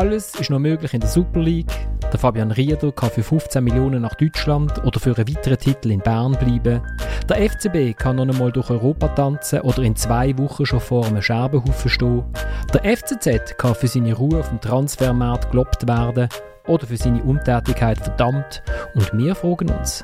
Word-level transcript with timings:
Alles 0.00 0.34
ist 0.36 0.48
noch 0.48 0.58
möglich 0.58 0.94
in 0.94 1.00
der 1.00 1.10
Super 1.10 1.40
League. 1.40 1.70
Der 2.10 2.18
Fabian 2.18 2.52
Rieder 2.52 2.90
kann 2.90 3.10
für 3.10 3.22
15 3.22 3.62
Millionen 3.62 4.00
nach 4.00 4.14
Deutschland 4.14 4.82
oder 4.82 4.98
für 4.98 5.14
einen 5.14 5.28
weiteren 5.28 5.58
Titel 5.58 5.90
in 5.90 6.00
Bern 6.00 6.32
bleiben. 6.32 6.80
Der 7.28 7.50
FCB 7.50 7.98
kann 7.98 8.16
noch 8.16 8.26
einmal 8.26 8.50
durch 8.50 8.70
Europa 8.70 9.08
tanzen 9.08 9.60
oder 9.60 9.82
in 9.82 9.94
zwei 9.94 10.38
Wochen 10.38 10.64
schon 10.64 10.80
vor 10.80 11.04
einem 11.04 11.20
Scherbenhaufen 11.20 11.90
stehen. 11.90 12.24
Der 12.72 12.96
FCZ 12.96 13.58
kann 13.58 13.74
für 13.74 13.88
seine 13.88 14.14
Ruhe 14.14 14.40
auf 14.40 14.48
dem 14.48 14.58
Transfermarkt 14.62 15.50
gelobt 15.50 15.86
werden 15.86 16.30
oder 16.66 16.86
für 16.86 16.96
seine 16.96 17.22
Untätigkeit 17.22 17.98
verdammt. 17.98 18.62
Und 18.94 19.12
wir 19.12 19.34
fragen 19.34 19.68
uns, 19.68 20.02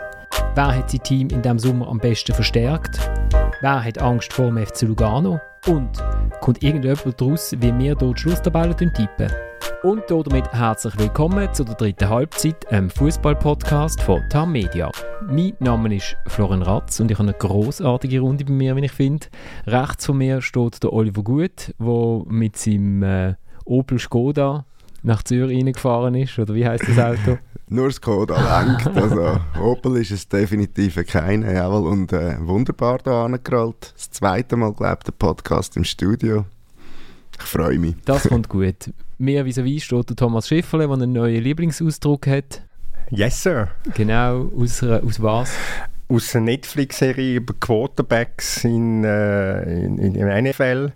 wer 0.54 0.76
hat 0.76 0.90
sein 0.90 1.02
Team 1.04 1.28
in 1.30 1.40
diesem 1.40 1.58
Sommer 1.58 1.88
am 1.88 2.00
besten 2.00 2.34
verstärkt? 2.34 3.00
Wer 3.62 3.82
hat 3.82 4.02
Angst 4.02 4.34
vor 4.34 4.52
dem 4.52 4.58
FC 4.58 4.82
Lugano? 4.82 5.40
Und 5.66 6.04
kommt 6.42 6.62
irgendjemand 6.62 7.18
daraus, 7.18 7.52
wie 7.52 7.72
wir 7.72 7.74
hier 7.78 7.94
die 7.94 8.12
Schlusstabelle 8.14 8.76
tippen? 8.76 9.32
Und 9.86 10.02
damit 10.10 10.52
herzlich 10.52 10.98
willkommen 10.98 11.54
zu 11.54 11.62
der 11.62 11.76
dritten 11.76 12.08
Halbzeit, 12.08 12.66
einem 12.72 12.90
Fußball-Podcast 12.90 14.02
von 14.02 14.20
TAM 14.28 14.50
Media. 14.50 14.90
Mein 15.28 15.52
Name 15.60 15.94
ist 15.94 16.16
Florian 16.26 16.62
Ratz 16.62 16.98
und 16.98 17.08
ich 17.08 17.16
habe 17.16 17.28
eine 17.28 17.38
großartige 17.38 18.18
Runde 18.18 18.44
bei 18.44 18.50
mir, 18.50 18.74
wie 18.74 18.86
ich 18.86 18.90
finde. 18.90 19.28
Rechts 19.64 20.06
von 20.06 20.18
mir 20.18 20.42
steht 20.42 20.82
der 20.82 20.92
Oliver 20.92 21.22
Gut, 21.22 21.72
der 21.78 22.22
mit 22.26 22.56
seinem 22.56 23.04
äh, 23.04 23.34
Opel 23.64 24.00
Skoda 24.00 24.64
nach 25.04 25.22
Zürich 25.22 25.56
reingefahren 25.56 26.16
ist. 26.16 26.36
Oder 26.36 26.52
wie 26.54 26.66
heißt 26.66 26.82
das 26.88 26.98
Auto? 26.98 27.38
Nur 27.68 27.92
Skoda 27.92 28.64
lenkt. 28.64 28.88
Also 28.88 29.38
Opel 29.60 29.98
ist 29.98 30.10
es 30.10 30.28
definitiv 30.28 30.96
keine. 31.06 31.54
Jawohl, 31.54 31.86
und 31.86 32.12
äh, 32.12 32.34
wunderbar 32.40 32.98
da 33.04 33.26
angerollt. 33.26 33.92
Das 33.94 34.10
zweite 34.10 34.56
Mal, 34.56 34.72
glaube 34.72 34.98
ich, 34.98 35.04
der 35.04 35.12
Podcast 35.12 35.76
im 35.76 35.84
Studio. 35.84 36.44
Ich 37.38 37.44
freue 37.44 37.78
mich. 37.78 37.94
Das 38.04 38.24
kommt 38.28 38.48
gut. 38.48 38.92
Mir 39.18 39.44
vis-à-vis 39.44 39.84
steht 39.84 40.08
der 40.10 40.16
Thomas 40.16 40.48
Schifferle, 40.48 40.86
der 40.86 40.94
einen 40.94 41.12
neuen 41.12 41.42
Lieblingsausdruck 41.42 42.26
hat. 42.26 42.62
Yes, 43.10 43.42
sir. 43.42 43.68
Genau, 43.94 44.50
aus, 44.56 44.82
aus 44.82 45.22
was? 45.22 45.50
aus 46.08 46.36
einer 46.36 46.44
Netflix-Serie 46.46 47.36
über 47.36 47.54
Quarterbacks 47.58 48.62
in, 48.64 49.02
äh, 49.02 49.62
in, 49.84 49.98
in, 49.98 50.14
in 50.14 50.44
NFL 50.44 50.92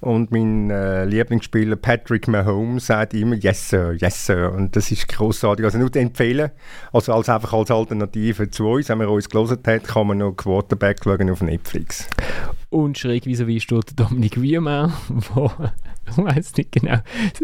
und 0.00 0.30
mein 0.30 0.70
äh, 0.70 1.04
Lieblingsspieler 1.04 1.76
Patrick 1.76 2.28
Mahomes 2.28 2.86
sagt 2.86 3.12
immer 3.12 3.36
Yes 3.36 3.68
Sir, 3.68 3.92
Yes 3.92 4.24
Sir 4.24 4.52
und 4.52 4.74
das 4.74 4.90
ist 4.90 5.06
großartig. 5.08 5.66
Also 5.66 5.78
nur 5.78 5.92
zu 5.92 5.98
empfehlen, 5.98 6.50
also 6.92 7.12
als 7.12 7.28
einfach 7.28 7.52
als 7.52 7.70
Alternative 7.70 8.50
zu 8.50 8.66
uns, 8.68 8.88
wenn 8.88 8.98
man 8.98 9.08
uns 9.08 9.28
gelesen 9.28 9.58
hat, 9.66 9.84
kann 9.84 10.06
man 10.06 10.18
noch 10.18 10.32
Quarterback 10.32 11.00
schauen 11.04 11.28
auf 11.30 11.42
Netflix. 11.42 12.08
Und 12.74 12.98
schräg 12.98 13.24
wie 13.46 13.60
steht 13.60 14.00
Dominik 14.00 14.42
Wiemer, 14.42 14.92
der 15.36 15.72
ich 16.10 16.16
weiß 16.16 16.56
nicht 16.56 16.72
genau, 16.72 16.98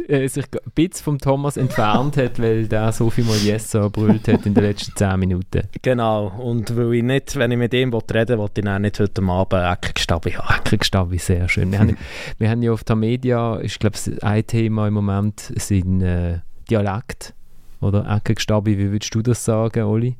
äh, 0.09 0.27
sich 0.27 0.45
ein 0.47 0.73
bisschen 0.75 1.05
vom 1.05 1.19
Thomas 1.19 1.57
entfernt 1.57 2.17
hat, 2.17 2.41
weil 2.41 2.67
der 2.67 2.91
so 2.91 3.11
viel 3.11 3.23
mal 3.23 3.37
Yes 3.37 3.71
brüllt 3.93 4.27
hat 4.27 4.45
in 4.45 4.55
den 4.55 4.65
letzten 4.65 4.97
10 4.97 5.21
Minuten. 5.21 5.69
Genau, 5.83 6.33
und 6.37 6.77
weil 6.77 6.95
ich 6.95 7.05
nicht, 7.05 7.37
wenn 7.37 7.53
ich 7.53 7.59
mit 7.59 7.73
ihm 7.75 7.95
reden 7.95 8.29
will, 8.29 8.39
wollte 8.39 8.61
ich 8.61 8.79
nicht 8.81 8.99
heute 8.99 9.23
Abend 9.23 9.53
Eckigstabi 9.53 10.33
haben. 10.33 10.67
Eckigstabi, 10.67 11.19
sehr 11.19 11.49
schön. 11.49 11.71
Wir 11.71 11.79
haben, 11.79 11.97
wir 12.39 12.51
haben 12.51 12.63
ja 12.63 12.73
auf 12.73 12.83
der 12.83 12.97
Media, 12.97 13.61
ich 13.61 13.79
glaube, 13.79 13.97
ein 14.23 14.47
Thema 14.49 14.89
im 14.89 14.95
Moment 14.95 15.53
sind 15.55 16.03
äh, 16.03 16.41
Dialekt 16.69 17.35
oder 17.81 18.05
Eckigstabi. 18.17 18.77
Wie 18.77 18.91
würdest 18.91 19.15
du 19.15 19.23
das 19.23 19.45
sagen, 19.45 19.85
Oli? 19.85 20.17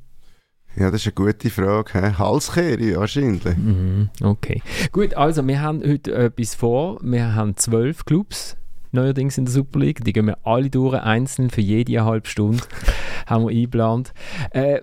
Ja, 0.77 0.91
das 0.91 1.05
ist 1.05 1.07
eine 1.09 1.27
gute 1.27 1.51
Frage. 1.51 1.93
He? 1.93 2.15
Halskehre 2.19 2.97
wahrscheinlich. 2.97 3.57
Mhm, 3.57 4.09
okay. 4.23 4.63
Gut, 4.93 5.15
also 5.15 5.47
wir 5.47 5.61
haben 5.61 5.83
heute 5.83 6.15
etwas 6.15 6.55
vor. 6.55 6.99
Wir 7.03 7.35
haben 7.35 7.57
zwölf 7.57 8.05
Clubs 8.05 8.57
neuerdings 8.93 9.39
in 9.39 9.45
der 9.47 9.53
Super 9.53 9.81
League. 9.81 10.05
Die 10.05 10.13
gehen 10.13 10.27
wir 10.27 10.39
alle 10.45 10.71
durch, 10.71 10.95
einzeln 10.95 11.51
für 11.51 11.61
jede 11.61 12.05
halbe 12.05 12.29
Stunde. 12.29 12.63
haben 13.27 13.45
wir 13.45 13.51
eingeplant. 13.51 14.13
Äh, 14.51 14.81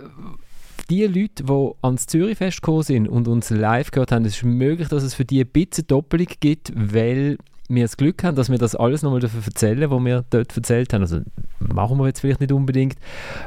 die 0.89 1.05
Leute, 1.05 1.43
die 1.43 1.71
ans 1.81 2.07
Zürichfest 2.07 2.61
gekommen 2.61 2.83
sind 2.83 3.07
und 3.09 3.27
uns 3.27 3.49
live 3.49 3.91
gehört 3.91 4.11
haben, 4.11 4.25
es 4.25 4.37
ist 4.37 4.43
möglich, 4.43 4.87
dass 4.87 5.03
es 5.03 5.13
für 5.13 5.25
die 5.25 5.41
ein 5.41 5.47
bisschen 5.47 5.87
Doppelung 5.87 6.27
gibt, 6.39 6.71
weil 6.75 7.37
wir 7.67 7.83
das 7.83 7.97
Glück 7.97 8.23
haben, 8.23 8.35
dass 8.35 8.49
wir 8.49 8.57
das 8.57 8.75
alles 8.75 9.03
nochmal 9.03 9.21
erzählen 9.23 9.89
was 9.89 10.03
wir 10.03 10.25
dort 10.29 10.55
erzählt 10.55 10.93
haben. 10.93 11.01
Also 11.01 11.19
machen 11.59 11.97
wir 11.97 12.07
jetzt 12.07 12.21
vielleicht 12.21 12.39
nicht 12.39 12.51
unbedingt, 12.51 12.95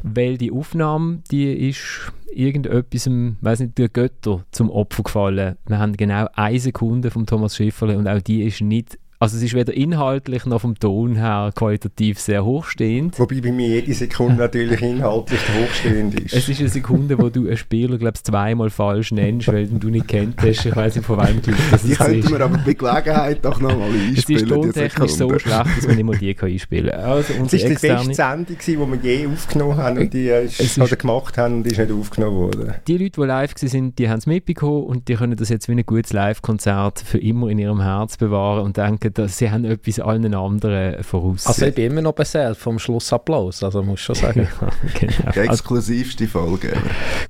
weil 0.03 0.37
die 0.37 0.53
Aufnahme, 0.53 1.23
die 1.31 1.69
ist 1.69 2.13
irgendetwas, 2.33 3.09
weiß 3.41 3.61
nicht, 3.61 3.79
der 3.79 3.89
Götter 3.89 4.45
zum 4.51 4.71
Opfer 4.71 5.03
gefallen. 5.03 5.57
Wir 5.67 5.79
haben 5.79 5.97
genau 5.97 6.27
eine 6.35 6.61
Sekunde 6.61 7.11
von 7.11 7.27
Thomas 7.27 7.57
Schifferle 7.57 7.99
und 7.99 8.07
auch 8.07 8.21
die 8.21 8.43
ist 8.45 8.61
nicht 8.61 8.99
also 9.23 9.37
es 9.37 9.43
ist 9.43 9.53
weder 9.53 9.75
inhaltlich 9.75 10.47
noch 10.47 10.63
vom 10.63 10.79
Ton 10.79 11.17
her 11.17 11.51
qualitativ 11.55 12.19
sehr 12.19 12.43
hochstehend. 12.43 13.19
Wobei 13.19 13.43
bei 13.43 13.53
mir 13.53 13.69
jede 13.69 13.93
Sekunde 13.93 14.37
natürlich 14.37 14.81
inhaltlich 14.81 15.41
hochstehend 15.41 16.19
ist. 16.19 16.33
Es 16.33 16.49
ist 16.49 16.59
eine 16.59 16.71
Sekunde, 16.71 17.19
wo 17.19 17.29
du 17.29 17.47
einen 17.47 17.59
Spieler, 17.59 17.99
glaube 17.99 18.15
ich, 18.17 18.25
zweimal 18.25 18.71
falsch 18.71 19.13
nennst, 19.13 19.49
weil 19.49 19.67
du 19.67 19.91
nicht 19.91 20.09
kennt 20.09 20.41
hast. 20.41 20.65
Ich 20.65 20.75
weiß 20.75 20.97
nicht, 20.97 21.05
von 21.05 21.19
wem 21.19 21.43
du 21.43 21.53
das 21.71 21.83
Die 21.83 21.93
könnten 21.93 22.31
wir 22.31 22.41
aber 22.41 22.57
bei 22.65 22.73
Gelegenheit 22.73 23.45
doch 23.45 23.61
nochmal 23.61 23.91
einspielen. 23.91 24.17
Es 24.17 24.29
ist 24.29 24.49
tontechnisch 24.49 25.13
so 25.13 25.39
schlecht, 25.39 25.67
dass 25.77 25.87
man 25.87 25.97
nicht 25.97 26.07
mal 26.07 26.17
die 26.17 26.33
kann 26.33 26.49
einspielen 26.49 26.91
kann. 26.91 27.01
Also 27.01 27.35
es 27.35 27.39
war 27.41 27.47
die 27.47 27.75
beste 27.75 28.15
Sendung, 28.15 28.57
die 28.67 28.79
wir 28.79 28.99
je 29.03 29.27
aufgenommen 29.27 29.77
haben 29.77 29.99
und 29.99 30.15
die 30.15 30.29
ist, 30.29 30.79
oder 30.79 30.97
gemacht 30.97 31.37
haben 31.37 31.57
und 31.57 31.65
die 31.65 31.73
ist 31.73 31.79
nicht 31.79 31.93
aufgenommen 31.93 32.37
worden. 32.39 32.75
Die 32.87 32.97
Leute, 32.97 33.21
die 33.21 33.27
live 33.27 33.55
waren, 33.55 33.95
die 33.97 34.09
haben 34.09 34.19
es 34.19 34.27
mitbekommen 34.27 34.85
und 34.85 35.09
die 35.09 35.15
können 35.15 35.37
das 35.37 35.51
jetzt 35.51 35.69
wie 35.69 35.73
ein 35.73 35.85
gutes 35.85 36.15
Live-Konzert 36.15 37.01
für 37.01 37.19
immer 37.19 37.51
in 37.51 37.59
ihrem 37.59 37.83
Herz 37.83 38.17
bewahren 38.17 38.65
und 38.65 38.79
denken, 38.79 39.10
dass 39.13 39.39
sie 39.39 39.51
haben 39.51 39.65
etwas 39.65 40.01
allen 40.01 40.35
anderen 40.35 41.03
voraus. 41.03 41.47
Also 41.47 41.67
ich 41.67 41.75
bin 41.75 41.91
immer 41.91 42.03
noch 42.03 42.13
beseelt 42.13 42.57
vom 42.57 42.79
Schlussapplaus, 42.79 43.63
also 43.63 43.83
muss 43.83 44.01
ich 44.01 44.05
schon 44.05 44.15
sagen. 44.17 44.49
ja, 44.61 44.69
genau. 44.99 45.33
Die 45.33 45.39
exklusivste 45.41 46.27
Folge. 46.27 46.73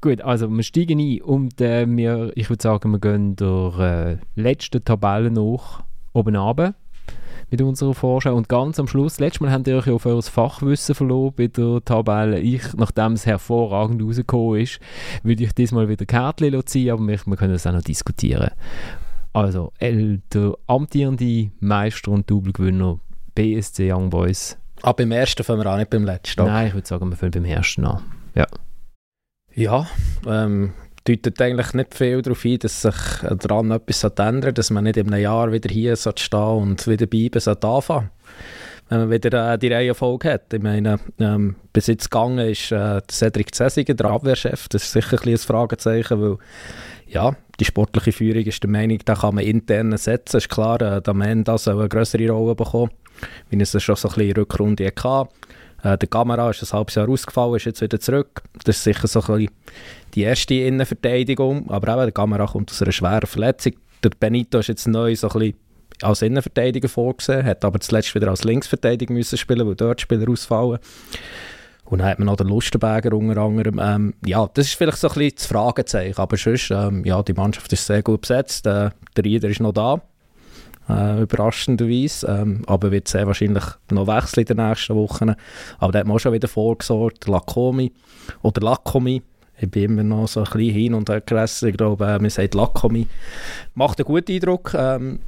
Gut, 0.00 0.20
also 0.20 0.48
wir 0.48 0.62
steigen 0.62 1.00
ein 1.00 1.22
und 1.22 1.60
äh, 1.60 1.86
wir, 1.88 2.32
ich 2.34 2.48
würde 2.50 2.62
sagen, 2.62 2.90
wir 2.90 2.98
gehen 2.98 3.36
der 3.36 4.18
äh, 4.36 4.40
letzten 4.40 4.84
Tabelle 4.84 5.30
nach 5.30 5.82
oben 6.12 6.36
runter 6.36 6.74
mit 7.50 7.62
unserer 7.62 7.94
Vorschau. 7.94 8.34
Und 8.34 8.48
ganz 8.48 8.78
am 8.78 8.86
Schluss, 8.86 9.18
letztes 9.18 9.40
Mal 9.40 9.52
habt 9.52 9.66
ihr 9.66 9.76
euch 9.76 9.90
auf 9.90 10.06
euer 10.06 10.22
Fachwissen 10.22 10.94
verloren 10.94 11.34
bei 11.36 11.48
der 11.48 11.84
Tabelle. 11.84 12.38
Ich, 12.38 12.74
nachdem 12.74 13.12
es 13.12 13.26
hervorragend 13.26 14.02
rausgekommen 14.02 14.60
ist, 14.60 14.80
würde 15.22 15.44
ich 15.44 15.52
diesmal 15.52 15.88
wieder 15.88 16.06
Kärtchen 16.06 16.66
ziehen, 16.66 16.92
aber 16.92 17.06
wir, 17.06 17.18
wir 17.24 17.36
können 17.36 17.52
das 17.52 17.66
auch 17.66 17.72
noch 17.72 17.82
diskutieren. 17.82 18.50
Also, 19.32 19.72
El, 19.78 20.22
der 20.32 20.54
amtierende 20.66 21.50
Meister 21.60 22.10
und 22.10 22.30
Doublegewinner 22.30 22.98
BSC 23.34 23.92
Young 23.92 24.10
Boys. 24.10 24.58
Ah, 24.82 24.92
beim 24.92 25.12
ersten 25.12 25.44
fangen 25.44 25.62
wir 25.62 25.72
auch 25.72 25.76
nicht 25.76 25.90
beim 25.90 26.04
letzten. 26.04 26.46
Nein, 26.46 26.68
ich 26.68 26.74
würde 26.74 26.88
sagen, 26.88 27.10
wir 27.10 27.16
fangen 27.16 27.32
beim 27.32 27.44
ersten 27.44 27.84
an. 27.84 28.02
Ja. 28.34 28.46
Ja, 29.54 29.86
ähm, 30.26 30.72
deutet 31.04 31.40
eigentlich 31.40 31.74
nicht 31.74 31.94
viel 31.94 32.22
darauf 32.22 32.44
ein, 32.44 32.58
dass 32.58 32.82
sich 32.82 32.94
daran 33.38 33.70
etwas 33.70 34.04
ändert, 34.04 34.58
dass 34.58 34.70
man 34.70 34.84
nicht 34.84 34.96
in 34.96 35.12
einem 35.12 35.22
Jahr 35.22 35.52
wieder 35.52 35.68
hier 35.70 35.96
stehen 35.96 36.38
und 36.38 36.86
wieder 36.86 37.06
bleiben 37.06 37.40
sollte 37.40 37.68
anfangen. 37.68 38.10
Wenn 38.90 38.98
man 38.98 39.10
wieder 39.10 39.54
äh, 39.54 39.58
die 39.58 39.72
Reihenfolge 39.72 40.32
hat. 40.32 40.52
Ich 40.52 40.60
meine, 40.60 40.98
ähm, 41.20 41.54
bis 41.72 41.86
jetzt 41.86 42.10
gegangen 42.10 42.50
ist 42.50 42.72
äh, 42.72 43.00
Cedric 43.10 43.54
Zesiger, 43.54 43.94
der 43.94 44.10
Abwehrchef. 44.10 44.68
Das 44.68 44.82
ist 44.82 44.92
sicher 44.92 45.16
ein, 45.22 45.28
ein 45.28 45.38
Fragezeichen, 45.38 46.20
weil 46.20 46.38
ja, 47.06 47.36
die 47.60 47.64
sportliche 47.64 48.12
Führung 48.12 48.42
ist 48.42 48.62
der 48.62 48.70
Meinung, 48.70 48.98
da 49.04 49.14
kann 49.14 49.36
man 49.36 49.44
intern 49.44 49.96
setzen. 49.96 50.38
Ist 50.38 50.48
klar, 50.48 50.82
äh, 50.82 51.00
der 51.00 51.14
Mann 51.14 51.44
soll 51.56 51.78
eine 51.78 51.88
größere 51.88 52.30
Rolle 52.30 52.54
bekommen, 52.56 52.90
wie 53.48 53.60
es 53.60 53.70
schon 53.82 53.96
so 53.96 54.08
ein 54.08 54.14
bisschen 54.14 54.30
in 54.30 54.36
Rückrunde 54.36 54.86
hatte. 54.86 55.28
Äh, 55.82 55.96
der 55.96 56.08
Kamera 56.08 56.50
ist 56.50 56.62
ein 56.62 56.76
halbes 56.76 56.96
Jahr 56.96 57.08
ausgefallen, 57.08 57.56
ist 57.56 57.66
jetzt 57.66 57.80
wieder 57.80 58.00
zurück. 58.00 58.42
Das 58.64 58.76
ist 58.76 58.84
sicher 58.84 59.06
so 59.06 59.20
ein 59.20 59.26
bisschen 59.26 59.54
die 60.14 60.22
erste 60.22 60.54
Innenverteidigung, 60.54 61.70
aber 61.70 61.94
auch 61.94 62.02
der 62.02 62.12
Kamera 62.12 62.46
kommt 62.46 62.70
aus 62.70 62.82
einer 62.82 62.92
schweren 62.92 63.26
Verletzung. 63.26 63.74
Der 64.02 64.10
Benito 64.18 64.58
ist 64.58 64.68
jetzt 64.68 64.88
neu 64.88 65.14
so 65.14 65.28
ein 65.28 65.38
bisschen 65.38 65.54
als 66.02 66.22
Innenverteidiger 66.22 66.88
vorgesehen, 66.88 67.44
hat 67.44 67.64
aber 67.64 67.80
zuletzt 67.80 68.14
wieder 68.14 68.28
als 68.28 68.44
Linksverteidiger 68.44 69.12
müssen 69.12 69.38
spielen, 69.38 69.66
weil 69.66 69.74
dort 69.74 70.00
Spieler 70.00 70.28
ausfallen. 70.28 70.78
Und 71.90 71.98
dann 71.98 72.08
hat 72.08 72.18
man 72.20 72.26
noch 72.26 72.36
den 72.36 72.46
Lustenberger 72.46 73.12
unter 73.16 73.40
anderem. 73.40 73.80
Ähm, 73.82 74.14
ja, 74.24 74.48
das 74.54 74.68
ist 74.68 74.74
vielleicht 74.74 74.98
so 74.98 75.08
ein 75.08 75.14
bisschen 75.14 75.36
das 75.36 75.46
Fragezeichen. 75.46 76.18
Aber 76.18 76.36
sonst, 76.36 76.70
ähm, 76.70 77.04
ja, 77.04 77.20
die 77.22 77.32
Mannschaft 77.32 77.72
ist 77.72 77.84
sehr 77.84 78.02
gut 78.02 78.20
besetzt. 78.20 78.64
Äh, 78.66 78.90
der 79.16 79.24
Rieder 79.24 79.48
ist 79.48 79.60
noch 79.60 79.72
da. 79.72 80.00
Äh, 80.88 81.22
überraschenderweise. 81.22 82.28
Ähm, 82.28 82.62
aber 82.68 82.92
wird 82.92 83.08
sehr 83.08 83.26
wahrscheinlich 83.26 83.64
noch 83.90 84.06
wechseln 84.06 84.46
in 84.46 84.56
den 84.56 84.68
nächsten 84.68 84.94
Wochen. 84.94 85.34
Aber 85.80 85.92
da 85.92 85.98
hat 85.98 86.06
man 86.06 86.16
auch 86.16 86.20
schon 86.20 86.32
wieder 86.32 86.46
vorgesorgt. 86.46 87.26
Lakomi 87.26 87.92
oder 88.42 88.60
Lakomi. 88.62 89.22
Ich 89.58 89.68
bin 89.68 89.84
immer 89.84 90.04
noch 90.04 90.28
so 90.28 90.40
ein 90.40 90.44
bisschen 90.44 90.72
hin 90.72 90.94
und 90.94 91.10
her 91.10 91.20
gerissen. 91.20 91.70
Ich 91.70 91.76
glaube, 91.76 92.06
äh, 92.06 92.20
man 92.20 92.30
sagt 92.30 92.54
Lakomi. 92.54 93.08
Macht 93.74 93.98
einen 93.98 94.06
guten 94.06 94.30
Eindruck. 94.30 94.74
Ähm, 94.74 95.18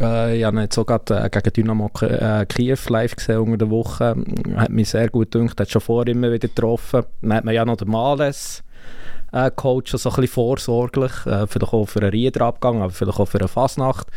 äh, 0.00 0.38
ich 0.38 0.44
habe 0.44 0.60
jetzt 0.60 0.74
sogar 0.74 1.00
äh, 1.10 1.28
gegen 1.28 1.52
Dynamo 1.52 1.90
äh, 2.00 2.46
Kiew 2.46 2.78
live 2.88 3.16
gesehen 3.16 3.38
unter 3.38 3.58
der 3.58 3.70
Woche. 3.70 4.16
Hat 4.56 4.70
mich 4.70 4.90
sehr 4.90 5.08
gut 5.08 5.30
gedacht, 5.30 5.60
hat 5.60 5.70
schon 5.70 5.80
vorher 5.80 6.12
immer 6.12 6.28
wieder 6.28 6.48
getroffen. 6.48 7.04
Dann 7.22 7.34
hat 7.34 7.44
man 7.44 7.54
ja 7.54 7.64
noch 7.64 7.76
den 7.76 7.88
Males 7.88 8.62
äh, 9.32 9.50
Coach, 9.54 9.92
so 9.92 10.08
ein 10.08 10.16
bisschen 10.16 10.28
vorsorglich, 10.28 11.12
äh, 11.26 11.46
vielleicht 11.46 11.72
auch 11.72 11.86
für 11.86 12.00
einen 12.00 12.10
Riederabgang, 12.10 12.82
aber 12.82 12.90
vielleicht 12.90 13.18
auch 13.18 13.28
für 13.28 13.38
eine 13.38 13.48
Fasnacht 13.48 14.08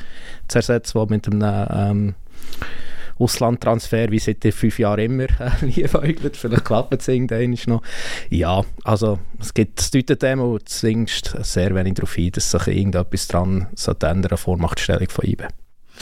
zu 0.48 0.60
ersetzen, 0.60 0.98
der 0.98 1.10
mit 1.10 1.28
einem 1.28 1.68
ähm, 1.72 2.16
Auslandtransfer 3.20 4.10
wie 4.12 4.20
seit 4.20 4.44
fünf 4.54 4.80
Jahren 4.80 5.00
immer 5.00 5.24
äh, 5.40 5.66
liefäugelt. 5.66 6.38
Vielleicht 6.38 6.66
klappt 6.66 7.00
es 7.00 7.08
irgendwann 7.08 7.58
noch. 7.68 7.84
Ja, 8.30 8.64
also 8.84 9.20
es 9.40 9.54
gibt 9.54 9.80
es 9.80 9.92
deutet 9.92 10.24
dem 10.24 10.40
und 10.40 10.68
zwingst 10.68 11.36
sehr 11.42 11.76
wenig 11.76 11.96
darauf 11.96 12.18
ein, 12.18 12.32
dass 12.32 12.52
sich 12.52 12.68
irgendetwas 12.68 13.28
dran 13.28 13.68
so 13.76 13.94
ändern 14.02 14.38
vor 14.38 14.58
Machtstellung 14.58 15.10
von 15.10 15.26
IBE. 15.26 15.48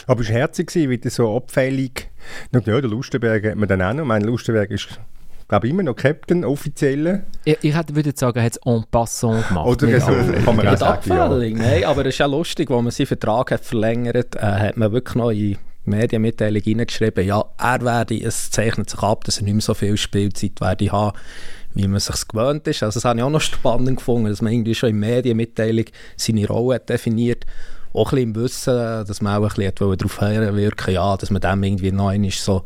Aber 0.06 0.20
es 0.20 0.28
war 0.28 0.36
herzig, 0.36 0.72
wie 0.74 0.98
das 0.98 1.16
so 1.16 1.36
abfällig. 1.36 2.10
Ja, 2.52 2.60
der 2.60 2.82
Lustenberg 2.82 3.44
hat 3.44 3.56
man 3.56 3.68
dann 3.68 3.82
auch 3.82 3.94
noch. 3.94 4.04
Mein 4.04 4.22
Lustenberg 4.22 4.70
ist 4.70 5.00
glaube 5.50 5.68
immer 5.68 5.82
noch 5.82 5.96
Captain, 5.96 6.44
offiziell. 6.44 7.24
Ich, 7.44 7.58
ich 7.62 7.74
würde 7.74 8.12
sagen, 8.14 8.38
er 8.38 8.44
hat 8.44 8.52
es 8.52 8.60
en 8.64 8.84
passant 8.90 9.48
gemacht. 9.48 9.66
Oder 9.66 10.00
so, 10.00 10.12
kann 10.44 10.56
man 10.56 10.68
auch 10.68 10.76
sagen, 10.76 11.10
ja. 11.10 11.28
Nein, 11.28 11.84
aber 11.84 12.02
es 12.02 12.14
ist 12.14 12.18
ja 12.18 12.26
lustig, 12.26 12.70
als 12.70 12.82
man 12.82 12.90
seinen 12.90 13.08
Vertrag 13.08 13.50
hat 13.50 13.64
verlängert 13.64 14.36
äh, 14.36 14.40
hat 14.40 14.76
man 14.76 14.92
wirklich 14.92 15.16
noch 15.16 15.30
in 15.30 15.58
Medienmitteilung 15.84 16.62
hineingeschrieben, 16.62 17.26
ja, 17.26 17.44
er 17.58 17.80
werde, 17.80 18.22
es 18.22 18.50
zeichnet 18.50 18.90
sich 18.90 19.02
ab, 19.02 19.24
dass 19.24 19.38
er 19.38 19.44
nicht 19.44 19.54
mehr 19.54 19.62
so 19.62 19.74
viel 19.74 19.96
Spielzeit 19.96 20.60
werde 20.60 20.92
haben, 20.92 21.18
wie 21.74 21.88
man 21.88 21.98
sich 21.98 22.28
gewöhnt 22.28 22.68
ist. 22.68 22.82
Also 22.84 22.98
das 22.98 23.04
habe 23.04 23.18
ich 23.18 23.24
auch 23.24 23.30
noch 23.30 23.40
spannend 23.40 23.96
gefunden, 23.96 24.28
dass 24.28 24.42
man 24.42 24.52
irgendwie 24.52 24.74
schon 24.74 24.90
in 24.90 25.00
Medienmitteilung 25.00 25.86
seine 26.16 26.46
Rolle 26.46 26.76
hat 26.76 26.88
definiert 26.88 27.44
auch 27.92 28.12
ein 28.12 28.16
bisschen 28.16 28.18
im 28.18 28.34
Wissen, 28.36 28.74
dass 29.06 29.20
man 29.20 29.36
auch 29.36 29.56
ein 29.56 29.72
bisschen 29.72 29.96
darauf 29.98 30.20
wirken 30.20 30.94
ja, 30.94 31.16
dass 31.16 31.30
man 31.30 31.40
dem 31.40 31.62
irgendwie 31.62 31.92
noch 31.92 32.08
einmal 32.08 32.30
so, 32.30 32.64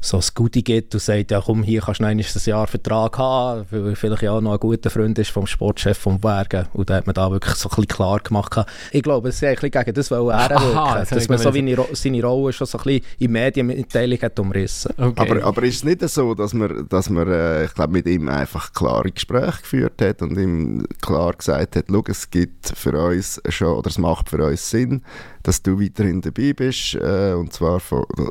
so 0.00 0.18
ein 0.18 0.24
Goodie 0.34 0.64
gibt 0.64 0.94
und 0.94 1.00
sagt, 1.00 1.30
ja 1.30 1.42
komm, 1.44 1.62
hier 1.62 1.80
kannst 1.80 2.00
du 2.00 2.04
noch 2.04 2.10
ein 2.10 2.18
Jahr 2.18 2.66
Vertrag 2.66 3.18
haben, 3.18 3.66
weil 3.70 3.88
er 3.88 3.96
vielleicht 3.96 4.22
ja 4.22 4.32
auch 4.32 4.40
noch 4.40 4.52
ein 4.52 4.58
guter 4.58 4.90
Freund 4.90 5.18
ist 5.18 5.30
vom 5.30 5.46
Sportchef 5.46 5.98
vom 5.98 6.18
Bergen 6.18 6.66
und 6.72 6.88
da 6.88 6.96
hat 6.96 7.06
man 7.06 7.14
da 7.14 7.30
wirklich 7.30 7.54
so 7.56 7.68
ein 7.68 7.76
bisschen 7.76 7.88
klar 7.88 8.20
gemacht. 8.20 8.54
Ich 8.92 9.02
glaube, 9.02 9.28
es 9.28 9.36
ist 9.36 9.44
ein 9.44 9.54
bisschen 9.54 9.70
gegen 9.70 9.94
das, 9.94 10.10
weil 10.10 10.28
er 10.30 10.56
Aha, 10.56 10.96
wirken, 10.98 11.14
dass 11.14 11.28
man 11.28 11.38
so 11.38 11.54
wie 11.54 11.76
seine 11.92 12.22
Rolle 12.24 12.52
schon 12.52 12.66
so 12.66 12.78
ein 12.78 12.84
bisschen 12.84 13.04
in 13.18 13.32
Medienmitteilung 13.32 14.20
hat 14.20 14.38
umrissen. 14.38 14.92
Okay. 14.96 15.30
Aber, 15.30 15.44
aber 15.44 15.62
ist 15.62 15.76
es 15.76 15.84
nicht 15.84 16.08
so, 16.08 16.34
dass 16.34 16.54
man, 16.54 16.86
dass 16.88 17.10
man 17.10 17.28
äh, 17.28 17.64
ich 17.64 17.74
glaube, 17.74 17.92
mit 17.92 18.06
ihm 18.06 18.28
einfach 18.28 18.72
klare 18.72 19.10
Gespräche 19.10 19.60
geführt 19.60 20.00
hat 20.00 20.22
und 20.22 20.38
ihm 20.38 20.86
klar 21.00 21.32
gesagt 21.32 21.76
hat, 21.76 21.84
es 22.08 22.30
gibt 22.30 22.72
für 22.74 22.92
uns 22.92 23.40
schon, 23.48 23.76
oder 23.76 23.88
es 23.88 23.98
macht 23.98 24.30
für 24.30 24.44
uns 24.44 24.53
uns 24.54 24.70
Sinn, 24.70 25.02
dass 25.42 25.62
du 25.62 25.80
weiterhin 25.80 26.20
dabei 26.20 26.52
bist 26.52 26.94
äh, 26.94 27.32
und 27.32 27.52
zwar 27.52 27.80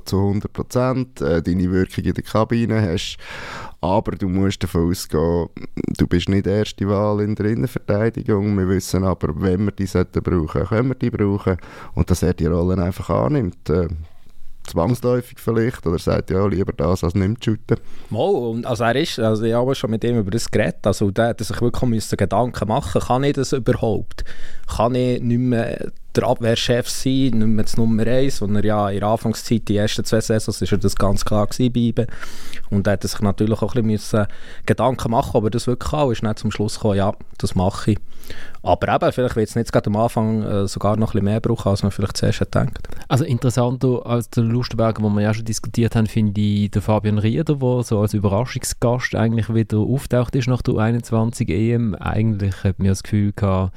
zu 0.06 0.18
100 0.18 0.52
Prozent, 0.52 1.22
äh, 1.22 1.42
deine 1.42 1.72
Wirkung 1.72 2.04
in 2.04 2.14
der 2.14 2.24
Kabine 2.24 2.82
hast, 2.82 3.18
aber 3.82 4.14
du 4.14 4.30
musst 4.30 4.64
davon 4.64 4.90
ausgehen, 4.90 5.50
du 5.98 6.08
bist 6.08 6.30
nicht 6.30 6.46
die 6.46 6.52
erste 6.52 6.88
Wahl 6.88 7.22
in 7.22 7.36
der 7.36 7.48
Innenverteidigung, 7.48 8.58
wir 8.58 8.68
wissen 8.70 9.04
aber, 9.04 9.40
wenn 9.42 9.66
wir 9.66 9.72
die 9.72 9.86
brauchen, 9.86 10.66
können 10.66 10.90
wir 10.90 10.96
die 10.96 11.12
brauchen 11.12 11.58
und 11.94 12.10
dass 12.10 12.24
er 12.24 12.34
die 12.34 12.46
Rollen 12.46 12.80
einfach 12.80 13.10
annimmt. 13.10 13.70
Äh, 13.70 13.88
zwangsläufig 14.64 15.40
vielleicht 15.40 15.86
oder 15.86 16.00
sagt 16.00 16.30
ja 16.30 16.46
lieber 16.46 16.74
das 16.74 17.04
als 17.04 17.16
nicht 17.16 17.44
shooten. 17.44 17.78
Mal, 18.10 18.66
also 18.66 18.84
er 18.84 18.96
ist, 18.96 19.20
also 19.20 19.44
ich 19.44 19.54
habe 19.54 19.76
schon 19.76 19.92
mit 19.92 20.04
ihm 20.04 20.20
über 20.20 20.32
das 20.32 20.50
geredet, 20.50 20.86
also 20.86 21.12
der 21.12 21.30
hat 21.30 21.40
sich 21.40 21.62
wirklich 21.62 22.10
Gedanken 22.10 22.68
machen, 22.68 23.02
kann 23.02 23.24
ich 23.24 23.34
das 23.34 23.54
überhaupt? 23.54 24.24
Kann 24.68 24.96
ich 24.96 25.22
nicht 25.22 25.40
mehr 25.40 25.92
der 26.16 26.24
Abwehrchef 26.24 26.90
sein, 26.90 27.12
nicht 27.12 27.36
mehr 27.48 27.64
das 27.64 27.78
Nummer 27.78 28.06
1, 28.06 28.42
und 28.42 28.56
er 28.56 28.66
ja 28.66 28.90
in 28.90 29.00
der 29.00 29.10
Anfangszeit, 29.10 29.68
die 29.68 29.78
ersten 29.78 30.06
zwei 30.06 30.22
Saisons, 30.22 30.62
ist 30.62 30.72
er 30.72 30.78
das 30.78 30.96
ganz 30.96 31.26
klar 31.26 31.48
gewesen. 31.48 32.08
Und 32.70 32.88
er 32.88 32.94
hat 32.94 33.04
sich 33.04 33.20
natürlich 33.20 33.62
auch 33.62 33.76
ein 33.76 33.88
bisschen 33.88 34.28
Gedanken 34.66 35.12
machen, 35.12 35.36
ob 35.36 35.46
er 35.46 35.50
das 35.50 35.68
wirklich 35.68 35.94
und 35.94 36.12
ist 36.12 36.24
nicht 36.24 36.40
zum 36.40 36.52
Schluss 36.52 36.76
gekommen, 36.76 36.98
ja, 36.98 37.14
das 37.38 37.56
mache 37.56 37.92
ich. 37.92 37.98
Aber 38.64 38.96
eben, 38.96 39.12
vielleicht 39.12 39.36
wird 39.36 39.50
es 39.50 39.56
nicht 39.56 39.72
gerade 39.72 39.88
am 39.88 39.98
Anfang 39.98 40.42
äh, 40.42 40.68
sogar 40.68 40.96
noch 40.96 41.10
ein 41.10 41.12
bisschen 41.12 41.26
mehr 41.26 41.42
brauchen, 41.42 41.70
als 41.70 41.84
man 41.84 41.92
vielleicht 41.92 42.16
zuerst 42.16 42.40
hat 42.40 42.54
gedacht. 42.54 42.88
Also 43.10 43.26
interessant 43.26 43.84
als 43.84 44.30
der 44.30 44.44
Lustenberger, 44.44 45.04
wo 45.04 45.10
wir 45.10 45.22
ja 45.22 45.34
schon 45.34 45.44
diskutiert 45.44 45.98
haben, 45.98 46.08
finde 46.08 46.40
ich 46.40 46.72
den 46.72 46.82
Fabian 46.82 47.18
Rieder, 47.18 47.56
der 47.56 47.84
so 47.84 48.00
als 48.00 48.14
Überraschungsgast 48.14 49.16
eigentlich 49.16 49.54
wieder 49.54 49.80
auftaucht 49.80 50.36
ist 50.36 50.48
nach 50.48 50.62
der 50.62 50.78
21 50.78 51.50
EM. 51.50 51.94
Eigentlich 51.96 52.64
hat 52.64 52.80
mir 52.80 52.90
das 52.90 53.04
Gefühl 53.04 53.34
gehabt, 53.34 53.74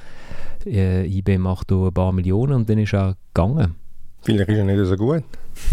äh, 0.64 1.04
IB 1.04 1.38
macht 1.38 1.70
da 1.72 1.86
ein 1.86 1.92
paar 1.92 2.12
Millionen 2.12 2.52
und 2.52 2.70
dann 2.70 2.78
ist 2.78 2.94
er 2.94 3.16
gegangen. 3.34 3.74
Vielleicht 4.26 4.50
ist 4.50 4.58
er 4.58 4.64
nicht 4.64 4.87
so 4.87 4.96
gut. 4.96 5.23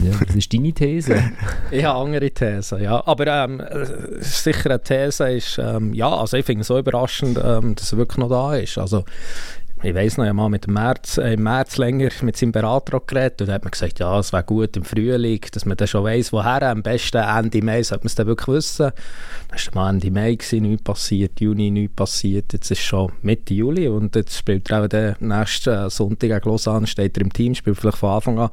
Ja, 0.04 0.12
das 0.26 0.36
ist 0.36 0.54
deine 0.54 0.72
These. 0.72 1.32
ich 1.72 1.84
habe 1.84 2.00
andere 2.00 2.30
Thesen, 2.30 2.82
ja. 2.82 3.06
Aber 3.06 3.28
ähm, 3.28 3.62
sicher 4.20 4.70
eine 4.70 4.82
These 4.82 5.32
ist, 5.32 5.58
ähm, 5.58 5.94
ja, 5.94 6.08
also 6.08 6.38
ich 6.38 6.46
finde 6.46 6.62
es 6.62 6.68
so 6.68 6.78
überraschend, 6.78 7.40
ähm, 7.44 7.76
dass 7.76 7.92
er 7.92 7.98
wirklich 7.98 8.18
noch 8.20 8.30
da 8.30 8.56
ist. 8.56 8.78
Also 8.78 9.04
ich 9.84 9.94
weiß 9.94 10.18
noch, 10.18 10.26
ich 10.26 10.32
mal 10.32 10.48
mit 10.48 10.66
dem 10.66 10.76
März, 10.76 11.18
äh, 11.18 11.34
im 11.34 11.44
März 11.44 11.76
länger 11.76 12.10
mit 12.22 12.38
seinem 12.38 12.54
Berater 12.54 13.02
geredet 13.06 13.42
und 13.42 13.50
hat 13.50 13.66
man 13.66 13.72
gesagt, 13.72 14.00
ja, 14.00 14.18
es 14.18 14.32
wäre 14.32 14.44
gut 14.44 14.78
im 14.78 14.86
Frühling, 14.86 15.42
dass 15.52 15.66
man 15.66 15.76
dann 15.76 15.90
schon 15.90 16.06
weiss, 16.06 16.32
woher. 16.32 16.70
Am 16.70 16.82
besten 16.82 17.18
Ende 17.18 17.62
Mai 17.62 17.84
sollte 17.84 18.04
man 18.04 18.08
es 18.08 18.16
dann 18.16 18.28
wirklich 18.28 18.48
wissen. 18.48 18.92
Dann 19.50 19.60
war 19.74 19.84
mal 19.84 19.90
Ende 19.90 20.10
Mai, 20.10 20.36
gewesen, 20.36 20.62
nichts 20.62 20.84
passiert, 20.84 21.42
Juni 21.42 21.70
nichts 21.70 21.96
passiert, 21.98 22.54
jetzt 22.54 22.72
ist 22.72 22.80
schon 22.80 23.12
Mitte 23.24 23.54
Juli 23.54 23.90
und 23.90 24.16
jetzt 24.16 24.38
spielt 24.38 24.72
er 24.72 24.84
auch 24.84 24.88
den 24.88 25.16
nächsten 25.20 25.90
Sonntag 25.90 26.30
gegen 26.30 26.50
Lausanne, 26.50 26.88
steht 26.88 27.18
er 27.18 27.22
im 27.24 27.34
Team, 27.34 27.54
spielt 27.54 27.78
vielleicht 27.78 27.98
von 27.98 28.12
Anfang 28.12 28.40
an. 28.40 28.50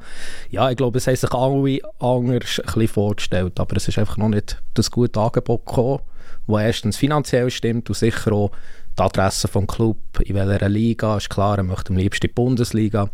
Ja, 0.49 0.69
ich 0.69 0.75
glaube, 0.75 0.97
es 0.97 1.07
haben 1.07 1.15
sich 1.15 1.31
alle 1.31 1.79
anders 1.99 2.59
ein 2.59 2.65
bisschen 2.65 2.87
vorgestellt, 2.89 3.57
aber 3.57 3.77
es 3.77 3.87
ist 3.87 3.97
einfach 3.97 4.17
noch 4.17 4.27
nicht 4.27 4.61
das 4.73 4.91
gute 4.91 5.17
Angebot 5.17 5.65
gekommen, 5.65 5.99
das 6.47 6.61
erstens 6.61 6.97
finanziell 6.97 7.49
stimmt 7.49 7.89
und 7.89 7.95
sicher 7.95 8.33
auch 8.33 8.51
die 8.97 9.01
Adresse 9.01 9.47
vom 9.47 9.67
Club, 9.67 9.97
in 10.23 10.35
welcher 10.35 10.69
Liga, 10.69 11.17
ist 11.17 11.29
klar, 11.29 11.57
er 11.57 11.63
möchte 11.63 11.91
am 11.91 11.97
liebsten 11.97 12.27
die 12.27 12.33
Bundesliga, 12.33 13.09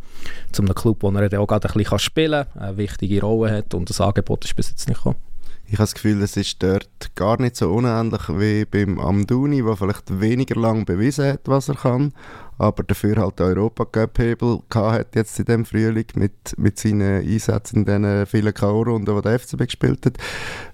zu 0.51 0.62
einem 0.62 0.75
Club, 0.75 0.97
wo 1.01 1.09
er 1.12 1.29
dann 1.29 1.39
auch 1.39 1.47
gerade 1.47 1.69
ein 1.69 1.74
bisschen 1.74 2.00
spielen 2.00 2.45
kann, 2.53 2.62
eine 2.62 2.77
wichtige 2.77 3.21
Rolle 3.21 3.57
hat 3.57 3.74
und 3.74 3.89
das 3.89 4.01
Angebot 4.01 4.45
ist 4.45 4.56
bis 4.56 4.69
jetzt 4.69 4.88
nicht 4.88 4.97
gekommen. 4.97 5.18
Ich 5.65 5.74
habe 5.74 5.83
das 5.83 5.95
Gefühl, 5.95 6.21
es 6.21 6.38
ist 6.38 6.63
dort 6.63 7.13
gar 7.15 7.41
nicht 7.41 7.57
so 7.57 7.69
unähnlich 7.74 8.21
wie 8.29 8.63
beim 8.63 9.00
Amduni, 9.00 9.62
der 9.63 9.75
vielleicht 9.75 10.21
weniger 10.21 10.56
lang 10.56 10.85
bewiesen 10.85 11.25
hat, 11.25 11.41
was 11.45 11.68
er 11.68 11.75
kann, 11.75 12.13
aber 12.57 12.83
dafür 12.83 13.18
halt 13.18 13.39
Europa 13.39 13.86
Cup 13.86 14.18
Hebel 14.19 14.59
hat 14.74 15.15
jetzt 15.15 15.38
in 15.39 15.45
dem 15.45 15.65
Frühling 15.65 16.07
mit, 16.15 16.57
mit 16.57 16.80
seinen 16.80 17.24
Einsätzen 17.27 17.77
in 17.77 17.86
den 17.86 18.25
vielen 18.25 18.54
K.O.-Runden, 18.54 19.15
die 19.15 19.21
der 19.21 19.39
FCB 19.39 19.65
gespielt 19.65 20.06
hat. 20.06 20.18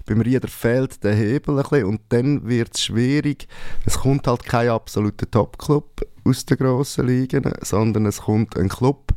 Beim 0.06 0.20
Rieder 0.20 0.48
fehlt 0.48 1.02
der 1.04 1.14
Hebel 1.14 1.58
ein 1.58 1.62
bisschen 1.62 1.84
und 1.84 2.00
dann 2.08 2.46
wird 2.48 2.74
es 2.74 2.84
schwierig. 2.84 3.48
Es 3.84 3.98
kommt 3.98 4.26
halt 4.26 4.44
kein 4.44 4.70
absoluter 4.70 5.30
Top-Club 5.30 6.06
aus 6.24 6.46
den 6.46 6.56
grossen 6.56 7.06
Ligen, 7.06 7.52
sondern 7.60 8.06
es 8.06 8.22
kommt 8.22 8.56
ein 8.56 8.68
Club, 8.68 9.12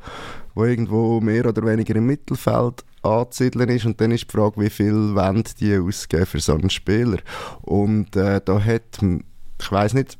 wo 0.55 0.65
irgendwo 0.65 1.21
mehr 1.21 1.45
oder 1.45 1.65
weniger 1.65 1.95
im 1.95 2.07
Mittelfeld 2.07 2.83
anzusiedeln 3.01 3.69
ist 3.69 3.85
und 3.85 4.01
dann 4.01 4.11
ist 4.11 4.25
die 4.29 4.35
Frage, 4.35 4.59
wie 4.59 4.69
viel 4.69 5.15
wollen 5.15 5.43
die 5.59 5.77
ausgeben 5.77 6.25
für 6.25 6.39
so 6.39 6.53
einen 6.53 6.69
Spieler 6.69 7.19
und 7.61 8.15
äh, 8.15 8.41
da 8.43 8.59
hat, 8.59 8.99
ich 9.01 9.71
weiß 9.71 9.93
nicht, 9.93 10.17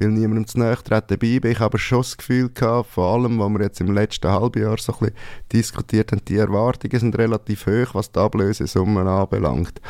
will 0.00 0.08
niemandem 0.08 0.46
zu 0.46 0.58
nahe 0.58 0.76
treten 0.76 1.18
bei 1.18 1.48
Ich 1.48 1.56
habe 1.56 1.66
aber 1.66 1.78
schon 1.78 2.00
das 2.00 2.16
Gefühl 2.16 2.48
gehabt, 2.48 2.90
vor 2.90 3.14
allem, 3.14 3.38
was 3.38 3.50
wir 3.50 3.60
jetzt 3.60 3.80
im 3.80 3.92
letzten 3.92 4.28
halben 4.28 4.62
Jahr 4.62 4.78
so 4.78 4.92
ein 4.92 4.98
bisschen 4.98 5.14
diskutiert 5.52 6.12
haben, 6.12 6.24
die 6.26 6.36
Erwartungen 6.36 6.98
sind 6.98 7.18
relativ 7.18 7.66
hoch, 7.66 7.94
was 7.94 8.10
die 8.10 8.18
Ablösesummen 8.18 9.06
anbelangt. 9.06 9.80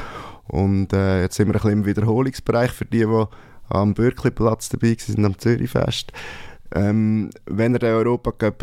Und 0.49 0.93
äh, 0.93 1.23
jetzt 1.23 1.37
sind 1.37 1.49
wir 1.49 1.55
ein 1.55 1.61
bisschen 1.61 1.73
im 1.73 1.87
Wiederholungsbereich 1.87 2.73
für 2.73 2.85
die, 2.85 3.07
die 3.07 3.25
am 3.69 3.95
Bürkliplatz 3.95 4.69
dabei 4.69 4.97
waren, 4.97 5.25
am 5.25 5.39
Zürichfest. 5.39 6.13
Ähm, 6.75 7.31
wenn 7.47 7.75
er 7.75 7.79
den 7.79 7.95
Europa 7.95 8.33
Cup 8.33 8.63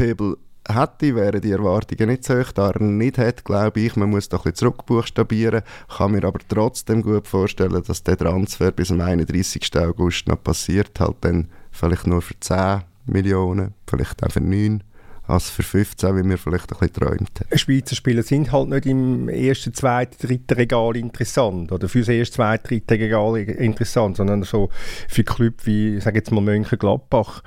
hätte, 0.68 1.16
wären 1.16 1.42
die 1.42 1.52
Erwartungen 1.52 2.10
nicht 2.10 2.24
so 2.24 2.36
hoch. 2.40 2.52
Da 2.52 2.72
er 2.72 2.82
nicht 2.82 3.18
hat, 3.18 3.46
glaube 3.46 3.80
ich, 3.80 3.96
man 3.96 4.10
muss 4.10 4.30
da 4.30 4.38
ein 4.38 4.44
bisschen 4.44 4.56
zurückbuchstabieren. 4.56 5.64
Kann 5.98 6.12
mir 6.12 6.24
aber 6.24 6.40
trotzdem 6.48 7.02
gut 7.02 7.28
vorstellen, 7.28 7.84
dass 7.86 8.04
der 8.04 8.18
Transfer 8.18 8.72
bis 8.72 8.92
am 8.92 9.02
31. 9.02 9.70
August 9.78 10.28
noch 10.28 10.42
passiert, 10.42 11.00
halt 11.00 11.18
dann 11.22 11.48
vielleicht 11.72 12.08
nur 12.08 12.22
für 12.22 12.40
10 12.40 12.82
Millionen, 13.06 13.74
vielleicht 13.88 14.24
auch 14.24 14.32
für 14.32 14.42
9 14.42 14.84
als 15.28 15.50
für 15.50 15.64
15, 15.64 16.16
wie 16.16 16.30
wir 16.30 16.38
vielleicht 16.38 16.72
ein 16.72 16.80
bisschen 16.80 16.94
träumt 16.94 17.46
Schweizer 17.54 17.96
Spieler 17.96 18.24
sind 18.24 18.52
halt 18.52 18.70
nicht 18.70 18.86
im 18.86 19.30
ersten, 19.30 19.74
zweiten, 19.74 20.16
dritten 20.26 20.54
Regal 20.54 20.96
interessant 20.96 21.72
oder 21.72 21.90
für 21.90 22.00
das 22.00 22.10
erste, 22.10 22.36
zweite, 22.36 22.68
dritte 22.68 22.96
Regal 22.96 23.38
interessant, 23.38 24.18
sondern 24.18 24.44
so 24.44 24.70
für 25.08 25.24
Clubs 25.24 25.66
wie, 25.66 26.00
sage 26.00 26.20
jetzt 26.20 26.32
mal 26.32 26.42
Mönchengladbach. 26.42 27.44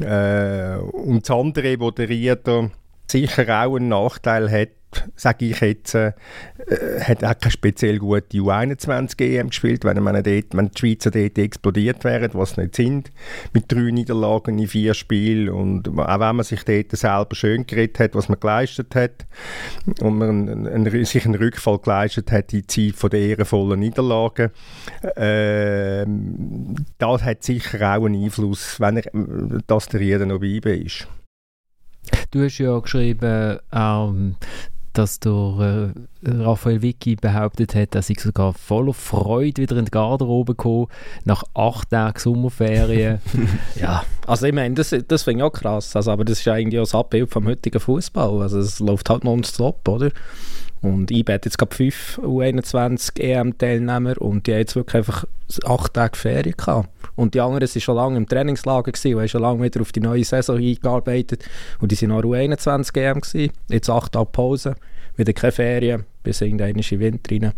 Äh, 0.00 0.76
und 0.76 1.28
das 1.28 1.36
andere, 1.36 1.80
wo 1.80 1.90
der 1.90 2.08
Rieder 2.08 2.70
sicher 3.10 3.64
auch 3.64 3.76
einen 3.76 3.88
Nachteil 3.88 4.50
hat, 4.50 4.70
sage 5.16 5.46
ich 5.46 5.60
jetzt, 5.60 5.94
äh, 5.94 6.12
hat 7.00 7.24
auch 7.24 7.38
keine 7.38 7.50
speziell 7.50 7.98
gute 7.98 8.38
U21-EM 8.38 9.48
gespielt, 9.48 9.84
wenn, 9.84 10.02
man 10.02 10.14
dort, 10.22 10.46
wenn 10.52 10.70
die 10.70 10.78
Schweizer 10.78 11.10
dort 11.10 11.38
explodiert 11.38 12.04
wären, 12.04 12.30
was 12.34 12.56
nicht 12.56 12.76
sind, 12.76 13.10
mit 13.52 13.70
drei 13.70 13.90
Niederlagen 13.90 14.58
in 14.58 14.68
vier 14.68 14.94
Spielen 14.94 15.48
und 15.48 15.88
auch 15.88 16.20
wenn 16.20 16.36
man 16.36 16.44
sich 16.44 16.64
dort 16.64 16.90
selber 16.92 17.34
schön 17.34 17.66
geredet 17.66 17.98
hat, 17.98 18.14
was 18.14 18.28
man 18.28 18.40
geleistet 18.40 18.94
hat 18.94 19.26
und 20.00 20.18
man 20.18 20.48
einen, 20.48 20.66
einen, 20.66 21.04
sich 21.04 21.24
einen 21.24 21.34
Rückfall 21.34 21.78
geleistet 21.78 22.30
hat 22.30 22.52
in 22.52 22.68
Zeit 22.68 22.94
von 22.94 23.10
der 23.10 23.20
ehrenvollen 23.20 23.80
Niederlagen, 23.80 24.50
äh, 25.16 26.06
das 26.98 27.22
hat 27.22 27.42
sicher 27.42 27.96
auch 27.96 28.04
einen 28.04 28.24
Einfluss, 28.24 28.80
wenn 28.80 28.98
er, 28.98 29.10
dass 29.66 29.88
der 29.88 30.02
jeder 30.02 30.26
noch 30.26 30.40
bei 30.40 30.46
ist. 30.46 31.06
Du 32.30 32.42
hast 32.42 32.58
ja 32.58 32.78
geschrieben, 32.78 33.58
ähm, 33.72 34.36
dass 34.92 35.20
der 35.20 35.94
äh, 36.24 36.30
Raphael 36.30 36.82
Vicky 36.82 37.16
behauptet 37.16 37.74
hat, 37.74 37.94
dass 37.94 38.10
ich 38.10 38.20
sogar 38.20 38.52
voller 38.52 38.94
Freude 38.94 39.62
wieder 39.62 39.76
in 39.76 39.86
die 39.86 39.90
Garderobe 39.90 40.54
gekommen 40.54 40.88
nach 41.24 41.44
acht 41.54 41.90
Tagen 41.90 42.18
Sommerferien. 42.18 43.20
ja, 43.80 44.04
also 44.26 44.46
ich 44.46 44.54
meine, 44.54 44.74
das, 44.74 44.94
das 45.08 45.22
finde 45.22 45.40
ich 45.40 45.44
auch 45.44 45.52
krass. 45.52 45.96
Also, 45.96 46.10
aber 46.10 46.24
das 46.24 46.40
ist 46.40 46.48
eigentlich 46.48 46.78
auch 46.78 46.84
das 46.84 46.94
Abbild 46.94 47.30
vom 47.30 47.46
heutigen 47.46 47.80
Fußball. 47.80 48.42
Also 48.42 48.58
es 48.58 48.80
läuft 48.80 49.08
halt 49.10 49.24
nonstop, 49.24 49.86
oder? 49.88 50.10
Und 50.82 51.12
IB 51.12 51.32
hat 51.32 51.44
jetzt 51.44 51.58
gerade 51.58 51.74
fünf 51.74 52.20
U21 52.22 53.20
EM-Teilnehmer 53.20 54.20
und 54.20 54.46
die 54.46 54.52
haben 54.52 54.58
jetzt 54.58 54.74
wirklich 54.74 54.96
einfach 54.96 55.24
acht 55.64 55.94
Tage 55.94 56.18
Ferien 56.18 56.56
gehabt. 56.56 56.88
Und 57.14 57.34
die 57.34 57.40
anderen 57.40 57.62
waren 57.68 57.80
schon 57.80 57.96
lange 57.96 58.16
im 58.16 58.28
Trainingslager 58.28 58.90
gewesen, 58.90 59.14
und 59.14 59.20
haben 59.20 59.28
schon 59.28 59.42
lange 59.42 59.62
wieder 59.62 59.80
auf 59.80 59.92
die 59.92 60.00
neue 60.00 60.24
Saison 60.24 60.56
eingearbeitet. 60.56 61.44
Und 61.80 61.92
die 61.92 62.02
waren 62.02 62.08
noch 62.08 62.22
U21 62.22 62.96
EM 62.96 63.20
gewesen. 63.20 63.52
Jetzt 63.68 63.90
acht 63.90 64.12
Tage 64.12 64.26
Pause, 64.32 64.74
wieder 65.16 65.32
keine 65.32 65.52
Ferien, 65.52 66.04
bis 66.24 66.40
irgendwann 66.40 66.70
in 66.70 66.82
den 66.82 67.00
Winter 67.00 67.30
rein. 67.30 67.52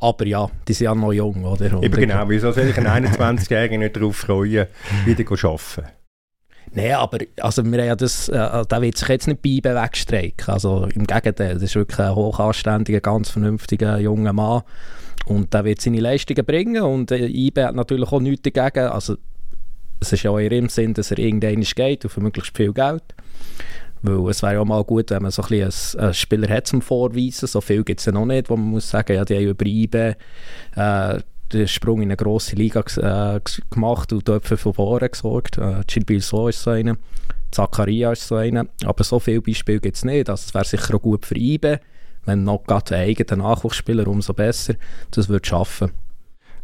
Aber 0.00 0.26
ja, 0.26 0.50
die 0.66 0.72
sind 0.72 0.86
ja 0.86 0.94
noch 0.96 1.12
jung, 1.12 1.44
oder? 1.44 1.76
Und 1.76 1.84
Eben 1.84 2.00
genau, 2.00 2.28
wieso 2.28 2.50
soll 2.50 2.64
sich 2.64 2.78
ein 2.78 3.06
21-Jähriger 3.06 3.78
nicht 3.78 3.96
darauf 3.96 4.16
freuen, 4.16 4.66
wieder 5.04 5.24
zu 5.24 5.48
arbeiten? 5.48 5.97
Nein, 6.72 6.92
aber 6.92 7.18
also 7.40 7.64
wir 7.64 7.78
haben 7.78 7.86
ja 7.86 7.96
das, 7.96 8.28
äh, 8.28 8.64
da 8.68 8.82
wird 8.82 8.96
sich 8.96 9.08
jetzt 9.08 9.26
nicht 9.26 9.42
Beibe 9.42 9.74
wegstreiken. 9.74 10.52
Also 10.52 10.88
im 10.94 11.06
Gegenteil, 11.06 11.54
das 11.54 11.62
ist 11.62 11.74
wirklich 11.74 11.98
ein 11.98 12.14
hochanständiger, 12.14 13.00
ganz 13.00 13.30
vernünftiger 13.30 13.98
junger 13.98 14.32
Mann. 14.32 14.62
Und 15.26 15.52
der 15.52 15.64
wird 15.64 15.80
seine 15.80 16.00
Leistungen 16.00 16.44
bringen 16.44 16.82
und 16.82 17.10
äh, 17.10 17.26
IBE 17.26 17.64
hat 17.64 17.74
natürlich 17.74 18.10
auch 18.10 18.20
nichts 18.20 18.50
dagegen. 18.50 18.88
Also 18.88 19.16
es 20.00 20.12
ist 20.12 20.22
ja 20.22 20.30
auch 20.30 20.38
in 20.38 20.50
ihrem 20.50 20.68
Sinn, 20.68 20.94
dass 20.94 21.10
er 21.10 21.18
irgendwann 21.18 21.60
geht 21.60 22.04
und 22.04 22.10
für 22.10 22.20
möglichst 22.20 22.56
viel 22.56 22.72
Geld. 22.72 23.02
Weil 24.02 24.30
es 24.30 24.42
wäre 24.42 24.54
ja 24.54 24.64
mal 24.64 24.84
gut, 24.84 25.10
wenn 25.10 25.22
man 25.22 25.30
so 25.30 25.42
ein 25.42 25.48
bisschen 25.48 26.00
einen, 26.00 26.14
Spieler 26.14 26.48
hat 26.48 26.66
zum 26.66 26.80
Vorweisen. 26.82 27.48
So 27.48 27.60
viel 27.60 27.82
gibt 27.82 28.00
es 28.00 28.06
ja 28.06 28.12
noch 28.12 28.26
nicht, 28.26 28.48
wo 28.48 28.56
man 28.56 28.70
muss 28.70 28.88
sagen, 28.88 29.14
ja, 29.14 29.24
die 29.24 29.36
haben 29.36 29.48
über 29.48 29.66
IBE 29.66 30.16
äh, 30.76 31.18
den 31.52 31.68
Sprung 31.68 32.02
in 32.02 32.08
eine 32.08 32.16
grosse 32.16 32.56
Liga 32.56 32.80
äh, 32.96 33.40
gemacht 33.70 34.12
und 34.12 34.28
dort 34.28 34.46
für 34.46 34.56
Furore 34.56 35.08
gesorgt. 35.08 35.58
Äh, 35.58 35.82
Gilles 35.86 36.28
So 36.28 36.48
ist 36.48 36.62
so 36.62 36.70
einer, 36.70 36.96
Zakaria 37.50 38.12
ist 38.12 38.28
so 38.28 38.36
einer. 38.36 38.66
Aber 38.84 39.04
so 39.04 39.18
viele 39.18 39.40
Beispiele 39.40 39.80
gibt 39.80 39.96
es 39.96 40.04
nicht. 40.04 40.28
Also 40.28 40.44
es 40.46 40.54
wäre 40.54 40.64
sicher 40.64 40.94
auch 40.94 41.02
gut 41.02 41.26
für 41.26 41.36
IBE, 41.36 41.80
wenn 42.24 42.44
noch 42.44 42.64
gerade 42.64 42.96
ein 42.96 43.08
eigener 43.08 43.42
Nachwuchsspieler, 43.42 44.06
umso 44.06 44.34
besser, 44.34 44.74
das 45.10 45.28
würde 45.28 45.46
schaffen. 45.46 45.92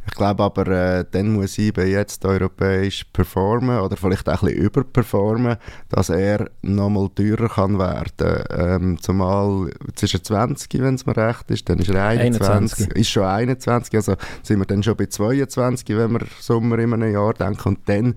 Ich 0.06 0.14
glaube 0.14 0.42
aber, 0.42 0.66
äh, 0.68 1.04
dann 1.10 1.32
muss 1.32 1.58
IBE 1.58 1.86
jetzt 1.86 2.24
europäisch 2.24 3.04
performen 3.12 3.80
oder 3.80 3.96
vielleicht 3.96 4.28
auch 4.28 4.42
ein 4.42 4.48
bisschen 4.48 4.64
überperformen, 4.64 5.56
dass 5.88 6.10
er 6.10 6.50
nochmal 6.62 7.08
teurer 7.14 7.48
kann 7.48 7.78
werden. 7.78 8.44
Ähm, 8.50 8.98
zumal, 9.00 9.70
jetzt 9.86 10.02
ist 10.02 10.14
er 10.14 10.22
20, 10.22 10.80
wenn 10.80 10.94
es 10.94 11.06
mir 11.06 11.16
recht 11.16 11.50
ist, 11.50 11.68
dann 11.68 11.78
ist 11.78 11.88
er 11.88 12.06
21, 12.06 12.88
21. 12.88 12.88
ist 12.96 13.08
schon 13.08 13.24
21, 13.24 13.94
also 13.94 14.14
sind 14.42 14.58
wir 14.58 14.66
dann 14.66 14.82
schon 14.82 14.96
bei 14.96 15.06
22, 15.06 15.88
wenn 15.96 16.12
wir 16.12 16.26
Sommer 16.40 16.78
in 16.78 16.92
einem 16.92 17.12
Jahr 17.12 17.32
denken 17.34 17.68
und 17.68 17.78
dann 17.86 18.14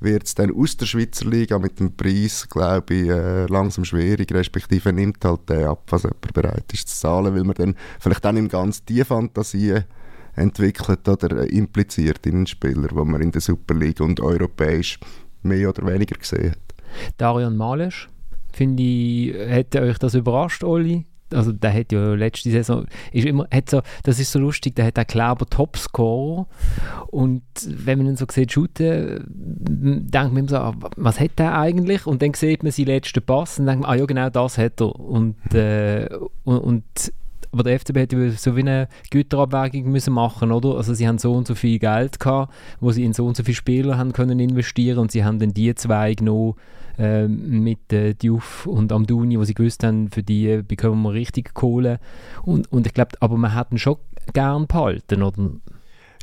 wird 0.00 0.24
es 0.24 0.34
dann 0.34 0.54
aus 0.54 0.76
der 0.76 0.86
Schweizer 0.86 1.26
Liga 1.26 1.58
mit 1.58 1.80
dem 1.80 1.94
Preis, 1.94 2.48
glaube 2.48 2.94
ich, 2.94 3.08
äh, 3.08 3.46
langsam 3.46 3.84
schwierig, 3.84 4.32
respektive 4.32 4.92
nimmt 4.92 5.24
halt 5.24 5.48
der 5.48 5.70
ab, 5.70 5.82
was 5.88 6.02
jemand 6.02 6.32
bereit 6.32 6.72
ist 6.72 6.88
zu 6.88 6.96
zahlen, 7.00 7.34
weil 7.34 7.44
man 7.44 7.54
dann 7.54 7.74
vielleicht 7.98 8.24
dann 8.24 8.36
im 8.36 8.48
ganz 8.48 8.84
die 8.84 9.04
Fantasie 9.04 9.80
entwickelt 10.38 11.08
oder 11.08 11.48
impliziert 11.50 12.26
in 12.26 12.36
einen 12.36 12.46
Spieler, 12.46 12.88
den 12.88 13.10
man 13.10 13.20
in 13.20 13.32
der 13.32 13.40
Super 13.40 13.74
League 13.74 14.00
und 14.00 14.20
europäisch 14.20 14.98
mehr 15.42 15.68
oder 15.68 15.86
weniger 15.86 16.16
gesehen 16.16 16.52
hat. 16.52 16.58
Darian 17.16 17.56
Malesch, 17.56 18.08
finde 18.52 18.82
ich, 18.82 19.34
hätte 19.34 19.82
euch 19.82 19.98
das 19.98 20.14
überrascht, 20.14 20.64
Oli? 20.64 21.06
Also 21.30 21.52
der 21.52 21.74
hat 21.74 21.92
ja 21.92 22.14
letzte 22.14 22.50
Saison, 22.50 22.86
ist 23.12 23.26
immer, 23.26 23.46
hat 23.52 23.68
so, 23.68 23.82
das 24.02 24.18
ist 24.18 24.32
so 24.32 24.38
lustig, 24.38 24.74
der 24.76 24.86
hat 24.86 24.96
einen 24.96 25.06
Klauber 25.06 25.44
Topscorer 25.44 26.46
und 27.08 27.42
wenn 27.66 27.98
man 27.98 28.06
ihn 28.06 28.16
so 28.16 28.24
sieht 28.30 28.52
shooten, 28.52 29.24
denkt 29.28 30.32
man 30.32 30.48
so, 30.48 30.56
ah, 30.56 30.74
was 30.96 31.20
hat 31.20 31.38
der 31.38 31.58
eigentlich? 31.58 32.06
Und 32.06 32.22
dann 32.22 32.32
sieht 32.32 32.62
man 32.62 32.72
seinen 32.72 32.86
letzten 32.86 33.22
Pass 33.22 33.58
und 33.58 33.66
denkt 33.66 33.82
man, 33.82 33.90
ah 33.90 33.94
ja 33.96 34.06
genau 34.06 34.30
das 34.30 34.56
hat 34.56 34.80
er. 34.80 34.98
Und, 34.98 35.54
äh, 35.54 36.08
und, 36.44 36.58
und 36.58 37.12
aber 37.52 37.62
der 37.62 37.78
FCB 37.78 37.96
hätte 37.96 38.30
so 38.32 38.56
wie 38.56 38.60
eine 38.60 38.88
Güterabwägung 39.10 39.90
müssen 39.90 40.12
machen, 40.12 40.52
oder? 40.52 40.76
Also 40.76 40.94
sie 40.94 41.08
haben 41.08 41.18
so 41.18 41.32
und 41.32 41.46
so 41.46 41.54
viel 41.54 41.78
Geld 41.78 42.20
gehabt, 42.20 42.52
wo 42.80 42.92
sie 42.92 43.04
in 43.04 43.12
so 43.12 43.26
und 43.26 43.36
so 43.36 43.42
viele 43.42 43.54
Spieler 43.54 43.98
haben 43.98 44.12
können 44.12 44.38
investieren 44.38 44.98
und 44.98 45.12
sie 45.12 45.24
haben 45.24 45.38
dann 45.38 45.54
die 45.54 45.74
zwei 45.74 46.14
genommen 46.14 46.54
äh, 46.98 47.26
mit 47.26 47.92
äh, 47.92 48.14
Diouf 48.14 48.66
und 48.66 48.92
Amdouni, 48.92 49.38
wo 49.38 49.44
sie 49.44 49.54
gewusst 49.54 49.84
haben, 49.84 50.10
für 50.10 50.22
die 50.22 50.62
bekommen 50.66 51.02
wir 51.02 51.12
richtig 51.12 51.54
Kohle 51.54 52.00
und, 52.42 52.70
und 52.72 52.86
ich 52.86 52.94
glaube, 52.94 53.12
aber 53.20 53.36
man 53.36 53.54
hat 53.54 53.68
schon 53.78 53.96
gern 54.32 54.66
behalten, 54.66 55.22
oder? 55.22 55.50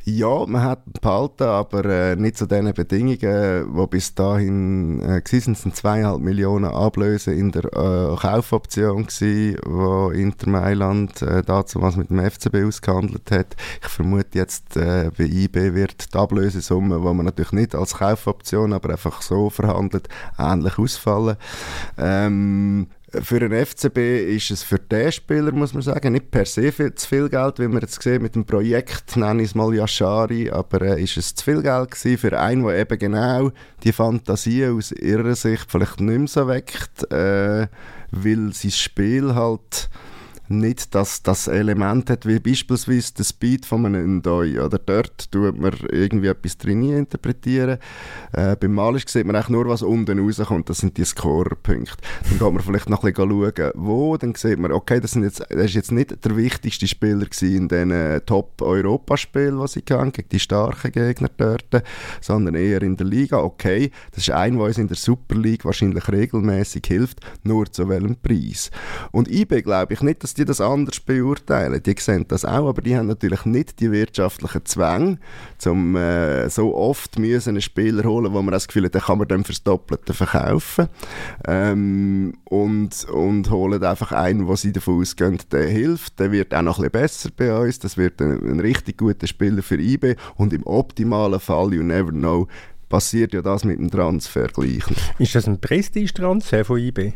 Ja, 0.08 0.46
man 0.46 0.62
hat 0.62 1.00
behalten, 1.00 1.42
aber 1.42 1.84
äh, 1.84 2.14
nicht 2.14 2.38
zu 2.38 2.46
den 2.46 2.72
Bedingungen, 2.72 3.74
die 3.76 3.86
bis 3.88 4.14
dahin 4.14 5.00
äh, 5.00 5.20
waren. 5.20 5.52
Es 5.52 5.62
sind 5.62 5.74
zweieinhalb 5.74 6.20
Millionen 6.20 6.66
Ablöse 6.66 7.34
in 7.34 7.50
der 7.50 7.64
äh, 7.64 8.14
Kaufoption 8.14 9.06
gewesen, 9.06 9.58
wo 9.66 10.10
Inter 10.10 10.48
Mailand 10.48 11.22
äh, 11.22 11.42
dazu 11.42 11.82
was 11.82 11.96
mit 11.96 12.10
dem 12.10 12.20
FCB 12.20 12.68
ausgehandelt 12.68 13.28
hat. 13.32 13.56
Ich 13.82 13.88
vermute 13.88 14.38
jetzt, 14.38 14.76
äh, 14.76 15.10
bei 15.18 15.24
IB 15.24 15.74
wird 15.74 16.14
die 16.14 16.18
Ablösesumme, 16.18 16.98
die 16.98 17.14
man 17.14 17.26
natürlich 17.26 17.50
nicht 17.50 17.74
als 17.74 17.94
Kaufoption, 17.94 18.74
aber 18.74 18.90
einfach 18.90 19.22
so 19.22 19.50
verhandelt, 19.50 20.08
ähnlich 20.38 20.78
ausfallen. 20.78 21.36
Ähm, 21.98 22.86
für 23.12 23.38
den 23.38 23.52
FCB 23.52 23.98
ist 24.34 24.50
es 24.50 24.62
für 24.62 24.78
den 24.78 25.12
Spieler, 25.12 25.52
muss 25.52 25.72
man 25.72 25.82
sagen, 25.82 26.12
nicht 26.12 26.30
per 26.30 26.44
se 26.44 26.72
viel, 26.72 26.94
zu 26.94 27.06
viel 27.06 27.28
Geld, 27.28 27.58
wie 27.60 27.68
man 27.68 27.80
jetzt 27.80 28.02
sehen 28.02 28.22
mit 28.22 28.34
dem 28.34 28.44
Projekt, 28.44 29.16
nenne 29.16 29.42
ich 29.42 29.50
es 29.50 29.54
mal 29.54 29.72
Yashari, 29.72 30.50
aber 30.50 30.82
äh, 30.82 31.02
ist 31.02 31.16
es 31.16 31.34
zu 31.34 31.44
viel 31.44 31.62
Geld 31.62 31.92
gewesen 31.92 32.18
für 32.18 32.38
einen, 32.38 32.64
der 32.64 32.78
eben 32.78 32.98
genau 32.98 33.52
die 33.84 33.92
Fantasie 33.92 34.66
aus 34.66 34.90
ihrer 34.90 35.36
Sicht 35.36 35.70
vielleicht 35.70 36.00
nicht 36.00 36.18
mehr 36.18 36.28
so 36.28 36.48
weckt, 36.48 37.10
äh, 37.12 37.68
weil 38.10 38.52
sein 38.52 38.70
Spiel 38.72 39.34
halt 39.34 39.88
nicht 40.48 40.94
das, 40.94 41.22
das 41.22 41.48
Element 41.48 42.10
hat, 42.10 42.26
wie 42.26 42.38
beispielsweise 42.38 43.14
der 43.14 43.24
Speed 43.24 43.66
von 43.66 43.86
einem 43.86 44.18
Ndoi. 44.18 44.60
Oder 44.60 44.78
dort 44.78 45.30
tut 45.30 45.58
man 45.58 45.72
irgendwie 45.90 46.28
etwas 46.28 46.58
drin 46.58 46.82
interpretieren. 46.82 47.78
Äh, 48.32 48.56
beim 48.56 48.72
Malisch 48.72 49.06
sieht 49.08 49.26
man 49.26 49.36
eigentlich 49.36 49.48
nur, 49.48 49.68
was 49.68 49.82
unten 49.82 50.18
rauskommt. 50.18 50.70
Das 50.70 50.78
sind 50.78 50.96
die 50.96 51.04
Scorerpunkte. 51.04 51.96
Dann 52.24 52.38
geht 52.38 52.52
man 52.52 52.60
vielleicht 52.60 52.88
noch 52.88 53.04
ein 53.04 53.12
bisschen 53.12 53.30
schauen, 53.30 53.70
wo. 53.74 54.16
Dann 54.16 54.34
sieht 54.34 54.58
man, 54.58 54.72
okay, 54.72 55.00
das, 55.00 55.12
sind 55.12 55.24
jetzt, 55.24 55.40
das 55.40 55.64
ist 55.66 55.74
jetzt 55.74 55.92
nicht 55.92 56.24
der 56.24 56.36
wichtigste 56.36 56.86
Spieler 56.86 57.26
in 57.42 57.70
äh, 57.90 58.20
Top-Europaspielen, 58.20 59.60
die 59.60 59.68
sie 59.68 59.82
hatten, 59.90 60.12
gegen 60.12 60.28
die 60.28 60.40
starken 60.40 60.92
Gegner 60.92 61.30
dort, 61.36 61.82
sondern 62.20 62.54
eher 62.54 62.82
in 62.82 62.96
der 62.96 63.06
Liga. 63.06 63.38
Okay, 63.38 63.90
das 64.12 64.28
ist 64.28 64.30
ein, 64.30 64.56
uns 64.56 64.78
in 64.78 64.88
der 64.88 64.96
Super 64.96 65.36
League 65.36 65.64
wahrscheinlich 65.64 66.08
regelmäßig 66.08 66.84
hilft, 66.86 67.20
nur 67.42 67.70
zu 67.70 67.88
welchem 67.88 68.16
Preis. 68.16 68.70
Und 69.12 69.30
IB 69.30 69.62
glaube 69.62 69.94
ich 69.94 70.00
nicht, 70.02 70.22
dass 70.22 70.35
die 70.36 70.44
das 70.44 70.60
anders 70.60 71.00
beurteilen. 71.00 71.82
Die 71.82 71.94
sehen 71.98 72.26
das 72.28 72.44
auch, 72.44 72.68
aber 72.68 72.82
die 72.82 72.96
haben 72.96 73.06
natürlich 73.06 73.44
nicht 73.44 73.80
die 73.80 73.90
wirtschaftlichen 73.90 74.64
Zwänge, 74.64 75.18
um 75.64 75.96
äh, 75.96 76.48
so 76.48 76.74
oft 76.74 77.18
müssen 77.18 77.50
einen 77.50 77.62
Spieler 77.62 78.04
holen, 78.04 78.32
wo 78.32 78.42
man 78.42 78.52
das 78.52 78.66
Gefühl 78.68 78.84
hat, 78.84 78.94
den 78.94 79.02
kann 79.02 79.18
man 79.18 79.28
dann 79.28 79.44
fürs 79.44 79.62
Doppelte 79.62 80.14
verkaufen. 80.14 80.88
Ähm, 81.46 82.34
und, 82.44 83.04
und 83.04 83.50
holen 83.50 83.82
einfach 83.82 84.12
einen, 84.12 84.46
wo 84.46 84.56
sie 84.56 84.72
davon 84.72 85.00
ausgehen, 85.00 85.38
der 85.50 85.68
hilft. 85.68 86.18
Der 86.20 86.32
wird 86.32 86.54
auch 86.54 86.62
noch 86.62 86.78
ein 86.78 86.90
bisschen 86.90 87.06
besser 87.06 87.30
bei 87.36 87.56
uns. 87.56 87.78
Das 87.78 87.96
wird 87.96 88.20
ein, 88.20 88.42
ein 88.48 88.60
richtig 88.60 88.98
guter 88.98 89.26
Spieler 89.26 89.62
für 89.62 89.80
IB. 89.80 90.16
Und 90.36 90.52
im 90.52 90.66
optimalen 90.66 91.40
Fall, 91.40 91.72
you 91.74 91.82
never 91.82 92.10
know, 92.10 92.48
passiert 92.88 93.32
ja 93.32 93.42
das 93.42 93.64
mit 93.64 93.78
dem 93.78 93.90
Transfer 93.90 94.48
gleich. 94.48 94.84
Ist 95.18 95.34
das 95.34 95.46
ein 95.46 95.60
Prestige-Transfer 95.60 96.64
von 96.64 96.78
IB? 96.78 97.12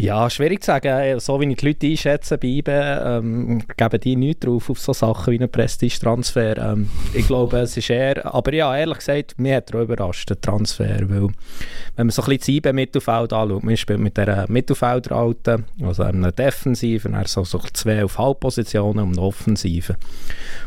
Ja, 0.00 0.30
schwierig 0.30 0.62
zu 0.62 0.66
sagen. 0.66 0.86
Äh, 0.86 1.18
so 1.18 1.40
wie 1.40 1.50
ich 1.50 1.56
die 1.56 1.66
Leute 1.66 1.88
einschätze 1.88 2.38
bei 2.38 2.46
IBE, 2.46 3.02
ähm, 3.04 3.64
geben 3.76 4.00
die 4.00 4.14
nichts 4.14 4.46
drauf 4.46 4.70
auf 4.70 4.78
so 4.78 4.92
Sachen 4.92 5.32
wie 5.32 5.40
einen 5.40 5.50
Prestige-Transfer. 5.50 6.56
Ähm, 6.56 6.88
ich 7.14 7.26
glaube, 7.26 7.58
es 7.58 7.76
ist 7.76 7.90
eher, 7.90 8.32
aber 8.32 8.54
ja, 8.54 8.76
ehrlich 8.76 8.98
gesagt, 8.98 9.34
mich 9.40 9.52
hat 9.52 9.74
er 9.74 9.80
überrascht, 9.80 10.30
der 10.30 10.40
Transfer, 10.40 11.00
weil 11.00 11.22
wenn 11.96 12.06
man 12.06 12.10
so 12.10 12.22
ein 12.22 12.28
bisschen 12.28 12.38
das 12.38 12.48
IBE-Mittelfeld 12.48 13.32
anschaut, 13.32 13.64
man 13.64 13.76
spielt 13.76 13.98
mit 13.98 14.16
dieser 14.16 14.48
Mittelfeldralte, 14.48 15.64
also 15.82 16.04
einer 16.04 16.30
Defensiven, 16.30 17.14
er 17.14 17.26
so, 17.26 17.42
so 17.42 17.58
zwei 17.72 18.04
auf 18.04 18.18
Halbpositionen 18.18 19.02
und 19.02 19.18
eine 19.18 19.26
Offensive. 19.26 19.96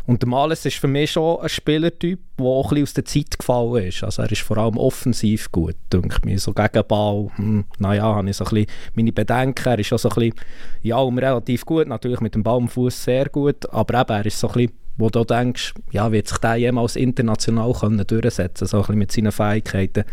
Und 0.06 0.20
der 0.20 0.28
Males 0.28 0.66
ist 0.66 0.76
für 0.76 0.88
mich 0.88 1.12
schon 1.12 1.40
ein 1.40 1.48
Spielertyp, 1.48 2.20
der 2.42 2.50
auch 2.50 2.66
ein 2.66 2.68
bisschen 2.70 2.82
aus 2.82 2.94
der 2.94 3.04
Zeit 3.04 3.38
gefallen 3.38 3.86
ist. 3.86 4.04
Also 4.04 4.22
er 4.22 4.30
ist 4.30 4.42
vor 4.42 4.58
allem 4.58 4.76
offensiv 4.76 5.50
gut, 5.52 5.76
denke 5.92 6.28
ich. 6.28 6.42
So 6.42 6.52
gegen 6.52 6.86
Ball, 6.86 7.28
hm, 7.36 7.64
naja, 7.78 8.14
habe 8.14 8.28
ich 8.28 8.36
so 8.36 8.44
ein 8.44 8.50
bisschen 8.50 8.66
meine 8.94 9.12
bedenken. 9.12 9.68
Er 9.68 9.78
ist 9.78 9.92
auch 9.92 9.98
so 9.98 10.08
ein 10.10 10.14
bisschen, 10.14 10.34
ja, 10.82 10.98
um 10.98 11.18
relativ 11.18 11.64
gut, 11.64 11.88
natürlich 11.88 12.20
mit 12.20 12.34
dem 12.34 12.42
Baumfuß 12.42 13.04
sehr 13.04 13.26
gut, 13.26 13.68
aber 13.72 14.00
eben, 14.00 14.10
er 14.10 14.26
ist 14.26 14.38
so 14.38 14.48
ein 14.48 14.54
bisschen, 14.54 14.72
wo 14.96 15.08
du 15.08 15.24
denkst, 15.24 15.74
ja, 15.90 16.12
wird 16.12 16.28
sich 16.28 16.38
der 16.38 16.56
jemals 16.56 16.96
international 16.96 17.72
können 17.72 18.06
durchsetzen 18.06 18.66
so 18.66 18.78
ein 18.78 18.82
bisschen 18.82 18.98
mit 18.98 19.12
seinen 19.12 19.32
Fähigkeiten. 19.32 20.04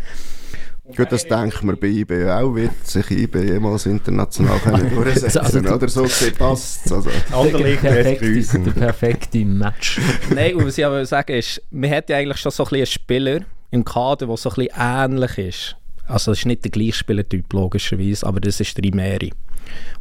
Gut, 0.96 1.12
das 1.12 1.26
denkt 1.26 1.62
man 1.62 1.78
bei 1.78 1.88
IB 1.88 2.28
auch, 2.30 2.54
wird 2.54 2.86
sich 2.86 3.10
IB 3.10 3.38
jemals 3.40 3.86
international 3.86 4.58
können 4.64 4.94
durchsetzen 4.94 5.38
also, 5.38 5.58
also, 5.58 5.74
oder 5.74 5.88
so 5.88 6.06
passt 6.38 6.92
also. 6.92 7.10
Anderlecht 7.32 7.80
perfekte, 7.80 8.58
der 8.60 8.70
perfekte 8.72 9.44
Match. 9.44 10.00
Nein, 10.34 10.52
was 10.56 10.78
ich 10.78 10.86
aber 10.86 11.04
sagen 11.06 11.32
ist, 11.32 11.62
man 11.70 11.90
hat 11.90 12.08
ja 12.08 12.16
eigentlich 12.16 12.38
schon 12.38 12.52
so 12.52 12.64
ein 12.64 12.74
einen 12.74 12.86
Spieler 12.86 13.40
im 13.70 13.84
Kader, 13.84 14.26
der 14.26 14.36
so 14.36 14.50
ein 14.50 14.54
bisschen 14.54 14.72
ähnlich 14.78 15.38
ist. 15.38 15.76
Also 16.06 16.32
es 16.32 16.40
ist 16.40 16.46
nicht 16.46 16.64
der 16.64 16.72
gleiche 16.72 16.94
Spielertyp, 16.94 17.52
logischerweise, 17.52 18.26
aber 18.26 18.40
das 18.40 18.60
ist 18.60 18.76
der 18.76 18.84
Imeri. 18.84 19.32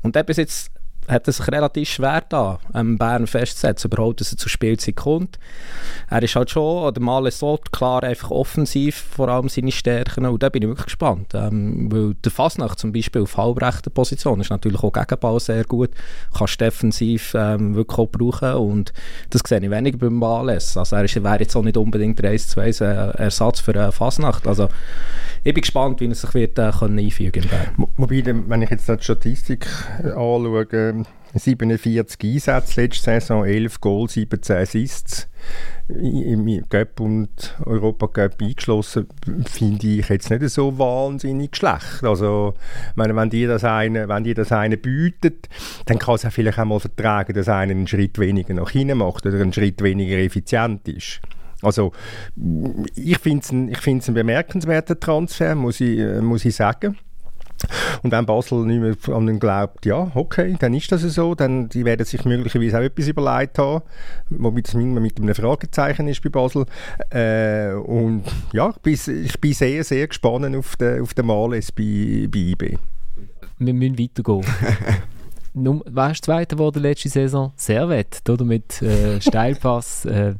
Und 0.01 0.15
der 0.15 0.24
bis 0.24 0.38
jetzt 0.38 0.72
hat 1.10 1.28
es 1.28 1.38
sich 1.38 1.48
relativ 1.48 1.89
schwer 1.89 2.24
da, 2.30 2.60
ähm, 2.74 2.98
Bern 2.98 3.28
festzusetzen, 3.28 3.89
überhaupt, 3.92 4.22
dass 4.22 4.32
er 4.32 4.38
zur 4.38 4.50
Spielzeit 4.50 4.96
kommt. 4.96 5.39
Er 6.10 6.22
ist 6.22 6.36
halt 6.36 6.51
schon, 6.51 6.84
oder 6.84 7.01
mal 7.01 7.30
so 7.32 7.60
klar 7.72 8.04
einfach 8.04 8.32
offensiv, 8.32 8.96
vor 8.96 9.30
allem 9.30 9.50
seine 9.50 9.72
Stärken, 9.72 10.25
und 10.25 10.42
da 10.42 10.50
bin 10.50 10.62
ich 10.62 10.70
wirklich 10.70 10.86
gespannt, 10.86 11.34
ähm, 11.34 11.92
weil 11.92 12.13
der 12.16 12.32
Fasnacht 12.32 12.80
zum 12.80 12.92
Beispiel 12.94 13.24
auf 13.24 13.38
halbrechter 13.38 13.89
Position 13.89 14.39
ist 14.42 14.50
natürlich 14.50 14.82
auch 14.84 14.94
Gegenball 14.94 15.39
sehr 15.39 15.63
gut, 15.63 15.89
kannst 16.38 16.62
defensiv 16.62 17.34
ähm, 17.36 17.75
wirklich 17.75 17.98
auch 17.98 18.08
brauchen. 18.08 18.54
Und 18.54 18.94
das 19.32 19.42
sehe 19.46 19.60
ich 19.60 19.70
weniger 19.70 19.98
beim 19.98 20.16
Males, 20.16 20.78
also 20.78 20.96
er 20.96 21.04
wäre 21.04 21.39
jetzt 21.39 21.56
auch 21.56 21.63
nicht 21.63 21.78
unbedingt 21.78 22.20
der 22.20 22.32
1 22.32 22.50
2 22.50 22.70
Ersatz 23.18 23.60
für 23.60 23.75
äh, 23.75 23.92
Fasnacht, 23.92 24.48
also 24.48 24.70
ich 25.43 25.53
bin 25.53 25.62
gespannt, 25.62 26.01
wie 26.01 26.08
er 26.08 26.15
sich 26.15 26.34
wird, 26.34 26.58
äh, 26.58 26.72
einfügen 26.81 27.46
kann. 27.50 27.88
Wobei, 27.98 28.24
wenn 28.25 28.62
ich 28.62 28.69
jetzt 28.69 28.88
die 28.88 29.03
Statistik 29.03 29.67
anschaue, 30.03 31.05
47 31.34 32.19
Einsätze 32.24 32.81
letzte 32.81 33.03
Saison, 33.03 33.46
11 33.46 33.81
Goals, 33.81 34.13
17 34.13 34.55
Assists 34.55 35.27
im 35.88 36.67
Cup 36.69 37.00
und 37.00 37.55
Europacup 37.65 38.41
eingeschlossen, 38.41 39.08
finde 39.46 39.88
ich 39.88 40.10
jetzt 40.10 40.29
nicht 40.29 40.50
so 40.50 40.77
wahnsinnig 40.77 41.55
schlecht. 41.55 42.03
Also, 42.03 42.55
meine, 42.96 43.15
wenn 43.15 43.29
die 43.29 43.46
das 43.46 43.63
eine, 43.63 44.08
wenn 44.08 44.24
die 44.24 44.34
das 44.34 44.51
eine 44.51 44.77
bietet, 44.77 45.50
dann 45.86 46.00
kann 46.00 46.15
es 46.15 46.25
auch 46.25 46.31
vielleicht 46.31 46.60
auch 46.60 46.65
mal 46.65 46.79
vertragen, 46.79 47.34
dass 47.34 47.48
einer 47.48 47.72
einen 47.72 47.88
Schritt 47.88 48.17
weniger 48.19 48.53
nach 48.53 48.72
hinten 48.72 48.98
macht 48.98 49.25
oder 49.25 49.39
einen 49.39 49.53
Schritt 49.53 49.81
weniger 49.84 50.17
effizient 50.17 50.88
ist. 50.88 51.22
Also 51.62 51.92
ich 52.96 53.18
finde 53.18 53.44
es 53.44 53.51
ein, 53.51 53.70
ein 53.70 54.13
bemerkenswerter 54.13 55.00
Transfer, 55.00 55.56
muss 55.56 55.82
ich, 55.82 56.00
äh, 56.00 56.22
muss 56.22 56.46
ich 56.46 56.56
sagen. 56.56 56.98
Und 58.04 58.12
wenn 58.12 58.25
Basel 58.25 58.66
nicht 58.66 59.06
mehr 59.06 59.16
an 59.16 59.25
den 59.25 59.39
glaubt, 59.39 59.86
ja, 59.86 60.12
okay, 60.16 60.56
dann 60.60 60.74
ist 60.74 60.92
das 60.92 61.01
so, 61.01 61.36
dann 61.36 61.68
die 61.68 61.84
werden 61.84 62.06
sich 62.06 62.24
möglicherweise 62.24 62.80
auch 62.80 62.84
etwas 62.84 63.08
überlegt 63.08 63.60
haben, 63.60 63.84
wobei 64.30 64.62
das 64.62 64.75
mit 64.75 65.20
einem 65.20 65.36
Fragezeichen 65.36 66.08
ist 66.08 66.24
bei 66.24 66.30
Basel. 66.30 66.66
Äh, 67.10 67.74
und 67.74 68.24
ja, 68.54 68.70
ich 68.70 68.78
bin, 68.78 69.25
ich 69.25 69.42
bin 69.42 69.54
sehr, 69.54 69.84
sehr 69.84 70.08
gespannt 70.08 70.56
auf 70.56 70.78
den, 70.78 71.01
auf 71.01 71.13
den 71.13 71.25
Males 71.25 71.72
bei, 71.72 72.28
bei 72.32 72.39
IB. 72.39 72.78
Wir 73.58 73.74
müssen 73.74 74.00
weitergehen. 74.00 74.46
Num 75.53 75.84
weißt 75.86 76.25
Zweiter 76.25 76.58
wurde 76.58 76.79
letzte 76.79 77.10
Saison? 77.10 77.51
Servet, 77.56 78.22
oder? 78.29 78.46
Mit 78.46 78.82
äh, 78.82 79.20
Steilpass. 79.22 80.06
Äh, 80.06 80.36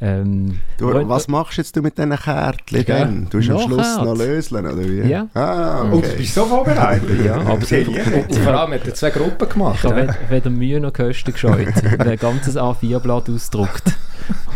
ähm, 0.00 0.60
du, 0.78 0.86
was 1.08 1.28
machst 1.28 1.58
jetzt 1.58 1.76
du 1.76 1.82
mit 1.82 1.98
diesen 1.98 2.16
Kärtchen 2.16 2.84
ja. 2.86 2.98
dann? 3.00 3.28
Du 3.30 3.38
hast 3.38 3.50
am 3.50 3.58
Schluss 3.60 3.82
Kärtchen. 3.82 4.04
noch 4.04 4.16
löseln, 4.16 4.66
oder 4.66 4.88
wie? 4.88 5.08
Ja. 5.08 5.28
Ah, 5.34 5.82
okay. 5.82 5.94
Und 5.94 6.04
du 6.04 6.16
bist 6.16 6.34
so 6.34 6.44
vorbereitet? 6.46 7.24
ja, 7.24 7.60
sie 7.60 7.84
vor 7.84 8.54
allem 8.54 8.72
hat 8.72 8.86
er 8.86 8.94
zwei 8.94 9.10
Gruppen 9.10 9.48
gemacht. 9.48 9.84
Ich 9.84 9.90
habe 9.90 10.16
weder 10.30 10.50
Mühe 10.50 10.80
noch 10.80 10.92
Kosten 10.92 11.32
gescheut. 11.32 11.68
ein 11.98 12.16
ganzes 12.16 12.56
A4-Blatt 12.56 13.28
ausgedruckt. 13.28 13.84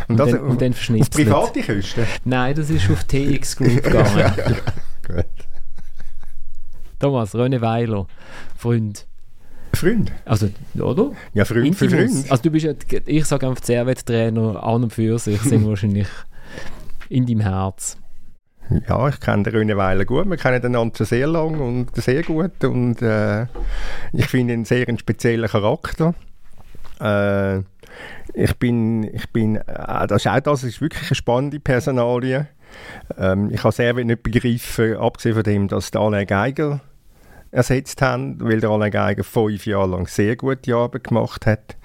Und, 0.09 0.13
und, 0.13 0.17
das, 0.21 0.31
dann, 0.31 0.41
und 0.41 0.63
dann 0.63 0.73
verschnitzelt. 0.73 1.29
Private 1.29 1.63
Kosten? 1.63 2.07
Nein, 2.25 2.55
das 2.55 2.71
ist 2.71 2.91
auf 2.91 3.05
TX 3.05 3.57
Group 3.57 3.83
gegangen. 3.83 4.33
Gut. 5.07 5.27
Thomas, 6.99 7.35
René 7.35 7.61
Weiler, 7.61 8.07
Freund. 8.57 9.07
Freund. 9.77 10.13
Also, 10.25 10.49
oder? 10.79 11.13
Ja, 11.35 11.45
Freund 11.45 11.77
für 11.77 11.89
Freund. 11.89 12.31
Also 12.31 12.43
du 12.43 12.51
bist 12.51 12.67
ja, 12.67 12.73
ich 13.07 13.25
sage 13.25 13.47
einfach 13.47 13.63
Servet-Trainer 13.63 14.63
an 14.63 14.85
und 14.85 14.93
für 14.93 15.19
sich 15.19 15.41
sind 15.43 15.67
wahrscheinlich 15.69 16.09
in 17.09 17.27
deinem 17.27 17.41
Herz. 17.41 17.97
Ja, 18.87 19.09
ich 19.09 19.19
kenne 19.21 19.45
den 19.45 19.55
René 19.55 19.77
Weiler 19.77 20.05
gut. 20.05 20.29
Wir 20.29 20.37
kennen 20.37 20.63
einander 20.63 21.05
sehr 21.05 21.27
lang 21.27 21.59
und 21.59 21.97
sehr 21.97 22.23
gut. 22.23 22.63
Und 22.65 23.01
äh, 23.01 23.47
ich 24.13 24.27
finde 24.27 24.55
ihn 24.55 24.65
sehr 24.65 24.87
einen 24.89 24.99
speziellen 24.99 25.49
Charakter. 25.49 26.15
Äh, 27.01 27.61
ich 28.35 28.55
bin, 28.59 29.05
ich 29.05 29.31
bin, 29.31 29.57
äh, 29.57 30.07
das 30.07 30.25
ist 30.25 30.31
auch 30.31 30.41
das 30.41 30.65
ist 30.65 30.81
wirklich 30.81 31.09
eine 31.09 31.15
spannende 31.15 31.61
Personalie. 31.61 32.47
Ähm, 33.17 33.51
ich 33.51 33.65
habe 33.65 33.75
sehr 33.75 33.95
nicht 33.95 34.23
begriffen, 34.23 34.97
abgesehen 34.97 35.35
von 35.35 35.45
dem, 35.45 35.69
dass 35.69 35.91
der 35.91 36.03
Alain 36.03 36.27
Geiger 36.27 36.81
ersetzt 37.51 38.03
haben, 38.03 38.41
weil 38.41 38.61
der 38.61 38.71
Alain 38.71 38.91
Geiger 38.91 39.25
fünf 39.25 39.67
Jahre 39.67 39.91
lang 39.91 40.07
sehr 40.07 40.37
gute 40.37 40.75
Arbeit 40.75 41.05
gemacht 41.05 41.47
hat, 41.47 41.77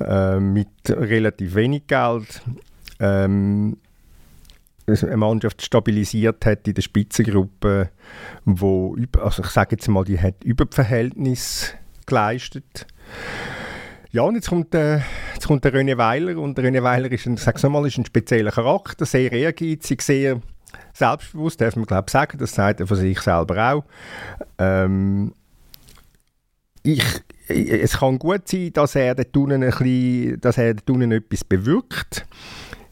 äh, 0.00 0.38
mit 0.38 0.68
relativ 0.88 1.54
wenig 1.54 1.86
Geld. 1.86 2.42
Ähm, 3.00 3.76
eine 4.86 5.16
Mannschaft 5.16 5.62
stabilisiert 5.62 6.44
hat 6.44 6.66
in 6.66 6.74
der 6.74 6.82
Spitzengruppe, 6.82 7.90
wo 8.44 8.96
also 9.18 9.42
ich 9.42 9.48
sage 9.48 9.76
jetzt 9.76 9.88
mal, 9.88 10.04
die 10.04 10.20
hat 10.20 10.42
Überverhältnis 10.44 11.74
geleistet. 12.06 12.86
Ja, 14.10 14.22
und 14.22 14.34
jetzt 14.34 14.50
kommt, 14.50 14.74
äh, 14.74 15.00
jetzt 15.32 15.46
kommt 15.46 15.64
der 15.64 15.72
René 15.72 15.96
Weiler 15.96 16.36
und 16.36 16.58
der 16.58 16.66
René 16.66 16.82
Weiler 16.82 17.10
ist 17.10 17.26
ein, 17.26 17.36
sag's 17.38 17.62
mal, 17.62 17.86
ist 17.86 17.96
ein 17.96 18.04
spezieller 18.04 18.50
Charakter, 18.50 19.06
sehr 19.06 19.32
ehrgeizig, 19.32 20.02
sehr 20.02 20.42
selbstbewusst, 20.92 21.60
darf 21.60 21.76
man 21.76 21.86
glaube 21.86 22.10
sagen, 22.10 22.38
das 22.38 22.52
sagt 22.52 22.80
er 22.80 22.86
von 22.86 22.96
sich 22.96 23.20
selber 23.20 23.72
auch. 23.72 23.84
Ähm, 24.58 25.34
ich, 26.82 27.04
es 27.48 27.98
kann 27.98 28.18
gut 28.18 28.48
sein, 28.48 28.72
dass 28.72 28.94
er 28.96 29.14
dort 29.14 29.36
unten, 29.36 29.62
unten 29.62 31.12
etwas 31.12 31.44
bewirkt. 31.44 32.26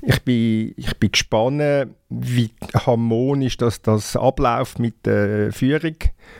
Ich 0.03 0.23
bin, 0.23 0.73
ich 0.77 0.97
bin 0.97 1.13
gespannt, 1.13 1.91
wie 2.09 2.51
harmonisch 2.75 3.59
das, 3.59 3.83
das 3.83 4.17
abläuft 4.17 4.79
mit 4.79 5.05
der 5.05 5.53
Führung 5.53 5.97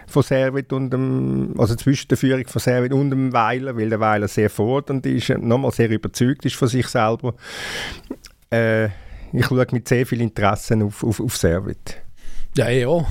von 0.07 0.23
Servet 0.23 0.73
und 0.73 0.91
dem, 0.91 1.55
also 1.59 1.75
zwischen 1.75 2.09
der 2.09 2.17
Führung 2.17 2.47
von 2.47 2.61
Servet 2.61 2.95
und 2.95 3.11
dem 3.11 3.35
Weiler, 3.35 3.77
weil 3.77 3.91
der 3.91 4.01
Weiler 4.01 4.29
sehr 4.29 4.49
fordernd 4.49 5.05
ist, 5.05 5.29
nochmal 5.29 5.73
sehr 5.73 5.91
überzeugt 5.91 6.47
ist 6.47 6.57
von 6.57 6.69
sich 6.69 6.87
selber. 6.87 7.35
Äh, 8.49 8.89
ich 9.33 9.47
schaue 9.47 9.67
mit 9.73 9.89
sehr 9.89 10.07
viel 10.07 10.21
Interesse 10.21 10.77
auf, 10.85 11.05
auf, 11.05 11.21
auf 11.21 11.37
Servet. 11.37 11.97
Ja, 12.57 12.69
ja. 12.69 13.05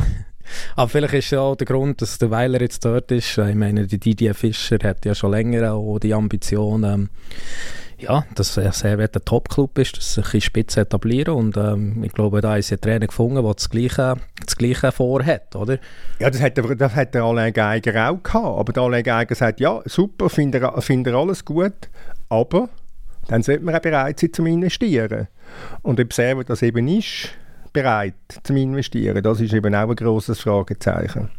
Aber 0.75 0.89
vielleicht 0.89 1.13
ist 1.13 1.31
ja 1.31 1.41
auch 1.41 1.55
der 1.55 1.67
Grund, 1.67 2.01
dass 2.01 2.17
der 2.17 2.31
Weiler 2.31 2.59
jetzt 2.61 2.83
dort 2.83 3.11
ist. 3.11 3.37
Ich 3.37 3.55
meine, 3.55 3.87
die 3.87 3.99
Didier 3.99 4.33
Fischer 4.33 4.77
hat 4.83 5.05
ja 5.05 5.13
schon 5.13 5.31
länger 5.31 5.73
auch 5.73 5.99
die 5.99 6.13
Ambition, 6.13 6.83
ähm, 6.83 7.09
ja, 7.99 8.25
dass 8.33 8.53
Servet 8.53 9.15
ein 9.15 9.25
Top-Club 9.25 9.77
ist, 9.77 9.97
dass 9.97 10.13
sich 10.13 10.33
in 10.33 10.41
Spitze 10.41 10.81
etablieren 10.81 11.33
und 11.33 11.57
ähm, 11.57 12.01
ich 12.03 12.13
glaube, 12.13 12.39
da 12.39 12.55
ist 12.55 12.71
ein 12.71 12.79
Trainer 12.79 13.07
gefunden, 13.07 13.43
der 13.43 13.53
das 13.53 13.69
Gleiche, 13.69 14.15
das 14.45 14.55
Gleiche 14.55 14.91
vorhat, 14.91 15.55
oder? 15.55 15.79
Ja, 16.19 16.29
das 16.29 16.41
hat, 16.41 16.55
der, 16.55 16.75
das 16.75 16.95
hat 16.95 17.13
der 17.13 17.23
Alain 17.23 17.51
Geiger 17.51 18.09
auch 18.09 18.23
gehabt, 18.23 18.59
aber 18.59 18.71
der 18.71 18.83
Alain 18.83 19.03
Geiger 19.03 19.35
sagt, 19.35 19.59
ja, 19.59 19.81
super, 19.85 20.29
finde 20.29 20.71
find 20.79 21.07
alles 21.09 21.43
gut, 21.43 21.89
aber 22.29 22.69
dann 23.29 23.43
sollte 23.43 23.63
man 23.63 23.75
auch 23.75 23.79
bereit 23.79 24.19
sein 24.19 24.33
zum 24.33 24.47
Investieren. 24.47 25.27
Und 25.83 25.99
ob 25.99 26.11
Servo 26.11 26.43
das 26.43 26.61
eben 26.61 26.87
ist, 26.87 27.29
bereit 27.71 28.15
zum 28.43 28.57
Investieren, 28.57 29.23
das 29.23 29.39
ist 29.39 29.53
eben 29.53 29.73
auch 29.73 29.89
ein 29.89 29.95
grosses 29.95 30.39
Fragezeichen. 30.41 31.29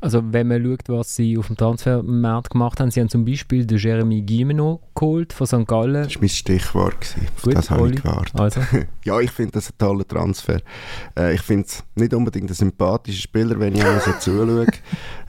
Also 0.00 0.22
wenn 0.32 0.48
man 0.48 0.62
schaut, 0.62 0.88
was 0.88 1.14
sie 1.14 1.38
auf 1.38 1.46
dem 1.48 1.56
Transfermarkt 1.56 2.50
gemacht 2.50 2.80
haben, 2.80 2.90
sie 2.90 3.00
haben 3.00 3.08
zum 3.08 3.24
Beispiel 3.24 3.66
den 3.66 3.78
Jeremy 3.78 4.22
Gimeno 4.22 4.80
geholt 4.94 5.32
von 5.32 5.46
St. 5.46 5.66
Gallen. 5.66 6.04
Das 6.04 6.14
war 6.14 6.20
mein 6.20 6.28
Stichwort. 6.28 7.16
Gut, 7.42 7.54
das 7.54 7.70
habe 7.70 7.90
ich 7.90 8.02
gewartet. 8.02 8.38
Also. 8.38 8.60
ja, 9.04 9.20
ich 9.20 9.30
finde 9.30 9.52
das 9.52 9.70
ein 9.70 9.78
toller 9.78 10.06
Transfer. 10.06 10.60
Äh, 11.18 11.34
ich 11.34 11.42
finde 11.42 11.66
es 11.66 11.84
nicht 11.94 12.14
unbedingt 12.14 12.50
ein 12.50 12.54
sympathischer 12.54 13.22
Spieler, 13.22 13.58
wenn 13.58 13.74
ich 13.74 13.84
einmal 13.84 14.00
so 14.00 14.12
zuschaue. 14.18 14.66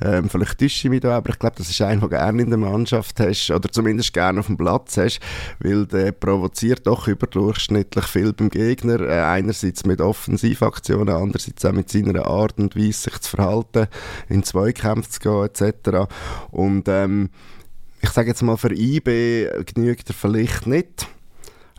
Ähm, 0.01 0.29
vielleicht 0.29 0.59
täusche 0.59 0.87
ich 0.87 0.89
mich 0.89 1.01
da, 1.01 1.17
aber 1.17 1.29
ich 1.29 1.39
glaube, 1.39 1.55
das 1.57 1.69
ist 1.69 1.81
einer, 1.81 1.99
den 1.99 2.01
du 2.01 2.09
gerne 2.09 2.41
in 2.41 2.49
der 2.49 2.57
Mannschaft 2.57 3.19
hast 3.19 3.51
oder 3.51 3.69
zumindest 3.69 4.13
gerne 4.13 4.39
auf 4.39 4.47
dem 4.47 4.57
Platz 4.57 4.97
hast, 4.97 5.19
weil 5.59 5.85
der 5.85 6.11
provoziert 6.11 6.87
doch 6.87 7.07
überdurchschnittlich 7.07 8.05
viel 8.05 8.33
beim 8.33 8.49
Gegner. 8.49 9.01
Äh, 9.01 9.21
einerseits 9.21 9.85
mit 9.85 10.01
Offensivaktionen, 10.01 11.13
andererseits 11.13 11.65
auch 11.65 11.73
mit 11.73 11.89
seiner 11.89 12.25
Art 12.25 12.57
und 12.59 12.75
Weise, 12.75 13.09
sich 13.09 13.19
zu 13.19 13.35
verhalten, 13.35 13.87
in 14.29 14.38
Zweikämpfe 14.43 15.09
zu 15.09 15.19
gehen 15.19 15.43
etc. 15.43 16.11
Und 16.51 16.87
ähm, 16.87 17.29
ich 18.01 18.09
sage 18.09 18.29
jetzt 18.29 18.41
mal, 18.41 18.57
für 18.57 18.73
IB 18.73 19.47
genügt 19.73 20.09
er 20.09 20.13
vielleicht 20.13 20.67
nicht. 20.67 21.07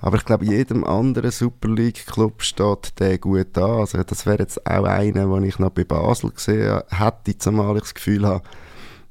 Aber 0.02 0.16
ich 0.16 0.24
glaube, 0.24 0.46
jedem 0.46 0.84
anderen 0.84 1.30
Super 1.30 1.68
League-Club 1.68 2.42
steht 2.42 2.98
der 2.98 3.18
gut 3.18 3.56
an. 3.58 3.80
Also 3.80 4.02
das 4.02 4.24
wäre 4.24 4.38
jetzt 4.38 4.66
auch 4.66 4.84
einer, 4.84 5.26
den 5.26 5.44
ich 5.44 5.58
noch 5.58 5.70
bei 5.70 5.84
Basel 5.84 6.30
gesehen 6.30 6.80
hätte, 6.88 7.38
zumal 7.38 7.76
ich 7.76 7.82
das 7.82 7.94
Gefühl 7.94 8.26
habe, 8.26 8.42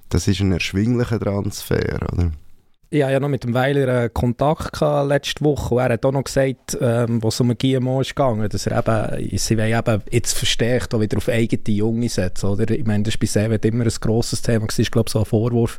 das 0.09 0.27
ist 0.27 0.39
ein 0.39 0.51
erschwinglicher 0.51 1.19
Transfer, 1.19 1.99
oder? 2.11 2.31
Ich 2.91 3.03
hatte 3.03 3.13
ja 3.13 3.19
noch 3.19 3.29
mit 3.29 3.43
dem 3.43 3.53
Weiler 3.53 4.05
äh, 4.05 4.09
Kontakt 4.09 4.81
letzte 4.81 5.45
Woche 5.45 5.75
und 5.75 5.81
er 5.81 5.93
hat 5.93 6.05
auch 6.07 6.11
noch 6.11 6.23
gesagt, 6.23 6.75
ähm, 6.81 7.21
was 7.21 7.39
um 7.39 7.55
GMO 7.55 8.01
ist 8.01 8.15
gegangen, 8.15 8.49
dass 8.49 8.65
er 8.65 8.79
eben, 8.79 9.37
sie 9.37 9.59
wollen 9.59 9.77
eben 9.77 10.01
jetzt 10.09 10.35
verstärkt 10.35 10.95
auch 10.95 10.99
wieder 10.99 11.17
auf 11.17 11.29
eigene 11.29 11.61
Junge 11.67 12.09
setzen, 12.09 12.47
oder? 12.47 12.67
Ich 12.71 12.87
meine, 12.87 13.03
das 13.03 13.13
war 13.13 13.19
bei 13.19 13.27
Servet 13.27 13.65
immer 13.65 13.83
ein 13.83 13.93
grosses 14.01 14.41
Thema, 14.41 14.65
das 14.65 14.79
ist 14.79 14.91
glaube 14.91 15.05
ich 15.07 15.13
so 15.13 15.19
ein 15.19 15.25
Vorwurf, 15.25 15.77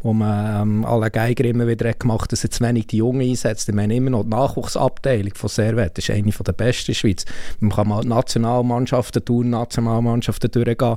wo 0.00 0.14
man 0.14 0.62
ähm, 0.62 0.84
alle 0.86 1.10
Geiger 1.10 1.44
immer 1.44 1.66
wieder 1.66 1.90
hat 1.90 2.00
gemacht 2.00 2.32
dass 2.32 2.40
zu 2.40 2.64
wenig 2.64 2.86
die 2.86 2.96
Jungen 2.98 3.28
einsetzt. 3.28 3.68
Ich 3.68 3.74
meine, 3.74 3.94
immer 3.94 4.08
noch 4.08 4.22
die 4.22 4.30
Nachwuchsabteilung 4.30 5.34
von 5.34 5.50
Servet 5.50 5.98
ist 5.98 6.08
eine 6.08 6.30
der 6.30 6.52
besten 6.54 6.92
in 6.92 6.94
der 6.94 6.98
Schweiz. 6.98 7.26
Man 7.60 7.72
kann 7.72 7.88
mal 7.88 8.02
Nationalmannschaften 8.02 9.22
tun, 9.22 9.50
Nationalmannschaften 9.50 10.50
durchgehen, 10.50 10.96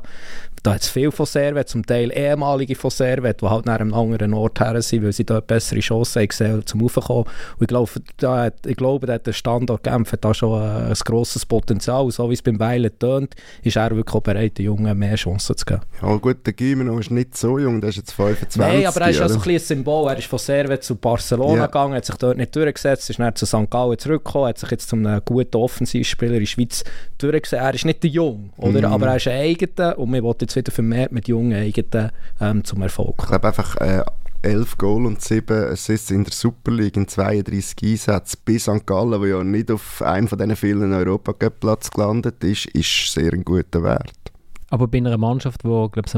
da 0.64 0.74
hat 0.74 0.82
es 0.82 0.90
viel 0.90 1.12
von 1.12 1.26
Servet, 1.26 1.70
zum 1.70 1.86
Teil 1.86 2.12
ehemalige 2.12 2.76
von 2.76 2.92
Servet, 2.92 3.42
die 3.42 3.46
halt 3.46 3.66
nach 3.66 3.80
einem 3.80 3.94
anderen 3.94 4.34
Ort 4.34 4.60
her 4.60 4.82
sind, 4.82 5.04
weil 5.04 5.14
sie 5.14 5.26
dort 5.26 5.48
bessere 5.48 5.80
Chancen 5.80 6.28
gesehen 6.28 6.66
zum 6.66 6.82
Raufkommen. 6.82 7.24
Und 7.24 7.62
ich 7.62 7.68
glaube, 7.68 7.90
da, 8.18 8.52
ich 8.66 8.76
glaube, 8.76 9.08
der 9.08 9.34
Standort 9.34 9.84
Genf 9.84 10.12
hat 10.12 10.26
da 10.26 10.34
schon 10.34 10.62
ein, 10.62 10.88
ein 10.88 10.94
grosses 11.06 11.46
Potenzial. 11.46 12.10
So 12.12 12.30
wie 12.30 12.34
es 12.34 12.42
beim 12.42 12.60
Weilen 12.60 12.92
tönt, 13.00 13.36
ist 13.64 13.78
er 13.78 13.96
wirklich 13.96 14.16
auch 14.16 14.22
bereit, 14.22 14.58
den 14.58 14.66
Jungen 14.66 14.98
mehr 14.98 15.16
Chancen 15.16 15.56
zu 15.56 15.66
geben. 15.66 15.82
Ja 16.02 16.16
gut, 16.16 16.46
der 16.46 16.54
Gimeno 16.54 17.00
ist 17.00 17.12
nicht 17.12 17.38
so 17.38 17.58
jung, 17.58 17.80
der 17.82 17.92
ist 17.92 17.98
jetzt 17.98 18.14
25. 18.14 18.60
Nein, 18.60 18.86
aber 18.86 19.02
er 19.02 19.10
ist 19.10 19.22
also 19.22 19.40
ein, 19.40 19.50
ein 19.50 19.60
Symbol. 19.60 20.10
Er 20.10 20.18
ist 20.18 20.28
von 20.28 20.40
Servet 20.40 20.84
zu 20.84 20.96
Barcelona 20.96 21.62
ja. 21.62 21.66
gegangen, 21.68 21.94
hat 21.94 22.06
sich 22.06 22.16
dort 22.16 22.38
nicht 22.38 22.56
durchgesetzt, 22.56 23.10
ist 23.10 23.20
dann 23.20 23.36
zu 23.36 23.46
St. 23.46 23.70
Gallen 23.70 23.98
zurückgekommen, 23.98 24.48
hat 24.48 24.58
sich 24.58 24.72
jetzt 24.72 24.90
zu 24.90 24.96
einem 24.96 25.22
guten 25.24 25.58
Offensivspieler 25.58 26.34
in 26.34 26.40
der 26.40 26.46
Schweiz 26.46 26.84
durchgesetzt. 27.18 27.64
Er 27.64 27.74
ist 27.74 27.86
nicht 27.86 28.04
der 28.04 28.10
Jung, 28.10 28.52
oder? 28.58 28.90
Mm. 28.90 28.94
aber 28.94 29.08
er 29.08 29.16
ist 29.18 29.28
ein 29.28 29.40
eigener 29.40 29.98
und 29.98 30.12
wir 30.12 30.24
wollen 30.24 30.49
jetzt 30.50 30.56
wieder 30.56 30.72
vermehrt 30.72 31.12
mit 31.12 31.28
jungen 31.28 31.54
Eigenen 31.54 32.12
ähm, 32.40 32.64
zum 32.64 32.82
Erfolg 32.82 33.16
Ich 33.20 33.28
glaube 33.28 33.48
einfach 33.48 33.76
äh, 33.78 34.04
11 34.42 34.78
Goal 34.78 35.06
und 35.06 35.22
7 35.22 35.72
Assists 35.72 36.12
in 36.12 36.24
der 36.24 36.34
Super 36.34 36.72
League 36.72 36.96
in 36.96 37.08
32 37.08 37.76
Einsätzen 37.84 38.40
bei 38.46 38.58
St. 38.58 38.86
Gallen, 38.86 39.20
der 39.22 39.30
ja 39.30 39.44
nicht 39.44 39.70
auf 39.70 40.02
einem 40.02 40.28
von 40.28 40.38
diesen 40.38 40.56
vielen 40.56 40.94
Europacup-Platz 40.94 41.92
gelandet 41.92 42.44
ist, 42.44 42.68
ist 42.68 43.12
sehr 43.12 43.34
ein 43.34 43.44
guter 43.44 43.84
Wert. 43.84 44.14
Aber 44.70 44.88
bei 44.88 45.00
einer 45.00 45.18
Mannschaft, 45.18 45.64
die 45.64 45.68
glaube 45.68 46.04
ich, 46.06 46.12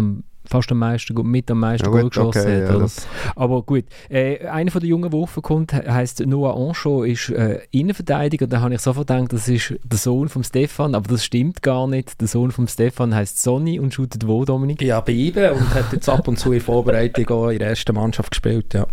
fast 0.51 0.71
am 0.71 0.79
meisten, 0.79 1.13
mit 1.29 1.49
am 1.49 1.59
meisten 1.59 1.85
ja, 1.85 1.91
Goal 1.91 2.09
geschossen 2.09 2.41
okay, 2.41 2.67
hat. 2.67 2.79
Ja, 2.79 2.87
Aber 3.35 3.63
gut, 3.63 3.85
äh, 4.09 4.45
einer 4.47 4.69
von 4.69 4.81
den 4.81 4.89
jungen, 4.89 5.09
der 5.09 5.19
raufkommt, 5.19 5.73
heisst 5.73 6.25
Noah 6.25 6.55
Ancho, 6.55 7.03
ist 7.03 7.29
äh, 7.29 7.59
Innenverteidiger. 7.71 8.47
Da 8.47 8.61
habe 8.61 8.73
ich 8.73 8.81
sofort 8.81 9.07
gedacht, 9.07 9.33
das 9.33 9.47
ist 9.47 9.73
der 9.83 9.97
Sohn 9.97 10.29
von 10.29 10.43
Stefan, 10.43 10.93
aber 10.93 11.07
das 11.07 11.25
stimmt 11.25 11.61
gar 11.61 11.87
nicht. 11.87 12.19
Der 12.19 12.27
Sohn 12.27 12.51
von 12.51 12.67
Stefan 12.67 13.15
heißt 13.15 13.41
Sonny 13.41 13.79
und 13.79 13.93
shootet 13.93 14.27
wo, 14.27 14.45
Dominik? 14.45 14.81
Ja, 14.81 14.99
bei 14.99 15.13
IBE 15.13 15.53
und 15.53 15.73
hat 15.73 15.91
jetzt 15.93 16.09
ab 16.09 16.27
und 16.27 16.37
zu 16.37 16.51
in 16.51 16.61
Vorbereitung 16.61 17.29
auch 17.29 17.49
in 17.49 17.59
der 17.59 17.69
ersten 17.69 17.95
Mannschaft 17.95 18.31
gespielt, 18.31 18.73
ja. 18.73 18.85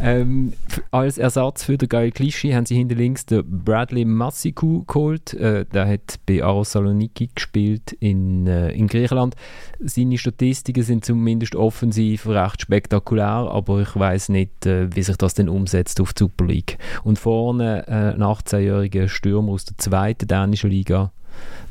Ähm, 0.00 0.52
als 0.90 1.18
Ersatz 1.18 1.64
für 1.64 1.78
den 1.78 1.88
Gael 1.88 2.10
Clichy 2.10 2.50
haben 2.50 2.66
sie 2.66 2.76
hinter 2.76 2.94
links 2.94 3.26
den 3.26 3.44
Bradley 3.64 4.04
Massiku 4.04 4.84
geholt. 4.84 5.34
Äh, 5.34 5.64
der 5.64 5.88
hat 5.88 6.18
bei 6.26 6.42
Aros 6.42 6.72
Saloniki 6.72 7.30
gespielt 7.34 7.92
in, 8.00 8.46
äh, 8.46 8.70
in 8.72 8.88
Griechenland. 8.88 9.36
Seine 9.80 10.18
Statistiken 10.18 10.82
sind 10.86 11.04
zumindest 11.04 11.54
offensiv 11.54 12.26
recht 12.26 12.62
spektakulär, 12.62 13.48
aber 13.50 13.80
ich 13.80 13.94
weiß 13.94 14.30
nicht, 14.30 14.66
äh, 14.66 14.94
wie 14.94 15.02
sich 15.02 15.16
das 15.16 15.34
denn 15.34 15.48
umsetzt 15.48 16.00
auf 16.00 16.14
die 16.14 16.24
Super 16.24 16.46
League. 16.46 16.78
Und 17.04 17.18
vorne 17.18 17.86
äh, 17.86 18.14
ein 18.14 18.22
18-jähriger 18.22 19.08
Stürmer 19.08 19.52
aus 19.52 19.64
der 19.64 19.76
zweiten 19.78 20.26
dänischen 20.26 20.70
Liga, 20.70 21.12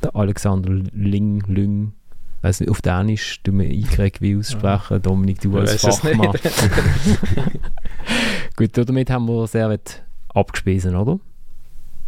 der 0.03 0.15
Alexander 0.15 0.71
Ling, 0.93 1.43
Lüng, 1.47 1.93
weiß 2.41 2.59
nicht, 2.59 2.69
auf 2.69 2.81
Dänisch 2.81 3.41
tun 3.43 3.59
wir 3.59 3.67
einkriegen, 3.67 4.19
wie 4.19 4.35
aussprechen. 4.35 5.01
Dominik, 5.01 5.41
du 5.41 5.57
als 5.57 5.81
Fachmann. 5.81 6.31
Gut, 8.55 8.77
damit 8.77 9.09
haben 9.09 9.27
wir 9.27 9.47
sehr 9.47 9.77
abgespiesen, 10.29 10.95
oder? 10.95 11.19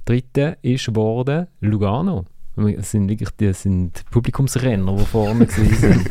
Dritte 0.05 0.57
ist 0.61 0.85
geworden 0.85 1.47
Lugano. 1.59 2.25
Das 2.55 2.91
sind 2.91 3.09
wirklich 3.09 3.29
das 3.37 3.63
sind 3.63 4.03
Publikumsrenner, 4.09 4.95
die 4.95 5.05
vorne 5.05 5.47
sind. 5.47 5.77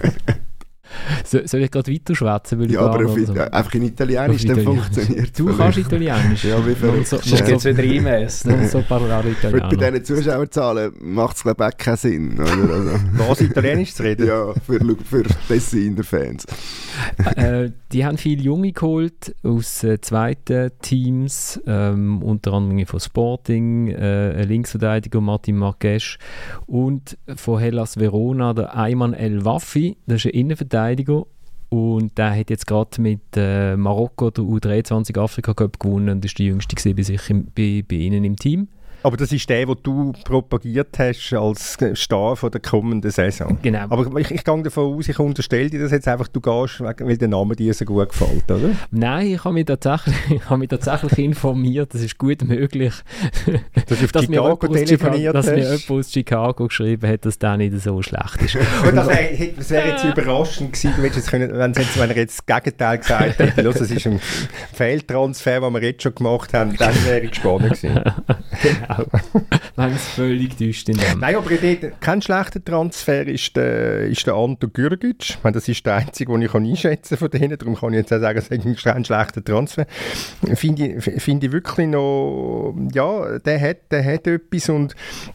So, 1.25 1.39
soll 1.45 1.63
ich 1.63 1.71
gerade 1.71 1.93
weiter 1.93 2.15
schwätzen? 2.15 2.69
Ja, 2.71 2.81
aber 2.81 3.07
auf, 3.07 3.19
so? 3.19 3.33
einfach 3.33 3.75
in 3.75 3.83
Italienisch, 3.83 4.45
dann 4.45 4.61
funktioniert 4.61 5.39
Du 5.39 5.57
kannst 5.57 5.79
Italienisch? 5.79 6.45
ja, 6.45 6.65
wie 6.67 6.75
viel? 6.75 7.05
So, 7.05 7.19
Sonst 7.19 7.45
gibt 7.45 7.59
es 7.59 7.65
wieder 7.65 7.85
E-Mails. 7.85 8.41
so 8.71 8.83
Parlare 8.83 9.31
Italiano. 9.31 9.77
Bei 9.77 9.91
diesen 9.91 10.05
Zuschauerzahlen 10.05 10.93
macht 11.01 11.37
es 11.37 11.43
glaube 11.43 11.69
ich 11.71 11.77
keinen 11.77 11.97
Sinn. 11.97 12.35
Oder? 12.35 12.75
Also. 12.75 12.91
Was, 13.29 13.41
Italienisch 13.41 13.95
zu 13.95 14.03
reden? 14.03 14.27
Ja, 14.27 14.53
für, 14.55 14.81
für 15.05 15.23
Tessiner 15.49 16.05
Fans. 16.05 16.45
äh, 17.37 17.71
die 17.93 18.05
haben 18.05 18.19
viele 18.19 18.43
Junge 18.43 18.73
geholt 18.73 19.35
aus 19.43 19.85
äh, 19.85 20.01
zweiten 20.01 20.71
Teams, 20.83 21.61
ähm, 21.67 22.23
unter 22.23 22.53
anderem 22.53 22.87
von 22.87 23.01
Sporting, 23.01 23.89
äh, 23.89 24.43
Linksverteidiger 24.45 25.21
Martin 25.21 25.57
Marques 25.57 26.19
und 26.67 27.19
von 27.35 27.59
Hellas 27.59 27.99
Verona 27.99 28.55
der 28.55 28.77
Ayman 28.77 29.15
El 29.15 29.45
Waffi, 29.45 29.97
das 30.07 30.25
ist 30.25 30.27
ein 30.27 30.41
Innenverteidiger 30.41 30.76
und 31.69 32.17
der 32.17 32.39
hat 32.39 32.51
jetzt 32.51 32.67
gerade 32.67 33.01
mit 33.01 33.21
äh, 33.37 33.77
Marokko 33.77 34.31
der 34.31 34.45
U23 34.45 35.19
Afrika 35.19 35.53
Cup 35.55 35.81
gewonnen 35.81 36.09
und 36.11 36.25
ist 36.25 36.39
die 36.39 36.47
jüngste 36.47 36.77
bei, 36.95 37.03
sich 37.03 37.29
im, 37.29 37.47
bei, 37.47 37.85
bei 37.87 37.97
ihnen 37.97 38.25
im 38.25 38.37
Team. 38.37 38.69
Aber 39.07 39.17
das 39.17 39.31
ist 39.31 39.49
der, 39.49 39.67
den 39.67 39.77
du 39.85 40.13
propagiert 40.25 40.99
hast 40.99 41.33
als 41.33 41.79
Star 41.95 42.35
von 42.35 42.51
der 42.51 42.61
kommenden 42.61 43.13
Saison. 43.13 43.57
Genau. 43.63 43.83
Aber 43.89 44.19
ich, 44.19 44.33
ich 44.33 44.43
gehe 44.43 44.63
davon 44.65 44.99
aus, 44.99 45.09
ich 45.09 45.17
unterstelle 45.21 45.71
dir 45.71 45.79
das 45.79 45.93
jetzt 45.93 46.09
einfach, 46.09 46.27
du 46.27 46.41
gehst, 46.41 46.81
weil 46.81 47.17
der 47.17 47.29
Name 47.29 47.55
dir 47.55 47.73
so 47.73 47.85
gut 47.85 48.09
gefällt, 48.09 48.51
oder? 48.51 48.71
Nein, 48.91 49.29
ich 49.29 49.45
habe 49.45 49.55
mich 49.55 49.67
tatsächlich, 49.67 50.17
ich 50.31 50.51
habe 50.51 50.59
mich 50.59 50.71
tatsächlich 50.71 51.19
informiert, 51.21 51.95
das 51.95 52.03
ist 52.03 52.19
gut 52.19 52.43
möglich, 52.43 52.95
dass, 53.87 54.03
auf 54.03 54.11
dass, 54.13 54.25
Chicago 54.25 54.69
mir 54.73 54.87
Chicago, 54.89 55.33
dass 55.33 55.47
mir 55.47 55.59
jemand 55.59 55.91
aus 55.91 56.13
Chicago 56.13 56.67
geschrieben 56.67 57.09
hat, 57.09 57.25
dass 57.25 57.39
der 57.39 57.59
nicht 57.59 57.81
so 57.81 58.03
schlecht 58.03 58.43
ist. 58.43 58.57
das 58.93 59.09
wäre 59.09 59.57
wär 59.69 59.87
jetzt 59.87 60.05
überraschend 60.05 60.73
gewesen, 60.73 60.95
du 60.97 61.05
jetzt 61.05 61.31
können, 61.31 61.57
wenn, 61.57 61.73
jetzt, 61.75 61.97
wenn 61.97 62.11
er 62.11 62.17
jetzt 62.17 62.41
das 62.41 62.65
Gegenteil 62.65 62.99
gesagt 62.99 63.39
hätte, 63.39 63.63
los, 63.63 63.77
es 63.77 63.93
ist 63.93 64.05
ein 64.09 64.21
Fehltransfer, 64.73 65.61
den 65.61 65.75
wir 65.75 65.83
jetzt 65.85 66.03
schon 66.03 66.13
gemacht 66.13 66.53
haben, 66.55 66.77
dann 66.77 66.93
wäre 67.05 67.21
ich 67.21 67.31
gespannt 67.31 67.63
gewesen. 67.63 68.01
genau 68.61 68.96
Nein, 69.77 69.93
es 69.95 70.09
völlig 70.09 70.57
täuscht 70.57 70.89
in 70.89 70.97
dem. 70.97 71.21
Nein, 71.21 71.37
aber 71.37 71.51
dort, 71.51 72.01
kein 72.01 72.23
schlechter 72.23 72.65
Transfer 72.65 73.27
ist 73.27 73.57
der, 73.57 74.07
ist 74.07 74.27
der 74.27 74.35
Anto 74.35 74.69
Gürgic. 74.69 75.31
Ich 75.31 75.39
meine, 75.43 75.55
das 75.55 75.69
ist 75.69 75.85
der 75.85 75.97
einzige, 75.97 76.33
den 76.33 76.43
ich 76.43 76.55
einschätzen 76.55 77.19
kann 77.19 77.31
von 77.31 77.31
denen. 77.31 77.59
Darum 77.59 77.77
kann 77.77 77.93
ich 77.93 77.99
jetzt 77.99 78.13
auch 78.13 78.21
sagen, 78.21 78.39
es 78.39 78.49
ist 78.49 78.87
ein 78.87 79.05
schlechter 79.05 79.45
Transfer. 79.45 79.87
Finde 80.55 80.87
ich, 80.87 81.23
find 81.23 81.45
ich 81.45 81.53
wirklich 81.53 81.87
noch, 81.87 82.75
ja, 82.93 83.39
der 83.39 83.61
hat, 83.61 83.93
der 83.93 84.05
hat 84.05 84.27
etwas 84.27 84.69
und 84.69 84.95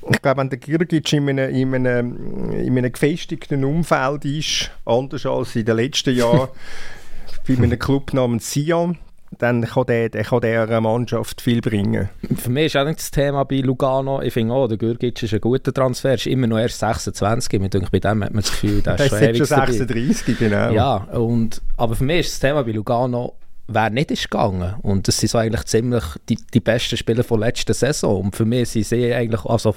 ich 0.10 0.22
glaube, 0.22 0.42
wenn 0.42 0.50
der 0.50 0.60
Gürgic 0.60 1.14
in 1.14 1.30
einem, 1.30 1.54
in, 1.54 1.74
einem, 1.76 2.52
in 2.52 2.78
einem 2.78 2.92
gefestigten 2.92 3.64
Umfeld 3.64 4.26
ist, 4.26 4.72
anders 4.86 5.26
als 5.26 5.56
in 5.56 5.66
den 5.66 5.78
letzten 5.78 6.16
Jahren, 6.16 6.50
bei 7.48 7.56
einem 7.56 7.80
Club 7.80 8.14
namens 8.14 8.52
Sion, 8.52 8.98
dann 9.42 9.64
kann 9.64 9.86
der, 9.88 10.10
der 10.10 10.24
kann 10.24 10.42
der 10.42 10.64
einer 10.64 10.82
Mannschaft 10.82 11.42
viel 11.42 11.62
bringen. 11.62 12.10
Für 12.36 12.52
mich 12.52 12.68
ist 12.68 12.78
auch 12.78 12.86
nicht 12.86 13.00
das 13.00 13.10
Thema 13.10 13.44
bei 13.44 13.58
Lugano. 13.58 14.22
Ich 14.22 14.34
finde 14.34 14.54
auch, 14.54 14.68
der 14.68 14.78
Gürgic 14.78 15.22
ist 15.24 15.34
ein 15.34 15.42
guter 15.42 15.74
Transfer. 15.74 16.10
Er 16.10 16.16
ist 16.16 16.28
immer 16.28 16.46
noch 16.46 16.60
erst 16.60 16.78
26. 16.78 17.54
Ich 17.60 17.70
denke, 17.72 17.90
bei 17.92 18.00
dem 18.00 18.24
hat 18.24 18.34
man 18.34 18.44
das 18.44 18.52
Gefühl, 18.52 18.84
der 18.84 18.96
ist 19.00 19.10
schon 19.10 19.20
ewig 19.20 19.38
schon 19.38 19.48
36, 19.48 20.38
genau. 20.38 20.72
Ja, 20.72 20.96
und, 21.14 21.60
aber 21.76 21.96
für 21.96 22.04
mich 22.04 22.20
ist 22.20 22.34
das 22.34 22.40
Thema 22.40 22.64
bei 22.64 22.72
Lugano, 22.72 23.34
wer 23.68 23.90
nicht 23.90 24.12
ist 24.12 24.30
gegangen. 24.30 24.76
Und 24.84 25.08
das 25.08 25.18
sind 25.18 25.30
so 25.30 25.40
eigentlich 25.40 25.66
ziemlich 25.66 26.04
die, 26.30 26.38
die 26.54 26.60
besten 26.60 26.98
Spieler 26.98 27.24
von 27.24 27.40
letzter 27.40 27.74
Saison. 27.74 28.26
Und 28.26 28.36
für 28.36 28.46
mich 28.46 28.70
sind 28.70 28.86
sie 28.86 29.12
eigentlich, 29.12 29.44
also 29.44 29.74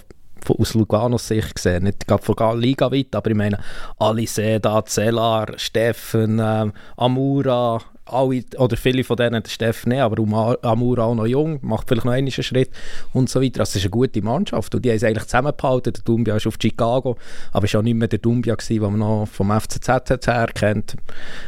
aus 0.47 0.75
Luganos 0.75 1.27
Sicht 1.27 1.55
gesehen, 1.55 1.85
nicht 1.85 2.07
gerade 2.07 2.23
von 2.23 2.61
Liga 2.61 2.93
weit, 2.93 3.15
aber 3.15 3.31
ich 3.31 3.37
meine, 3.37 3.59
Aliseda, 3.99 4.85
Zellar, 4.85 5.55
Steffen, 5.57 6.39
ähm, 6.39 6.75
Amura, 6.99 7.81
alle, 8.07 8.45
oder 8.59 8.77
viele 8.77 9.05
von 9.05 9.17
denen, 9.17 9.43
der 9.43 9.51
Steffen 9.51 9.91
nicht, 9.91 10.01
aber 10.01 10.23
Amur 10.63 10.99
auch 10.99 11.15
noch 11.15 11.27
jung, 11.27 11.59
macht 11.63 11.89
vielleicht 11.89 12.05
noch 12.05 12.13
einen 12.13 12.31
Schritt 12.31 12.71
und 13.13 13.31
so 13.31 13.41
weiter. 13.41 13.61
Also 13.61 13.71
es 13.71 13.77
ist 13.77 13.83
eine 13.85 13.91
gute 13.91 14.23
Mannschaft 14.23 14.75
und 14.75 14.85
die 14.85 14.91
haben 14.91 14.97
es 14.97 15.05
eigentlich 15.05 15.25
zusammengehalten. 15.25 15.93
Der 15.93 16.03
Dumbia 16.03 16.37
ist 16.37 16.47
auf 16.47 16.57
Chicago, 16.61 17.17
aber 17.53 17.65
es 17.65 17.75
war 17.75 17.81
auch 17.81 17.85
nicht 17.85 17.97
mehr 17.97 18.09
der 18.09 18.19
Dumbia, 18.19 18.55
gewesen, 18.55 18.83
den 18.83 18.99
man 18.99 18.99
noch 18.99 19.27
vom 19.27 19.51
FCZ 19.51 20.27
her 20.27 20.49
kennt. 20.55 20.97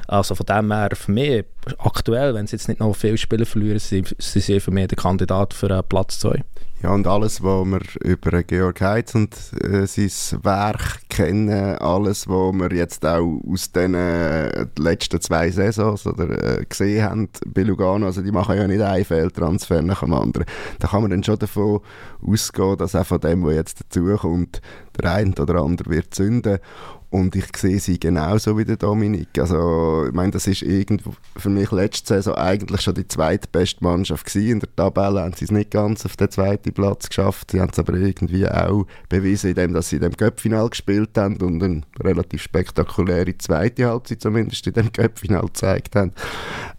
Also 0.09 0.35
von 0.35 0.47
dem 0.47 0.73
her 0.73 0.90
für 0.95 1.12
mich 1.12 1.45
aktuell, 1.79 2.35
wenn 2.35 2.47
sie 2.47 2.57
jetzt 2.57 2.69
nicht 2.69 2.81
noch 2.81 2.95
viele 2.95 3.19
Spiele 3.19 3.45
verlieren, 3.45 3.79
sind 3.79 4.14
sie 4.19 4.61
für 4.61 4.71
mich 4.71 4.88
der 4.88 4.97
Kandidat 4.97 5.53
für 5.53 5.83
Platz 5.83 6.21
2. 6.21 6.42
Ja, 6.87 6.92
und 6.92 7.09
alles, 7.09 7.42
was 7.42 7.66
wir 7.66 7.81
über 8.05 8.44
Georg 8.44 8.81
Heitz 8.81 9.16
und 9.16 9.35
äh, 9.61 9.88
sein 9.88 10.44
Werk 10.44 11.01
kennen, 11.09 11.79
alles, 11.79 12.29
was 12.29 12.53
wir 12.53 12.72
jetzt 12.77 13.05
auch 13.05 13.40
aus 13.44 13.72
den 13.72 13.94
äh, 13.94 14.66
letzten 14.79 15.20
zwei 15.20 15.51
Saisons 15.51 16.07
oder, 16.07 16.61
äh, 16.61 16.64
gesehen 16.64 17.03
haben 17.03 17.29
bei 17.44 17.62
Lugano, 17.62 18.07
also 18.07 18.22
die 18.22 18.31
machen 18.31 18.57
ja 18.57 18.68
nicht 18.68 18.83
einen 18.83 19.05
Fehltransfer 19.05 19.83
nach 19.83 20.05
dem 20.05 20.12
anderen, 20.12 20.46
da 20.79 20.87
kann 20.87 21.03
man 21.03 21.11
dann 21.11 21.25
schon 21.25 21.40
davon 21.40 21.81
ausgehen, 22.25 22.77
dass 22.77 22.94
auch 22.94 23.05
von 23.05 23.18
dem, 23.18 23.44
was 23.44 23.55
jetzt 23.57 23.81
dazukommt, 23.81 24.61
der 24.96 25.12
eine 25.12 25.35
oder 25.40 25.57
andere 25.57 25.90
wird 25.90 26.14
zünden. 26.14 26.61
Und 27.09 27.37
ich 27.37 27.47
sehe 27.57 27.79
sie 27.79 28.01
genauso 28.01 28.59
wie 28.59 28.64
der 28.64 28.77
Dominik. 28.77 29.38
Also, 29.38 30.07
ich 30.07 30.12
meine, 30.12 30.33
das 30.33 30.47
ist 30.47 30.62
irgendwo 30.62 31.14
für 31.37 31.51
mich 31.51 31.71
letzte 31.71 32.14
Saison 32.14 32.35
eigentlich 32.35 32.81
schon 32.81 32.95
die 32.95 33.07
zweitbeste 33.07 33.83
Mannschaft 33.85 34.27
gewesen. 34.27 34.53
In 34.53 34.61
der 34.61 34.75
Tabelle 34.75 35.21
haben 35.21 35.33
sie 35.35 35.45
es 35.45 35.53
nicht 35.53 35.71
ganz 35.71 36.05
auf 36.05 36.16
den 36.16 36.31
zweiten 36.31 36.73
Platz 36.73 37.09
geschafft. 37.09 37.53
Sie 37.53 37.61
haben 37.61 37.71
es 37.73 37.79
aber 37.79 37.95
irgendwie 37.95 38.49
auch 38.49 38.87
bewiesen, 39.09 39.51
indem 39.51 39.73
dass 39.73 39.90
sie 39.90 39.97
in 39.97 40.03
dem 40.03 40.16
Cup-Final 40.16 40.69
gespielt 40.69 41.16
haben 41.16 41.37
und 41.37 41.62
eine 41.62 41.83
relativ 42.01 42.42
spektakuläre 42.42 43.38
zweite 43.38 43.87
Halbzeit 43.87 44.21
zumindest 44.21 44.66
in 44.66 44.73
dem 44.73 44.90
Cup-Final 44.90 45.47
gezeigt 45.47 45.95
haben. 45.95 46.12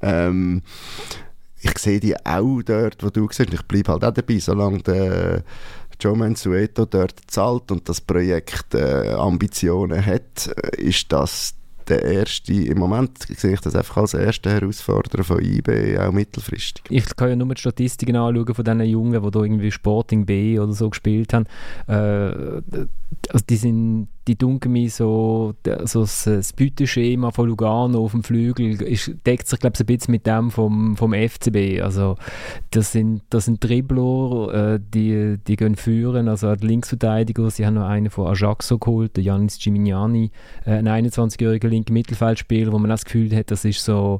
Ähm, 0.01 0.61
ich 1.61 1.77
sehe 1.79 1.99
die 1.99 2.15
auch 2.25 2.61
dort, 2.63 3.03
wo 3.03 3.09
du 3.09 3.27
siehst. 3.31 3.53
Ich 3.53 3.63
bleibe 3.63 3.93
halt 3.93 4.03
auch 4.03 4.13
dabei, 4.13 4.39
solange 4.39 4.79
der 4.79 5.43
Joe 5.99 6.15
Mansueto 6.15 6.85
dort 6.85 7.19
zahlt 7.27 7.71
und 7.71 7.87
das 7.89 8.01
Projekt 8.01 8.73
äh, 8.75 9.13
Ambitionen 9.13 10.05
hat, 10.05 10.47
äh, 10.47 10.81
ist 10.81 11.11
das 11.11 11.53
der 11.87 12.03
erste, 12.03 12.53
im 12.53 12.79
Moment 12.79 13.19
sehe 13.19 13.53
ich 13.53 13.61
das 13.61 13.75
einfach 13.75 13.97
als 13.97 14.13
erste 14.13 14.49
Herausforderer 14.49 15.23
von 15.23 15.41
IB, 15.41 15.97
auch 15.97 16.11
mittelfristig. 16.11 16.83
Ich 16.89 17.15
kann 17.15 17.29
ja 17.29 17.35
nur 17.35 17.53
die 17.53 17.61
Statistiken 17.61 18.15
anschauen 18.15 18.53
von 18.53 18.65
diesen 18.65 18.81
Jungen, 18.81 19.23
die 19.23 19.31
da 19.31 19.39
irgendwie 19.41 19.71
Sporting 19.71 20.25
B 20.25 20.59
oder 20.59 20.73
so 20.73 20.89
gespielt 20.89 21.33
haben. 21.33 21.45
Äh, 21.87 21.93
also 23.29 23.45
die 23.49 23.55
sind 23.55 24.09
die 24.27 24.37
dunkeln 24.37 24.73
mir 24.73 24.89
so, 24.89 25.53
so 25.85 26.01
das 26.01 26.53
Beuteschema 26.53 27.31
von 27.31 27.47
Lugano 27.47 28.03
auf 28.03 28.11
dem 28.11 28.23
Flügel 28.23 28.81
ist, 28.81 29.11
deckt 29.25 29.47
sich 29.47 29.59
glaube 29.59 29.75
ich 29.75 29.79
ein 29.79 29.85
bisschen 29.85 30.11
mit 30.11 30.27
dem 30.27 30.51
vom, 30.51 30.97
vom 30.97 31.13
FCB. 31.13 31.81
Also 31.81 32.15
das 32.71 32.91
sind, 32.91 33.21
das 33.29 33.45
sind 33.45 33.63
Dribbler, 33.63 34.73
äh, 34.75 34.79
die, 34.81 35.37
die 35.47 35.55
gehen 35.55 35.75
führen, 35.75 36.27
also 36.27 36.55
die 36.55 36.67
Linksverteidiger, 36.67 37.49
sie 37.49 37.65
haben 37.65 37.75
noch 37.75 37.87
einen 37.87 38.09
von 38.09 38.27
Ajaxo 38.27 38.77
geholt, 38.77 39.15
der 39.15 39.23
Janis 39.23 39.57
Gimignani, 39.59 40.31
äh, 40.65 40.71
ein 40.71 40.87
21-jähriger 40.87 41.67
linker 41.67 41.93
Mittelfeldspieler, 41.93 42.71
wo 42.73 42.79
man 42.79 42.89
das 42.89 43.05
Gefühl 43.05 43.35
hat, 43.35 43.51
das 43.51 43.65
ist 43.65 43.83
so 43.83 44.19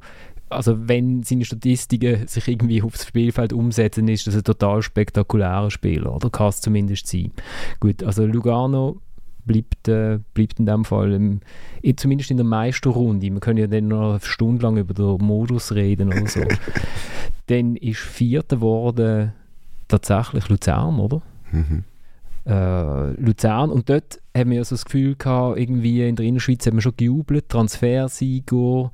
also 0.50 0.88
wenn 0.88 1.24
seine 1.24 1.44
Statistiken 1.44 2.26
sich 2.26 2.48
irgendwie 2.48 2.82
aufs 2.82 3.06
Spielfeld 3.06 3.52
umsetzen, 3.52 4.08
ist 4.08 4.28
das 4.28 4.36
ein 4.36 4.46
total 4.46 4.82
spektakulärer 4.82 5.70
Spieler, 5.70 6.16
oder 6.16 6.30
kann 6.30 6.48
es 6.48 6.62
zumindest 6.62 7.08
sein. 7.08 7.32
Gut, 7.82 8.02
also 8.02 8.26
Lugano 8.26 9.02
bleibt, 9.48 9.88
äh, 9.88 10.20
bleibt 10.34 10.60
in 10.60 10.66
dem 10.66 10.86
Fall 10.86 11.14
im, 11.14 11.40
zumindest 11.96 12.30
in 12.30 12.38
der 12.38 12.46
Meisterrunde. 12.46 13.32
Wir 13.32 13.40
können 13.40 13.58
ja 13.58 13.68
dann 13.68 13.88
noch 13.88 14.12
eine 14.12 14.20
Stunde 14.22 14.64
lang 14.64 14.78
über 14.78 14.94
den 14.94 15.26
Modus 15.26 15.74
reden 15.74 16.10
oder 16.10 16.28
so. 16.28 16.42
dann 17.48 17.76
ist 17.78 18.00
Vierter 18.00 18.58
geworden 18.58 19.34
tatsächlich 19.88 20.50
Luzern, 20.50 21.00
oder? 21.00 21.22
Mhm. 21.52 21.84
Äh, 22.46 23.12
Luzern 23.22 23.72
und 23.72 23.90
dort 23.90 24.22
haben 24.36 24.52
wir 24.52 24.64
so 24.64 24.76
das 24.76 24.86
Gefühl 24.86 25.16
gehabt, 25.16 25.58
irgendwie 25.58 26.08
in 26.08 26.16
der 26.16 26.26
Innerschweiz 26.26 26.66
haben 26.66 26.78
wir 26.78 26.82
schon 26.82 26.96
gejubelt, 26.96 27.50
Transfersieger, 27.50 28.92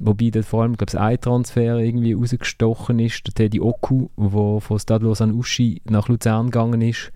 wobei 0.00 0.30
dort 0.30 0.44
vor 0.44 0.62
allem, 0.62 0.76
glaube 0.76 0.90
ich, 0.92 0.98
ein 0.98 1.20
Transfer 1.20 1.78
irgendwie 1.78 2.14
rausgestochen 2.14 2.98
ist, 2.98 3.26
der 3.26 3.34
Teddy 3.34 3.60
Oku, 3.60 4.08
der 4.16 4.60
von 4.60 4.78
Stade 4.78 5.04
Lausanne 5.04 5.34
Uschi 5.34 5.82
nach 5.84 6.08
Luzern 6.08 6.46
gegangen 6.46 6.80
ist 6.82 7.12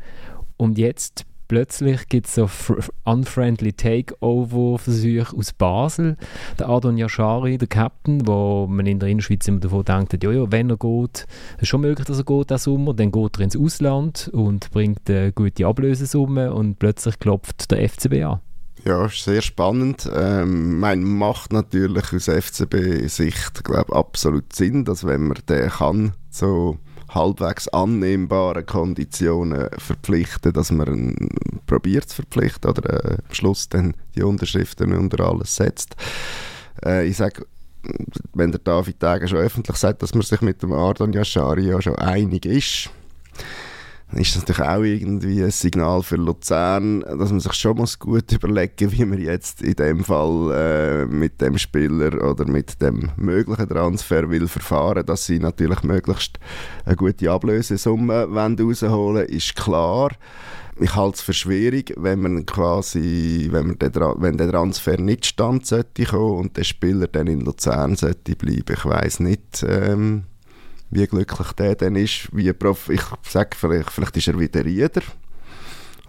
und 0.56 0.78
jetzt 0.78 1.24
plötzlich 1.50 2.08
gibt 2.08 2.28
es 2.28 2.36
so 2.36 2.48
unfriendly 3.02 3.72
Takeover-Versuche 3.72 5.36
aus 5.36 5.52
Basel. 5.52 6.16
Der 6.60 6.68
Adon 6.68 6.96
Yashari, 6.96 7.58
der 7.58 7.66
Captain, 7.66 8.24
wo 8.24 8.68
man 8.68 8.86
in 8.86 9.00
der 9.00 9.08
Innerschweiz 9.08 9.48
immer 9.48 9.58
davon 9.58 9.84
denkt, 9.84 10.22
ja, 10.22 10.30
ja, 10.30 10.52
wenn 10.52 10.70
er 10.70 10.76
geht, 10.76 11.26
ist 11.58 11.66
schon 11.66 11.80
möglich, 11.80 12.06
dass 12.06 12.18
er 12.18 12.24
geht 12.24 12.50
diesen 12.50 12.58
Sommer, 12.58 12.94
dann 12.94 13.10
geht 13.10 13.36
er 13.36 13.40
ins 13.40 13.56
Ausland 13.56 14.30
und 14.32 14.70
bringt 14.70 15.10
eine 15.10 15.32
gute 15.32 15.66
Ablösesumme 15.66 16.54
und 16.54 16.78
plötzlich 16.78 17.18
klopft 17.18 17.68
der 17.72 17.88
FCB 17.88 18.22
an. 18.22 18.40
Ja, 18.84 19.06
ist 19.06 19.24
sehr 19.24 19.42
spannend. 19.42 20.08
Ähm, 20.14 20.78
man 20.78 21.02
macht 21.02 21.52
natürlich 21.52 22.12
aus 22.12 22.26
FCB-Sicht, 22.26 23.64
glaube 23.64 23.96
absolut 23.96 24.54
Sinn, 24.54 24.84
dass 24.84 25.04
wenn 25.04 25.26
man 25.26 25.38
den 25.48 25.68
kann, 25.68 26.12
so 26.30 26.78
halbwegs 27.14 27.68
annehmbaren 27.68 28.66
Konditionen 28.66 29.68
verpflichten, 29.78 30.52
dass 30.52 30.70
man 30.70 31.16
probiert 31.66 32.08
zu 32.08 32.16
verpflichten 32.16 32.70
oder 32.70 33.04
äh, 33.04 33.14
am 33.28 33.34
Schluss 33.34 33.68
dann 33.68 33.94
die 34.14 34.22
Unterschriften 34.22 34.92
unter 34.92 35.24
alles 35.24 35.56
setzt. 35.56 35.96
Äh, 36.84 37.06
ich 37.06 37.16
sage, 37.16 37.46
wenn 38.34 38.52
der 38.52 38.60
David 38.60 39.00
Tage 39.00 39.28
schon 39.28 39.38
öffentlich 39.38 39.76
sagt, 39.76 40.02
dass 40.02 40.14
man 40.14 40.22
sich 40.22 40.40
mit 40.40 40.62
dem 40.62 40.72
Ardon 40.72 41.12
Yashari 41.12 41.68
ja 41.68 41.80
schon 41.80 41.96
einig 41.96 42.46
ist, 42.46 42.90
ist 44.14 44.34
das 44.34 44.42
natürlich 44.42 44.70
auch 44.70 44.82
irgendwie 44.82 45.42
ein 45.42 45.50
Signal 45.50 46.02
für 46.02 46.16
Luzern, 46.16 47.00
dass 47.00 47.30
man 47.30 47.40
sich 47.40 47.52
schon 47.52 47.76
muss 47.76 47.98
gut 47.98 48.32
überlegen 48.32 48.90
wie 48.92 49.04
man 49.04 49.20
jetzt 49.20 49.62
in 49.62 49.74
dem 49.74 50.04
Fall 50.04 50.52
äh, 50.52 51.06
mit 51.06 51.40
dem 51.40 51.58
Spieler 51.58 52.28
oder 52.28 52.46
mit 52.46 52.80
dem 52.82 53.10
möglichen 53.16 53.68
Transfer 53.68 54.28
will 54.28 54.48
verfahren, 54.48 55.06
dass 55.06 55.26
sie 55.26 55.38
natürlich 55.38 55.82
möglichst 55.82 56.38
eine 56.84 56.96
gute 56.96 57.30
Ablösesumme 57.30 58.24
rausholen 58.24 59.26
ist 59.28 59.54
klar. 59.54 60.10
Ich 60.82 60.96
halte 60.96 61.16
es 61.16 61.20
für 61.20 61.34
schwierig, 61.34 61.92
wenn 61.98 62.20
man 62.20 62.46
quasi, 62.46 63.48
wenn, 63.50 63.66
man 63.66 63.78
den, 63.78 63.92
wenn 63.94 64.38
der 64.38 64.50
Transfer 64.50 64.98
nicht 64.98 65.26
stand 65.26 65.66
sollte 65.66 66.04
kommen 66.04 66.38
und 66.38 66.56
der 66.56 66.64
Spieler 66.64 67.06
dann 67.06 67.26
in 67.26 67.42
Luzern 67.42 67.96
sollte 67.96 68.34
bleiben. 68.34 68.64
Ich 68.72 68.84
weiß 68.84 69.20
nicht, 69.20 69.64
ähm, 69.68 70.24
wie 70.90 71.06
glücklich 71.06 71.52
der 71.52 71.74
dann 71.74 71.96
ist. 71.96 72.28
Wie 72.32 72.52
Prof 72.52 72.88
ich 72.88 73.02
sage 73.28 73.50
vielleicht, 73.56 73.90
vielleicht 73.90 74.16
ist 74.16 74.28
er 74.28 74.38
wieder 74.38 74.64
Rieder 74.64 75.02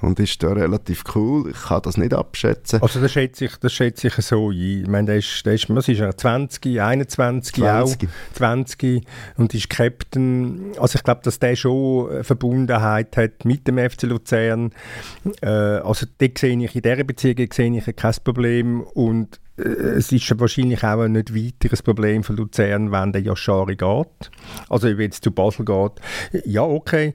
und 0.02 0.20
ist 0.20 0.42
da 0.42 0.52
relativ 0.54 1.04
cool. 1.16 1.52
Ich 1.52 1.62
kann 1.62 1.82
das 1.84 1.98
nicht 1.98 2.14
abschätzen. 2.14 2.82
Also 2.82 3.00
das 3.00 3.12
schätze 3.12 3.46
ich, 3.46 3.56
das 3.58 3.72
schätze 3.72 4.08
ich 4.08 4.16
so 4.16 4.50
ein. 4.50 4.82
Ich 4.82 4.88
meine, 4.88 5.08
der 5.08 5.18
ist, 5.18 5.46
der 5.46 5.54
ist, 5.54 5.70
was 5.70 5.88
ist 5.88 6.00
er, 6.00 6.18
20, 6.18 6.82
21 6.82 7.56
20. 7.56 8.10
auch, 8.10 8.10
20 8.34 9.06
und 9.38 9.54
ist 9.54 9.70
Captain. 9.70 10.72
Also 10.80 10.98
ich 10.98 11.04
glaube, 11.04 11.22
dass 11.24 11.40
der 11.40 11.56
schon 11.56 12.10
eine 12.10 12.24
Verbundenheit 12.24 13.16
hat 13.18 13.46
mit 13.46 13.68
dem 13.68 13.78
FC 13.78 14.04
Luzern. 14.04 14.72
Äh, 15.42 15.48
also 15.48 16.06
sehe 16.20 16.32
ich, 16.32 16.76
in 16.76 16.82
dieser 16.82 17.04
Beziehung 17.04 17.52
sehe 17.52 17.78
ich 17.78 17.96
kein 17.96 18.16
Problem 18.24 18.82
und 18.82 19.40
es 19.58 20.12
ist 20.12 20.40
wahrscheinlich 20.40 20.84
auch 20.84 21.02
ein 21.02 21.12
nicht 21.12 21.36
weiteres 21.36 21.82
Problem 21.82 22.24
für 22.24 22.34
Luzern, 22.34 22.92
wenn 22.92 23.12
der 23.12 23.22
Yashari 23.22 23.76
geht. 23.76 24.32
Also 24.70 24.98
wenn 24.98 25.12
es 25.12 25.22
zu 25.22 25.32
Basel 25.32 25.66
geht. 25.66 26.46
Ja, 26.46 26.64
okay. 26.64 27.14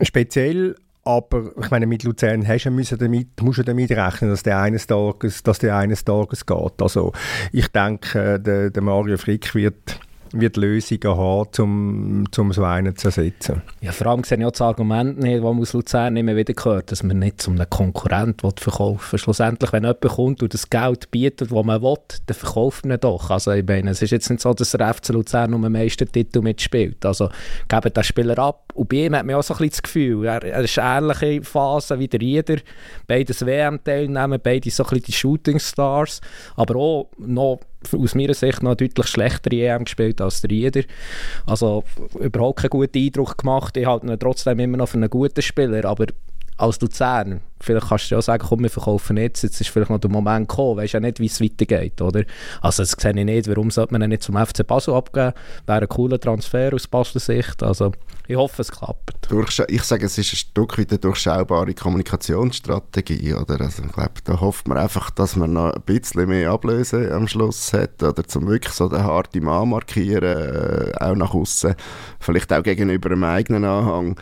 Speziell 0.00 0.74
aber 1.06 1.52
ich 1.62 1.70
meine, 1.70 1.86
mit 1.86 2.02
Luzern 2.02 2.46
hast 2.48 2.64
du 2.64 2.96
damit, 2.96 3.40
musst 3.40 3.60
du 3.60 3.62
damit 3.62 3.92
rechnen, 3.92 4.28
dass 4.28 4.42
der 4.42 4.60
eines 4.60 4.88
Tages, 4.88 5.44
dass 5.44 5.60
der 5.60 5.76
eines 5.76 6.04
Tages 6.04 6.44
geht. 6.44 6.82
Also 6.82 7.12
ich 7.52 7.68
denke, 7.68 8.40
der, 8.40 8.70
der 8.70 8.82
Mario 8.82 9.16
Frick 9.16 9.54
wird 9.54 10.00
wird 10.32 10.56
Lösungen 10.56 11.16
haben, 11.16 11.48
um, 11.58 12.24
um 12.36 12.52
so 12.52 12.64
einen 12.64 12.96
zu 12.96 13.08
ersetzen. 13.08 13.62
Ja, 13.80 13.92
vor 13.92 14.08
allem 14.08 14.24
sehe 14.24 14.38
ich 14.38 14.44
auch 14.44 14.50
das 14.50 14.60
Argument 14.60 15.18
nicht, 15.18 15.36
das 15.36 15.42
man 15.42 15.60
aus 15.60 15.72
Luzern 15.72 16.16
immer 16.16 16.36
wieder 16.36 16.54
gehört, 16.54 16.92
dass 16.92 17.02
man 17.02 17.18
nicht 17.18 17.40
zum 17.40 17.54
einem 17.54 17.68
Konkurrent 17.70 18.40
verkaufen 18.40 19.12
will. 19.12 19.18
Schlussendlich, 19.18 19.72
wenn 19.72 19.84
jemand 19.84 20.00
kommt 20.00 20.42
und 20.42 20.54
das 20.54 20.68
Geld 20.70 21.10
bietet, 21.10 21.50
das 21.50 21.64
man 21.64 21.82
will, 21.82 21.96
dann 22.26 22.36
verkauft 22.36 22.86
man 22.86 23.00
doch. 23.00 23.30
Also 23.30 23.52
ich 23.52 23.66
meine, 23.66 23.90
es 23.90 24.02
ist 24.02 24.10
jetzt 24.10 24.30
nicht 24.30 24.40
so, 24.40 24.52
dass 24.54 24.70
der 24.72 24.94
FC 24.94 25.10
Luzern 25.10 25.54
um 25.54 25.62
den 25.62 25.72
meisten 25.72 26.10
Titel 26.10 26.40
mitspielt. 26.40 27.04
Also 27.04 27.28
geben 27.68 27.92
den 27.92 28.04
Spieler 28.04 28.38
ab. 28.38 28.72
Und 28.74 28.88
bei 28.88 29.06
ihm 29.06 29.16
hat 29.16 29.26
man 29.26 29.36
auch 29.36 29.42
so 29.42 29.54
ein 29.54 29.58
bisschen 29.58 29.70
das 29.70 29.82
Gefühl, 29.82 30.26
er, 30.26 30.42
er 30.42 30.60
ist 30.62 30.78
ähnliche 30.78 31.42
Phase 31.42 31.98
wie 31.98 32.08
der 32.08 32.20
Rieder. 32.20 32.56
Beides 33.06 33.44
WM-Teilnehmer, 33.44 34.38
beide 34.38 34.70
so 34.70 34.82
ein 34.84 34.90
bisschen 34.90 35.04
die 35.04 35.12
Shooting 35.12 35.58
Stars, 35.58 36.20
aber 36.56 36.76
auch 36.76 37.10
noch 37.18 37.60
aus 37.94 38.14
meiner 38.14 38.34
Sicht 38.34 38.62
noch 38.62 38.70
eine 38.70 38.76
deutlich 38.76 39.06
schlechtere 39.06 39.56
EM 39.56 39.84
gespielt 39.84 40.20
als 40.20 40.40
der 40.40 40.50
Rieder. 40.50 40.82
Also 41.46 41.84
überhaupt 42.18 42.60
keinen 42.60 42.70
guten 42.70 42.98
Eindruck 42.98 43.38
gemacht. 43.38 43.76
Ich 43.76 43.86
halte 43.86 44.06
ihn 44.06 44.18
trotzdem 44.18 44.58
immer 44.58 44.78
noch 44.78 44.88
für 44.88 44.98
einen 44.98 45.10
guten 45.10 45.42
Spieler, 45.42 45.84
aber 45.84 46.06
als 46.56 46.80
Luzern, 46.80 47.40
vielleicht 47.60 47.88
kannst 47.88 48.10
du 48.10 48.14
ja 48.14 48.22
sagen, 48.22 48.44
komm, 48.46 48.62
wir 48.62 48.70
verkaufen 48.70 49.16
jetzt, 49.16 49.42
jetzt 49.42 49.60
ist 49.60 49.68
vielleicht 49.68 49.90
noch 49.90 49.98
der 49.98 50.10
Moment 50.10 50.48
gekommen, 50.48 50.78
weißt 50.78 50.94
ja 50.94 51.00
nicht, 51.00 51.20
wie 51.20 51.26
es 51.26 51.40
weitergeht, 51.40 52.00
oder? 52.00 52.24
Also 52.60 52.82
das 52.82 52.92
sehe 52.92 53.12
ich 53.16 53.24
nicht, 53.24 53.48
warum 53.48 53.70
sollte 53.70 53.92
man 53.92 54.02
ihn 54.02 54.10
nicht 54.10 54.22
zum 54.22 54.36
FC 54.36 54.66
Basel 54.66 54.94
abgeben, 54.94 55.32
wäre 55.66 55.82
ein 55.82 55.88
cooler 55.88 56.18
Transfer 56.18 56.72
aus 56.72 56.86
Basler 56.86 57.20
Sicht, 57.20 57.62
also 57.62 57.92
ich 58.28 58.36
hoffe, 58.36 58.62
es 58.62 58.72
klappt. 58.72 59.28
Ich 59.68 59.82
sage, 59.84 60.06
es 60.06 60.18
ist 60.18 60.32
ein 60.32 60.36
Stück 60.36 60.78
weit 60.78 60.90
eine 60.90 60.98
durchschaubare 60.98 61.72
Kommunikationsstrategie, 61.74 63.34
oder? 63.34 63.60
Also 63.60 63.84
ich 63.84 63.92
glaube, 63.92 64.14
da 64.24 64.40
hofft 64.40 64.66
man 64.66 64.78
einfach, 64.78 65.10
dass 65.10 65.36
man 65.36 65.52
noch 65.52 65.72
ein 65.72 65.82
bisschen 65.82 66.28
mehr 66.28 66.50
Ablöse 66.50 67.14
am 67.14 67.28
Schluss 67.28 67.72
hat, 67.72 68.02
oder 68.02 68.24
zum 68.24 68.48
wirklich 68.48 68.74
so 68.74 68.88
den 68.88 69.04
harten 69.04 69.44
Mann 69.44 69.70
markieren, 69.70 70.24
äh, 70.24 70.92
auch 70.98 71.14
nach 71.14 71.34
außen, 71.34 71.76
vielleicht 72.18 72.52
auch 72.52 72.64
gegenüber 72.64 73.10
dem 73.10 73.22
eigenen 73.22 73.64
Anhang, 73.64 74.16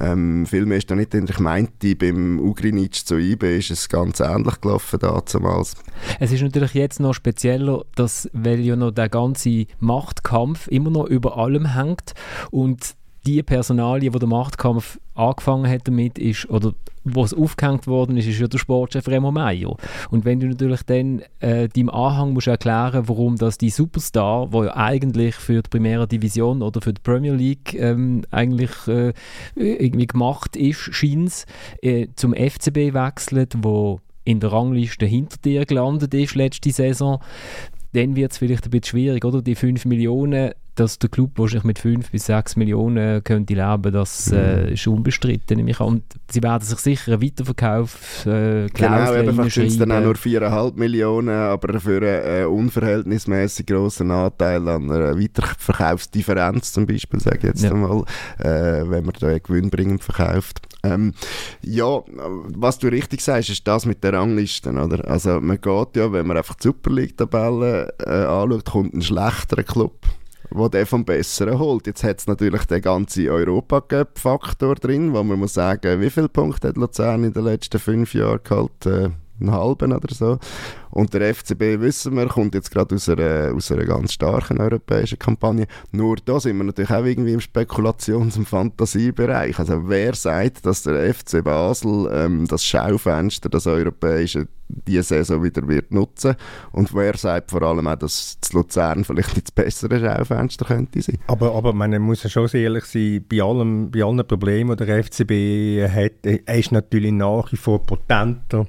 ähm, 0.00 0.46
viel 0.46 0.66
mehr 0.66 0.78
ist 0.78 0.90
da 0.90 0.94
nicht. 0.94 1.14
Ich 1.14 1.38
meinte, 1.38 1.96
beim 1.96 2.38
Ugrinic 2.38 2.94
zu 2.94 3.16
IB 3.16 3.58
ist 3.58 3.70
es 3.70 3.88
ganz 3.88 4.20
ähnlich 4.20 4.60
gelaufen 4.60 4.98
damals. 5.00 5.74
Es 6.20 6.32
ist 6.32 6.42
natürlich 6.42 6.74
jetzt 6.74 7.00
noch 7.00 7.14
spezieller, 7.14 7.84
dass, 7.94 8.28
weil 8.32 8.60
ja 8.60 8.76
noch 8.76 8.90
der 8.90 9.08
ganze 9.08 9.66
Machtkampf 9.78 10.68
immer 10.68 10.90
noch 10.90 11.06
über 11.06 11.38
allem 11.38 11.74
hängt 11.74 12.12
und 12.50 12.94
die 13.26 13.42
Personalie, 13.42 14.12
wo 14.14 14.18
der 14.18 14.28
Machtkampf 14.28 14.98
angefangen 15.16 15.68
hat 15.70 15.88
damit, 15.88 16.18
ist, 16.18 16.48
oder 16.50 16.72
wo 17.04 17.24
es 17.24 17.32
aufgehängt 17.32 17.86
worden 17.86 18.16
ist, 18.16 18.26
ist 18.26 18.40
ja 18.40 18.48
der 18.48 18.58
Sportchef 18.58 19.06
Remo 19.08 19.30
Meier. 19.30 19.76
Und 20.10 20.24
wenn 20.24 20.40
du 20.40 20.48
natürlich 20.48 20.82
dann 20.82 21.22
äh, 21.40 21.68
deinem 21.68 21.90
Anhang 21.90 22.32
musst 22.32 22.48
erklären, 22.48 23.08
warum 23.08 23.36
das 23.36 23.58
die 23.58 23.70
Superstar, 23.70 24.52
wo 24.52 24.64
ja 24.64 24.76
eigentlich 24.76 25.36
für 25.36 25.62
die 25.62 25.70
Primäre 25.70 26.08
Division 26.08 26.62
oder 26.62 26.80
für 26.80 26.92
die 26.92 27.00
Premier 27.02 27.32
League 27.32 27.74
ähm, 27.74 28.24
eigentlich 28.30 28.70
äh, 28.88 29.12
irgendwie 29.54 30.06
gemacht 30.06 30.56
ist, 30.56 30.94
scheint 30.94 31.44
äh, 31.80 32.08
zum 32.16 32.34
FCB 32.34 32.92
wechselt, 32.92 33.54
wo 33.58 34.00
in 34.24 34.40
der 34.40 34.50
Rangliste 34.50 35.06
hinter 35.06 35.36
dir 35.44 35.64
gelandet 35.64 36.12
ist 36.12 36.34
letzte 36.34 36.72
Saison, 36.72 37.20
dann 37.92 38.16
wird 38.16 38.32
es 38.32 38.38
vielleicht 38.38 38.64
ein 38.64 38.70
bisschen 38.70 38.90
schwierig, 38.90 39.24
oder? 39.24 39.40
Die 39.40 39.54
5 39.54 39.84
Millionen 39.84 40.52
dass 40.76 40.98
der 40.98 41.10
Club 41.10 41.32
wahrscheinlich 41.36 41.64
mit 41.64 41.78
5 41.78 42.10
bis 42.10 42.26
6 42.26 42.56
Millionen 42.56 43.22
könnte 43.24 43.54
leben, 43.54 43.92
das 43.92 44.30
äh, 44.30 44.66
mhm. 44.66 44.72
ist 44.72 44.86
unbestritten. 44.86 45.56
Nämlich. 45.56 45.80
Und 45.80 46.02
sie 46.30 46.42
werden 46.42 46.62
sich 46.62 46.78
sicher 46.78 47.12
einen 47.12 47.22
Weiterverkauf 47.22 48.26
äh, 48.26 48.68
Genau, 48.68 49.14
eben 49.14 49.34
vielleicht 49.34 49.54
sind 49.54 49.66
es 49.66 49.78
dann 49.78 49.92
auch 49.92 50.00
nur 50.00 50.14
4,5 50.14 50.76
Millionen, 50.76 51.30
aber 51.30 51.80
für 51.80 51.96
einen 51.96 52.42
äh, 52.42 52.44
unverhältnismäßig 52.44 53.66
grossen 53.66 54.10
Anteil 54.10 54.68
an 54.68 54.90
einer 54.90 55.18
Weiterverkaufsdifferenz 55.18 56.72
zum 56.72 56.86
Beispiel, 56.86 57.20
sage 57.20 57.38
ich 57.38 57.44
jetzt 57.44 57.64
ja. 57.64 57.70
einmal, 57.70 58.04
äh, 58.38 58.88
wenn 58.88 59.04
man 59.04 59.14
da 59.18 59.38
gewinnbringend 59.38 60.02
verkauft. 60.02 60.60
Ähm, 60.82 61.14
ja, 61.62 62.02
was 62.06 62.78
du 62.78 62.88
richtig 62.88 63.20
sagst, 63.20 63.50
ist 63.50 63.66
das 63.66 63.86
mit 63.86 64.04
der 64.04 64.12
Rangliste, 64.12 64.70
oder? 64.70 65.08
Also 65.08 65.40
man 65.40 65.60
geht 65.60 65.96
ja, 65.96 66.12
wenn 66.12 66.26
man 66.26 66.36
einfach 66.36 66.54
die 66.54 66.68
Super 66.68 66.90
League-Tabelle 66.90 67.94
äh, 67.98 68.10
anschaut, 68.10 68.64
kommt 68.64 68.94
ein 68.94 69.02
schlechterer 69.02 69.62
Club 69.62 69.94
wo 70.50 70.68
der 70.68 70.86
vom 70.86 71.04
Besseren 71.04 71.58
holt. 71.58 71.86
Jetzt 71.86 72.04
hat 72.04 72.20
es 72.20 72.26
natürlich 72.26 72.64
den 72.64 72.82
ganzen 72.82 73.28
Europacup-Faktor 73.28 74.76
drin, 74.76 75.12
wo 75.12 75.22
man 75.22 75.38
muss 75.38 75.54
sagen, 75.54 76.00
wie 76.00 76.10
viele 76.10 76.28
Punkte 76.28 76.68
hat 76.68 76.76
Luzern 76.76 77.24
in 77.24 77.32
den 77.32 77.44
letzten 77.44 77.78
fünf 77.78 78.14
Jahren 78.14 78.40
gehabt? 78.42 78.86
Einen 79.40 79.52
halben 79.52 79.92
oder 79.92 80.14
so. 80.14 80.38
Und 80.96 81.12
der 81.12 81.34
FCB, 81.34 81.80
wissen 81.80 82.16
wir, 82.16 82.26
kommt 82.26 82.54
jetzt 82.54 82.70
gerade 82.70 82.94
aus 82.94 83.06
einer, 83.10 83.52
aus 83.54 83.70
einer 83.70 83.84
ganz 83.84 84.14
starken 84.14 84.58
europäischen 84.58 85.18
Kampagne. 85.18 85.66
Nur 85.92 86.16
da 86.24 86.40
sind 86.40 86.56
wir 86.56 86.64
natürlich 86.64 86.90
auch 86.90 87.04
irgendwie 87.04 87.34
im 87.34 87.40
Spekulations- 87.40 88.38
und 88.38 88.48
Fantasiebereich. 88.48 89.58
Also 89.58 89.90
wer 89.90 90.14
sagt, 90.14 90.64
dass 90.64 90.84
der 90.84 91.12
FC 91.12 91.44
Basel 91.44 92.10
ähm, 92.10 92.46
das 92.48 92.64
Schaufenster, 92.64 93.50
das 93.50 93.66
europäische, 93.66 94.48
diese 94.68 95.02
Saison 95.02 95.44
wieder 95.44 95.68
wird 95.68 95.92
nutzen 95.92 96.34
und 96.72 96.92
wer 96.94 97.16
sagt 97.16 97.50
vor 97.50 97.62
allem 97.62 97.86
auch, 97.86 97.96
dass 97.96 98.38
das 98.40 98.52
Luzern 98.54 99.04
vielleicht 99.04 99.36
das 99.36 99.52
bessere 99.52 100.00
Schaufenster 100.00 100.64
könnte 100.64 101.02
sein. 101.02 101.18
Aber, 101.26 101.54
aber 101.54 101.74
man 101.74 102.00
muss 102.00 102.22
ja 102.22 102.30
schon 102.30 102.48
ehrlich 102.48 102.86
sein, 102.86 103.22
bei, 103.28 103.42
allem, 103.42 103.90
bei 103.90 104.02
allen 104.02 104.26
Problemen, 104.26 104.76
die 104.76 104.86
der 104.86 105.04
FCB 105.04 105.92
hat, 105.94 106.24
er 106.24 106.58
ist 106.58 106.72
natürlich 106.72 107.12
nach 107.12 107.52
wie 107.52 107.56
vor 107.56 107.82
potenter 107.82 108.66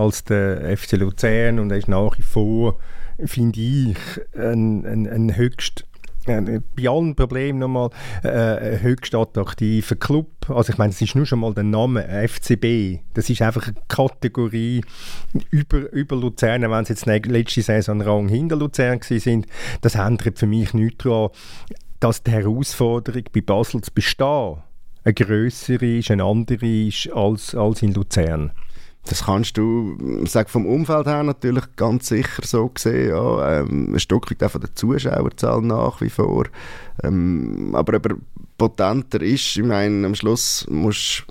als 0.00 0.24
der 0.24 0.76
FC 0.76 0.92
Luzern 0.92 1.58
und 1.58 1.70
er 1.70 1.78
ist 1.78 1.88
nach 1.88 2.16
wie 2.18 2.22
vor, 2.22 2.78
finde 3.24 3.60
ich, 3.60 3.96
ein, 4.34 4.86
ein, 4.86 5.06
ein 5.06 5.36
höchst 5.36 5.84
bei 6.26 6.88
allen 6.88 7.16
Problemen 7.16 7.58
nochmal 7.58 7.90
äh, 8.22 8.78
höchst 8.78 9.14
attraktiver 9.14 9.96
Club. 9.96 10.28
Also 10.48 10.72
ich 10.72 10.78
meine, 10.78 10.90
es 10.90 11.00
ist 11.00 11.14
nur 11.14 11.24
schon 11.24 11.40
mal 11.40 11.54
der 11.54 11.64
Name 11.64 12.06
FCB. 12.28 13.00
Das 13.14 13.30
ist 13.30 13.40
einfach 13.42 13.68
eine 13.68 13.76
Kategorie 13.88 14.84
über, 15.50 15.90
über 15.92 16.16
Luzern, 16.16 16.70
wenn 16.70 16.84
sie 16.84 16.92
jetzt 16.92 17.06
letzte 17.06 17.62
Saison 17.62 18.02
Rang 18.02 18.28
hinter 18.28 18.56
Luzern 18.56 19.00
sind. 19.00 19.46
Das 19.80 19.94
ändert 19.94 20.38
für 20.38 20.46
mich 20.46 20.74
nichts 20.74 21.04
daran, 21.04 21.30
dass 22.00 22.22
die 22.22 22.32
Herausforderung 22.32 23.24
bei 23.32 23.40
Basel 23.40 23.80
zu 23.80 23.90
bestehen 23.92 24.58
eine 25.02 25.14
größere 25.14 25.98
ist, 25.98 26.10
eine 26.10 26.24
andere 26.24 26.66
ist 26.66 27.10
als, 27.12 27.54
als 27.54 27.82
in 27.82 27.94
Luzern. 27.94 28.52
Das 29.04 29.24
kannst 29.24 29.56
du, 29.56 29.96
sag 30.26 30.50
vom 30.50 30.66
Umfeld 30.66 31.06
her 31.06 31.22
natürlich 31.22 31.64
ganz 31.76 32.08
sicher 32.08 32.42
so 32.44 32.70
sehen, 32.76 33.10
ja, 33.10 33.60
ähm, 33.60 33.94
ein 33.94 33.98
Stück 33.98 34.30
weit 34.30 34.44
auch 34.44 34.50
von 34.50 34.60
der 34.60 34.74
Zuschauerzahl 34.74 35.62
nach 35.62 36.00
wie 36.00 36.10
vor. 36.10 36.44
Ähm, 37.02 37.74
aber 37.74 37.94
aber 37.94 38.16
potenter 38.58 39.22
ist, 39.22 39.56
ich 39.56 39.64
meine, 39.64 40.06
am 40.06 40.14
Schluss 40.14 40.66
musst 40.68 41.24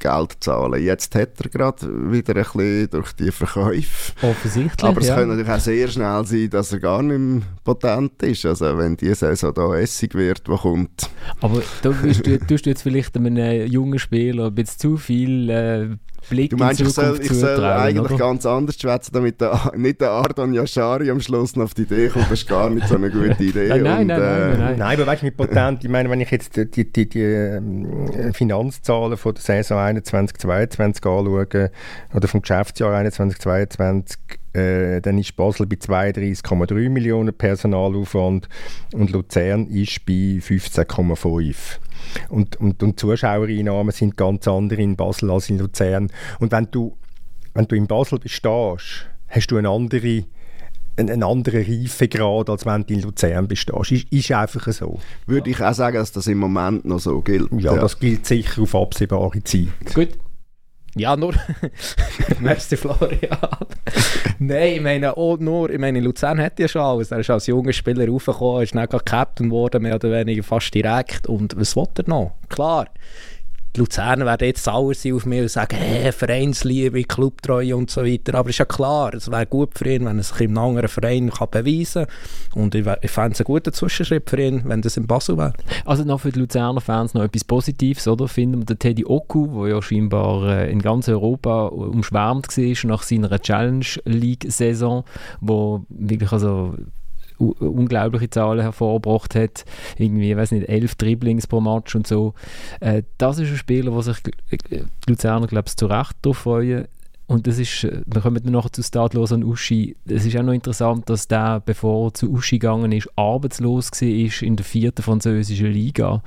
Geld 0.00 0.36
zahlen. 0.40 0.82
Jetzt 0.82 1.14
hat 1.14 1.40
er 1.40 1.50
gerade 1.50 2.10
wieder 2.10 2.34
ein 2.34 2.42
bisschen 2.42 2.90
durch 2.90 3.12
die 3.12 3.30
Verkäufe. 3.30 4.12
Offensichtlich, 4.22 4.82
Aber 4.82 5.00
es 5.00 5.08
ja. 5.08 5.14
könnte 5.14 5.36
natürlich 5.36 5.52
auch 5.52 5.60
sehr 5.60 5.88
schnell 5.88 6.24
sein, 6.24 6.50
dass 6.50 6.72
er 6.72 6.80
gar 6.80 7.02
nicht 7.02 7.18
mehr 7.18 7.42
potent 7.62 8.22
ist. 8.22 8.46
Also 8.46 8.76
wenn 8.78 8.96
die 8.96 9.14
Saison 9.14 9.54
da 9.54 9.76
Essig 9.76 10.14
wird, 10.14 10.48
wo 10.48 10.56
kommt. 10.56 11.10
Aber 11.40 11.62
da 11.82 11.90
bist 11.90 12.26
du, 12.26 12.38
tust 12.40 12.66
du 12.66 12.70
jetzt 12.70 12.82
vielleicht 12.82 13.14
einem 13.16 13.66
jungen 13.66 13.98
Spieler 13.98 14.46
ein 14.46 14.54
bisschen 14.54 14.78
zu 14.78 14.96
viel 14.96 15.50
äh, 15.50 15.88
Blick 16.28 16.50
Du 16.50 16.56
meinst, 16.56 16.80
in 16.80 16.86
ich 16.86 16.92
soll, 16.92 17.18
ich 17.20 17.32
soll 17.32 17.64
eigentlich 17.64 18.12
oder? 18.12 18.16
ganz 18.16 18.46
anders 18.46 18.76
schwätzen, 18.78 19.12
damit 19.12 19.40
der, 19.40 19.72
nicht 19.76 20.00
der 20.00 20.10
Ardon 20.10 20.52
Yashari 20.52 21.10
am 21.10 21.20
Schluss 21.20 21.56
noch 21.56 21.64
auf 21.64 21.74
die 21.74 21.82
Idee 21.82 22.08
kommt. 22.08 22.26
Das 22.26 22.40
ist 22.40 22.48
gar 22.48 22.70
nicht 22.70 22.86
so 22.86 22.96
eine 22.96 23.10
gute 23.10 23.30
Idee. 23.42 23.68
Nein, 23.68 23.82
nein, 23.82 24.00
Und, 24.02 24.06
nein, 24.08 24.20
äh, 24.20 24.22
nein, 24.22 24.58
nein. 24.58 24.78
Nein, 24.78 24.98
aber 24.98 25.06
weißt 25.06 25.22
du, 25.22 25.26
mit 25.26 25.36
Potent, 25.36 25.84
ich 25.84 25.90
meine, 25.90 26.10
wenn 26.10 26.20
ich 26.20 26.30
jetzt 26.30 26.56
die, 26.56 26.70
die, 26.70 26.92
die, 26.92 27.08
die 27.08 27.20
ähm, 27.20 28.32
Finanzzahlen 28.32 29.16
von 29.16 29.34
der 29.34 29.42
Saison 29.42 29.78
21-22 29.78 30.96
anschaue, 30.96 31.70
oder 32.14 32.28
vom 32.28 32.42
Geschäftsjahr 32.42 32.94
21-22, 33.00 34.16
äh, 34.52 35.00
dann 35.00 35.18
ist 35.18 35.36
Basel 35.36 35.66
bei 35.66 35.76
32,3 35.76 36.88
Millionen 36.90 37.32
Personalaufwand 37.32 38.48
und 38.92 39.10
Luzern 39.10 39.66
ist 39.68 40.04
bei 40.04 40.40
15,5. 40.40 41.78
Und, 42.28 42.56
und, 42.56 42.82
und 42.82 42.98
Zuschauereinnahmen 42.98 43.92
sind 43.92 44.16
ganz 44.16 44.46
andere 44.48 44.82
in 44.82 44.96
Basel 44.96 45.30
als 45.30 45.50
in 45.50 45.58
Luzern. 45.58 46.10
Und 46.38 46.52
wenn 46.52 46.68
du, 46.70 46.96
wenn 47.54 47.66
du 47.66 47.76
in 47.76 47.86
Basel 47.86 48.18
bestehst, 48.18 49.06
hast 49.28 49.46
du 49.48 49.56
eine 49.56 49.68
andere 49.68 50.24
einen 50.96 51.22
anderen 51.22 51.64
Reifegrad, 51.64 52.50
als 52.50 52.66
wenn 52.66 52.84
du 52.84 52.94
in 52.94 53.02
Luzern 53.02 53.48
bestehst. 53.48 53.92
Ist, 53.92 54.12
ist 54.12 54.32
einfach 54.32 54.70
so. 54.72 54.98
Würde 55.26 55.48
ich 55.48 55.62
auch 55.62 55.72
sagen, 55.72 55.96
dass 55.96 56.12
das 56.12 56.26
im 56.26 56.38
Moment 56.38 56.84
noch 56.84 56.98
so 56.98 57.20
gilt. 57.20 57.48
Ja, 57.58 57.74
das 57.76 57.98
gilt 57.98 58.26
sicher 58.26 58.62
auf 58.62 58.74
absehbare 58.74 59.42
Zeit. 59.42 59.68
Gut. 59.94 60.10
Ja, 60.96 61.16
nur. 61.16 61.34
Merci, 62.40 62.76
Florian. 62.76 63.38
Nein, 64.38 64.74
ich 64.74 64.80
meine, 64.80 65.16
auch 65.16 65.38
nur, 65.38 65.70
ich 65.70 65.78
meine, 65.78 66.00
Luzern 66.00 66.40
hat 66.40 66.58
ja 66.58 66.66
schon 66.66 66.82
alles. 66.82 67.10
Er 67.10 67.20
ist 67.20 67.30
als 67.30 67.46
junger 67.46 67.72
Spieler 67.72 68.08
raufgekommen, 68.08 68.62
ist 68.62 68.74
dann 68.74 68.88
gerade 68.88 69.04
Captain 69.04 69.50
geworden, 69.50 69.82
mehr 69.82 69.94
oder 69.94 70.10
weniger 70.10 70.42
fast 70.42 70.74
direkt. 70.74 71.28
Und 71.28 71.58
was 71.58 71.76
will 71.76 71.86
er 71.96 72.08
noch? 72.08 72.32
Klar, 72.48 72.86
die 73.74 73.80
Luzerner 73.80 74.26
werden 74.26 74.46
jetzt 74.46 74.64
sauer 74.64 74.94
sein 74.94 75.14
auf 75.14 75.26
mich 75.26 75.42
und 75.42 75.50
sagen, 75.50 75.76
hey, 75.76 76.10
Vereinsliebe, 76.12 77.04
Clubtreue 77.04 77.76
und 77.76 77.90
so 77.90 78.04
weiter. 78.04 78.34
Aber 78.34 78.50
ist 78.50 78.58
ja 78.58 78.64
klar, 78.64 79.14
es 79.14 79.30
wäre 79.30 79.46
gut 79.46 79.78
für 79.78 79.88
ihn, 79.88 80.04
wenn 80.06 80.18
er 80.18 80.24
sich 80.24 80.40
im 80.40 80.58
anderen 80.58 80.88
Verein 80.88 81.30
kann 81.30 81.50
beweisen 81.50 82.06
kann. 82.52 82.62
Und 82.62 82.74
ich, 82.74 82.86
ich 83.02 83.10
fände 83.10 83.32
es 83.32 83.40
einen 83.40 83.44
guten 83.44 83.72
Zwischenschritt 83.72 84.28
für 84.28 84.40
ihn, 84.40 84.62
wenn 84.64 84.82
das 84.82 84.96
in 84.96 85.06
Basel 85.06 85.38
wäre. 85.38 85.52
Also 85.84 86.04
noch 86.04 86.20
für 86.20 86.32
die 86.32 86.40
Luzerner 86.40 86.80
Fans 86.80 87.14
noch 87.14 87.22
etwas 87.22 87.44
Positives, 87.44 88.08
oder? 88.08 88.26
Finden 88.26 88.60
wir 88.60 88.66
den 88.66 88.78
Teddy 88.78 89.04
Oku, 89.04 89.64
der 89.64 89.74
ja 89.74 89.82
scheinbar 89.82 90.48
äh, 90.48 90.70
in 90.70 90.80
ganz 90.80 91.08
Europa 91.08 91.66
umschwärmt 91.66 92.48
war 92.56 92.90
nach 92.90 93.02
seiner 93.02 93.38
Challenge 93.40 93.86
League-Saison, 94.04 95.04
wo 95.40 95.84
wirklich 95.88 96.32
also 96.32 96.74
unglaubliche 97.40 98.30
Zahlen 98.30 98.60
hervorgebracht 98.60 99.34
hat. 99.34 99.64
Irgendwie, 99.96 100.30
ich 100.30 100.36
weiß 100.36 100.52
nicht, 100.52 100.68
elf 100.68 100.94
Dribblings 100.94 101.46
pro 101.46 101.60
Match 101.60 101.94
und 101.96 102.06
so. 102.06 102.34
Äh, 102.80 103.02
das 103.18 103.38
ist 103.38 103.50
ein 103.50 103.56
Spieler, 103.56 103.92
wo 103.92 104.02
sich 104.02 104.18
die 104.22 104.84
Luzerner, 105.08 105.46
glaube 105.46 105.68
ich, 105.68 105.76
zu 105.76 105.86
Recht 105.86 106.16
darauf 106.22 106.38
freuen. 106.38 106.86
Und 107.26 107.46
das 107.46 107.60
ist, 107.60 107.84
äh, 107.84 108.02
wir 108.06 108.22
kommen 108.22 108.42
dann 108.42 108.52
nachher 108.52 108.72
zu 108.72 108.82
Stadlos 108.82 109.30
und 109.30 109.44
Uschi. 109.44 109.96
Es 110.04 110.26
ist 110.26 110.36
auch 110.36 110.42
noch 110.42 110.52
interessant, 110.52 111.08
dass 111.08 111.28
der, 111.28 111.62
bevor 111.64 112.08
er 112.08 112.14
zu 112.14 112.30
Uschi 112.30 112.58
gegangen 112.58 112.90
ist, 112.90 113.08
arbeitslos 113.16 113.90
war 113.92 114.42
in 114.42 114.56
der 114.56 114.64
vierten 114.64 115.02
französischen 115.02 115.68
Liga. 115.68 116.22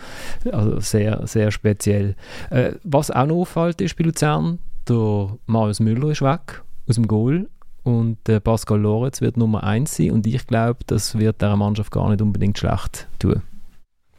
Also 0.50 0.80
sehr, 0.80 1.28
sehr 1.28 1.52
speziell. 1.52 2.16
Äh, 2.50 2.76
was 2.84 3.12
auch 3.12 3.26
noch 3.26 3.42
auffällt 3.42 3.82
ist 3.82 3.98
bei 3.98 4.06
Luzern, 4.06 4.60
der 4.88 5.38
Marius 5.46 5.80
Müller 5.82 6.10
ist 6.10 6.22
weg 6.22 6.64
aus 6.88 6.96
dem 6.96 7.08
Goal 7.08 7.50
und 7.84 8.18
der 8.28 8.40
Pascal 8.40 8.80
Lorenz 8.80 9.22
wird 9.22 9.38
Nummer 9.38 9.64
1 9.64 9.96
sein 9.96 10.12
und 10.12 10.26
ich 10.26 10.48
glaube, 10.48 10.80
das 10.88 11.18
wird 11.18 11.42
der 11.42 11.56
Mannschaft 11.56 11.92
gar 11.92 12.10
nicht 12.10 12.22
unbedingt 12.22 12.58
schlecht 12.58 13.08
tun. 13.20 13.42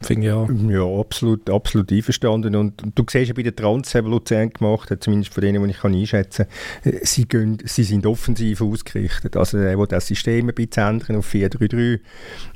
Finde 0.05 0.27
ich 0.27 0.33
auch. 0.33 0.49
Ja, 0.69 1.01
absolut, 1.01 1.49
absolut 1.49 1.91
einverstanden. 1.91 2.57
Und 2.57 2.83
du 2.95 3.05
siehst 3.09 3.29
ja 3.29 3.35
bei 3.35 3.43
den 3.43 3.57
Transfer, 3.57 4.03
die 4.03 4.09
Luzern 4.09 4.51
gemacht 4.51 4.95
zumindest 5.01 5.33
von 5.33 5.41
denen, 5.41 5.65
die 5.65 5.71
ich 5.71 5.79
kann 5.79 5.95
einschätzen 5.95 6.47
kann, 6.83 6.93
äh, 6.93 7.07
sie, 7.07 7.27
gehen, 7.27 7.59
sie 7.65 7.85
sind 7.85 8.05
offensiv 8.05 8.61
ausgerichtet. 8.61 9.37
Also 9.37 9.59
er 9.59 9.79
will 9.79 9.87
das 9.87 10.07
System 10.07 10.49
ein 10.49 10.55
bisschen 10.55 10.89
ändern 10.89 11.17
auf 11.17 11.33
4-3-3 11.33 12.01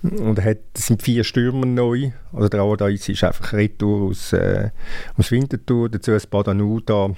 und 0.03 0.39
er 0.39 0.45
hat, 0.45 0.59
es 0.75 0.87
sind 0.89 1.03
vier 1.03 1.25
Stürmer 1.25 1.67
neu. 1.67 2.11
Also 2.33 2.49
der 2.49 2.61
Allardyce 2.61 3.11
ist 3.11 3.25
einfach 3.25 3.53
Retour 3.53 4.11
aus, 4.11 4.33
äh, 4.35 4.71
aus 5.17 5.31
Winterthur, 5.31 5.89
dazu 5.89 6.13
ein 6.13 6.21
Badanuda. 6.31 7.15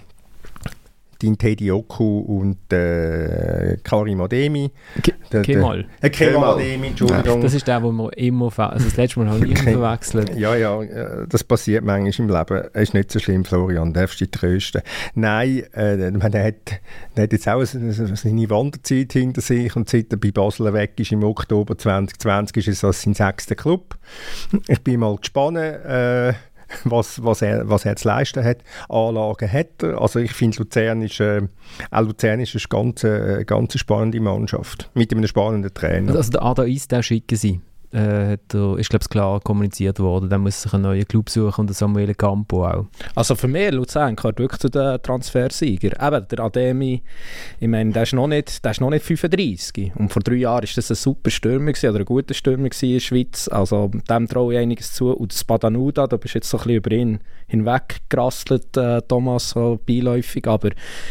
Kapitän 1.20 1.36
Teddy 1.36 1.70
Oku 1.70 2.20
und 2.20 2.72
äh, 2.72 3.76
Karim 3.82 4.20
Ademi. 4.20 4.70
Kemal. 5.42 5.86
Äh, 6.00 6.10
Kemal 6.10 6.54
Ademi, 6.54 6.88
Entschuldigung. 6.88 7.42
Das 7.42 7.54
ist 7.54 7.68
der, 7.68 7.82
wo 7.82 7.92
wir 7.92 8.16
immer, 8.16 8.46
also 8.58 8.84
das 8.84 8.96
letzte 8.96 9.20
Mal 9.20 9.28
haben 9.28 9.42
wir 9.42 9.50
immer 9.50 9.80
verwechselt. 9.80 10.36
Ja, 10.36 10.54
ja, 10.56 10.82
äh, 10.82 11.26
das 11.28 11.44
passiert 11.44 11.84
manchmal 11.84 12.28
im 12.28 12.34
Leben. 12.34 12.68
Es 12.72 12.82
ist 12.82 12.94
nicht 12.94 13.12
so 13.12 13.18
schlimm, 13.18 13.44
Florian, 13.44 13.92
darfst 13.92 14.20
dich 14.20 14.30
trösten. 14.30 14.82
Nein, 15.14 15.64
äh, 15.72 16.10
der, 16.10 16.44
hat, 16.44 16.80
der 17.16 17.24
hat 17.24 17.32
jetzt 17.32 17.48
auch 17.48 17.64
seine 17.64 18.50
Wanderzeit 18.50 19.12
hinter 19.12 19.42
sich 19.42 19.76
und 19.76 19.88
seit 19.88 20.10
er 20.12 20.16
bei 20.16 20.30
Basel 20.30 20.72
weg 20.72 20.92
ist 20.96 21.12
im 21.12 21.22
Oktober 21.22 21.76
2020 21.76 22.56
ist 22.56 22.68
es 22.68 22.80
das 22.80 23.02
sein 23.02 23.14
sechster 23.14 23.54
Club. 23.54 23.96
Ich 24.68 24.82
bin 24.82 25.00
mal 25.00 25.16
gespannt, 25.16 25.58
äh, 25.58 26.32
was, 26.84 27.22
was, 27.22 27.42
er, 27.42 27.68
was 27.68 27.84
er 27.84 27.96
zu 27.96 28.08
leisten 28.08 28.44
hat. 28.44 28.58
Anlagen 28.88 29.50
hat 29.50 29.82
er. 29.82 30.00
Also 30.00 30.18
ich 30.18 30.32
finde, 30.32 30.58
Luzern 30.58 31.02
ist, 31.02 31.20
äh, 31.20 31.42
auch 31.90 32.02
Luzern 32.02 32.40
ist 32.40 32.54
eine 32.54 32.62
ganz, 32.68 33.04
äh, 33.04 33.44
ganz 33.44 33.78
spannende 33.78 34.20
Mannschaft. 34.20 34.90
Mit 34.94 35.12
einem 35.12 35.26
spannenden 35.26 35.72
Trainer. 35.72 36.14
Also 36.14 36.32
der 36.32 36.42
Ada 36.42 36.64
Is, 36.64 36.88
der 36.88 37.02
schicken 37.02 37.36
sie 37.36 37.60
äh, 37.92 38.38
der, 38.52 38.76
ist 38.78 38.90
glaube 38.90 39.04
klar 39.08 39.40
kommuniziert 39.40 39.98
worden. 39.98 40.28
Dann 40.28 40.42
muss 40.42 40.62
sich 40.62 40.72
einen 40.72 40.84
neuen 40.84 41.06
Club 41.06 41.28
suchen 41.28 41.62
und 41.62 41.74
Samuel 41.74 42.14
Campo 42.14 42.66
auch. 42.66 42.86
Also 43.14 43.34
für 43.34 43.48
mich, 43.48 43.72
Luzern 43.72 44.16
gehört 44.16 44.38
wirklich 44.38 44.60
zu 44.60 44.68
den 44.68 45.02
Transfersieger. 45.02 46.00
Eben, 46.00 46.28
der 46.28 46.40
Ademi, 46.40 47.02
ich 47.58 47.68
meine, 47.68 47.92
der 47.92 48.04
ist, 48.04 48.12
noch 48.12 48.28
nicht, 48.28 48.64
der 48.64 48.70
ist 48.70 48.80
noch 48.80 48.90
nicht 48.90 49.04
35. 49.04 49.92
Und 49.96 50.12
vor 50.12 50.22
drei 50.22 50.36
Jahren 50.36 50.62
war 50.62 50.70
das 50.74 50.90
ein 50.90 50.94
super 50.96 51.30
Stürmer 51.30 51.72
gewesen, 51.72 51.90
oder 51.90 52.00
ein 52.00 52.04
guter 52.04 52.34
Stürmer 52.34 52.68
in 52.80 52.92
der 52.92 53.00
Schweiz. 53.00 53.48
Also 53.48 53.90
dem 54.08 54.28
traue 54.28 54.54
ich 54.54 54.60
einiges 54.60 54.92
zu. 54.92 55.10
Und 55.10 55.32
das 55.32 55.44
Badanuda, 55.44 56.06
da 56.06 56.16
bist 56.16 56.34
du 56.34 56.38
jetzt 56.38 56.50
so 56.50 56.58
ein 56.58 56.64
bisschen 56.64 56.76
über 56.76 56.92
ihn 56.92 57.20
hinweggerasselt, 57.48 58.76
äh, 58.76 59.02
Thomas, 59.02 59.50
so 59.50 59.80
beiläufig. 59.84 60.46
Aber 60.46 60.70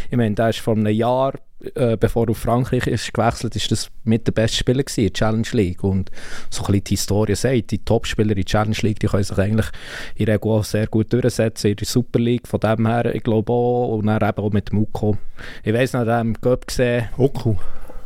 ich 0.09 0.17
meine, 0.17 0.35
der 0.35 0.49
ist 0.49 0.59
vor 0.59 0.75
einem 0.75 0.93
Jahr 0.93 1.33
äh, 1.75 1.97
bevor 1.97 2.29
auf 2.29 2.37
Frankreich 2.37 2.87
ist 2.87 3.13
gewechselt 3.13 3.55
ist, 3.55 3.71
das 3.71 3.89
mit 4.03 4.25
der 4.27 4.31
beste 4.31 4.57
Spieler 4.57 4.83
gewesen, 4.83 5.05
in 5.05 5.13
Challenge 5.13 5.47
League. 5.51 5.83
Und 5.83 6.09
so 6.49 6.63
ein 6.63 6.67
bisschen 6.67 6.83
die 6.85 6.95
Historie 6.95 7.35
sagt, 7.35 7.71
die 7.71 7.83
Topspieler 7.83 8.35
in 8.35 8.45
Challenge 8.45 8.77
League, 8.81 8.99
die 8.99 9.07
können 9.07 9.23
sich 9.23 9.37
eigentlich 9.37 9.67
in 10.15 10.25
der 10.25 10.39
sehr 10.63 10.87
gut 10.87 11.11
durchsetzen 11.11 11.71
in 11.71 11.75
der 11.75 11.85
Super 11.85 12.19
League. 12.19 12.47
Von 12.47 12.59
dem 12.61 12.87
her, 12.87 13.13
ich 13.13 13.23
glaube 13.23 13.51
auch, 13.51 13.97
und 13.97 14.07
dann 14.07 14.27
eben 14.27 14.43
auch 14.43 14.51
mit 14.51 14.71
dem 14.71 14.79
Uko. 14.79 15.17
Ich 15.63 15.73
weiss 15.73 15.93
noch, 15.93 16.05
dem 16.05 16.33
Göpp 16.33 16.67
gesehen. 16.67 17.09
Oku. 17.17 17.55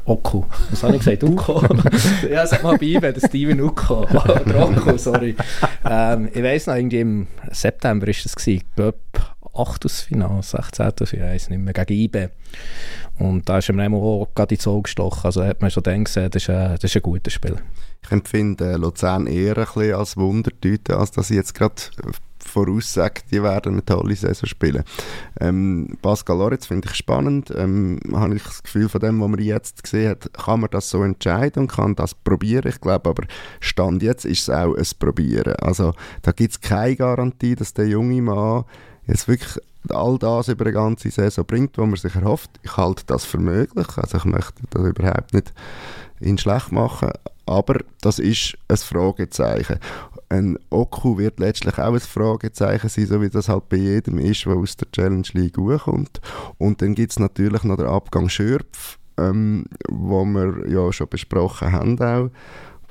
Oku. 0.06 0.44
Was 0.70 0.84
habe 0.84 0.96
ich 0.96 1.00
gesagt? 1.00 1.24
Uko? 1.24 1.64
ja, 2.30 2.46
sag 2.46 2.64
mal 2.64 2.78
bei 2.78 2.88
ihm, 2.88 3.02
der 3.02 3.16
Steven 3.26 3.62
Uko. 3.62 4.02
Oder 4.12 4.70
Oku, 4.70 4.98
sorry. 4.98 5.36
Ähm, 5.90 6.30
ich 6.34 6.44
weiss 6.44 6.68
noch, 6.68 6.76
irgendwie 6.76 7.00
im 7.00 7.28
September 7.52 8.08
war 8.08 8.14
das 8.14 8.36
gewesen. 8.36 8.64
Göpp 8.76 9.33
Achtelfinale, 9.54 10.42
16. 10.42 10.92
ich 11.02 11.20
weiß 11.20 11.50
nicht 11.50 11.60
mehr, 11.60 11.74
gegen 11.74 11.94
IBE. 11.94 12.32
Und 13.20 13.48
da 13.48 13.60
ist 13.60 13.70
ihm 13.70 13.80
auch 13.94 14.28
gerade 14.34 14.56
ins 14.56 14.68
Auge 14.68 14.84
gestochen. 14.84 15.26
Also 15.26 15.44
hat 15.44 15.62
man 15.62 15.70
schon 15.70 15.84
dann 15.84 16.04
gesehen, 16.04 16.30
das 16.32 16.44
ist, 16.44 16.50
ein, 16.50 16.72
das 16.74 16.84
ist 16.84 16.96
ein 16.96 17.02
guter 17.02 17.30
Spieler. 17.30 17.60
Ich 18.04 18.12
empfinde 18.12 18.76
Luzern 18.78 19.28
eher 19.28 19.58
ein 19.58 19.66
bisschen 19.66 19.94
als 19.94 20.18
Wundertüte, 20.18 20.98
als 20.98 21.12
dass 21.12 21.30
ich 21.30 21.38
jetzt 21.38 21.54
gerade 21.54 21.76
voraussagt, 22.44 23.32
die 23.32 23.42
werden 23.42 23.74
eine 23.74 23.86
tolle 23.86 24.16
Saison 24.16 24.48
spielen. 24.48 24.84
Ähm, 25.40 25.98
Pascal 26.02 26.38
Lorenz 26.38 26.66
finde 26.66 26.90
ich 26.90 26.96
spannend. 26.96 27.52
Ähm, 27.56 28.00
habe 28.14 28.36
ich 28.36 28.44
das 28.44 28.64
Gefühl, 28.64 28.90
von 28.90 29.02
dem, 29.02 29.22
was 29.22 29.30
man 29.30 29.40
jetzt 29.40 29.84
gesehen 29.84 30.10
hat, 30.10 30.34
kann 30.34 30.60
man 30.60 30.70
das 30.70 30.90
so 30.90 31.04
entscheiden 31.04 31.64
und 31.64 31.72
kann 31.72 31.96
das 31.96 32.14
probieren. 32.14 32.68
Ich 32.68 32.82
glaube 32.82 33.10
aber, 33.10 33.24
Stand 33.60 34.04
jetzt 34.04 34.26
ist 34.26 34.44
es 34.44 34.50
auch 34.50 34.76
ein 34.76 34.86
Probieren. 35.00 35.56
Also 35.62 35.94
da 36.22 36.32
gibt 36.32 36.52
es 36.52 36.62
keine 36.62 36.96
Garantie, 36.96 37.56
dass 37.56 37.74
der 37.74 37.88
junge 37.88 38.22
Mann 38.22 38.66
jetzt 39.08 39.28
wirklich 39.28 39.60
all 39.90 40.18
das 40.18 40.48
über 40.48 40.66
eine 40.66 40.74
ganze 40.74 41.12
Saison 41.12 41.46
bringt, 41.46 41.78
was 41.78 41.86
man 41.86 41.96
sich 41.96 42.16
erhofft. 42.16 42.52
Ich 42.62 42.78
halte 42.78 43.04
das 43.06 43.26
für 43.26 43.38
möglich. 43.38 43.88
Also 43.98 44.18
ich 44.18 44.26
möchte 44.26 44.64
das 44.70 44.86
überhaupt 44.86 45.34
nicht 45.34 45.54
ihn 46.22 46.38
schlecht 46.38 46.72
machen, 46.72 47.12
aber 47.46 47.80
das 48.02 48.20
ist 48.20 48.58
ein 48.70 48.78
Fragezeichen. 48.78 49.80
Ein 50.30 50.58
Oku 50.70 51.18
wird 51.18 51.40
letztlich 51.40 51.78
auch 51.78 51.94
ein 51.94 52.00
Fragezeichen 52.00 52.90
sein, 52.90 53.06
so 53.06 53.22
wie 53.22 53.30
das 53.30 53.50
halt 53.50 53.70
bei 53.70 53.78
jedem 53.78 54.18
ist, 54.20 54.46
der 54.46 54.54
aus 54.54 54.78
der 54.78 54.90
Challenge 54.92 55.28
League 55.34 55.56
kommt. 55.56 56.22
Und 56.58 56.82
dann 56.82 56.96
gibt 56.96 57.12
es 57.12 57.20
natürlich 57.20 57.64
noch 57.64 57.76
den 57.76 57.86
Abgang 57.86 58.30
Schürpf, 58.30 58.98
ähm, 59.18 59.66
wo 59.90 60.24
wir 60.26 60.68
ja 60.68 60.92
schon 60.92 61.10
besprochen 61.10 61.72
haben 61.72 62.00
auch 62.00 62.30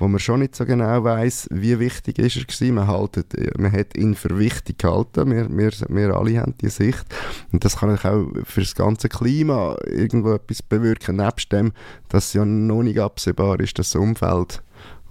wo 0.03 0.09
man 0.09 0.18
schon 0.18 0.40
nicht 0.40 0.57
so 0.57 0.64
genau 0.64 1.05
weiß, 1.05 1.46
wie 1.53 1.78
wichtig 1.78 2.18
ist 2.18 2.36
er 2.36 2.42
gewesen. 2.42 2.74
Man, 2.74 2.88
haltet, 2.88 3.57
man 3.57 3.70
hat 3.70 3.96
ihn 3.96 4.16
für 4.16 4.36
wichtig 4.36 4.78
gehalten, 4.78 5.30
wir, 5.30 5.48
wir, 5.48 5.70
wir 5.88 6.16
alle 6.16 6.40
haben 6.40 6.55
die 6.61 6.70
Sicht. 6.70 7.05
Und 7.53 7.64
das 7.64 7.76
kann 7.76 7.96
auch 7.96 8.26
für 8.42 8.62
das 8.62 8.74
ganze 8.74 9.09
Klima 9.09 9.76
irgendwo 9.86 10.32
etwas 10.32 10.61
bewirken, 10.61 11.16
nebst 11.16 11.53
dem, 11.53 11.70
dass 12.09 12.32
ja 12.32 12.44
noch 12.44 12.82
nicht 12.82 12.98
absehbar 12.98 13.61
ist, 13.61 13.78
dass 13.78 13.90
das 13.90 14.00
Umfeld 14.00 14.61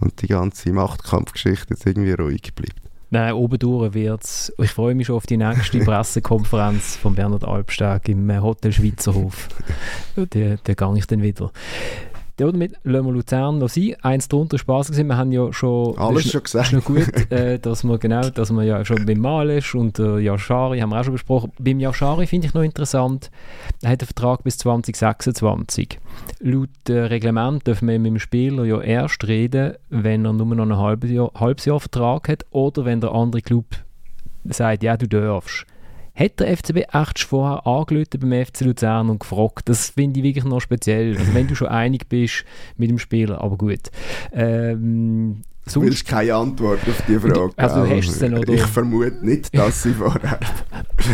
und 0.01 0.21
die 0.21 0.27
ganze 0.27 0.73
Machtkampfgeschichte 0.73 1.67
jetzt 1.69 1.85
irgendwie 1.85 2.11
ruhig 2.11 2.53
bleibt. 2.53 2.75
Nein, 3.11 3.31
obendurch 3.31 3.93
wird 3.93 4.23
es. 4.25 4.53
Ich 4.57 4.71
freue 4.71 4.93
mich 4.93 5.07
schon 5.07 5.15
auf 5.15 5.25
die 5.25 5.37
nächste 5.37 5.79
Pressekonferenz 5.85 6.97
von 6.97 7.15
Bernhard 7.15 7.45
Albstag 7.45 8.09
im 8.09 8.29
Hotel 8.41 8.73
Schweizerhof. 8.73 9.47
da, 10.17 10.25
da 10.61 10.73
gehe 10.73 10.97
ich 10.97 11.07
dann 11.07 11.21
wieder. 11.21 11.49
Ja, 12.41 12.51
damit 12.51 12.73
lassen 12.83 13.05
wir 13.05 13.11
Luzern 13.13 13.59
noch 13.59 13.69
sein. 13.69 13.95
Eins 14.01 14.27
drunter 14.27 14.57
Spaß 14.57 14.87
gewesen. 14.87 15.09
Wir 15.09 15.17
haben 15.17 15.31
ja 15.31 15.53
schon... 15.53 15.95
Alles 15.99 16.31
schon 16.31 16.41
gesagt. 16.41 16.69
ist 16.69 16.73
noch 16.73 16.83
gut, 16.83 17.31
äh, 17.31 17.59
dass 17.59 17.83
wir 17.83 17.99
genau, 17.99 18.31
dass 18.31 18.49
wir 18.51 18.63
ja 18.63 18.83
schon 18.83 19.05
beim 19.05 19.19
Malisch 19.19 19.75
und 19.75 19.99
äh, 19.99 20.17
Yashari 20.17 20.79
haben 20.79 20.89
wir 20.89 20.99
auch 20.99 21.03
schon 21.03 21.13
besprochen. 21.13 21.51
Beim 21.59 21.79
Yashari 21.79 22.25
finde 22.25 22.47
ich 22.47 22.55
noch 22.55 22.63
interessant, 22.63 23.29
er 23.83 23.91
hat 23.91 24.01
einen 24.01 24.07
Vertrag 24.07 24.43
bis 24.43 24.57
2026. 24.57 25.99
Laut 26.39 26.69
äh, 26.89 26.93
Reglement 26.93 27.67
dürfen 27.67 27.87
wir 27.87 27.99
mit 27.99 28.13
dem 28.13 28.17
Spieler 28.17 28.65
ja 28.65 28.81
erst 28.81 29.27
reden, 29.27 29.75
wenn 29.89 30.25
er 30.25 30.33
nur 30.33 30.55
noch 30.55 30.65
ein 30.65 30.75
halbes 30.75 31.11
Jahr, 31.11 31.29
halbes 31.35 31.65
Jahr 31.65 31.79
Vertrag 31.79 32.27
hat 32.27 32.47
oder 32.49 32.85
wenn 32.85 33.01
der 33.01 33.11
andere 33.11 33.43
Club 33.43 33.67
sagt, 34.45 34.81
ja, 34.81 34.97
du 34.97 35.07
darfst. 35.07 35.67
Hat 36.13 36.39
der 36.39 36.57
FCB 36.57 36.77
echt 36.93 37.19
schon 37.19 37.29
vorher 37.29 37.65
angelötet 37.65 38.21
beim 38.21 38.45
FC 38.45 38.61
Luzern 38.61 39.09
und 39.09 39.19
gefragt? 39.19 39.69
Das 39.69 39.89
finde 39.89 40.19
ich 40.19 40.23
wirklich 40.23 40.45
noch 40.45 40.59
speziell. 40.59 41.17
Also 41.17 41.33
wenn 41.33 41.47
du 41.47 41.55
schon 41.55 41.67
einig 41.67 42.09
bist 42.09 42.45
mit 42.77 42.89
dem 42.89 42.99
Spieler, 42.99 43.41
aber 43.41 43.57
gut. 43.57 43.89
Ähm, 44.33 45.43
Du 45.71 45.81
willst 45.83 46.07
keine 46.07 46.33
Antwort 46.33 46.79
auf 46.87 47.03
die 47.07 47.19
Frage. 47.19 47.51
Also 47.55 47.87
hast 47.87 48.19
denn, 48.19 48.35
oder? 48.37 48.51
Ich 48.51 48.63
vermute 48.63 49.23
nicht, 49.23 49.55
dass 49.55 49.83
sie 49.83 49.93
vorher 49.93 50.39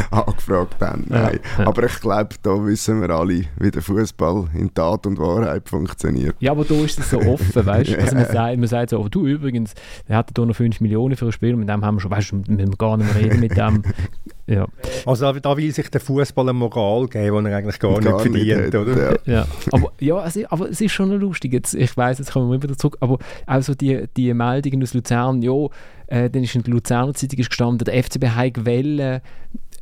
angefragt 0.10 0.82
haben. 0.82 1.06
Nein. 1.10 1.40
Ja. 1.58 1.68
Aber 1.68 1.84
ich 1.84 2.00
glaube, 2.00 2.30
da 2.42 2.66
wissen 2.66 3.02
wir 3.02 3.10
alle, 3.10 3.44
wie 3.60 3.72
der 3.72 3.82
Fußball 3.82 4.48
in 4.54 4.74
Tat 4.74 5.06
und 5.06 5.20
Wahrheit 5.20 5.68
funktioniert. 5.68 6.36
Ja, 6.40 6.52
aber 6.52 6.64
da 6.64 6.76
ist 6.76 6.98
es 6.98 7.10
so 7.10 7.20
offen, 7.20 7.66
weißt 7.66 7.92
du? 7.92 7.98
Also 8.08 8.16
man, 8.16 8.26
sagt, 8.26 8.58
man 8.58 8.68
sagt 8.68 8.90
so, 8.92 9.08
du 9.10 9.28
übrigens, 9.28 9.74
der 10.08 10.16
hat 10.16 10.30
da 10.34 10.46
noch 10.46 10.56
5 10.56 10.80
Millionen 10.80 11.18
für 11.18 11.26
ein 11.26 11.32
Spiel, 11.34 11.56
mit 11.56 11.68
dem 11.68 11.84
haben 11.84 11.96
wir 11.96 12.02
schon, 12.02 12.12
weißt 12.12 12.32
du, 12.32 12.44
wir 12.48 12.66
gar 12.78 12.96
nicht 12.96 13.14
mehr 13.14 13.24
reden 13.24 13.40
mit 13.42 13.58
dem. 13.58 13.84
Ja. 14.48 14.66
Also 15.06 15.32
da 15.34 15.58
will 15.58 15.72
sich 15.72 15.90
der 15.90 16.00
Fußball 16.00 16.46
eine 16.46 16.54
Moral 16.54 17.08
geben, 17.08 17.44
die 17.44 17.52
er 17.52 17.58
eigentlich 17.58 17.80
gar, 17.80 18.00
gar 18.00 18.24
nicht 18.24 18.32
verdient, 18.32 18.64
nicht 18.64 18.76
oder? 18.76 19.12
Ja. 19.12 19.18
ja. 19.26 19.48
Aber, 19.72 19.92
ja, 20.00 20.26
es 20.26 20.38
ist, 20.38 20.52
aber 20.52 20.70
es 20.70 20.80
ist 20.80 20.94
schon 20.94 21.12
lustig. 21.12 21.52
Jetzt, 21.52 21.74
ich 21.74 21.96
weiß, 21.96 22.20
jetzt 22.20 22.32
kommen 22.32 22.50
wir 22.50 22.64
wieder 22.64 22.78
zurück, 22.78 22.98
aber 23.02 23.20
also 23.46 23.76
die, 23.76 24.06
die 24.16 24.34
Meldungen 24.34 24.82
aus 24.82 24.94
Luzern, 24.94 25.42
ja, 25.42 25.68
äh, 26.08 26.30
dann 26.30 26.44
ist 26.44 26.56
in 26.56 26.64
der 26.64 26.74
Luzerner 26.74 27.14
Zeitung 27.14 27.38
gestanden, 27.38 27.84
der 27.86 28.02
FCB 28.02 28.28
hat 28.28 28.66
Welle 28.66 29.22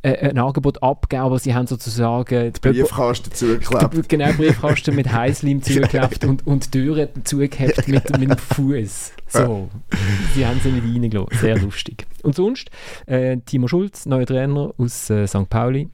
äh, 0.06 0.30
ein 0.30 0.38
Angebot 0.38 0.82
abgeben, 0.82 1.22
aber 1.22 1.38
sie 1.38 1.54
haben 1.54 1.66
sozusagen 1.66 2.52
die 2.52 2.60
Briefkasten 2.60 3.32
zugeklebt. 3.32 4.08
Genau, 4.08 4.32
Briefkasten 4.32 4.94
mit 4.94 5.12
Heißleim 5.12 5.62
zugeklebt 5.62 6.24
und, 6.24 6.46
und 6.46 6.70
Türen 6.70 7.08
zugehabt 7.24 7.88
mit, 7.88 8.18
mit 8.18 8.30
dem 8.30 8.36
Fuß. 8.36 9.12
So, 9.28 9.68
sie 10.34 10.46
haben 10.46 10.60
sie 10.62 10.70
nicht 10.70 10.84
reingelassen. 10.84 11.38
Sehr 11.38 11.58
lustig. 11.58 12.06
Und 12.22 12.36
sonst, 12.36 12.70
äh, 13.06 13.38
Timo 13.38 13.66
Schulz, 13.66 14.06
neuer 14.06 14.26
Trainer 14.26 14.72
aus 14.78 15.10
äh, 15.10 15.26
St. 15.26 15.48
Pauli, 15.50 15.88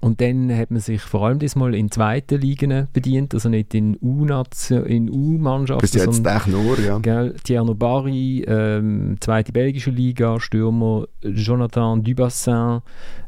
und 0.00 0.20
dann 0.20 0.54
hat 0.54 0.70
man 0.70 0.80
sich 0.80 1.00
vor 1.00 1.26
allem 1.26 1.38
diesmal 1.38 1.74
in 1.74 1.90
zweiten 1.90 2.38
Ligen 2.40 2.88
bedient, 2.92 3.32
also 3.32 3.48
nicht 3.48 3.74
in 3.74 3.96
U-Mannschaften. 4.02 5.80
Bis 5.80 5.94
jetzt 5.94 6.26
echt 6.26 6.46
nur, 6.48 6.78
ja. 6.78 6.98
Gell, 6.98 7.34
Tierno 7.42 7.74
Barry, 7.74 8.44
ähm, 8.46 9.16
zweite 9.20 9.52
belgische 9.52 9.90
Liga, 9.90 10.38
Stürmer 10.40 11.06
Jonathan 11.22 12.02
Dubassin, 12.02 12.80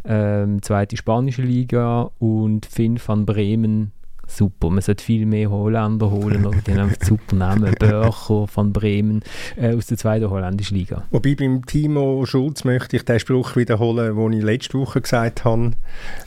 ähm, 0.05 0.61
zweite 0.63 0.97
spanische 0.97 1.43
Liga 1.43 2.11
und 2.19 2.67
Finn 2.67 2.99
van 3.05 3.25
Bremen, 3.25 3.93
super. 4.27 4.71
Man 4.71 4.81
sollte 4.81 5.05
viel 5.05 5.27
mehr 5.27 5.51
Holländer 5.51 6.11
holen. 6.11 6.47
Oder? 6.47 6.59
Die 6.67 6.73
haben 6.73 6.81
einfach 6.81 7.05
super 7.05 7.37
Namen. 7.37 7.75
Börcher 7.79 8.47
von 8.47 8.73
Bremen 8.73 9.23
äh, 9.57 9.75
aus 9.75 9.87
der 9.87 9.99
zweiten 9.99 10.31
holländischen 10.31 10.77
Liga. 10.77 11.05
Wobei 11.11 11.35
beim 11.35 11.65
Timo 11.67 12.25
Schulz 12.27 12.65
möchte 12.65 12.97
ich 12.97 13.05
den 13.05 13.19
Spruch 13.19 13.57
wiederholen, 13.57 14.17
den 14.17 14.33
ich 14.39 14.45
letzte 14.45 14.79
Woche 14.79 15.01
gesagt 15.01 15.45
habe. 15.45 15.73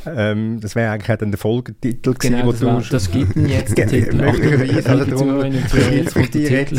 Ähm, 0.06 0.60
das 0.62 0.76
wäre 0.76 0.92
eigentlich 0.92 1.18
dann 1.18 1.32
der 1.32 1.38
Folgetitel 1.38 2.14
genau, 2.18 2.48
gewesen. 2.48 2.66
Das, 2.66 2.76
war, 2.76 2.84
das 2.92 3.12
gibt 3.12 3.36
ihn 3.36 3.48
jetzt 3.48 3.78
den 3.78 3.88
Titel. 3.90 4.16
Möglicherweise. 4.16 4.90
Also 4.90 5.06
darum, 5.06 5.52
jetzt, 5.52 6.26
jetzt, 6.36 6.74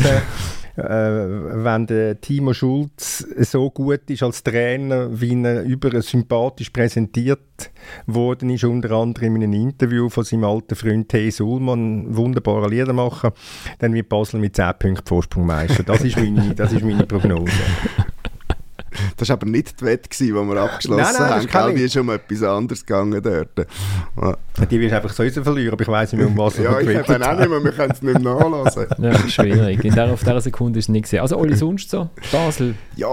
äh, 0.75 0.83
wenn 0.83 1.87
der 1.87 2.19
Timo 2.21 2.53
Schulz 2.53 3.25
so 3.39 3.69
gut 3.69 4.09
ist 4.09 4.23
als 4.23 4.43
Trainer, 4.43 5.19
wie 5.19 5.41
er 5.43 5.63
über 5.63 6.01
sympathisch 6.01 6.69
präsentiert 6.69 7.71
worden 8.05 8.49
ist, 8.49 8.63
unter 8.63 8.91
anderem 8.91 9.35
in 9.37 9.43
einem 9.43 9.53
Interview 9.53 10.09
von 10.09 10.23
seinem 10.23 10.45
alten 10.45 10.75
Freund 10.75 11.09
T. 11.09 11.31
Ullmann, 11.39 12.15
wunderbare 12.15 12.69
Lieder 12.69 12.93
machen, 12.93 13.31
dann 13.79 13.93
wird 13.93 14.09
Basel 14.09 14.39
mit 14.39 14.55
10 14.55 14.73
Punkten 14.79 15.07
Vorsprung 15.07 15.45
Meister. 15.45 15.83
Das 15.83 16.01
das 16.55 16.73
ist 16.73 16.83
meine 16.83 17.05
Prognose. 17.05 17.51
Das 19.17 19.29
war 19.29 19.35
aber 19.35 19.47
nicht 19.47 19.79
die 19.79 19.85
Wette, 19.85 20.09
die 20.09 20.33
wir 20.33 20.57
abgeschlossen 20.57 21.15
nein, 21.17 21.41
nein, 21.43 21.53
haben. 21.53 21.75
Die 21.75 21.83
ist 21.83 21.97
um 21.97 22.09
etwas 22.09 22.43
anderes 22.43 22.85
gegangen 22.85 23.21
dort. 23.21 23.67
Ja. 24.19 24.65
Die 24.65 24.79
wirst 24.79 24.93
einfach 24.93 25.11
so 25.11 25.23
verlieren, 25.43 25.73
aber 25.73 25.81
ich 25.81 25.87
weiss 25.87 26.11
nicht 26.11 26.19
mehr, 26.21 26.27
um 26.27 26.37
was 26.37 26.57
Ja, 26.57 26.79
ich 26.79 26.87
weiß 26.87 27.21
auch 27.21 27.37
nicht 27.37 27.49
mehr, 27.49 27.63
wir 27.63 27.71
können 27.71 27.91
es 27.91 28.01
nicht 28.01 28.19
mehr 28.19 28.33
nachlesen. 28.33 28.87
ja, 28.97 29.27
schwierig. 29.27 29.83
In 29.83 29.93
der, 29.93 30.11
auf 30.11 30.21
dieser 30.21 30.41
Sekunde 30.41 30.79
ist 30.79 30.85
es 30.85 30.89
nicht 30.89 31.03
gesehen. 31.03 31.21
Also 31.21 31.37
Oli, 31.37 31.55
sonst 31.55 31.89
so? 31.89 32.09
Basel? 32.31 32.75
Ja, 32.95 33.09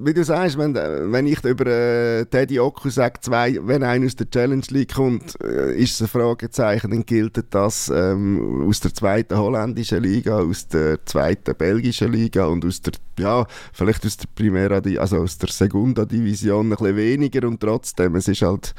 wie 0.00 0.14
du 0.14 0.24
sagst, 0.24 0.58
wenn, 0.58 0.74
wenn 0.74 1.26
ich 1.26 1.44
über 1.44 1.66
äh, 1.66 2.24
Teddy 2.26 2.58
Oku 2.60 2.90
sage, 2.90 3.20
zwei, 3.20 3.58
wenn 3.62 3.82
einer 3.82 4.06
aus 4.06 4.16
der 4.16 4.28
Challenge 4.28 4.64
League 4.70 4.94
kommt, 4.94 5.40
äh, 5.42 5.74
ist 5.74 5.94
es 5.94 6.02
ein 6.02 6.08
Fragezeichen, 6.08 6.90
dann 6.90 7.06
gilt 7.06 7.42
das 7.50 7.90
ähm, 7.94 8.66
aus 8.68 8.80
der 8.80 8.92
zweiten 8.94 9.36
holländischen 9.38 10.02
Liga, 10.02 10.38
aus 10.38 10.68
der 10.68 11.04
zweiten 11.04 11.54
belgischen 11.54 12.12
Liga 12.12 12.46
und 12.46 12.64
aus 12.64 12.82
der, 12.82 12.94
ja, 13.18 13.46
vielleicht 13.72 14.04
aus 14.04 14.16
der 14.16 14.28
Primera, 14.34 14.80
also 14.98 15.13
also 15.14 15.24
aus 15.24 15.38
der 15.38 15.48
Segunda 15.50 16.04
Division 16.04 16.66
ein 16.66 16.70
bisschen 16.70 16.96
weniger 16.96 17.46
und 17.46 17.60
trotzdem, 17.60 18.16
es 18.16 18.28
ist 18.28 18.42
halt 18.42 18.74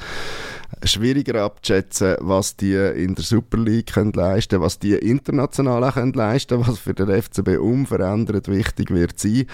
schwieriger 0.84 1.44
abzuschätzen, 1.44 2.16
was 2.20 2.56
die 2.56 2.74
in 2.74 3.16
der 3.16 3.24
Super 3.24 3.58
League 3.58 3.94
können 3.94 4.14
leisten 4.14 4.62
was 4.62 4.80
die 4.80 4.94
international 4.94 5.84
auch 5.84 5.94
können 5.94 6.14
leisten 6.14 6.66
was 6.66 6.80
für 6.80 6.94
den 6.94 7.10
FCB 7.22 7.58
unverändert 7.60 8.48
wichtig 8.48 8.92
wird 8.92 9.20
sein. 9.20 9.46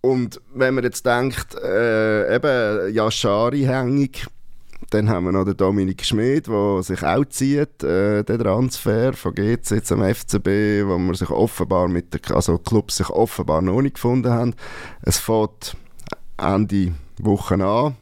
Und 0.00 0.40
wenn 0.54 0.74
man 0.74 0.84
jetzt 0.84 1.04
denkt, 1.04 1.56
äh, 1.56 2.36
eben 2.36 2.94
Yashari-hängig, 2.94 4.26
dann 4.90 5.08
haben 5.08 5.24
wir 5.24 5.32
noch 5.32 5.44
den 5.44 5.56
Dominik 5.56 6.04
Schmid, 6.04 6.46
der 6.46 6.82
sich 6.82 7.02
auch 7.02 7.24
zieht, 7.24 7.82
äh, 7.82 8.22
der 8.22 8.38
Transfer 8.38 9.12
von 9.14 9.34
GC 9.34 9.84
zum 9.84 10.02
FCB, 10.02 10.86
wo 10.86 10.98
man 10.98 11.14
sich 11.14 11.30
offenbar 11.30 11.88
mit 11.88 12.14
der, 12.14 12.36
also 12.36 12.58
Clubs 12.58 12.98
sich 12.98 13.10
offenbar 13.10 13.62
noch 13.62 13.82
nicht 13.82 13.94
gefunden 13.94 14.32
haben. 14.32 14.54
Es 15.02 15.18
fährt 15.18 15.76
Ende 16.38 16.94
Woche 17.18 17.54
an. 17.64 17.96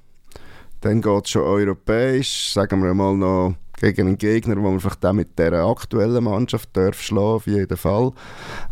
Dann 0.80 1.00
geht 1.00 1.24
es 1.24 1.30
schon 1.30 1.42
europäisch, 1.42 2.52
sagen 2.52 2.82
wir 2.82 2.92
mal 2.94 3.16
noch 3.16 3.54
gegen 3.80 4.08
einen 4.08 4.18
Gegner, 4.18 4.56
wo 4.56 4.70
man 4.70 4.80
vielleicht 4.80 5.04
auch 5.04 5.12
mit 5.12 5.38
der 5.38 5.52
aktuellen 5.52 6.24
Mannschaft 6.24 6.70
darf 6.74 7.00
schlagen, 7.00 7.34
auf 7.34 7.46
jeden 7.46 7.76
Fall. 7.76 8.12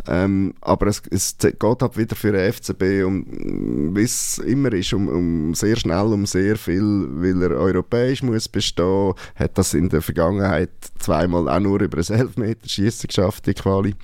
Ähm, 0.09 0.55
aber 0.61 0.87
es, 0.87 1.03
es 1.11 1.37
geht 1.39 1.63
halt 1.63 1.97
wieder 1.97 2.17
für 2.17 2.33
den 2.33 2.53
FCB, 2.53 3.05
um, 3.05 3.95
wie 3.97 4.03
es 4.03 4.39
immer 4.39 4.73
ist, 4.73 4.93
um, 4.93 5.09
um, 5.09 5.55
sehr 5.55 5.77
schnell, 5.77 6.07
um 6.07 6.27
sehr 6.27 6.57
viel, 6.57 7.09
weil 7.11 7.43
er 7.43 7.51
europäisch 7.51 8.23
muss 8.23 8.49
bestehen, 8.49 9.15
hat 9.37 9.59
das 9.59 9.75
in 9.75 9.89
der 9.89 10.03
Vergangenheit 10.03 10.71
zweimal 10.99 11.49
auch 11.49 11.61
nur 11.61 11.81
über 11.81 11.99
ein 11.99 12.19
Elfmeterschießen 12.21 13.09
geschafft, 13.09 13.47
die 13.47 13.55
Quali. 13.55 13.95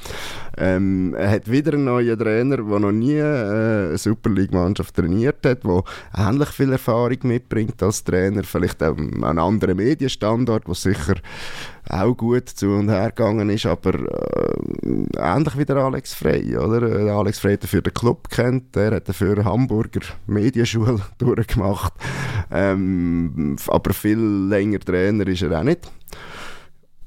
Ähm, 0.57 1.15
er 1.17 1.31
hat 1.31 1.51
wieder 1.51 1.75
einen 1.75 1.85
neuen 1.85 2.19
Trainer, 2.19 2.57
der 2.57 2.79
noch 2.81 2.91
nie 2.91 3.15
äh, 3.15 3.89
eine 3.89 3.99
Super 3.99 4.31
League-Mannschaft 4.31 4.97
trainiert 4.97 5.47
hat, 5.47 5.63
der 5.63 5.83
ähnlich 6.17 6.49
viel 6.49 6.73
Erfahrung 6.73 7.19
mitbringt 7.23 7.81
als 7.83 8.03
Trainer, 8.03 8.43
vielleicht 8.43 8.83
auch 8.83 8.97
einen 8.97 9.39
anderen 9.39 9.77
Medienstandort, 9.77 10.65
wo 10.67 10.75
sicher 10.89 11.15
auch 11.89 12.15
gut 12.15 12.49
zu 12.49 12.69
und 12.69 12.91
her 12.91 13.13
gegangen 13.13 13.49
ist, 13.51 13.67
aber 13.67 13.95
äh, 13.95 15.07
ähnlich 15.17 15.57
wie 15.57 15.65
der 15.65 15.77
Alex 15.77 16.15
Frey, 16.15 16.57
oder? 16.57 16.81
Der 16.81 17.15
Alex 17.15 17.39
Frey 17.39 17.55
hat 17.55 17.63
dafür 17.63 17.81
den 17.81 17.95
Club 17.95 18.29
kennt, 18.29 18.75
der 18.77 18.97
hat 18.97 19.09
dafür 19.09 19.45
Hamburger 19.45 20.01
Medienschule 20.27 21.01
durchgemacht, 21.19 21.95
ähm, 22.51 23.57
aber 23.69 23.95
viel 23.95 24.19
länger 24.19 24.81
Trainer 24.81 25.27
ist 25.27 25.43
er 25.43 25.59
auch 25.59 25.65
nicht. 25.65 25.91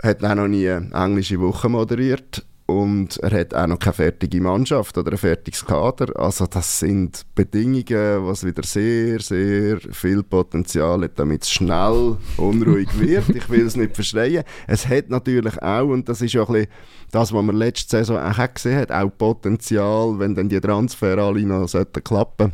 Hat 0.02 0.24
auch 0.24 0.36
noch 0.36 0.48
nie 0.48 0.68
eine 0.68 0.92
englische 0.94 1.40
Woche 1.40 1.70
moderiert 1.70 2.44
und 2.72 3.18
er 3.18 3.40
hat 3.40 3.54
auch 3.54 3.68
noch 3.68 3.80
keine 3.80 3.94
fertige 3.94 4.42
Mannschaft 4.42 4.98
oder 4.98 5.12
ein 5.12 5.18
fertiges 5.18 5.66
Kader. 5.66 6.18
Also 6.20 6.46
das 6.46 6.80
sind 6.80 7.26
Bedingungen, 7.36 8.26
was 8.26 8.46
wieder 8.46 8.64
sehr, 8.64 9.20
sehr 9.20 9.80
viel 9.80 10.24
Potenzial 10.24 11.04
hat, 11.04 11.20
damit 11.20 11.44
es 11.44 11.52
schnell 11.52 12.18
unruhig 12.38 12.90
wird. 13.00 13.30
Ich 13.30 13.50
will 13.50 13.66
es 13.66 13.76
nicht 13.76 13.96
verschreien. 13.96 14.44
Es 14.68 14.88
hat 14.88 15.10
natürlich 15.10 15.62
auch, 15.62 15.88
und 15.88 16.08
das 16.08 16.22
ist 16.22 16.34
ja 16.34 16.42
ein 16.42 16.54
bisschen 16.54 16.68
das, 17.12 17.34
was 17.34 17.44
man 17.44 17.56
letzte 17.56 17.98
Saison 17.98 18.18
auch 18.18 18.54
gesehen 18.54 18.78
hat, 18.78 18.92
auch 18.92 19.10
Potenzial, 19.18 20.18
wenn 20.18 20.36
dann 20.36 20.50
die 20.50 20.62
Transfer 20.62 21.18
alle 21.18 21.42
noch 21.42 21.68
klappen 22.04 22.54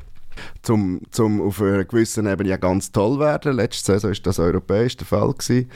zum, 0.62 1.02
zum 1.12 1.42
auf 1.42 1.62
einer 1.62 1.86
gewissen 1.86 2.28
Ebene 2.28 2.50
ja 2.50 2.58
ganz 2.58 2.92
toll 2.92 3.20
werden. 3.20 3.56
Letzte 3.56 3.94
Saison 3.94 4.12
war 4.12 4.18
das 4.24 4.40
europäisch 4.40 4.98
der 4.98 5.08
Fall. 5.08 5.34
Gewesen. 5.34 5.70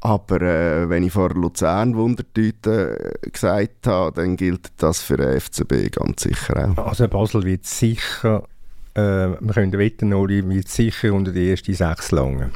Aber 0.00 0.40
äh, 0.42 0.88
wenn 0.88 1.02
ich 1.02 1.12
vor 1.12 1.30
Luzern 1.30 1.96
Wundertüte 1.96 3.18
äh, 3.22 3.30
gesagt 3.30 3.86
habe, 3.86 4.12
dann 4.12 4.36
gilt 4.36 4.70
das 4.76 5.02
für 5.02 5.16
den 5.16 5.40
FCB 5.40 5.90
ganz 5.90 6.22
sicher 6.22 6.72
auch. 6.76 6.86
Also 6.86 7.08
Basel 7.08 7.42
wird 7.42 7.66
sicher, 7.66 8.44
äh, 8.94 9.00
wir 9.00 9.54
können 9.54 9.72
wetten, 9.72 10.14
Oli 10.14 10.48
wird 10.48 10.68
sicher 10.68 11.12
unter 11.12 11.32
die 11.32 11.50
ersten 11.50 11.74
sechs 11.74 12.12
langen. 12.12 12.52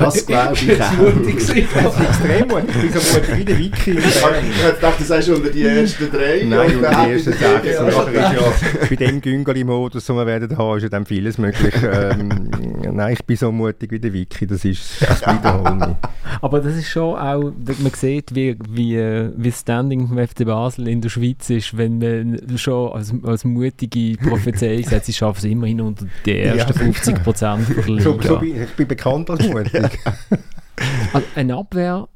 Das 0.00 0.26
glaube 0.26 0.54
ich 0.54 0.82
auch. 0.82 0.92
mutig 0.98 1.36
das 1.36 1.48
ist 1.48 1.56
extrem 1.56 2.48
mutig. 2.48 2.70
Ich 2.74 2.92
bin 2.92 3.00
so 3.00 3.18
mutig 3.18 3.38
wie 3.38 3.44
der 3.44 3.58
Wiki. 3.58 3.90
Ich 3.98 4.80
dachte, 4.80 4.98
du 4.98 5.04
sagst 5.04 5.28
unter 5.28 5.50
die 5.50 5.62
ersten 5.62 6.10
drei. 6.10 6.42
Nein, 6.44 6.76
unter 6.76 6.90
die 6.90 7.12
ersten 7.12 7.32
sechs. 7.32 7.66
Ja 7.66 8.40
bei 8.88 8.96
dem 8.96 9.20
Güngeli-Modus, 9.20 10.06
den 10.06 10.16
wir 10.16 10.26
werden 10.26 10.56
haben, 10.56 10.76
ist 10.78 10.82
ja 10.84 10.88
dann 10.88 11.06
vieles 11.06 11.38
möglich. 11.38 11.74
Ähm, 11.82 12.50
nein, 12.92 13.12
ich 13.12 13.24
bin 13.24 13.36
so 13.36 13.52
mutig 13.52 13.90
wie 13.92 14.00
der 14.00 14.12
Wiki. 14.12 14.46
Das 14.46 14.64
ist 14.64 15.02
das 15.02 15.20
wiederholen. 15.20 15.96
Aber 16.40 16.60
das 16.60 16.76
ist 16.76 16.88
schon 16.88 17.16
auch, 17.16 17.42
man 17.42 17.92
sieht, 17.94 18.34
wie, 18.34 18.56
wie, 18.68 18.96
wie 19.36 19.52
Standing 19.52 20.08
vom 20.08 20.18
FC 20.18 20.44
Basel 20.44 20.88
in 20.88 21.00
der 21.00 21.08
Schweiz 21.08 21.50
ist, 21.50 21.76
wenn 21.76 21.98
man 21.98 22.58
schon 22.58 22.92
als, 22.92 23.12
als 23.22 23.44
mutige 23.44 24.16
Prophezeiung 24.16 24.84
setzt, 24.84 25.06
sie 25.06 25.12
schaffen 25.12 25.38
es 25.38 25.44
immerhin 25.44 25.80
unter 25.80 26.06
die 26.24 26.38
ersten 26.38 26.72
ja. 26.72 26.78
50 26.78 27.22
Prozent 27.22 27.68
der 27.68 27.84
Liga. 27.84 28.02
So, 28.02 28.20
so 28.20 28.38
bin, 28.38 28.62
ich 28.62 28.70
bin 28.70 28.88
bekannt 28.88 29.30
als 29.30 29.46
mutig. 29.46 29.72
also 31.12 31.26
eine 31.34 31.56
Abwehr 31.56 32.08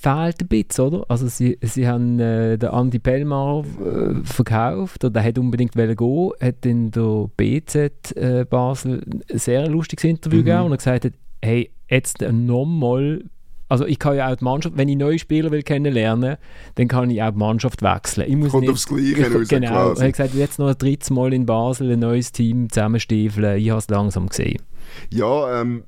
fehlt 0.00 0.40
ein 0.40 0.48
bisschen, 0.48 0.84
oder? 0.86 1.04
Also 1.08 1.26
sie, 1.28 1.58
sie 1.62 1.88
haben 1.88 2.20
äh, 2.20 2.56
den 2.56 2.68
Andi 2.68 2.98
Pellmar 2.98 3.64
äh, 3.64 4.24
verkauft 4.24 5.04
oder 5.04 5.22
hat 5.22 5.38
unbedingt 5.38 5.72
gehen, 5.72 6.30
hat 6.40 6.66
in 6.66 6.90
der 6.90 7.30
BZ 7.36 8.16
äh, 8.16 8.44
Basel 8.44 9.02
ein 9.30 9.38
sehr 9.38 9.68
lustiges 9.68 10.04
Interview 10.04 10.40
mhm. 10.40 10.44
gegeben 10.44 10.64
und 10.64 10.76
gesagt 10.76 11.04
hat, 11.04 11.12
hey, 11.42 11.70
jetzt 11.88 12.20
nochmal 12.20 13.22
also 13.70 13.84
ich 13.84 13.98
kann 13.98 14.16
ja 14.16 14.32
auch 14.32 14.36
die 14.36 14.44
Mannschaft, 14.44 14.78
wenn 14.78 14.88
ich 14.88 14.96
neue 14.96 15.18
Spieler 15.18 15.50
will 15.50 15.62
kennenlernen, 15.62 16.38
dann 16.76 16.88
kann 16.88 17.10
ich 17.10 17.22
auch 17.22 17.32
die 17.32 17.36
Mannschaft 17.36 17.82
wechseln. 17.82 18.26
Ich 18.26 18.36
muss 18.36 18.50
Kommt 18.50 18.62
nicht, 18.62 18.70
aufs 18.70 18.86
Gleiche 18.86 19.26
ich, 19.26 19.34
raus, 19.34 19.48
Genau, 19.48 19.92
er 19.92 20.06
hat 20.06 20.12
gesagt, 20.12 20.34
jetzt 20.34 20.58
noch 20.58 20.68
ein 20.68 20.78
drittes 20.78 21.10
Mal 21.10 21.34
in 21.34 21.44
Basel 21.44 21.92
ein 21.92 22.00
neues 22.00 22.32
Team 22.32 22.70
zusammenstiefeln, 22.70 23.58
ich 23.58 23.68
habe 23.68 23.78
es 23.78 23.88
langsam 23.88 24.28
gesehen. 24.28 24.62
Ja, 25.10 25.60
ähm, 25.60 25.84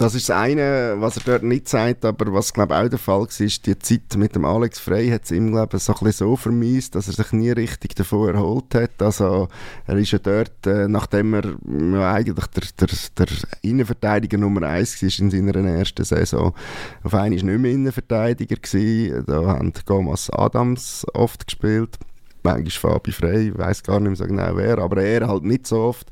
das 0.00 0.14
ist 0.14 0.30
das 0.30 0.36
eine, 0.36 0.94
was 0.96 1.18
er 1.18 1.24
dort 1.24 1.42
nicht 1.42 1.68
sagt, 1.68 2.06
aber 2.06 2.32
was 2.32 2.54
glaube 2.54 2.74
auch 2.74 2.88
der 2.88 2.98
Fall 2.98 3.20
war, 3.20 3.28
die 3.28 3.78
Zeit 3.78 4.16
mit 4.16 4.34
dem 4.34 4.46
Alex 4.46 4.78
Frey 4.78 5.10
hat 5.10 5.24
es 5.24 5.30
ihm 5.30 5.50
glaube 5.50 5.78
so 5.78 5.94
ein 5.94 6.12
so 6.12 6.36
vermisst, 6.36 6.94
dass 6.94 7.08
er 7.08 7.12
sich 7.12 7.32
nie 7.32 7.50
richtig 7.50 7.96
davon 7.96 8.34
erholt 8.34 8.74
hat. 8.74 9.02
Also 9.02 9.48
er 9.86 9.96
ist 9.98 10.10
ja 10.12 10.18
dort, 10.18 10.66
äh, 10.66 10.88
nachdem 10.88 11.34
er 11.34 11.54
ja, 11.92 12.14
eigentlich 12.14 12.46
der, 12.46 12.62
der, 12.80 12.88
der 13.18 13.36
Innenverteidiger 13.60 14.38
Nummer 14.38 14.62
1 14.62 15.02
war 15.02 15.18
in 15.18 15.30
seiner 15.30 15.68
ersten 15.68 16.04
Saison, 16.04 16.54
auf 17.02 17.12
einmal 17.12 17.28
nicht 17.28 17.44
mehr 17.44 17.70
Innenverteidiger 17.70 18.56
gewesen. 18.56 19.24
Da 19.26 19.48
haben 19.48 19.74
Gomas 19.84 20.30
Adams 20.30 21.04
oft 21.12 21.46
gespielt 21.46 21.98
manchmal 22.42 22.94
Fabi 22.94 23.12
Frey, 23.12 23.48
ich 23.48 23.58
weiß 23.58 23.82
gar 23.82 24.00
nicht 24.00 24.08
mehr 24.08 24.16
so 24.16 24.26
genau 24.26 24.56
wer, 24.56 24.78
aber 24.78 25.02
er 25.02 25.26
halt 25.26 25.44
nicht 25.44 25.66
so 25.66 25.78
oft. 25.80 26.06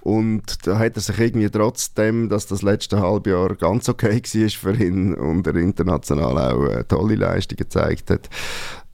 Und 0.00 0.66
da 0.66 0.78
hat 0.78 0.96
er 0.96 1.02
sich 1.02 1.18
irgendwie 1.18 1.50
trotzdem, 1.50 2.28
dass 2.28 2.46
das 2.46 2.62
letzte 2.62 3.00
halbe 3.00 3.30
Jahr 3.30 3.54
ganz 3.54 3.88
okay 3.88 4.22
war 4.34 4.48
für 4.50 4.84
ihn 4.84 5.14
und 5.14 5.46
er 5.46 5.56
international 5.56 6.38
auch 6.38 6.64
äh, 6.70 6.84
tolle 6.84 7.16
Leistungen 7.16 7.58
gezeigt 7.58 8.10
hat, 8.10 8.28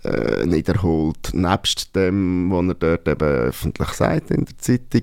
äh, 0.04 0.46
nicht 0.46 0.68
erholt. 0.68 1.32
Nebst 1.32 1.94
dem, 1.96 2.50
was 2.50 2.66
er 2.66 2.74
dort 2.74 3.08
eben 3.08 3.28
öffentlich 3.28 3.88
sagt 3.88 4.30
in 4.30 4.44
der 4.44 4.58
Zeitung. 4.58 5.02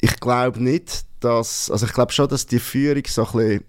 Ich 0.00 0.18
glaube 0.20 0.62
nicht, 0.62 1.04
dass, 1.20 1.70
also 1.70 1.86
ich 1.86 1.92
glaube 1.92 2.12
schon, 2.12 2.28
dass 2.28 2.46
die 2.46 2.58
Führung 2.58 3.02
so 3.06 3.26
ein 3.26 3.32
bisschen 3.32 3.64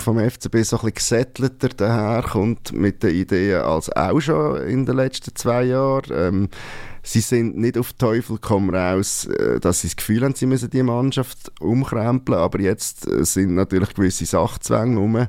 vom 0.00 0.18
FCB 0.18 0.62
so 0.62 0.76
ein 0.76 0.92
bisschen 0.92 0.94
gesettelter 0.94 1.68
daherkommt 1.68 2.72
mit 2.72 3.02
den 3.02 3.14
Ideen 3.14 3.62
als 3.62 3.94
auch 3.94 4.20
schon 4.20 4.62
in 4.66 4.86
den 4.86 4.96
letzten 4.96 5.34
zwei 5.34 5.64
Jahren. 5.64 6.12
Ähm, 6.12 6.48
sie 7.02 7.20
sind 7.20 7.56
nicht 7.56 7.78
auf 7.78 7.92
Teufel 7.94 8.38
komm 8.40 8.70
raus, 8.70 9.26
äh, 9.26 9.60
dass 9.60 9.80
sie 9.80 9.88
das 9.88 9.96
Gefühl 9.96 10.22
haben, 10.24 10.34
sie 10.34 10.46
müssen 10.46 10.70
die 10.70 10.82
Mannschaft 10.82 11.52
umkrempeln, 11.60 12.38
aber 12.38 12.60
jetzt 12.60 13.06
äh, 13.06 13.24
sind 13.24 13.54
natürlich 13.54 13.94
gewisse 13.94 14.26
Sachzwänge 14.26 14.98
rum. 14.98 15.26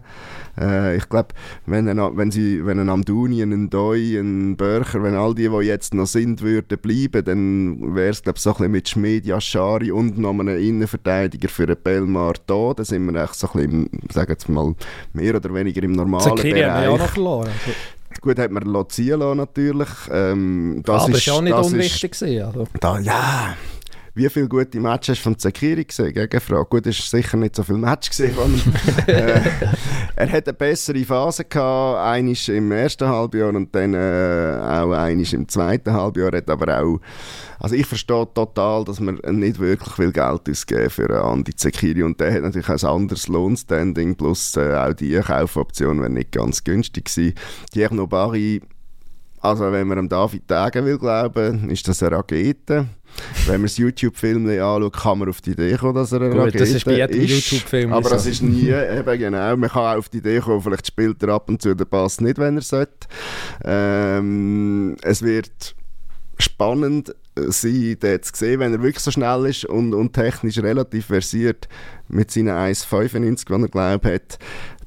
Äh, 0.60 0.98
ich 0.98 1.08
glaube, 1.10 1.30
wenn, 1.66 1.88
ein, 1.88 2.18
wenn, 2.18 2.32
sie, 2.32 2.66
wenn 2.66 2.80
ein 2.80 2.90
Amduni, 2.90 3.42
ein 3.42 3.70
Doi, 3.70 4.18
ein 4.18 4.58
Börcher, 4.58 5.02
wenn 5.04 5.16
all 5.16 5.34
die, 5.34 5.50
die 5.50 5.66
jetzt 5.66 5.94
noch 5.94 6.08
sind, 6.08 6.42
würden 6.42 6.78
bleiben, 6.78 7.24
dann 7.24 7.96
wäre 7.96 8.10
es 8.10 8.22
glaube 8.22 8.40
so 8.40 8.52
ein 8.52 8.56
bisschen 8.56 8.72
mit 8.72 8.90
Schmid, 8.90 9.26
Yashari 9.26 9.92
und 9.92 10.18
noch 10.18 10.32
einem 10.32 10.58
Innenverteidiger 10.58 11.50
für 11.50 11.66
den 11.66 11.78
Belmar 11.82 12.34
da. 12.46 12.74
Da 12.76 12.84
sind 12.84 13.06
wir 13.06 13.24
echt 13.24 13.36
so 13.36 13.48
ein 13.54 13.88
bisschen, 13.88 13.90
sagen 14.12 14.36
wir 14.46 14.54
mal, 14.54 14.76
mehr 15.14 15.36
oder 15.36 15.54
weniger 15.54 15.84
im 15.84 15.94
normalen 15.94 16.24
Zakiri 16.24 16.54
Bereich. 16.54 16.72
haben 16.72 16.84
wir 16.84 16.92
auch 16.92 16.98
noch 17.00 17.10
verloren. 17.10 17.52
Gut, 18.20 18.38
hat 18.38 18.52
man 18.52 18.64
ziehen 18.90 19.20
lassen, 19.20 19.38
natürlich. 19.38 19.90
Ähm, 20.12 20.82
das 20.86 21.04
aber 21.04 21.12
ist 21.14 21.28
ist 21.28 21.30
auch 21.30 21.42
nicht 21.42 21.54
unwichtig 21.54 22.12
gewesen, 22.12 22.44
also. 22.46 22.68
da, 22.80 23.00
ja, 23.00 23.56
wie 24.14 24.30
viele 24.30 24.50
gute 24.50 24.80
Matches 24.80 25.10
hast 25.10 25.20
du 25.20 25.24
von 25.24 25.40
Zakiri 25.40 25.86
gesehen? 25.86 26.14
Gegenfrage. 26.14 26.66
Gut, 26.66 26.86
es 26.86 27.00
war 27.00 27.20
sicher 27.20 27.38
nicht 27.38 27.56
so 27.56 27.64
viele 27.64 27.78
Matches 27.78 28.10
gesehen 28.10 28.34
von 28.36 28.54
ihm. 28.54 28.74
äh, 29.08 29.42
er 30.16 30.32
hatte 30.32 30.52
eine 30.52 30.58
bessere 30.58 31.04
Phase 31.06 31.46
gehabt, 31.46 32.00
einisch 32.00 32.50
im 32.50 32.72
ersten 32.72 33.08
Halbjahr 33.08 33.50
und 33.50 33.74
dann 33.74 33.94
äh, 33.94 34.58
auch 34.62 34.92
einisch 34.92 35.34
im 35.34 35.48
zweiten 35.48 35.94
Halbjahr. 35.94 36.32
Hat 36.34 36.50
aber 36.50 36.82
auch, 36.82 37.00
also 37.60 37.76
ich 37.76 37.86
verstehe 37.86 38.28
total, 38.34 38.84
dass 38.84 39.00
man 39.00 39.20
nicht 39.32 39.60
wirklich 39.60 39.94
viel 39.94 40.12
Geld 40.12 40.50
ausgeben 40.50 40.90
für 40.90 41.10
einen 41.10 41.24
Andi 41.24 41.56
Zakiri 41.56 42.04
und 42.04 42.20
der 42.20 42.34
hat 42.34 42.42
natürlich 42.42 42.70
auch 42.70 42.84
ein 42.84 43.02
anderes 43.02 43.30
Lohnstanding 43.30 44.16
plus 44.16 44.58
äh, 44.58 44.76
auch 44.76 44.94
die 44.94 45.14
Kaufoption 45.20 46.00
wäre 46.00 46.10
nicht 46.10 46.34
ganz 46.34 46.64
günstig 46.64 47.06
gewesen. 47.06 47.36
Thierry 47.72 47.96
Nobari 47.96 48.62
also 49.42 49.72
wenn 49.72 49.88
man 49.88 49.98
dem 49.98 50.10
David 50.10 50.48
Tagen 50.48 50.86
will 50.86 51.00
glauben, 51.00 51.72
ist 51.72 51.88
das 51.88 52.04
eine 52.04 52.18
Rakete. 52.18 52.86
Wenn 53.46 53.56
man 53.56 53.64
das 53.64 53.78
YouTube-Film 53.78 54.48
anschaut, 54.48 54.94
kann 54.94 55.20
man 55.20 55.30
auf 55.30 55.42
die 55.42 55.52
Idee 55.52 55.76
kommen, 55.78 55.96
dass 55.96 56.12
er 56.12 56.22
eine 56.22 56.30
Gut, 56.30 56.40
Rakete 56.40 56.58
das 56.60 56.70
ist 56.70 56.86
bei 56.86 56.98
jedem 56.98 57.22
ist. 57.22 57.52
YouTube-Film 57.52 57.94
Aber 57.94 58.10
so. 58.10 58.16
das 58.16 58.26
ist 58.26 58.42
nie, 58.42 58.70
eben 58.70 59.20
genau, 59.20 59.58
man 59.58 59.70
kann 59.70 59.94
auch 59.94 59.98
auf 59.98 60.10
die 60.10 60.18
Idee 60.18 60.40
kommen, 60.40 60.62
vielleicht 60.62 60.88
spielt 60.88 61.22
er 61.24 61.30
ab 61.30 61.50
und 61.50 61.62
zu 61.62 61.76
den 61.76 61.88
Pass 61.88 62.22
nicht, 62.22 62.38
wenn 62.38 62.58
er 62.58 62.62
sollte. 62.62 63.08
Ähm, 63.64 64.96
es 65.02 65.22
wird 65.22 65.76
spannend 66.38 67.16
sein, 67.36 67.98
den 68.02 68.24
zu 68.24 68.32
sehen, 68.36 68.60
wenn 68.60 68.74
er 68.74 68.82
wirklich 68.82 69.04
so 69.04 69.12
schnell 69.12 69.46
ist 69.46 69.66
und, 69.66 69.94
und 69.94 70.14
technisch 70.14 70.58
relativ 70.58 71.06
versiert 71.08 71.68
mit 72.08 72.32
seinen 72.32 72.50
1,95, 72.50 73.46
die 73.46 73.64
er 73.64 73.68
glaubt 73.70 74.06
hat, 74.06 74.40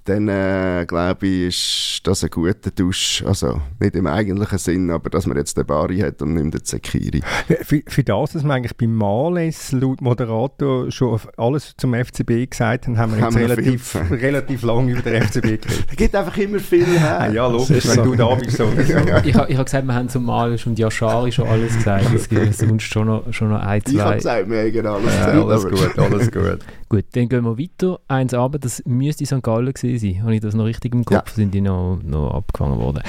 dann 0.04 0.28
äh, 0.28 0.84
glaube 0.86 1.26
ich, 1.26 1.42
ist 1.48 2.00
das 2.06 2.22
ein 2.24 2.30
guter 2.30 2.74
Tausch. 2.74 3.24
Also 3.26 3.60
nicht 3.80 3.96
im 3.96 4.06
eigentlichen 4.06 4.58
Sinn, 4.58 4.90
aber 4.90 5.08
dass 5.10 5.26
man 5.26 5.36
jetzt 5.36 5.56
den 5.56 5.64
Bari 5.66 5.98
hat 6.00 6.20
und 6.20 6.34
nicht 6.34 6.52
den 6.54 6.62
Zekiri. 6.64 7.22
Für, 7.62 7.80
für 7.86 8.04
das, 8.04 8.32
dass 8.32 8.44
wir 8.44 8.52
eigentlich 8.52 8.76
beim 8.76 8.94
Males 8.94 9.72
laut 9.72 10.00
Moderator 10.02 10.90
schon 10.90 11.18
alles 11.38 11.74
zum 11.76 11.94
FCB 11.94 12.50
gesagt 12.50 12.86
haben, 12.86 12.98
haben 12.98 13.12
wir 13.12 13.18
jetzt 13.18 13.24
Haben 13.26 13.36
wir 13.36 13.48
relativ, 13.50 13.86
viel. 13.88 14.18
relativ 14.18 14.62
lang 14.62 14.88
über 14.88 15.00
den 15.02 15.22
FCB 15.22 15.42
geredet. 15.42 15.84
Er 15.88 15.96
gibt 15.96 16.14
einfach 16.14 16.36
immer 16.36 16.58
viel 16.58 16.84
her. 16.86 17.20
Ah, 17.20 17.28
ja, 17.30 17.46
logisch, 17.46 17.86
wenn 17.86 17.94
so. 17.94 18.02
du 18.04 18.14
da 18.16 18.34
bist. 18.34 18.56
So. 18.58 18.68
Ich 18.76 18.94
habe 19.34 19.50
ich 19.50 19.56
hab 19.56 19.64
gesagt, 19.66 19.86
wir 19.86 19.94
haben 19.94 20.08
zum 20.08 20.24
Malisch 20.26 20.66
und 20.66 20.78
Yashari 20.78 21.32
schon 21.32 21.48
alles 21.48 21.74
gesagt. 21.76 22.06
Es 22.14 22.28
gibt 22.28 22.54
sonst 22.54 22.82
schon 22.82 23.06
noch, 23.06 23.32
schon 23.32 23.48
noch 23.50 23.60
ein, 23.60 23.80
Ich 23.86 23.98
habe 23.98 24.18
zwei. 24.20 24.42
gesagt, 24.42 24.50
wir 24.50 24.82
haben 24.84 24.86
alles 25.04 25.14
Ja, 25.14 25.26
gesagt, 25.30 25.48
alles 25.48 25.64
aber- 25.64 25.70
gut, 25.70 25.98
alles 25.98 26.30
gut. 26.30 26.58
Gut, 26.90 27.04
dann 27.12 27.28
gehen 27.28 27.42
wir 27.44 27.58
weiter. 27.58 27.98
Eins 28.06 28.34
aber, 28.34 28.58
das 28.58 28.82
müsste 28.86 29.24
St. 29.26 29.42
Gallen 29.42 29.72
gewesen 29.72 29.93
sein. 29.98 30.22
Habe 30.22 30.34
ich 30.34 30.40
das 30.40 30.54
noch 30.54 30.64
richtig 30.64 30.94
im 30.94 31.04
Kopf? 31.04 31.32
Sind 31.34 31.54
die 31.54 31.60
noch, 31.60 31.98
noch 32.02 32.34
abgefangen 32.34 32.78
worden? 32.78 33.02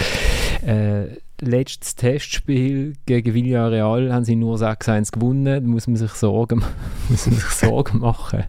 Äh, 0.66 1.18
letztes 1.42 1.96
Testspiel 1.96 2.94
gegen 3.06 3.34
Villarreal 3.34 4.14
haben 4.14 4.26
sie 4.26 4.36
nur 4.36 4.58
6-1 4.58 5.12
gewonnen. 5.12 5.46
Da 5.46 5.60
muss 5.62 5.88
man 5.88 5.98
sich 5.98 6.12
Sorgen, 6.12 6.64
muss 7.10 7.26
man 7.28 7.36
sich 7.36 7.46
Sorgen 7.46 8.00
machen. 8.00 8.46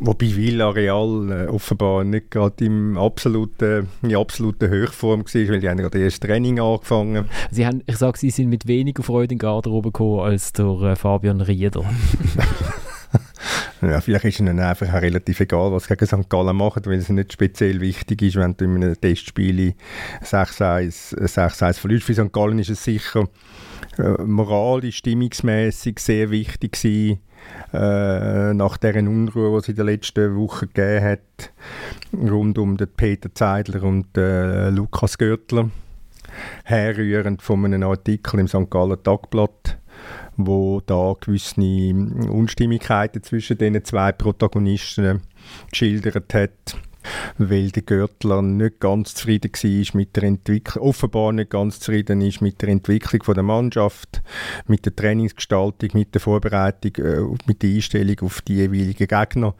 Wobei 0.00 0.36
Villarreal 0.36 1.46
äh, 1.46 1.48
offenbar 1.48 2.04
nicht 2.04 2.30
gerade 2.30 2.64
im 2.64 2.98
absoluten, 2.98 3.88
in 4.02 4.14
absoluten 4.16 4.68
Höchform 4.68 5.20
war, 5.20 5.48
weil 5.48 5.60
die 5.60 5.68
haben 5.68 5.78
gerade 5.78 5.98
erst 5.98 6.22
Training 6.22 6.60
angefangen. 6.60 7.24
Sie 7.50 7.66
haben, 7.66 7.82
ich 7.86 7.96
sage, 7.96 8.18
sie 8.18 8.30
sind 8.30 8.50
mit 8.50 8.66
weniger 8.66 9.02
Freude 9.02 9.34
in 9.34 9.38
die 9.38 9.44
Garderobe 9.46 9.90
gekommen 9.90 10.20
als 10.20 10.52
der 10.52 10.66
äh, 10.66 10.96
Fabian 10.96 11.40
Rieder. 11.40 11.84
Ja, 13.80 14.00
vielleicht 14.00 14.24
ist 14.24 14.40
ihnen 14.40 14.58
einfach 14.58 14.92
auch 14.92 15.02
relativ 15.02 15.38
egal, 15.40 15.70
was 15.70 15.84
sie 15.84 15.94
gegen 15.94 16.06
St. 16.06 16.28
Gallen 16.28 16.56
machen, 16.56 16.82
weil 16.86 16.98
es 16.98 17.08
nicht 17.10 17.32
speziell 17.32 17.80
wichtig 17.80 18.22
ist, 18.22 18.36
wenn 18.36 18.56
du 18.56 18.64
in 18.64 18.82
einem 18.82 19.00
Testspiel 19.00 19.74
6-1 20.22 21.16
6-1 21.16 21.78
verlierst. 21.78 22.04
Für 22.04 22.14
St. 22.14 22.32
Gallen 22.32 22.58
ist 22.58 22.70
es 22.70 22.82
sicher 22.82 23.28
äh, 23.98 24.22
moralisch, 24.22 24.96
stimmungsmäßig 24.98 26.00
sehr 26.00 26.30
wichtig 26.30 26.72
gewesen, 26.72 27.20
äh, 27.72 28.52
nach 28.54 28.76
der 28.78 28.96
Unruhe, 28.96 29.50
die 29.52 29.56
es 29.58 29.68
in 29.68 29.76
den 29.76 29.86
letzten 29.86 30.36
Wochen 30.36 30.68
gegeben 30.72 31.04
hat, 31.04 31.52
rund 32.12 32.58
um 32.58 32.76
den 32.76 32.88
Peter 32.88 33.32
Zeidler 33.34 33.82
und 33.84 34.16
äh, 34.16 34.70
Lukas 34.70 35.18
Görtler, 35.18 35.70
herrührend 36.64 37.42
von 37.42 37.64
einem 37.64 37.84
Artikel 37.84 38.40
im 38.40 38.48
St. 38.48 38.70
Gallen 38.70 39.02
Tagblatt, 39.02 39.77
wo 40.38 40.80
da 40.80 41.14
gewisse 41.20 41.60
Unstimmigkeiten 41.60 43.22
zwischen 43.22 43.58
den 43.58 43.84
zwei 43.84 44.12
Protagonisten 44.12 45.20
geschildert 45.70 46.32
hat 46.34 46.76
weil 47.38 47.70
der 47.70 47.82
Görtler 47.82 48.42
nicht 48.42 48.80
ganz 48.80 49.14
zufrieden 49.14 49.50
war 49.52 49.96
mit 49.98 50.16
der 50.16 50.22
Entwicklung, 50.24 50.88
offenbar 50.88 51.32
nicht 51.32 51.50
ganz 51.50 51.80
zufrieden 51.80 52.20
ist 52.20 52.40
mit 52.40 52.60
der 52.60 52.68
Entwicklung 52.70 53.34
der 53.34 53.42
Mannschaft, 53.42 54.22
mit 54.66 54.84
der 54.84 54.94
Trainingsgestaltung, 54.94 55.90
mit 55.94 56.14
der 56.14 56.20
Vorbereitung, 56.20 57.04
äh, 57.04 57.38
mit 57.46 57.62
der 57.62 57.70
Einstellung 57.70 58.20
auf 58.20 58.42
die 58.42 58.56
jeweiligen 58.56 59.06
Gegner. 59.06 59.54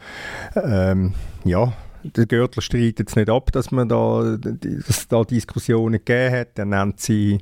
Ähm, 0.57 1.15
ja, 1.45 1.73
der 2.03 2.27
Görtler 2.27 2.63
streitet 2.63 3.01
jetzt 3.01 3.17
nicht 3.17 3.31
ab, 3.31 3.51
dass 3.53 3.71
man 3.71 3.89
da, 3.89 4.37
dass 4.39 4.89
es 4.89 5.09
da 5.09 5.25
Diskussionen 5.25 6.01
gegeben 6.05 6.35
hat. 6.35 6.59
Er 6.59 6.65
nennt 6.65 7.01
sie 7.01 7.39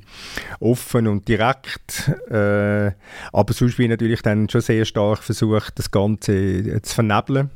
offen 0.59 1.07
und 1.07 1.27
direkt. 1.27 2.11
Äh, 2.29 2.91
aber 3.31 3.53
sonst 3.53 3.77
wird 3.77 3.89
natürlich 3.89 4.21
dann 4.21 4.49
schon 4.49 4.61
sehr 4.61 4.85
stark 4.85 5.23
versucht, 5.23 5.77
das 5.79 5.91
Ganze 5.91 6.81
zu 6.81 6.95
vernebeln. 6.95 7.49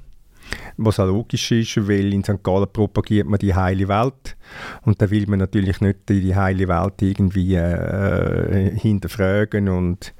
Was 0.78 1.00
auch 1.00 1.08
logisch 1.08 1.52
ist, 1.52 1.88
weil 1.88 2.14
in 2.14 2.24
St. 2.24 2.44
Gallen 2.44 2.68
propagiert 2.72 3.28
man 3.28 3.40
die 3.40 3.54
heile 3.54 3.88
Welt. 3.88 4.36
Und 4.82 5.02
da 5.02 5.10
will 5.10 5.28
man 5.28 5.40
natürlich 5.40 5.80
nicht 5.80 6.10
die 6.10 6.36
heile 6.36 6.68
Welt 6.68 7.02
irgendwie 7.02 7.56
äh, 7.56 8.78
hinterfragen 8.78 9.70
und 9.70 10.14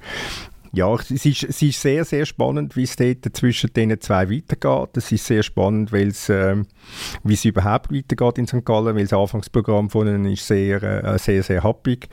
ja, 0.74 0.94
es 0.94 1.10
ist, 1.10 1.44
es 1.44 1.60
ist 1.60 1.80
sehr, 1.80 2.04
sehr 2.04 2.24
spannend, 2.24 2.76
wie 2.76 2.84
es 2.84 2.96
dort 2.96 3.36
zwischen 3.36 3.72
diesen 3.74 4.00
zwei 4.00 4.30
weitergeht. 4.30 4.96
Es 4.96 5.12
ist 5.12 5.26
sehr 5.26 5.42
spannend, 5.42 5.92
weil 5.92 6.08
es, 6.08 6.30
ähm, 6.30 6.66
wie 7.22 7.34
es 7.34 7.44
überhaupt 7.44 7.92
weitergeht 7.92 8.38
in 8.38 8.46
St. 8.46 8.64
Gallen, 8.64 8.96
weil 8.96 9.02
das 9.02 9.12
Anfangsprogramm 9.12 9.90
von 9.90 10.08
ihnen 10.08 10.24
ist 10.24 10.46
sehr, 10.46 10.82
äh, 10.82 11.18
sehr, 11.18 11.42
sehr 11.42 11.62
happig. 11.62 12.08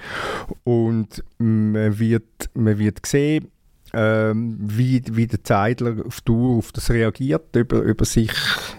Und 0.65 1.23
man 1.37 1.97
wird, 1.97 2.49
man 2.53 2.77
wird 2.77 3.05
sehen, 3.05 3.49
ähm, 3.93 4.57
wie, 4.59 5.01
wie 5.11 5.27
der 5.27 5.43
Zeidler 5.43 6.05
auf 6.05 6.21
Tour 6.21 6.57
auf 6.57 6.71
das 6.71 6.89
reagiert, 6.89 7.55
über, 7.55 7.81
über, 7.81 8.05
sich, 8.05 8.31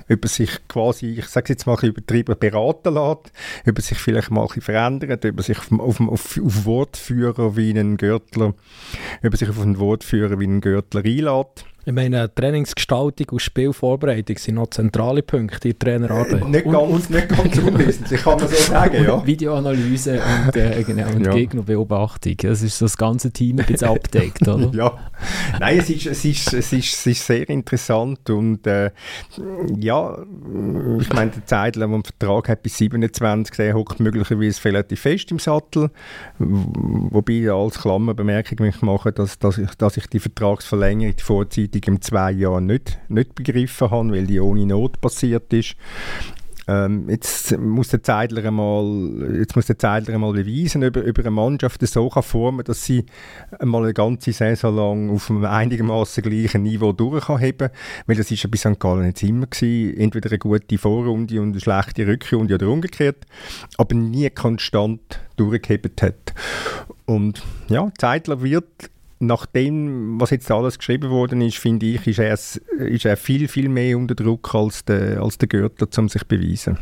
über 0.08 0.28
sich 0.28 0.66
quasi, 0.68 1.18
ich 1.18 1.26
sage 1.26 1.52
jetzt 1.52 1.66
mal 1.66 1.78
übertrieben, 1.82 2.36
beraten 2.38 2.94
lässt, 2.94 3.32
über 3.64 3.80
sich 3.82 3.98
vielleicht 3.98 4.30
mal 4.30 4.46
ein 4.54 4.60
verändert, 4.60 5.24
über 5.24 5.42
sich 5.42 5.58
auf, 5.58 5.72
auf, 5.72 6.00
auf, 6.00 6.40
auf 6.42 6.64
Wortführer 6.64 7.56
wie 7.56 7.70
einen 7.70 7.96
Görtler, 7.96 8.54
über 9.22 9.36
sich 9.36 9.48
auf 9.48 9.60
einen 9.60 9.78
Wortführer 9.78 10.38
wie 10.38 10.44
einen 10.44 10.60
Görtler 10.60 11.04
einlädt. 11.04 11.64
Ich 11.86 11.92
meine, 11.94 12.32
Trainingsgestaltung 12.34 13.28
und 13.30 13.40
Spielvorbereitung 13.40 14.36
sind 14.36 14.56
noch 14.56 14.68
zentrale 14.68 15.22
Punkte 15.22 15.68
in 15.70 15.78
der 15.78 15.78
Trainerarbeit. 15.78 16.48
Nicht 16.48 16.66
Und- 16.66 16.72
ganz, 16.72 17.08
nicht 17.10 17.28
ganz 17.28 17.58
unwesentlich, 17.58 18.22
kann 18.22 18.38
man 18.38 18.48
so 18.48 18.54
sagen, 18.54 19.02
ja. 19.04 19.26
Videoanalyse 19.26 20.20
und, 20.46 20.56
äh, 20.56 20.82
genau, 20.86 21.08
und 21.14 21.24
Ja. 21.24 21.32
Gegnerbeobachtung. 21.32 22.36
Das 22.36 22.62
ist 22.62 22.78
so 22.78 22.84
das 22.84 22.96
ganze 22.98 23.30
Team 23.30 23.58
ein 23.60 23.66
bisschen 23.66 23.88
abdeckt, 23.88 24.46
oder? 24.46 24.70
Ja, 24.74 24.98
nein, 25.58 25.78
es 25.78 25.90
ist, 25.90 26.06
es 26.06 26.24
ist, 26.24 26.52
es 26.52 26.72
ist, 26.72 26.94
es 26.94 27.06
ist 27.06 27.26
sehr 27.26 27.48
interessant 27.48 28.28
und 28.30 28.66
äh, 28.66 28.90
ja, 29.78 30.16
ich 31.00 31.12
meine, 31.12 31.30
der 31.30 31.46
Zeidler, 31.46 31.86
der 31.86 31.94
einen 31.94 32.04
Vertrag 32.04 32.48
hat 32.50 32.62
bis 32.62 32.76
27, 32.78 33.56
der 33.56 33.74
hockt 33.74 34.00
möglicherweise 34.00 34.64
relativ 34.66 35.00
fest 35.00 35.30
im 35.30 35.38
Sattel, 35.38 35.90
wobei 36.38 37.32
ich 37.32 37.50
als 37.50 37.80
Klammerbemerkung 37.80 38.58
möchte 38.60 38.84
machen, 38.84 39.12
dass, 39.14 39.38
dass, 39.38 39.58
ich, 39.58 39.74
dass 39.76 39.96
ich 39.96 40.06
die 40.08 40.20
Vertragsverlängerung, 40.20 41.14
die 41.52 41.69
vorzeitig 41.70 41.88
im 41.88 42.00
zwei 42.00 42.32
Jahren 42.32 42.66
nicht, 42.66 42.98
nicht 43.08 43.34
begriffen 43.34 43.90
habe, 43.90 44.10
weil 44.12 44.26
die 44.26 44.40
ohne 44.40 44.66
Not 44.66 45.00
passiert 45.00 45.52
ist. 45.52 45.76
Ähm, 46.68 47.08
jetzt 47.08 47.56
muss 47.58 47.88
der 47.88 48.02
Zeidler 48.02 48.44
einmal, 48.44 49.38
jetzt 49.38 49.56
muss 49.56 49.66
der 49.66 49.78
Zeidler 49.78 50.14
einmal 50.14 50.34
beweisen, 50.34 50.84
ob, 50.84 50.94
er- 50.96 51.08
ob 51.08 51.18
er 51.18 51.24
eine 51.24 51.30
Mannschaft 51.32 51.84
so 51.84 52.08
kann 52.08 52.22
formen 52.22 52.64
dass 52.64 52.84
sie 52.84 53.06
einmal 53.58 53.82
eine 53.84 53.94
ganze 53.94 54.32
Saison 54.32 54.76
lang 54.76 55.10
auf 55.10 55.30
einem 55.30 55.44
einigermaßen 55.46 56.22
gleichen 56.22 56.62
Niveau 56.62 56.92
durchheben 56.92 57.70
Weil 58.06 58.16
das 58.16 58.30
ist 58.30 58.42
ja 58.44 58.50
bei 58.50 58.58
St. 58.58 58.78
Gallen 58.78 59.06
jetzt 59.06 59.22
immer 59.22 59.46
gewesen, 59.46 59.96
entweder 59.96 60.30
eine 60.30 60.38
gute 60.38 60.78
Vorrunde 60.78 61.40
und 61.40 61.52
eine 61.52 61.60
schlechte 61.60 62.06
Rückrunde 62.06 62.54
oder 62.54 62.68
umgekehrt, 62.68 63.26
aber 63.76 63.94
nie 63.96 64.30
konstant 64.30 65.18
durchgehebt 65.36 66.02
hat. 66.02 66.34
Und 67.06 67.42
ja, 67.68 67.90
Zeitler 67.98 68.42
wird 68.42 68.90
nach 69.20 69.46
dem, 69.46 70.20
was 70.20 70.30
jetzt 70.30 70.50
alles 70.50 70.78
geschrieben 70.78 71.10
worden 71.10 71.42
ist, 71.42 71.58
finde 71.58 71.86
ich, 71.86 72.06
ist 72.06 72.18
er, 72.18 72.32
ist 72.32 73.04
er 73.04 73.16
viel, 73.16 73.48
viel 73.48 73.68
mehr 73.68 73.96
unter 73.96 74.14
Druck 74.14 74.54
als 74.54 74.84
der, 74.84 75.22
als 75.22 75.38
der 75.38 75.48
Gürtler, 75.48 75.88
um 75.98 76.08
sich 76.08 76.22
zu 76.22 76.28
beweisen. 76.28 76.78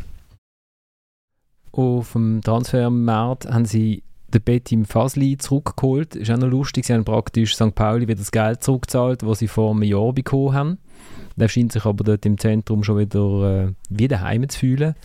Auf 1.71 2.13
dem 2.13 2.41
Transfermarkt 2.41 3.45
haben 3.45 3.65
sie 3.65 4.03
den 4.33 4.41
Betim 4.41 4.85
Fasli 4.85 5.37
zurückgeholt. 5.37 6.15
Ist 6.15 6.31
auch 6.31 6.37
noch 6.37 6.47
lustig, 6.47 6.85
sie 6.85 6.93
haben 6.93 7.03
praktisch 7.03 7.55
St. 7.55 7.75
Pauli 7.75 8.07
wieder 8.07 8.19
das 8.19 8.31
Geld 8.31 8.63
zurückgezahlt, 8.63 9.23
das 9.23 9.39
sie 9.39 9.47
vor 9.47 9.71
einem 9.71 9.83
Jahr 9.83 10.13
bekommen 10.13 10.53
haben. 10.53 10.77
Der 11.35 11.47
scheint 11.47 11.71
sich 11.71 11.85
aber 11.85 12.03
dort 12.03 12.25
im 12.25 12.37
Zentrum 12.37 12.83
schon 12.83 12.97
wieder 12.97 13.67
äh, 13.67 13.71
wieder 13.89 14.21
heim 14.21 14.47
zu 14.49 14.59
fühlen. 14.59 14.95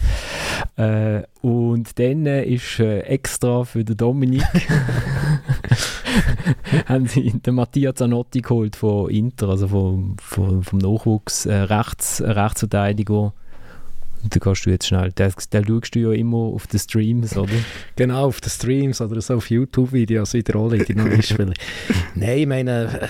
Äh, 0.77 1.23
und 1.43 1.99
dann 1.99 2.27
äh, 2.27 2.45
ist 2.45 2.81
äh, 2.81 3.01
extra 3.01 3.65
für 3.65 3.85
den 3.85 3.97
Dominik 3.97 4.43
haben 6.87 7.07
sie 7.07 7.31
den 7.31 7.55
Mattia 7.55 7.95
Zanotti 7.95 8.41
geholt 8.41 8.77
von 8.77 9.11
Inter, 9.11 9.49
also 9.49 9.69
vom, 9.69 10.17
vom, 10.19 10.63
vom 10.63 10.79
Nachwuchs 10.79 11.47
äh, 11.47 11.55
Rechts, 11.55 12.23
Rechtsverteidiger 12.23 13.33
da 14.31 14.41
kannst 14.41 14.65
du 14.67 14.71
jetzt 14.71 14.87
schnell, 14.87 15.13
den 15.13 15.31
schaust 15.31 15.95
du 15.95 15.99
ja 15.99 16.13
immer 16.13 16.39
auf 16.39 16.67
den 16.67 16.81
Streams, 16.81 17.37
oder? 17.37 17.53
Genau, 17.97 18.27
auf 18.27 18.41
den 18.41 18.51
Streams 18.51 19.01
oder 19.01 19.21
so 19.21 19.35
auf 19.35 19.51
YouTube-Videos 19.51 20.35
wiederholen, 20.35 20.85
die 20.87 20.95
noch 20.95 21.23
spielen. 21.23 21.55
Nein, 22.15 22.39
ich 22.39 22.47
meine, 22.47 23.09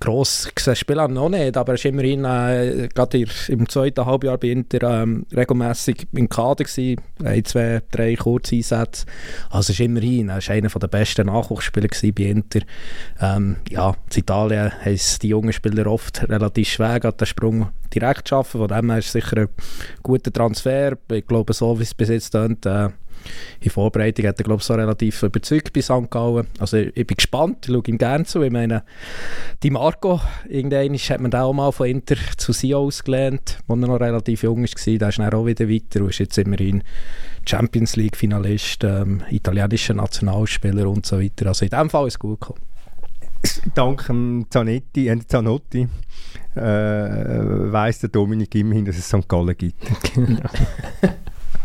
gross 0.00 0.50
gesehen 0.54 0.76
spielen 0.76 1.14
noch 1.14 1.28
nicht, 1.28 1.56
aber 1.56 1.72
er 1.72 1.74
ist 1.74 1.84
immerhin 1.84 2.24
äh, 2.24 2.88
gerade 2.94 3.24
im 3.48 3.68
zweiten 3.68 4.06
Halbjahr 4.06 4.38
bei 4.38 4.48
Inter 4.48 5.02
ähm, 5.02 5.26
regelmäßig 5.34 6.06
im 6.12 6.28
Kader 6.28 6.64
gewesen, 6.64 7.00
ein, 7.24 7.44
zwei, 7.44 7.82
drei 7.90 8.14
Kurzeinsätze. 8.14 9.06
Also 9.50 9.72
ist 9.72 9.80
immerhin, 9.80 10.28
er 10.28 10.38
ist 10.38 10.50
einer 10.50 10.68
der 10.68 10.88
besten 10.88 11.26
Nachwuchsspieler 11.26 11.88
bei 12.12 12.24
Inter. 12.24 12.60
Ähm, 13.20 13.56
ja, 13.68 13.90
in 13.90 14.18
Italien 14.18 14.72
haben 14.72 15.00
die 15.22 15.28
jungen 15.28 15.52
Spieler 15.52 15.86
oft 15.86 16.28
relativ 16.28 16.68
schwer, 16.68 17.00
den 17.00 17.26
Sprung 17.26 17.68
direkt 17.94 18.28
schaffen, 18.28 18.60
von 18.60 18.68
dem 18.68 18.90
her 18.90 18.98
ist 18.98 19.06
es 19.06 19.12
sicher 19.12 19.36
ein 19.38 19.48
guter 20.02 20.32
Transfer. 20.32 20.96
Ich 21.10 21.26
glaube, 21.26 21.52
so 21.52 21.78
wie 21.78 21.82
es 21.82 21.94
bis 21.94 22.08
jetzt 22.08 22.32
klingt, 22.32 22.66
äh, 22.66 22.90
in 23.60 23.70
Vorbereitung 23.70 24.26
hat 24.26 24.40
er, 24.40 24.44
glaube 24.44 24.62
so 24.62 24.74
relativ 24.74 25.22
überzeugt 25.22 25.72
bei 25.72 25.80
St. 25.80 26.10
Gallen. 26.10 26.46
Also 26.58 26.76
ich, 26.78 26.96
ich 26.96 27.06
bin 27.06 27.16
gespannt, 27.16 27.66
ich 27.66 27.72
schaue 27.72 27.82
ihm 27.86 27.98
gerne 27.98 28.24
zu. 28.24 28.42
Ich 28.42 28.52
meine, 28.52 28.84
die 29.62 29.70
Marco, 29.70 30.20
irgendwann 30.48 30.94
hat 30.94 31.20
man 31.20 31.34
auch 31.34 31.52
mal 31.52 31.72
von 31.72 31.86
Inter 31.86 32.16
zu 32.36 32.52
Sion 32.52 32.86
ausgelernt, 32.86 33.58
als 33.68 33.80
er 33.80 33.86
noch 33.86 34.00
relativ 34.00 34.42
jung 34.42 34.62
war. 34.62 34.98
Der 34.98 35.08
ist 35.08 35.18
dann 35.18 35.34
auch 35.34 35.46
wieder 35.46 35.68
weiter 35.68 36.00
und 36.00 36.10
ist 36.10 36.18
jetzt 36.18 36.38
immerhin 36.38 36.82
Champions 37.46 37.96
League-Finalist, 37.96 38.84
ähm, 38.84 39.22
italienischer 39.30 39.94
Nationalspieler 39.94 40.88
und 40.88 41.06
so 41.06 41.20
weiter. 41.20 41.46
Also 41.46 41.64
in 41.64 41.70
dem 41.70 41.90
Fall 41.90 42.06
ist 42.06 42.14
es 42.14 42.18
gut 42.18 42.40
gekommen. 42.40 42.60
Dank 43.74 44.06
dem 44.06 44.46
Zanetti, 44.50 45.08
äh, 45.08 45.18
Zanotti 45.26 45.88
äh, 46.54 47.72
weiss 47.72 48.00
der 48.00 48.10
Dominik 48.10 48.54
immerhin, 48.54 48.84
dass 48.84 48.98
es 48.98 49.08
St. 49.08 49.28
Gallen 49.28 49.56
gibt. 49.56 49.80
genau. 50.14 50.40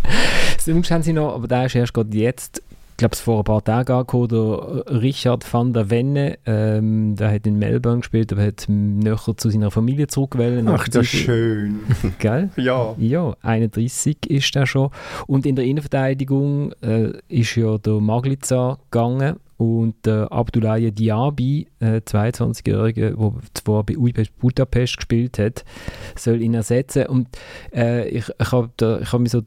Sonst 0.60 0.92
haben 0.92 1.04
sie 1.04 1.14
noch, 1.14 1.34
aber 1.36 1.48
der 1.48 1.66
ist 1.66 1.76
erst 1.76 1.94
gerade 1.94 2.16
jetzt, 2.18 2.62
ich 2.92 2.98
glaube, 2.98 3.14
es 3.14 3.20
vor 3.20 3.40
ein 3.40 3.44
paar 3.44 3.64
Tagen 3.64 3.92
angekommen, 3.92 4.28
der 4.30 5.02
Richard 5.02 5.54
van 5.54 5.72
der 5.72 5.90
Wenne, 5.90 6.40
ähm, 6.46 7.16
der 7.16 7.32
hat 7.32 7.46
in 7.46 7.60
Melbourne 7.60 8.00
gespielt, 8.00 8.34
aber 8.34 8.44
hat 8.44 8.66
näher 8.68 9.20
zu 9.38 9.50
seiner 9.50 9.72
Familie 9.72 10.08
zurückgewählt. 10.08 10.66
Ach, 10.68 10.88
das 10.88 11.04
ist 11.04 11.10
schön. 11.10 11.82
Gell? 12.20 12.50
Ja. 12.56 12.96
Ja, 12.98 13.36
31 13.44 14.30
ist 14.30 14.56
er 14.56 14.66
schon. 14.66 14.90
Und 15.28 15.46
in 15.46 15.56
der 15.56 15.66
Innenverteidigung 15.66 16.74
äh, 16.82 17.14
ist 17.28 17.56
ja 17.56 17.78
der 17.78 18.00
Maglica 18.00 18.80
gegangen 18.90 19.38
und 19.58 20.06
der 20.06 20.32
Abdoulaye 20.32 20.92
Diaby, 20.92 21.68
äh, 21.80 21.98
22-Jährige, 21.98 23.16
der 23.16 23.34
zuvor 23.56 23.84
bei 23.84 23.98
UiP 23.98 24.30
Budapest 24.40 24.98
gespielt 24.98 25.40
hat, 25.40 25.66
soll 26.16 26.44
ihn 26.44 26.54
ersetzen. 26.54 27.08
Und 27.08 27.28
äh, 27.74 28.08
ich, 28.08 28.30
ich 28.40 28.52
habe 28.52 28.70
hab 29.12 29.20
mich 29.20 29.32
so 29.32 29.42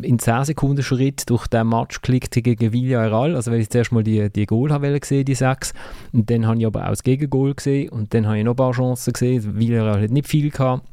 in 0.00 0.20
10 0.20 0.44
Sekunden 0.44 0.84
Schritt 0.84 1.28
durch 1.28 1.48
den 1.48 1.68
Match 1.68 2.00
geklickt 2.00 2.32
gegen 2.32 2.72
Villarreal. 2.72 3.34
Also 3.34 3.50
weil 3.50 3.60
ich 3.60 3.70
zuerst 3.70 3.90
mal 3.90 4.04
die, 4.04 4.30
die 4.30 4.46
Goal 4.46 4.72
habe 4.72 5.00
gesehen, 5.00 5.24
die 5.24 5.34
sechs. 5.34 5.74
Und 6.12 6.30
dann 6.30 6.46
habe 6.46 6.58
ich 6.58 6.66
aber 6.66 6.84
auch 6.84 6.90
das 6.90 7.02
Gegengoal 7.02 7.54
gesehen. 7.54 7.88
Und 7.88 8.14
dann 8.14 8.26
habe 8.26 8.38
ich 8.38 8.44
noch 8.44 8.52
ein 8.52 8.56
paar 8.56 8.72
Chancen 8.72 9.12
gesehen. 9.12 9.58
Villarreal 9.58 10.00
hat 10.00 10.10
nicht 10.10 10.28
viel 10.28 10.50
gehabt. 10.50 10.86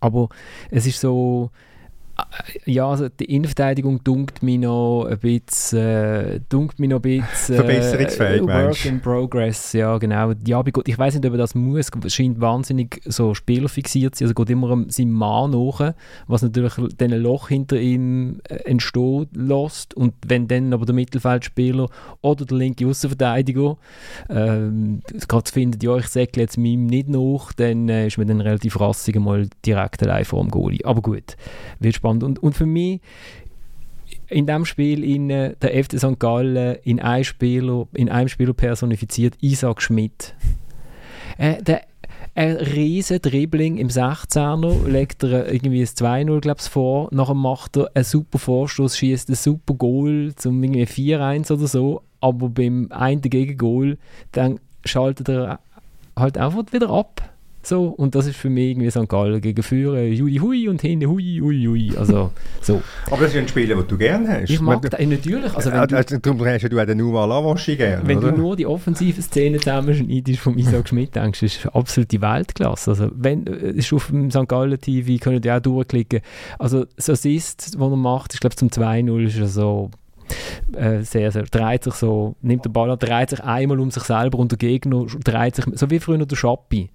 Aber 0.00 0.30
es 0.70 0.86
ist 0.86 1.00
so 1.00 1.50
ja, 2.64 2.88
also 2.88 3.08
die 3.08 3.24
Innenverteidigung 3.24 4.02
dunkt 4.04 4.42
mich 4.42 4.58
noch 4.58 5.06
ein 5.06 5.18
bisschen, 5.18 5.78
äh, 5.78 6.40
dunkt 6.48 6.78
mich 6.78 6.88
noch 6.88 6.98
ein 6.98 7.02
bisschen 7.02 7.56
Verbesserungsfähig, 7.56 8.42
äh, 8.42 8.46
Work 8.46 8.84
in 8.84 9.00
Progress, 9.00 9.72
ja 9.72 9.98
genau. 9.98 10.32
Ja, 10.46 10.62
ich 10.84 10.98
weiß 10.98 11.14
nicht, 11.14 11.26
ob 11.26 11.32
er 11.32 11.38
das 11.38 11.54
muss, 11.54 11.90
scheint 12.08 12.40
wahnsinnig 12.40 13.00
so 13.04 13.34
spielerfixiert 13.34 14.14
zu 14.14 14.20
sein, 14.20 14.28
also 14.28 14.34
geht 14.34 14.50
immer 14.50 14.84
seinem 14.88 15.12
Mann 15.12 15.50
nach, 15.50 15.94
was 16.26 16.42
natürlich 16.42 16.74
dann 16.96 17.12
ein 17.12 17.20
Loch 17.20 17.48
hinter 17.48 17.76
ihm 17.76 18.40
äh, 18.48 18.56
entstehen 18.64 19.28
lässt 19.34 19.94
und 19.94 20.14
wenn 20.26 20.46
dann 20.46 20.72
aber 20.72 20.86
der 20.86 20.94
Mittelfeldspieler 20.94 21.88
oder 22.22 22.44
der 22.44 22.56
linke 22.56 22.86
Außenverteidiger 22.86 23.76
ähm, 24.30 25.02
gerade 25.28 25.50
findet, 25.50 25.82
ja, 25.82 25.96
ich 25.96 26.06
sägle 26.06 26.42
jetzt 26.42 26.58
meinem 26.58 26.86
nicht 26.86 27.08
nach, 27.08 27.52
dann 27.54 27.88
äh, 27.88 28.06
ist 28.06 28.18
man 28.18 28.28
dann 28.28 28.40
relativ 28.40 28.78
rassig 28.80 29.18
mal 29.18 29.48
direkt 29.66 30.02
allein 30.02 30.24
vor 30.24 30.42
dem 30.42 30.50
Goalie. 30.50 30.84
Aber 30.84 31.02
gut, 31.02 31.36
wird 31.80 32.03
spannend. 32.04 32.22
Und, 32.22 32.42
und 32.42 32.54
für 32.54 32.66
mich 32.66 33.00
in 34.28 34.46
dem 34.46 34.64
Spiel 34.64 35.02
in 35.02 35.28
der 35.28 35.84
FC 35.84 35.98
St. 35.98 36.18
Gallen 36.18 36.76
in 36.84 37.00
einem 37.00 37.24
Spieler, 37.24 37.86
in 37.94 38.10
einem 38.10 38.28
Spieler 38.28 38.52
personifiziert 38.52 39.34
Isaac 39.40 39.80
Schmidt. 39.80 40.34
Äh, 41.38 41.62
der, 41.62 41.82
ein 42.36 42.56
riesen 42.56 43.22
Dribbling 43.22 43.78
im 43.78 43.88
16er, 43.88 44.88
legt 44.88 45.22
er 45.22 45.52
irgendwie 45.52 45.80
ein 45.80 45.86
2-0 45.86 46.40
glaub's, 46.40 46.68
vor, 46.68 47.08
nachher 47.12 47.34
macht 47.34 47.76
er 47.76 47.90
einen 47.94 48.04
super 48.04 48.38
Vorstoß, 48.38 48.96
schießt 48.96 49.28
ein 49.30 49.36
super 49.36 49.74
Goal 49.74 50.32
zum 50.36 50.62
irgendwie 50.62 50.84
4-1 50.84 51.52
oder 51.52 51.66
so, 51.66 52.02
aber 52.20 52.48
beim 52.48 52.88
einen 52.90 53.20
Gegengol 53.20 53.98
dann 54.32 54.58
schaltet 54.84 55.28
er 55.28 55.60
halt 56.16 56.36
einfach 56.36 56.64
wieder 56.72 56.90
ab. 56.90 57.33
So, 57.64 57.86
und 57.86 58.14
das 58.14 58.26
ist 58.26 58.36
für 58.36 58.50
mich 58.50 58.72
irgendwie 58.72 58.90
St. 58.90 59.08
Gallen 59.08 59.40
gegen 59.40 59.62
Führer, 59.62 60.02
Juli 60.02 60.36
hui 60.36 60.68
und 60.68 60.82
hinten 60.82 61.08
hui 61.08 61.40
hui 61.40 61.64
hui. 61.64 61.96
Also, 61.96 62.30
so. 62.60 62.82
Aber 63.10 63.22
das 63.22 63.30
ist 63.30 63.38
ein 63.38 63.48
Spieler, 63.48 63.76
den 63.76 63.88
du 63.88 63.96
gerne 63.96 64.42
hast. 64.42 64.50
Ich 64.50 64.60
mag 64.60 64.82
den 64.82 65.08
natürlich. 65.08 65.54
Also, 65.54 65.72
wenn 65.72 65.88
du, 65.88 65.96
also, 65.96 66.18
darum 66.18 66.44
hast 66.44 66.62
du 66.62 66.68
den 66.68 66.98
Numa 66.98 67.24
Lavaschi 67.24 67.76
gerne, 67.76 68.06
Wenn 68.06 68.18
oder? 68.18 68.32
du 68.32 68.38
nur 68.38 68.56
die 68.56 68.66
offensive 68.66 69.22
Szene 69.22 69.58
zusammenschneidest 69.58 70.40
vom 70.40 70.58
Isaac 70.58 70.88
Schmidt 70.90 71.16
denkst, 71.16 71.42
ist 71.42 71.66
absolut 71.72 72.12
die 72.12 72.20
Weltklasse. 72.20 72.90
Also, 72.90 73.10
wenn, 73.14 73.46
äh, 73.46 73.70
ist 73.70 73.92
auf 73.94 74.08
dem 74.08 74.30
St. 74.30 74.46
Gallen 74.46 74.78
TV, 74.78 75.22
können 75.22 75.40
die 75.40 75.50
auch 75.50 75.60
durchklicken. 75.60 76.20
Also, 76.58 76.84
das 76.96 77.08
Assist, 77.08 77.78
was 77.78 77.90
er 77.90 77.96
macht, 77.96 78.34
ich 78.34 78.40
glaube 78.40 78.56
zum 78.56 78.68
2-0 78.68 79.26
ist 79.26 79.38
er 79.38 79.46
so 79.46 79.90
äh, 80.76 81.00
sehr, 81.02 81.30
sehr, 81.30 81.44
dreht 81.44 81.84
sich 81.84 81.94
so, 81.94 82.36
nimmt 82.42 82.64
den 82.64 82.72
Ball 82.72 82.96
dreht 82.96 83.30
sich 83.30 83.42
einmal 83.42 83.80
um 83.80 83.90
sich 83.90 84.02
selber 84.02 84.38
und 84.38 84.50
der 84.52 84.58
Gegner 84.58 85.06
dreht 85.24 85.56
sich, 85.56 85.64
so 85.72 85.90
wie 85.90 85.98
früher 85.98 86.24
der 86.24 86.36
Schappi. 86.36 86.90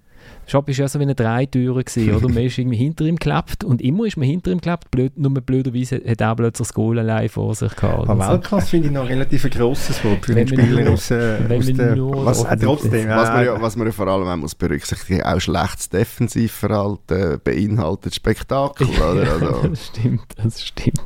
Shop 0.49 0.67
war 0.67 0.73
ja 0.73 0.87
so 0.87 0.99
wie 0.99 1.03
eine 1.03 1.15
Dreitüre, 1.15 1.83
gewesen, 1.83 2.15
oder? 2.15 2.27
Man 2.27 2.43
ist 2.43 2.57
irgendwie 2.57 2.77
hinter 2.77 3.05
ihm 3.05 3.17
geklebt 3.17 3.63
und 3.63 3.81
immer 3.81 4.05
ist 4.05 4.17
man 4.17 4.27
hinter 4.27 4.51
ihm 4.51 4.59
geklebt, 4.59 4.89
blöd, 4.89 5.17
nur 5.17 5.31
blöderweise 5.31 6.01
hat 6.05 6.21
er 6.21 6.35
plötzlich 6.35 6.67
das 6.67 6.73
Goal 6.73 6.97
allein 6.97 7.29
vor 7.29 7.53
sich 7.53 7.75
gehabt. 7.75 8.09
Aber 8.09 8.29
Weltklasse 8.29 8.67
finde 8.67 8.87
ich 8.87 8.93
noch 8.93 9.07
relativ 9.07 9.45
ein 9.45 9.51
grosses 9.51 10.03
Wort 10.03 10.25
für 10.25 10.33
den 10.33 10.47
Spieler 10.47 10.91
aus, 10.91 11.11
äh, 11.11 11.37
aus 11.49 11.65
der... 11.67 11.97
Was, 11.97 12.43
äh, 12.43 12.57
trotzdem, 12.57 13.09
was, 13.09 13.29
man 13.29 13.45
ja, 13.45 13.61
was 13.61 13.75
man 13.75 13.87
ja 13.87 13.93
vor 13.93 14.07
allem 14.07 14.27
auch 14.27 14.37
muss 14.37 14.55
berücksichtigen 14.55 15.21
auch 15.21 15.39
schlechtes 15.39 15.89
Defensivverhalten 15.89 17.39
beinhaltet 17.43 18.15
Spektakel, 18.15 18.87
oder? 19.11 19.31
Also. 19.31 19.67
das 19.67 19.87
stimmt, 19.87 20.25
das 20.35 20.63
stimmt. 20.63 21.01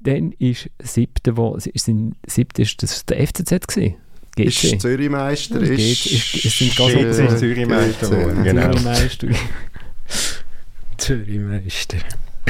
Dann 0.00 0.32
ist 0.38 0.68
siebte, 0.82 1.36
wo, 1.36 1.54
ist, 1.54 1.90
siebte 2.26 2.62
ist 2.62 2.82
das 2.82 3.06
der 3.06 3.26
FCZ 3.26 3.68
gewesen. 3.68 3.94
GC. 4.36 4.46
Ist 4.46 4.80
Zürichmeister. 4.80 5.62
Ja, 5.62 5.72
ist, 5.72 6.06
ist, 6.06 6.44
ist, 6.44 6.58
sind 6.58 6.76
GC 6.76 7.00
ist 7.00 7.38
Zürichmeister 7.38 8.08
geworden, 8.08 8.42
genau. 8.44 8.70
Zürichmeister. 8.70 9.28
Zürichmeister. 10.96 11.98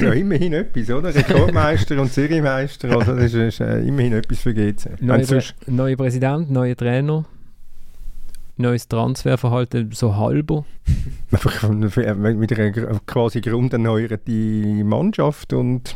Ja, 0.01 0.13
immerhin 0.13 0.53
etwas, 0.55 0.91
oder? 0.91 1.15
Rekordmeister 1.15 2.01
und 2.01 2.13
Zürichmeister, 2.13 2.91
also 2.97 3.15
das 3.15 3.25
ist, 3.25 3.35
ist 3.35 3.61
äh, 3.61 3.81
immerhin 3.81 4.15
etwas 4.15 4.41
für 4.41 4.55
GC. 4.55 5.01
Neuer 5.01 5.43
neue 5.67 5.97
Präsident, 5.97 6.51
neuer 6.51 6.77
Trainer, 6.77 7.25
neues 8.57 8.89
Transferverhalten, 8.89 9.93
so 9.93 10.17
halber. 10.17 10.65
Einfach 11.31 11.69
mit 11.69 12.59
einer 12.59 13.01
quasi 13.07 13.41
grunderneuerten 13.41 14.89
Mannschaft 14.89 15.53
und 15.53 15.95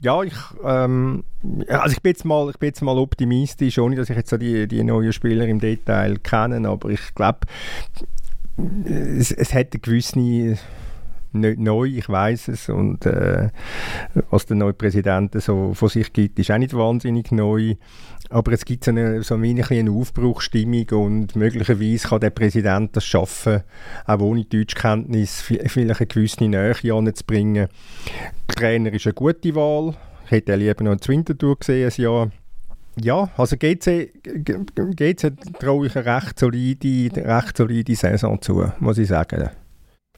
ja, 0.00 0.22
ich, 0.22 0.34
ähm, 0.64 1.24
also 1.68 1.92
ich 1.92 2.02
bin 2.02 2.10
jetzt 2.10 2.24
mal, 2.24 2.50
ich 2.50 2.58
bin 2.58 2.68
jetzt 2.68 2.82
mal 2.82 2.98
optimistisch, 2.98 3.78
ohne 3.78 3.96
dass 3.96 4.10
ich 4.10 4.16
jetzt 4.16 4.32
die, 4.32 4.66
die 4.66 4.82
neuen 4.82 5.12
Spieler 5.12 5.46
im 5.46 5.60
Detail 5.60 6.16
kenne, 6.18 6.66
aber 6.68 6.90
ich 6.90 7.14
glaube, 7.14 7.40
es, 8.84 9.30
es 9.32 9.54
eine 9.54 9.66
gewisse 9.66 10.18
nicht 10.18 10.58
neu, 11.32 11.84
ich 11.84 12.08
weiß 12.08 12.48
es. 12.48 12.68
Und 12.68 13.06
äh, 13.06 13.50
was 14.30 14.46
der 14.46 14.56
neue 14.56 14.72
Präsident 14.72 15.40
so 15.40 15.74
von 15.74 15.88
sich 15.88 16.12
gibt, 16.12 16.38
ist 16.38 16.50
auch 16.50 16.58
nicht 16.58 16.74
wahnsinnig 16.74 17.30
neu. 17.30 17.76
Aber 18.30 18.52
es 18.52 18.64
gibt 18.64 18.86
eine, 18.86 19.22
so 19.24 19.34
eine, 19.34 19.64
eine 19.68 19.90
Aufbruchstimmung 19.90 20.88
und 20.90 21.34
möglicherweise 21.34 22.08
kann 22.08 22.20
der 22.20 22.30
Präsident 22.30 22.96
das 22.96 23.04
schaffen, 23.04 23.62
auch 24.06 24.20
ohne 24.20 24.44
Deutschkenntnis 24.44 25.40
vielleicht 25.42 26.00
eine 26.00 26.06
gewisse 26.06 26.44
Nähe 26.44 26.94
anzubringen. 26.94 27.68
Der 28.48 28.54
Trainer 28.54 28.92
ist 28.92 29.06
eine 29.06 29.14
gute 29.14 29.54
Wahl. 29.56 29.96
Ich 30.26 30.30
hätte 30.30 30.54
lieber 30.54 30.84
noch 30.84 30.92
in 30.92 31.00
Winterthur 31.08 31.58
gesehen, 31.58 31.90
ein 31.90 32.02
Jahr. 32.02 32.30
Ja, 33.00 33.30
also 33.36 33.56
GC, 33.56 34.12
GC 34.24 35.32
traue 35.58 35.86
ich 35.86 35.96
eine 35.96 36.06
recht 36.06 36.38
solide, 36.38 37.10
recht 37.16 37.56
solide 37.56 37.94
Saison 37.96 38.40
zu, 38.40 38.70
muss 38.78 38.98
ich 38.98 39.08
sagen. 39.08 39.50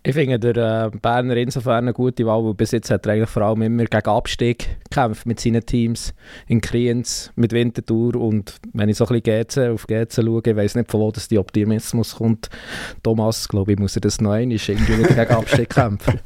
Ich 0.04 0.14
finde 0.14 0.40
der 0.40 0.86
äh, 0.92 0.98
Berner 0.98 1.36
insofern 1.36 1.84
eine 1.84 1.92
gute 1.92 2.26
Wahl, 2.26 2.44
weil 2.44 2.54
bis 2.54 2.72
jetzt 2.72 2.90
hat 2.90 3.06
er 3.06 3.12
eigentlich 3.12 3.30
vor 3.30 3.42
allem 3.42 3.62
immer 3.62 3.84
gegen 3.84 4.08
Abstieg 4.08 4.80
gekämpft 4.90 5.26
mit 5.26 5.38
seinen 5.38 5.64
Teams 5.64 6.12
in 6.48 6.60
Kriens, 6.60 7.30
mit 7.36 7.52
Winterthur 7.52 8.16
und 8.16 8.56
wenn 8.72 8.88
ich 8.88 8.96
so 8.96 9.06
ein 9.06 9.20
bisschen 9.20 9.46
GC, 9.46 9.72
auf 9.72 9.86
GC 9.86 10.12
schaue, 10.12 10.42
ich 10.44 10.56
weiß 10.56 10.74
nicht, 10.74 10.90
von 10.90 11.00
wo 11.00 11.12
das 11.12 11.28
die 11.28 11.38
Optimismus 11.38 12.16
kommt. 12.16 12.50
Thomas, 13.04 13.48
glaube 13.48 13.72
ich, 13.72 13.78
muss 13.78 13.94
er 13.94 14.00
das 14.00 14.20
noch 14.20 14.32
einmal 14.32 14.56
irgendwie 14.56 14.98
wieder 14.98 15.14
gegen 15.14 15.30
Abstieg 15.36 15.70
kämpfen. 15.70 16.18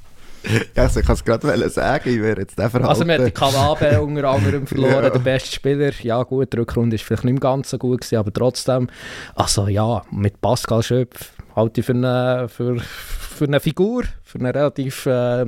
ja, 0.75 0.83
also 0.85 1.01
ich 1.01 1.07
kann 1.07 1.17
es 1.17 1.25
gerade 1.25 1.69
sagen, 1.69 2.09
ich 2.09 2.23
wäre 2.23 2.41
jetzt 2.41 2.59
der 2.59 2.71
Verhalten. 2.71 2.89
Also 2.89 3.07
wir 3.07 3.19
haben 3.19 3.35
Kawabe 3.35 4.01
unter 4.01 4.31
anderem 4.31 4.67
verloren, 4.67 5.05
ja. 5.05 5.11
der 5.11 5.19
beste 5.19 5.53
Spieler. 5.53 5.93
Ja 6.01 6.23
gut, 6.23 6.51
die 6.55 6.57
Rückrunde 6.57 6.97
war 6.97 7.05
vielleicht 7.05 7.25
nicht 7.25 7.35
mehr 7.35 7.41
ganz 7.41 7.69
so 7.69 7.77
gut, 7.77 8.01
gewesen, 8.01 8.17
aber 8.17 8.33
trotzdem, 8.33 8.89
also 9.35 9.69
ja, 9.69 10.01
mit 10.11 10.41
Pascal 10.41 10.83
Schöpf 10.83 11.36
halte 11.57 11.81
ich 11.81 11.87
für 11.87 11.95
eine, 11.95 12.49
für, 12.49 12.79
für 12.79 13.47
eine 13.47 13.61
Figur, 13.61 14.05
für 14.23 14.39
einen 14.39 14.55
relativ 14.55 15.07
äh, 15.07 15.47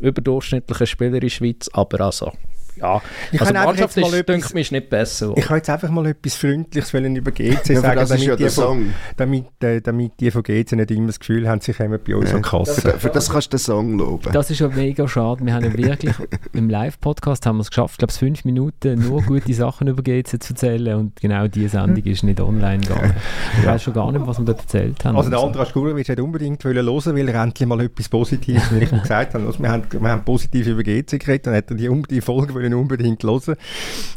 überdurchschnittlichen 0.00 0.86
Spieler 0.86 1.14
in 1.14 1.20
der 1.20 1.28
Schweiz, 1.30 1.70
aber 1.72 2.00
also 2.00 2.32
ja, 2.76 3.02
ich 3.30 3.40
also 3.40 3.52
Mannschaft 3.52 3.96
ist, 3.96 4.12
etwas, 4.12 4.24
denke 4.24 4.58
ich, 4.58 4.72
nicht 4.72 4.88
besser. 4.88 5.32
Ich 5.36 5.44
kann 5.44 5.58
jetzt 5.58 5.68
einfach 5.70 5.90
mal 5.90 6.06
etwas 6.06 6.36
Freundliches 6.36 6.92
über 6.92 7.30
GC 7.30 7.68
ja, 7.68 7.80
sagen, 7.80 8.06
damit, 8.08 8.22
ja 8.22 8.36
die 8.36 8.48
von, 8.48 8.94
damit, 9.16 9.62
äh, 9.62 9.80
damit, 9.80 10.12
die 10.20 10.30
von 10.30 10.42
GC 10.42 10.72
nicht 10.72 10.90
immer 10.90 11.08
das 11.08 11.20
Gefühl 11.20 11.48
haben, 11.48 11.60
sie 11.60 11.72
kommen 11.72 11.98
bei 12.06 12.16
uns 12.16 12.30
ja. 12.30 12.36
an 12.36 12.42
Kasse. 12.42 12.80
Für, 12.80 12.98
für, 12.98 13.10
das 13.10 13.30
kannst 13.30 13.52
du 13.52 13.56
den 13.56 13.60
Song 13.60 13.98
loben. 13.98 14.32
Das 14.32 14.50
ist 14.50 14.60
ja 14.60 14.68
mega 14.68 15.06
schade. 15.06 15.44
Wir 15.44 15.54
haben 15.54 15.64
ja 15.64 15.76
wirklich 15.76 16.14
im 16.52 16.70
Live-Podcast 16.70 17.46
haben 17.46 17.58
wir 17.58 17.62
es 17.62 17.70
geschafft, 17.70 17.94
ich 17.94 17.98
glaube 17.98 18.12
fünf 18.12 18.44
Minuten 18.44 18.98
nur 19.00 19.22
gute 19.22 19.52
Sachen 19.52 19.88
über 19.88 20.02
GC 20.02 20.42
zu 20.42 20.52
erzählen 20.52 20.96
und 20.96 21.20
genau 21.20 21.48
diese 21.48 21.70
Sendung 21.70 22.04
ist 22.04 22.22
nicht 22.22 22.40
online 22.40 22.80
gegangen. 22.82 23.14
Ich 23.60 23.66
weiß 23.66 23.82
schon 23.82 23.94
gar 23.94 24.10
nicht, 24.12 24.26
was 24.26 24.38
wir 24.38 24.46
da 24.46 24.52
erzählt 24.52 25.04
haben. 25.04 25.16
Also 25.16 25.30
der 25.30 25.40
Andras 25.40 25.68
Skurowitsch 25.68 26.08
hat 26.08 26.20
unbedingt 26.20 26.64
hören 26.64 26.86
wollen, 26.86 27.16
weil 27.16 27.28
er 27.28 27.42
endlich 27.42 27.68
mal 27.68 27.80
etwas 27.80 28.08
Positives, 28.08 28.72
wie 28.72 28.84
ich 28.84 28.90
gesagt 28.90 29.34
habe. 29.34 29.46
Also 29.46 29.60
wir, 29.60 29.70
haben, 29.70 29.84
wir 29.90 30.08
haben 30.08 30.24
positiv 30.24 30.66
über 30.66 30.82
GC 30.82 31.18
geredet 31.18 31.48
und 31.48 31.54
hat 31.54 31.70
die, 31.70 32.02
die 32.08 32.20
Folge 32.20 32.54
unbedingt 32.74 33.22
hören 33.22 33.40
hören. 33.46 33.56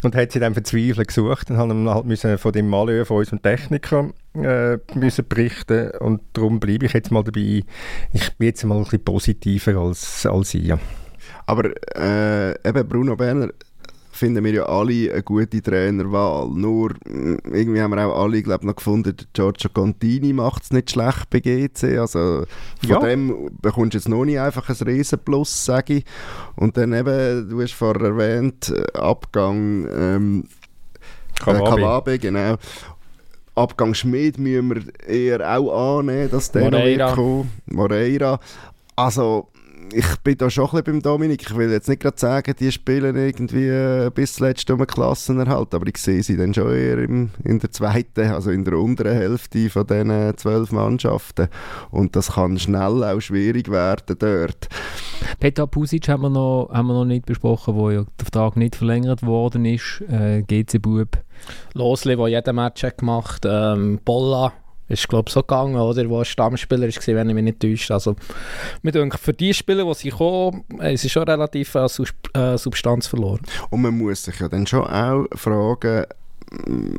Und 0.03 0.15
hat 0.15 0.31
sie 0.31 0.39
dann 0.39 0.53
verzweifelt 0.53 1.07
gesucht 1.07 1.49
und 1.49 1.57
haben 1.57 1.89
halt 1.89 2.05
müssen 2.05 2.37
von 2.37 2.51
dem 2.51 2.67
Malheur 2.67 3.05
von 3.05 3.17
unserem 3.17 3.41
Techniker 3.41 4.11
äh, 4.35 4.77
müssen 4.93 5.27
berichten 5.27 5.91
und 5.99 6.21
darum 6.33 6.59
bleibe 6.59 6.85
ich 6.85 6.93
jetzt 6.93 7.11
mal 7.11 7.23
dabei. 7.23 7.63
Ich 8.13 8.37
bin 8.37 8.47
jetzt 8.47 8.63
mal 8.63 8.77
ein 8.77 8.83
bisschen 8.83 9.03
positiver 9.03 9.77
als, 9.77 10.25
als 10.25 10.53
ihr. 10.53 10.79
Aber 11.45 11.69
äh, 11.95 12.51
eben 12.67 12.87
Bruno 12.87 13.15
Berner 13.15 13.49
finden 14.15 14.43
wir 14.43 14.53
ja 14.53 14.63
alle 14.63 15.11
eine 15.11 15.23
gute 15.23 15.61
Trainerwahl. 15.61 16.49
Nur 16.49 16.91
mm, 17.05 17.37
irgendwie 17.51 17.81
haben 17.81 17.91
wir 17.91 18.07
auch 18.07 18.23
alle 18.23 18.41
glaub, 18.41 18.63
noch 18.63 18.75
gefunden, 18.75 19.15
Giorgio 19.33 19.69
Contini 19.69 20.33
macht 20.33 20.63
es 20.63 20.71
nicht 20.71 20.91
schlecht 20.91 21.29
bei 21.29 21.39
GC. 21.39 21.99
Also 21.99 22.45
von 22.79 22.89
ja. 22.89 22.99
dem 22.99 23.49
bekommst 23.61 23.93
du 23.93 23.97
jetzt 23.97 24.09
noch 24.09 24.25
nicht 24.25 24.39
einfach 24.39 24.69
ein 24.69 24.87
Riesenplus, 24.87 25.65
sage 25.65 25.95
ich. 25.95 26.05
Und 26.55 26.77
dann 26.77 26.93
eben, 26.93 27.49
du 27.49 27.61
hast 27.61 27.73
vorher 27.73 28.07
erwähnt, 28.07 28.69
äh, 28.69 28.97
Abgang 28.97 29.87
ähm, 29.93 30.43
Kawabe. 31.35 32.13
Äh, 32.13 32.17
genau. 32.17 32.55
Abgang 33.55 33.93
Schmid 33.93 34.37
müssen 34.37 34.75
wir 34.75 35.07
eher 35.07 35.57
auch 35.57 35.99
annehmen, 35.99 36.29
dass 36.29 36.51
der 36.51 36.63
Moreira. 36.63 37.09
noch 37.09 37.15
kommt. 37.15 37.49
Moreira. 37.67 38.39
Also 38.95 39.49
ich 39.93 40.17
bin 40.23 40.37
da 40.37 40.49
schon 40.49 40.65
ein 40.65 40.71
bisschen 40.71 40.83
beim 40.85 41.01
Dominik. 41.01 41.43
Ich 41.43 41.55
will 41.55 41.71
jetzt 41.71 41.87
nicht 41.87 42.01
gerade 42.01 42.19
sagen, 42.19 42.53
die 42.59 42.71
spielen 42.71 43.15
irgendwie 43.15 43.67
äh, 43.67 44.09
bis 44.13 44.33
zuletzt 44.33 44.69
um 44.69 44.85
Klassenerhalt, 44.85 45.73
aber 45.73 45.87
ich 45.87 45.97
sehe 45.97 46.23
sie 46.23 46.37
dann 46.37 46.53
schon 46.53 46.71
eher 46.71 46.97
im, 46.99 47.31
in 47.43 47.59
der 47.59 47.71
zweiten, 47.71 48.31
also 48.31 48.51
in 48.51 48.63
der 48.63 48.77
unteren 48.77 49.15
Hälfte 49.15 49.69
von 49.69 49.87
diesen 49.87 50.37
zwölf 50.37 50.71
Mannschaften. 50.71 51.47
Und 51.91 52.15
das 52.15 52.33
kann 52.33 52.57
schnell 52.59 53.03
auch 53.03 53.19
schwierig 53.19 53.69
werden 53.69 54.17
dort. 54.19 54.67
Petar 55.39 55.67
Pusic 55.67 56.07
haben 56.09 56.23
wir 56.23 56.29
noch, 56.29 56.69
haben 56.71 56.87
wir 56.87 56.93
noch 56.93 57.05
nicht 57.05 57.25
besprochen, 57.25 57.75
wo 57.75 57.89
ja 57.89 58.03
der 58.19 58.25
Vertrag 58.25 58.57
nicht 58.57 58.75
verlängert 58.75 59.23
worden 59.23 59.65
ist. 59.65 60.01
Äh, 60.09 60.43
GC-Bub. 60.43 61.17
Losli, 61.73 62.15
der 62.15 62.27
jeden 62.27 62.55
Match 62.55 62.83
hat 62.83 62.97
gemacht 62.97 63.45
ähm, 63.45 63.99
Bolla 64.03 64.53
ist 64.87 65.07
glaube 65.07 65.29
so 65.29 65.41
gegangen, 65.41 65.75
oder, 65.75 66.09
wo 66.09 66.19
ein 66.19 66.25
Stammspieler 66.25 66.87
ist, 66.87 67.05
wenn 67.07 67.29
ich 67.29 67.35
mich 67.35 67.43
nicht 67.43 67.59
täusche. 67.59 67.93
Also, 67.93 68.15
mir 68.81 69.11
für 69.11 69.33
die 69.33 69.53
Spieler, 69.53 69.85
die 69.85 69.93
sie 69.93 70.09
kommen, 70.09 70.63
haben 70.79 70.97
sie 70.97 71.09
schon 71.09 71.23
relativ 71.23 71.75
äh, 71.75 72.57
Substanz 72.57 73.07
verloren. 73.07 73.41
Und 73.69 73.81
man 73.81 73.97
muss 73.97 74.23
sich 74.23 74.39
ja 74.39 74.47
dann 74.47 74.67
schon 74.67 74.85
auch 74.85 75.25
fragen, 75.33 76.05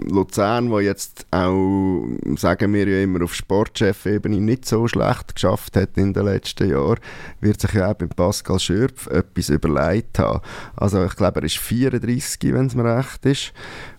Luzern, 0.09 0.71
wo 0.71 0.81
jetzt 0.81 1.27
auch, 1.31 2.05
sagen 2.37 2.75
wir 2.75 2.87
ja 2.89 3.03
immer, 3.03 3.23
auf 3.23 3.35
Sportchef-Ebene 3.35 4.41
nicht 4.41 4.67
so 4.67 4.89
schlecht 4.89 5.35
geschafft 5.35 5.77
hat 5.77 5.97
in 5.97 6.13
den 6.13 6.25
letzten 6.25 6.69
Jahren, 6.69 6.99
wird 7.41 7.61
sich 7.61 7.73
ja 7.73 7.91
auch 7.91 7.95
bei 7.95 8.07
Pascal 8.07 8.59
Schürpf 8.59 9.07
etwas 9.07 9.49
überlegt 9.49 10.19
haben. 10.19 10.41
Also 10.75 11.05
ich 11.05 11.15
glaube, 11.17 11.41
er 11.41 11.47
ist 11.47 11.59
34, 11.59 12.53
wenn 12.53 12.67
es 12.67 12.75
mir 12.75 12.97
recht 12.97 13.25
ist. 13.25 13.53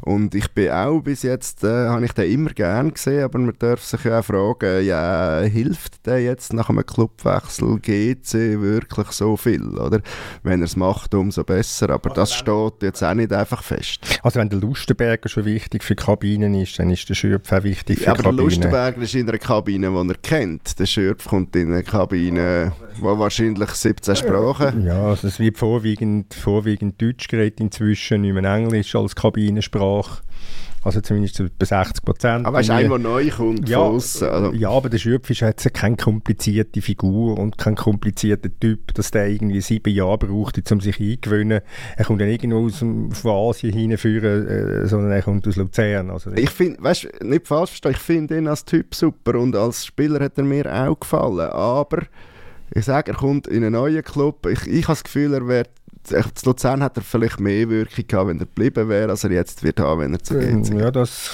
Und 0.08 0.36
ich 0.36 0.50
bin 0.54 0.72
auch 0.72 1.02
bis 1.02 1.24
jetzt, 1.24 1.66
äh, 1.66 1.90
habe 1.90 2.06
ich 2.06 2.14
den 2.14 2.32
immer 2.32 2.52
gern 2.52 2.94
gesehen, 2.94 3.26
aber 3.26 3.40
man 3.40 3.54
darf 3.60 3.84
sich 3.84 4.06
ja 4.06 4.20
auch 4.20 4.24
fragen, 4.24 4.86
ja, 4.86 5.42
hilft 5.42 6.06
der 6.06 6.24
jetzt 6.24 6.54
nach 6.54 6.70
einem 6.70 6.86
Clubwechsel 6.86 7.78
GC 7.82 8.62
wirklich 8.62 9.12
so 9.12 9.36
viel, 9.36 9.78
oder? 9.78 10.00
Wenn 10.44 10.62
er 10.62 10.66
es 10.66 10.78
macht, 10.78 11.14
umso 11.14 11.44
besser, 11.44 11.90
aber 11.90 12.12
das 12.12 12.34
steht 12.34 12.84
jetzt 12.84 13.04
auch 13.04 13.14
nicht 13.16 13.34
einfach 13.34 13.62
fest. 13.62 14.00
Also 14.24 14.40
wenn 14.40 14.48
der 14.48 14.60
Lustenberger 14.60 15.28
schon 15.28 15.44
wichtig 15.44 15.84
für 15.84 15.96
Kabinen 15.96 16.54
ist, 16.54 16.80
dann 16.80 16.90
ist 16.90 17.10
der 17.10 17.16
Schürpf 17.16 17.52
auch 17.52 17.64
wichtig 17.64 18.00
für 18.00 18.06
ja, 18.06 18.12
aber 18.12 18.24
Kabinen. 18.24 18.40
Aber 18.40 18.50
der 18.50 18.60
Lustenberger 18.60 19.02
ist 19.02 19.14
in 19.14 19.28
einer 19.28 19.38
Kabine, 19.40 19.90
die 19.92 20.10
er 20.10 20.18
kennt. 20.22 20.80
Der 20.80 20.86
Schürpf 20.86 21.28
kommt 21.28 21.54
in 21.58 21.74
eine 21.74 21.84
Kabine, 21.84 22.72
wo 23.02 23.20
wahrscheinlich 23.20 23.72
17 23.72 24.16
Sprachen... 24.16 24.86
Ja, 24.86 25.08
also 25.08 25.28
es 25.28 25.38
wird 25.38 25.58
vorwiegend, 25.58 26.34
vorwiegend 26.34 27.02
Deutsch 27.02 27.28
geredet 27.28 27.60
inzwischen, 27.60 28.22
nicht 28.22 28.34
mehr 28.34 28.56
Englisch 28.56 28.96
als 28.96 29.14
Kabinensprache. 29.14 29.97
Also 30.84 31.02
zumindest 31.02 31.44
bei 31.60 31.66
60 31.66 32.06
Prozent. 32.06 32.46
Aber 32.46 32.60
es 32.60 32.68
ist 32.68 32.72
einer, 32.72 32.88
der 32.88 33.00
neu 33.00 33.30
kommt 33.30 33.68
ja, 33.68 33.82
also. 33.82 34.54
Ja, 34.54 34.70
aber 34.70 34.90
der 34.90 35.00
Schöpf 35.00 35.30
ist 35.30 35.42
jetzt 35.42 35.74
keine 35.74 35.98
komplizierte 35.98 36.82
Figur 36.82 37.38
und 37.38 37.58
kein 37.58 37.76
komplizierter 37.76 38.50
Typ, 38.58 38.94
dass 38.94 39.12
der 39.12 39.28
irgendwie 39.28 39.60
sieben 39.60 39.94
Jahre 39.94 40.20
braucht, 40.20 40.72
um 40.72 40.80
sich 40.80 41.00
eingewöhnen. 41.00 41.62
Er 41.98 42.06
kommt 42.06 42.22
dann 42.22 42.30
irgendwo 42.30 42.68
aus 42.68 42.80
dem, 42.80 43.12
von 43.12 43.50
Asien 43.50 43.74
hinführen, 43.74 44.48
äh, 44.48 44.88
sondern 44.88 45.12
er 45.12 45.22
kommt 45.24 45.46
aus 45.48 45.58
Luzern. 45.58 46.10
Also 46.10 46.32
ich 46.32 46.52
finde, 46.52 46.82
weißt 46.82 47.10
du, 47.20 47.28
nicht 47.28 47.48
falsch 47.48 47.72
verstehen, 47.72 47.92
ich 47.92 47.98
finde 47.98 48.38
ihn 48.38 48.48
als 48.48 48.64
Typ 48.64 48.96
super 48.96 49.36
und 49.36 49.58
als 49.58 49.86
Spieler 49.86 50.24
hat 50.24 50.38
er 50.38 50.46
mir 50.46 50.66
auch 50.74 50.98
gefallen, 50.98 51.50
aber 51.50 52.04
ich 52.74 52.86
sage, 52.86 53.12
er 53.12 53.18
kommt 53.18 53.48
in 53.48 53.64
einen 53.64 53.74
neuen 53.74 54.04
Club. 54.04 54.46
Ich, 54.46 54.66
ich 54.68 54.84
habe 54.84 54.94
das 54.94 55.04
Gefühl, 55.04 55.34
er 55.34 55.48
wird 55.48 55.70
zu 56.08 56.46
Luzern 56.46 56.84
hat 56.84 56.98
er 56.98 57.04
vielleicht 57.04 57.40
mehr 57.40 57.70
Wirkung 57.70 58.06
gehabt, 58.08 58.28
wenn 58.30 58.40
er 58.40 58.46
geblieben 58.46 58.90
wäre, 58.90 59.10
als 59.10 59.24
er 59.24 59.32
jetzt 59.32 59.64
wird 59.64 59.80
haben, 59.80 60.02
wenn 60.02 60.14
er 60.14 60.24
zu 60.24 60.36
GC 60.36 60.80
Ja, 60.80 60.92
das 60.92 61.32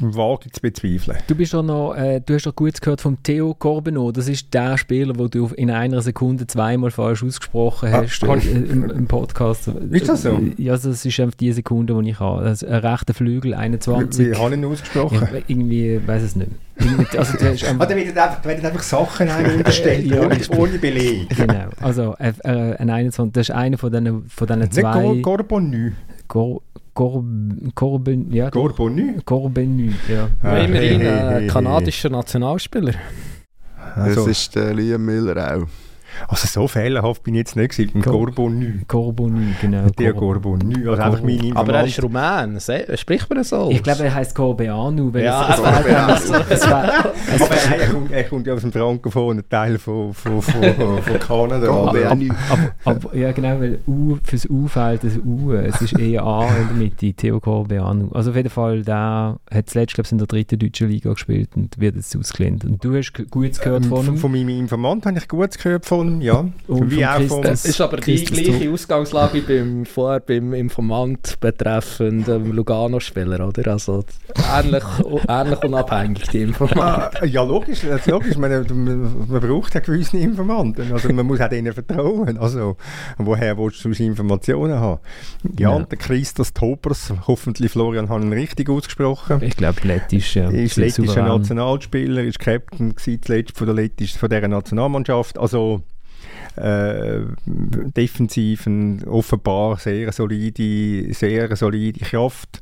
wage 0.00 0.46
ich 0.46 0.52
zu 0.52 0.60
bezweifeln. 0.60 1.18
Du, 1.26 1.34
bist 1.34 1.54
auch 1.54 1.62
noch, 1.62 1.94
äh, 1.94 2.20
du 2.20 2.34
hast 2.34 2.46
doch 2.46 2.54
gut 2.54 2.80
gehört 2.80 3.00
vom 3.00 3.22
Theo 3.22 3.54
Corbeno. 3.54 4.12
Das 4.12 4.28
ist 4.28 4.52
der 4.52 4.78
Spieler, 4.78 5.14
den 5.14 5.30
du 5.30 5.46
in 5.56 5.70
einer 5.70 6.02
Sekunde 6.02 6.46
zweimal 6.46 6.90
falsch 6.90 7.22
ausgesprochen 7.22 7.92
ah, 7.92 8.02
hast 8.02 8.22
ah, 8.24 8.34
äh, 8.34 8.48
im, 8.48 8.90
im, 8.90 9.06
Podcast. 9.06 9.68
Ist 9.68 10.08
das 10.08 10.22
so? 10.22 10.40
Ja, 10.56 10.72
das 10.72 11.04
ist 11.04 11.20
einfach 11.20 11.36
die 11.36 11.52
Sekunde, 11.52 11.98
die 12.02 12.10
ich 12.10 12.20
habe. 12.20 12.42
Also, 12.42 12.66
ein 12.66 12.74
rechter 12.74 13.14
Flügel, 13.14 13.54
21. 13.54 14.26
Wie, 14.26 14.30
wie 14.30 14.36
habe 14.36 14.54
ich 14.54 14.60
ihn 14.60 14.64
ausgesprochen? 14.64 15.28
Ich, 15.32 15.44
irgendwie, 15.48 16.00
weiß 16.06 16.22
es 16.22 16.36
nicht. 16.36 16.50
Also, 17.16 17.36
du 17.36 17.44
hast, 17.44 17.62
ähm, 17.62 17.80
ah, 17.80 17.86
da 17.86 17.94
werden 17.94 18.16
einfach, 18.16 18.44
einfach 18.46 18.82
Sachen 18.82 19.28
unterstellt, 19.56 20.06
ja, 20.06 20.22
ohne, 20.22 20.38
ohne 20.56 20.78
Beleg. 20.78 21.28
Genau, 21.28 21.68
also 21.80 22.14
äh, 22.18 22.32
äh, 22.44 22.76
ein 22.76 22.90
21, 22.90 23.32
das 23.32 23.48
ist 23.48 23.54
einer 23.54 23.76
von 23.76 23.92
diesen, 23.92 24.09
von 24.28 24.46
diesen 24.46 24.70
zwei... 24.70 25.12
Nicht 25.12 25.22
Corbonny. 25.22 25.92
Cor 26.28 26.62
Corben, 26.94 28.32
ja. 28.32 28.50
Corbonny? 28.50 29.16
Corbonny, 29.24 29.92
ja. 30.08 30.28
Ah, 30.42 30.58
immerhin 30.58 31.00
hey, 31.00 31.08
hey, 31.08 31.40
hey, 31.40 31.46
kanadischer 31.46 32.10
Nationalspieler. 32.10 32.94
Also, 33.94 34.26
das 34.26 34.38
ist 34.38 34.54
der 34.54 34.74
Liam 34.74 35.04
Miller 35.04 35.56
auch. 35.56 35.66
Also 36.28 36.46
so 36.46 36.68
fehlerhaft 36.68 37.22
bin 37.22 37.34
ich 37.34 37.40
jetzt 37.40 37.56
nicht 37.56 37.76
gewesen. 37.76 38.02
Corbonny. 38.02 38.80
Corbonny, 38.86 39.54
genau. 39.60 39.88
Der 39.98 40.12
Corbonny. 40.12 40.88
Also 40.88 41.02
einfach 41.02 41.22
meine 41.22 41.46
Information. 41.46 41.56
Aber 41.56 41.74
er 41.74 41.86
ist 41.86 42.02
Rumän. 42.02 42.60
Spricht 42.96 43.28
man 43.28 43.38
das 43.38 43.48
so? 43.48 43.70
Ich 43.70 43.82
glaube, 43.82 44.04
er 44.04 44.14
heißt 44.14 44.34
Corbeanu. 44.34 45.10
Ja, 45.18 45.50
es, 45.50 46.24
es, 46.24 46.30
es, 46.30 46.50
es, 46.50 46.62
aber 47.42 47.54
er, 48.10 48.24
kommt, 48.24 48.46
ja 48.46 48.54
aus 48.54 48.62
dem 48.62 48.72
frankophonen 48.72 49.48
Teil 49.48 49.78
von, 49.78 50.12
von, 50.14 50.42
von, 50.42 50.62
von 51.02 51.18
Kanada. 51.20 51.68
aber, 52.84 53.16
ja 53.16 53.32
genau, 53.32 53.60
weil 53.60 53.78
U, 53.86 54.16
fürs 54.24 54.48
U 54.48 54.66
fehlt 54.66 55.04
das 55.04 55.16
U. 55.18 55.52
Es 55.52 55.80
ist 55.80 55.98
eher 55.98 56.22
A 56.24 56.48
in 56.48 56.68
der 56.68 56.76
Mitte, 56.76 57.12
Theo 57.12 57.40
Corbeanu. 57.40 58.10
Also 58.12 58.30
auf 58.30 58.36
jeden 58.36 58.50
Fall, 58.50 58.82
der 58.82 59.38
hat 59.50 59.70
zuletzt, 59.70 59.94
glaube 59.94 60.06
ich, 60.06 60.12
in 60.12 60.18
der 60.18 60.26
dritten 60.26 60.58
deutschen 60.58 60.88
Liga 60.88 61.12
gespielt 61.12 61.50
und 61.56 61.78
wird 61.78 61.96
jetzt 61.96 62.16
ausgelehnt. 62.16 62.64
Und 62.64 62.84
du 62.84 62.96
hast 62.96 63.12
Gutes 63.30 63.60
gehört 63.60 63.86
von 63.86 64.06
ihm? 64.06 64.16
Von 64.16 64.32
meinem 64.32 64.48
Informant 64.48 65.06
habe 65.06 65.18
ich 65.18 65.28
Gutes 65.28 65.58
gehört 65.58 65.86
von 65.86 66.09
ihm, 66.10 66.20
ja. 66.20 66.48
Und 66.66 66.90
wie 66.90 67.04
auch 67.06 67.20
von... 67.22 67.44
Es 67.44 67.64
ist 67.64 67.80
aber 67.80 67.98
die 67.98 68.24
gleiche 68.24 68.70
Ausgangslage 68.70 69.34
wie 69.34 69.40
beim, 69.40 69.86
vorher 69.86 70.20
beim 70.20 70.52
Informant 70.54 71.38
betreffend 71.40 72.28
ähm, 72.28 72.52
Lugano-Spieler, 72.52 73.46
oder? 73.46 73.72
Also 73.72 74.04
ähnlich, 74.58 74.84
ähnlich 75.28 75.64
unabhängig, 75.64 76.28
die 76.28 76.42
Informanten. 76.42 76.80
Ah, 77.22 77.24
ja, 77.24 77.42
logisch, 77.42 77.82
logisch. 78.06 78.36
Man, 78.36 78.50
man 79.28 79.40
braucht 79.40 79.74
ja 79.74 79.80
gewisse 79.80 80.18
Informanten. 80.18 80.92
Also 80.92 81.12
man 81.12 81.26
muss 81.26 81.40
auch 81.40 81.48
denen 81.48 81.72
vertrauen. 81.72 82.38
Also, 82.38 82.76
woher 83.18 83.56
willst 83.58 83.84
du 83.84 83.90
Informationen 83.90 84.80
haben? 84.80 85.00
Ja, 85.58 85.70
ja. 85.70 85.76
und 85.76 85.90
der 85.90 85.98
Christos 85.98 86.52
Topers, 86.52 87.12
hoffentlich 87.26 87.70
Florian 87.70 88.08
hat 88.08 88.22
ihn 88.22 88.32
richtig 88.32 88.68
ausgesprochen. 88.68 89.42
Ich 89.42 89.56
glaube, 89.56 89.80
lettisch, 89.84 90.36
ja. 90.36 90.50
Ist 90.50 90.76
lettischer 90.76 91.22
Nationalspieler, 91.22 92.22
ist 92.22 92.38
Captain 92.38 92.94
zuletzt 92.96 93.56
von 93.56 93.66
der, 93.66 93.76
Lettisch, 93.76 94.16
von 94.16 94.28
dieser 94.28 94.48
Nationalmannschaft. 94.48 95.38
Also 95.38 95.82
äh, 96.56 97.20
defensiv 97.46 98.66
ein 98.66 99.04
offenbar 99.04 99.78
sehr 99.78 100.12
solide, 100.12 101.12
sehr 101.14 101.54
solide 101.56 102.00
Kraft. 102.00 102.60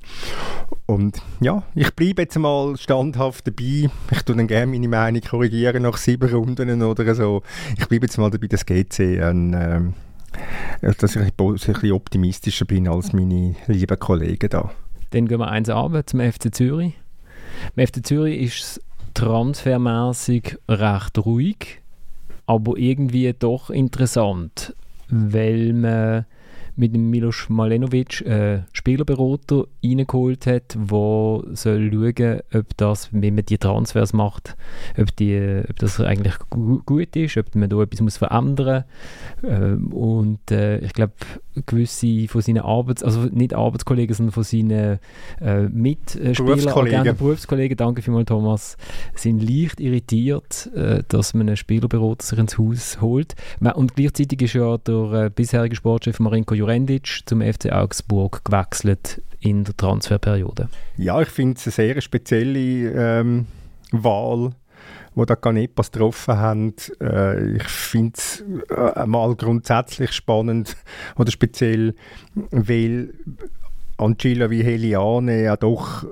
Und 0.87 1.23
ja, 1.41 1.63
ich 1.75 1.95
bleibe 1.95 2.23
jetzt 2.23 2.39
mal 2.39 2.77
standhaft 2.77 3.47
dabei. 3.47 3.91
Ich 4.11 4.23
tue 4.23 4.37
dann 4.37 4.47
gerne 4.47 4.67
meine 4.67 4.89
Meinung 4.89 5.23
korrigieren 5.23 5.83
nach 5.83 5.97
sieben 5.97 6.29
Runden 6.29 6.83
oder 6.83 7.15
so. 7.15 7.43
Ich 7.79 7.89
bleibe 7.89 8.07
jetzt 8.07 8.19
mal 8.19 8.31
dabei, 8.31 8.47
dass 8.47 8.67
GC 8.67 9.23
ein, 9.23 9.55
äh, 9.55 10.95
dass 10.99 11.17
ich 11.17 11.23
ein 11.23 11.33
bisschen 11.37 11.93
optimistischer 11.93 12.65
bin 12.65 12.89
als 12.89 13.13
meine 13.13 13.55
lieben 13.67 13.99
Kollegen 13.99 14.51
da. 14.51 14.71
Dann 15.11 15.27
gehen 15.27 15.41
wir 15.41 15.49
eins 15.49 15.71
ab 15.71 15.93
zum 16.07 16.21
FC 16.21 16.55
Zürich. 16.55 16.93
Im 17.75 17.87
FC 17.87 18.07
Zürich 18.07 18.41
ist 18.41 18.63
es 18.63 18.81
transfermäßig 19.15 20.59
recht 20.69 21.19
ruhig 21.19 21.81
aber 22.49 22.79
irgendwie 22.79 23.33
doch 23.39 23.69
interessant, 23.69 24.75
weil 25.11 25.75
man 25.75 26.25
mit 26.79 26.95
dem 26.95 27.11
Milos 27.11 27.47
Malenovic 27.49 28.21
äh, 28.23 28.63
Spielerberater 28.73 29.67
reingeholt 29.85 30.47
hat, 30.47 30.75
der 30.75 31.43
soll 31.53 31.91
schauen, 31.93 32.41
ob 32.55 32.77
das, 32.77 33.09
wenn 33.13 33.35
man 33.35 33.45
die 33.45 33.59
Transfers 33.59 34.13
macht, 34.13 34.57
ob, 34.97 35.15
die, 35.17 35.63
ob 35.69 35.79
das 35.79 36.01
eigentlich 36.01 36.35
gu 36.51 36.81
gut 36.87 37.17
ist, 37.17 37.37
ob 37.37 37.55
man 37.55 37.69
da 37.69 37.83
etwas 37.83 38.01
muss 38.01 38.17
verändern 38.17 38.85
muss. 39.43 39.51
Ähm, 39.51 39.93
und 39.93 40.51
äh, 40.51 40.79
ich 40.79 40.93
glaube, 40.93 41.15
gewisse 41.67 42.29
von 42.29 42.41
seinen 42.41 42.61
Arbeits-, 42.61 43.03
also 43.03 43.23
nicht 43.23 43.55
Arbeitskollegen, 43.55 44.15
sondern 44.15 44.33
von 44.33 44.45
seinen 44.45 44.99
äh, 45.41 45.63
Mitspielern, 45.69 46.35
Berufskollegen. 46.35 47.17
Berufskollegen, 47.17 47.77
danke 47.77 48.03
vielmals 48.03 48.27
Thomas, 48.27 48.77
sind 49.15 49.43
leicht 49.43 49.81
irritiert, 49.81 50.71
äh, 50.75 51.03
dass 51.09 51.35
man 51.35 51.49
einen 51.49 51.57
Spielerberater 51.57 52.25
sich 52.25 52.39
ins 52.39 52.59
Haus 52.59 53.01
holt. 53.01 53.35
Und 53.75 53.97
gleichzeitig 53.97 54.43
ist 54.43 54.55
ja 54.55 54.79
der 54.79 55.13
äh, 55.13 55.31
bisherige 55.35 55.75
Sportchef 55.75 56.21
Marinko 56.21 56.55
Jurendic 56.69 57.23
zum 57.25 57.41
FC 57.41 57.73
Augsburg 57.73 58.45
gewechselt 58.45 59.23
in 59.41 59.65
der 59.65 59.75
Transferperiode. 59.75 60.69
Ja, 60.99 61.21
ich 61.23 61.29
finde 61.29 61.57
es 61.57 61.65
eine 61.67 61.73
sehr 61.73 62.01
spezielle 62.03 63.21
ähm, 63.21 63.47
Wahl 63.91 64.53
wo 65.15 65.25
da 65.25 65.35
Canepas 65.35 65.91
getroffen 65.91 66.37
haben. 66.37 66.75
Äh, 67.01 67.57
ich 67.57 67.65
finde 67.65 68.13
es 68.17 68.45
äh, 68.71 69.05
mal 69.05 69.35
grundsätzlich 69.35 70.13
spannend 70.13 70.77
oder 71.17 71.33
speziell, 71.33 71.97
weil 72.53 73.15
Angela 73.97 74.49
wie 74.49 74.63
Heliane 74.63 75.43
ja 75.43 75.57
doch 75.57 76.07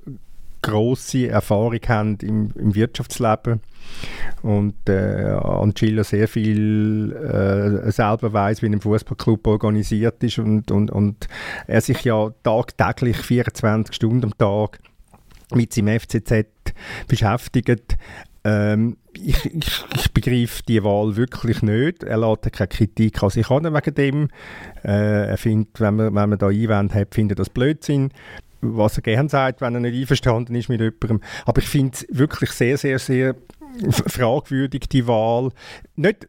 große 0.67 1.29
Erfahrung 1.29 1.79
haben 1.89 2.19
im, 2.23 2.51
im 2.57 2.75
Wirtschaftsleben 2.75 3.61
und 4.43 4.75
äh, 4.89 5.31
Angela 5.31 6.03
sehr 6.05 6.29
viel 6.29 7.13
äh, 7.13 7.91
selber 7.93 8.33
weiß, 8.33 8.63
wie 8.63 8.67
ein 8.67 8.81
Fußballclub 8.81 9.47
organisiert 9.47 10.23
ist 10.25 10.39
und, 10.39 10.71
und, 10.71 10.91
und 10.91 11.29
er 11.67 11.81
sich 11.81 12.03
ja 12.05 12.31
tagtäglich 12.43 13.17
24 13.17 13.95
Stunden 13.95 14.25
am 14.25 14.39
Tag 14.39 14.81
mit 15.55 15.73
seinem 15.73 16.01
FCZ 16.01 16.47
beschäftigt. 17.07 17.97
Ähm, 18.45 18.97
ich, 19.13 19.45
ich, 19.47 19.85
ich 19.95 20.13
begreife 20.13 20.63
die 20.69 20.83
Wahl 20.85 21.17
wirklich 21.17 21.63
nicht. 21.63 22.03
Er 22.03 22.19
lässt 22.19 22.53
keine 22.53 22.69
Kritik 22.69 23.23
an 23.23 23.31
sich 23.31 23.51
an 23.51 23.65
wegen 23.65 23.95
dem. 23.95 24.29
Äh, 24.85 25.31
er 25.31 25.37
findet, 25.37 25.81
wenn 25.81 25.97
man, 25.97 26.15
wenn 26.15 26.29
man 26.31 26.39
da 26.39 26.49
Einwände 26.49 26.95
hat, 26.95 27.15
findet 27.15 27.39
das 27.39 27.51
Blödsinn 27.51 28.11
was 28.75 28.97
er 28.97 29.03
gerne 29.03 29.29
sagt, 29.29 29.61
wenn 29.61 29.75
er 29.75 29.81
nicht 29.81 29.99
einverstanden 29.99 30.55
ist 30.55 30.69
mit 30.69 30.81
jemandem. 30.81 31.21
Aber 31.45 31.61
ich 31.61 31.69
finde 31.69 31.95
es 31.95 32.07
wirklich 32.11 32.51
sehr, 32.51 32.79
sehr, 32.79 32.99
sehr 32.99 33.37
fragwürdig, 34.07 34.89
die 34.89 35.07
Wahl. 35.07 35.51
Nicht 35.97 36.29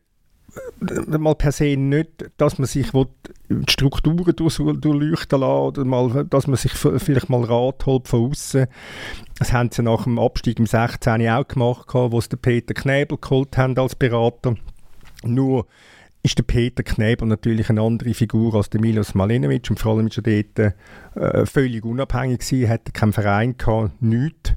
äh, 0.90 1.18
mal 1.18 1.36
per 1.36 1.52
se 1.52 1.78
nicht, 1.78 2.30
dass 2.38 2.58
man 2.58 2.68
sich 2.68 2.92
die 2.92 3.64
Strukturen 3.70 4.36
durch, 4.36 4.58
durchleuchten 4.58 5.40
lässt 5.40 5.78
oder 5.78 5.86
mal, 5.86 6.26
dass 6.26 6.48
man 6.48 6.58
sich 6.58 6.74
vielleicht 6.74 7.30
mal 7.30 7.44
Rat 7.44 7.86
holt 7.86 8.08
von 8.08 8.30
außen. 8.30 8.68
Das 9.40 9.54
haben 9.54 9.72
sie 9.72 9.84
nach 9.84 10.04
dem 10.04 10.20
Abstieg 10.20 10.60
im 10.60 10.66
16. 10.66 11.28
auch 11.30 11.48
gemacht, 11.48 11.88
wo 11.94 12.20
sie 12.22 12.30
den 12.30 12.40
Peter 12.40 12.74
Knebel 12.74 13.18
geholt 13.20 13.58
haben 13.58 13.78
als 13.78 13.96
Berater. 13.96 14.56
Nur 15.24 15.68
ist 16.28 16.38
der 16.38 16.44
Peter 16.44 16.84
Knebel 16.84 17.28
natürlich 17.28 17.70
eine 17.70 17.82
andere 17.82 18.14
Figur 18.14 18.54
als 18.56 18.70
der 18.70 18.82
Milos 18.82 19.16
Malinovic. 19.16 19.70
Und 19.70 19.80
vor 19.80 19.94
allem 19.94 20.10
er 20.14 20.44
dort 20.44 20.76
äh, 21.16 21.46
völlig 21.46 21.86
unabhängig 21.86 22.40
gewesen, 22.40 22.70
hatte 22.70 22.92
keinen 22.92 23.14
Verein 23.14 23.58
gehabt, 23.58 24.02
nichts. 24.02 24.54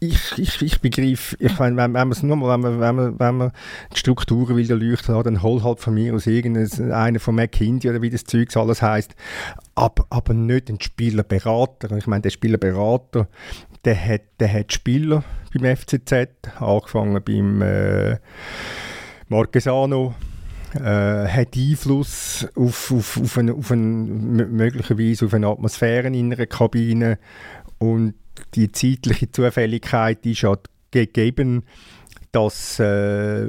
Ich, 0.00 0.38
ich, 0.38 0.60
ich 0.60 0.80
begreife, 0.80 1.36
ich 1.38 1.58
meine, 1.58 1.76
wenn, 1.76 1.94
wenn, 1.94 2.10
wenn, 2.10 2.38
man, 2.38 2.80
wenn, 2.80 3.18
wenn 3.18 3.36
man 3.36 3.52
die 3.94 3.98
Strukturen 3.98 4.56
will 4.56 4.70
leuchten 4.70 5.14
hat, 5.14 5.26
dann 5.26 5.42
hol 5.42 5.62
halt 5.62 5.80
von 5.80 5.94
mir 5.94 6.14
aus 6.14 6.26
irgendeiner 6.26 7.20
von 7.20 7.34
McKinsey 7.34 7.88
oder 7.88 8.02
wie 8.02 8.10
das 8.10 8.24
Zeug 8.24 8.54
alles 8.54 8.82
heißt, 8.82 9.14
aber, 9.74 10.04
aber 10.10 10.34
nicht 10.34 10.68
ein 10.68 10.78
Spielerberater. 10.80 11.96
Ich 11.96 12.06
meine, 12.06 12.22
der 12.22 12.30
Spielerberater, 12.30 13.28
der 13.84 14.08
hat, 14.08 14.22
der 14.40 14.52
hat 14.52 14.72
Spieler 14.72 15.24
beim 15.54 15.74
FCZ, 15.74 16.28
angefangen 16.60 17.22
beim 17.24 17.62
äh, 17.62 18.18
Marquesano, 19.28 20.14
äh, 20.74 21.28
hat 21.28 21.56
Einfluss 21.56 22.46
auf, 22.54 22.92
auf, 22.92 23.20
auf, 23.20 23.38
eine, 23.38 23.54
auf 23.54 23.70
eine, 23.70 24.46
möglicherweise 24.46 25.26
auf 25.26 25.34
eine 25.34 25.48
Atmosphäre 25.48 26.08
in 26.08 26.32
einer 26.32 26.46
Kabine. 26.46 27.18
Und 27.78 28.14
die 28.54 28.72
zeitliche 28.72 29.30
Zufälligkeit 29.30 30.24
ist 30.26 30.42
ja 30.42 30.54
gegeben, 30.90 31.64
dass 32.32 32.80
äh, 32.80 33.46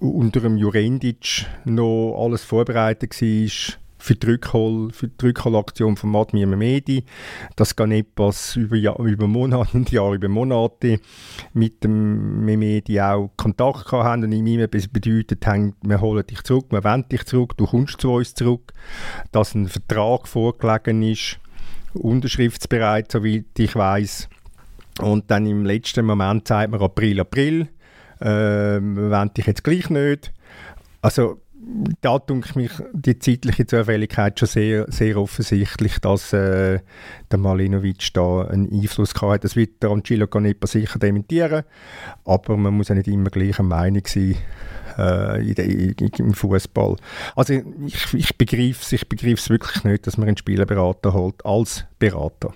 unter 0.00 0.40
dem 0.40 0.56
Jurendic 0.56 1.46
noch 1.64 2.16
alles 2.22 2.44
vorbereitet 2.44 3.20
war 3.20 3.78
für 3.98 4.14
die, 4.14 4.26
Rückhol, 4.26 4.92
für 4.92 5.08
die 5.08 5.26
Rückholaktion 5.26 5.96
von 5.96 6.10
Madmir 6.10 6.46
Medi. 6.46 7.04
Das 7.56 7.76
nicht 7.76 8.14
pass 8.14 8.56
über, 8.56 8.76
Jahr, 8.76 8.98
über 9.00 9.26
Monate 9.26 9.70
und 9.76 9.90
Jahre 9.90 10.14
über 10.14 10.28
Monate 10.28 11.00
mit 11.52 11.84
dem 11.84 12.44
Memedi 12.44 13.00
auch 13.00 13.30
Kontakt 13.36 13.90
haben 13.92 14.24
und 14.24 14.32
ihm 14.32 14.46
immer 14.46 14.68
bedeutet 14.68 15.46
haben, 15.46 15.74
wir 15.82 16.00
holen 16.00 16.26
dich 16.26 16.42
zurück, 16.42 16.66
wir 16.70 16.84
wenden 16.84 17.08
dich 17.08 17.24
zurück, 17.24 17.56
du 17.56 17.66
kommst 17.66 18.00
zu 18.00 18.12
uns 18.12 18.34
zurück, 18.34 18.72
dass 19.32 19.54
ein 19.54 19.68
Vertrag 19.68 20.28
vorgelegen 20.28 21.02
ist, 21.02 21.38
unterschriftsbereit, 21.94 23.10
soweit 23.10 23.46
ich 23.58 23.74
weiß 23.74 24.28
und 25.00 25.30
dann 25.30 25.46
im 25.46 25.64
letzten 25.64 26.04
Moment 26.04 26.48
sagt 26.48 26.70
man 26.70 26.80
April, 26.80 27.20
April, 27.20 27.68
äh, 28.20 28.26
wende 28.26 29.32
ich 29.36 29.46
jetzt 29.46 29.64
gleich 29.64 29.90
nicht. 29.90 30.32
Also 31.00 31.40
da 32.00 32.18
denke 32.18 32.58
mich 32.58 32.70
die 32.92 33.18
zeitliche 33.18 33.66
Zufälligkeit 33.66 34.38
schon 34.38 34.48
sehr, 34.48 34.86
sehr 34.88 35.16
offensichtlich, 35.16 35.98
dass 35.98 36.32
äh, 36.32 36.80
der 37.30 37.38
Malinovic 37.38 38.12
da 38.14 38.42
einen 38.42 38.70
Einfluss 38.72 39.14
hat. 39.20 39.44
Das 39.44 39.56
wird 39.56 39.82
der 39.82 39.90
Angelo 39.90 40.26
Canepa 40.26 40.66
sicher 40.66 40.98
dementieren, 40.98 41.64
aber 42.24 42.56
man 42.56 42.74
muss 42.74 42.88
ja 42.88 42.94
nicht 42.94 43.08
immer 43.08 43.30
gleicher 43.30 43.64
Meinung 43.64 44.02
sein 44.06 44.36
äh, 44.96 45.50
in 45.50 45.94
in, 45.98 46.10
im 46.18 46.34
Fußball. 46.34 46.96
Also 47.34 47.54
ich, 47.86 48.14
ich 48.14 48.38
begreife 48.38 48.82
es 48.82 48.92
ich 48.92 49.08
wirklich 49.50 49.84
nicht, 49.84 50.06
dass 50.06 50.16
man 50.16 50.28
einen 50.28 50.36
Spielerberater 50.36 51.12
holt 51.12 51.44
als 51.44 51.84
Berater. 51.98 52.54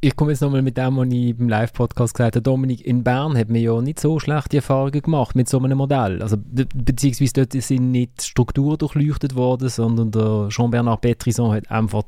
Ich 0.00 0.14
komme 0.14 0.30
jetzt 0.30 0.40
nochmal 0.40 0.62
mit 0.62 0.76
dem, 0.76 0.96
was 0.96 1.08
ich 1.10 1.36
beim 1.36 1.48
Live-Podcast 1.48 2.14
gesagt 2.14 2.36
habe. 2.36 2.42
Dominik, 2.42 2.86
in 2.86 3.02
Bern 3.02 3.36
hat 3.36 3.48
man 3.48 3.60
ja 3.60 3.80
nicht 3.80 3.98
so 3.98 4.20
schlechte 4.20 4.58
Erfahrungen 4.58 5.02
gemacht 5.02 5.34
mit 5.34 5.48
so 5.48 5.58
einem 5.58 5.78
Modell. 5.78 6.22
Also, 6.22 6.36
be 6.36 6.66
beziehungsweise 6.72 7.32
dort 7.32 7.52
sind 7.52 7.90
nicht 7.90 8.22
Strukturen 8.22 8.78
durchleuchtet 8.78 9.34
worden, 9.34 9.68
sondern 9.68 10.12
der 10.12 10.48
Jean-Bernard 10.50 11.00
Petrison 11.00 11.52
hat 11.52 11.70
einfach 11.70 12.04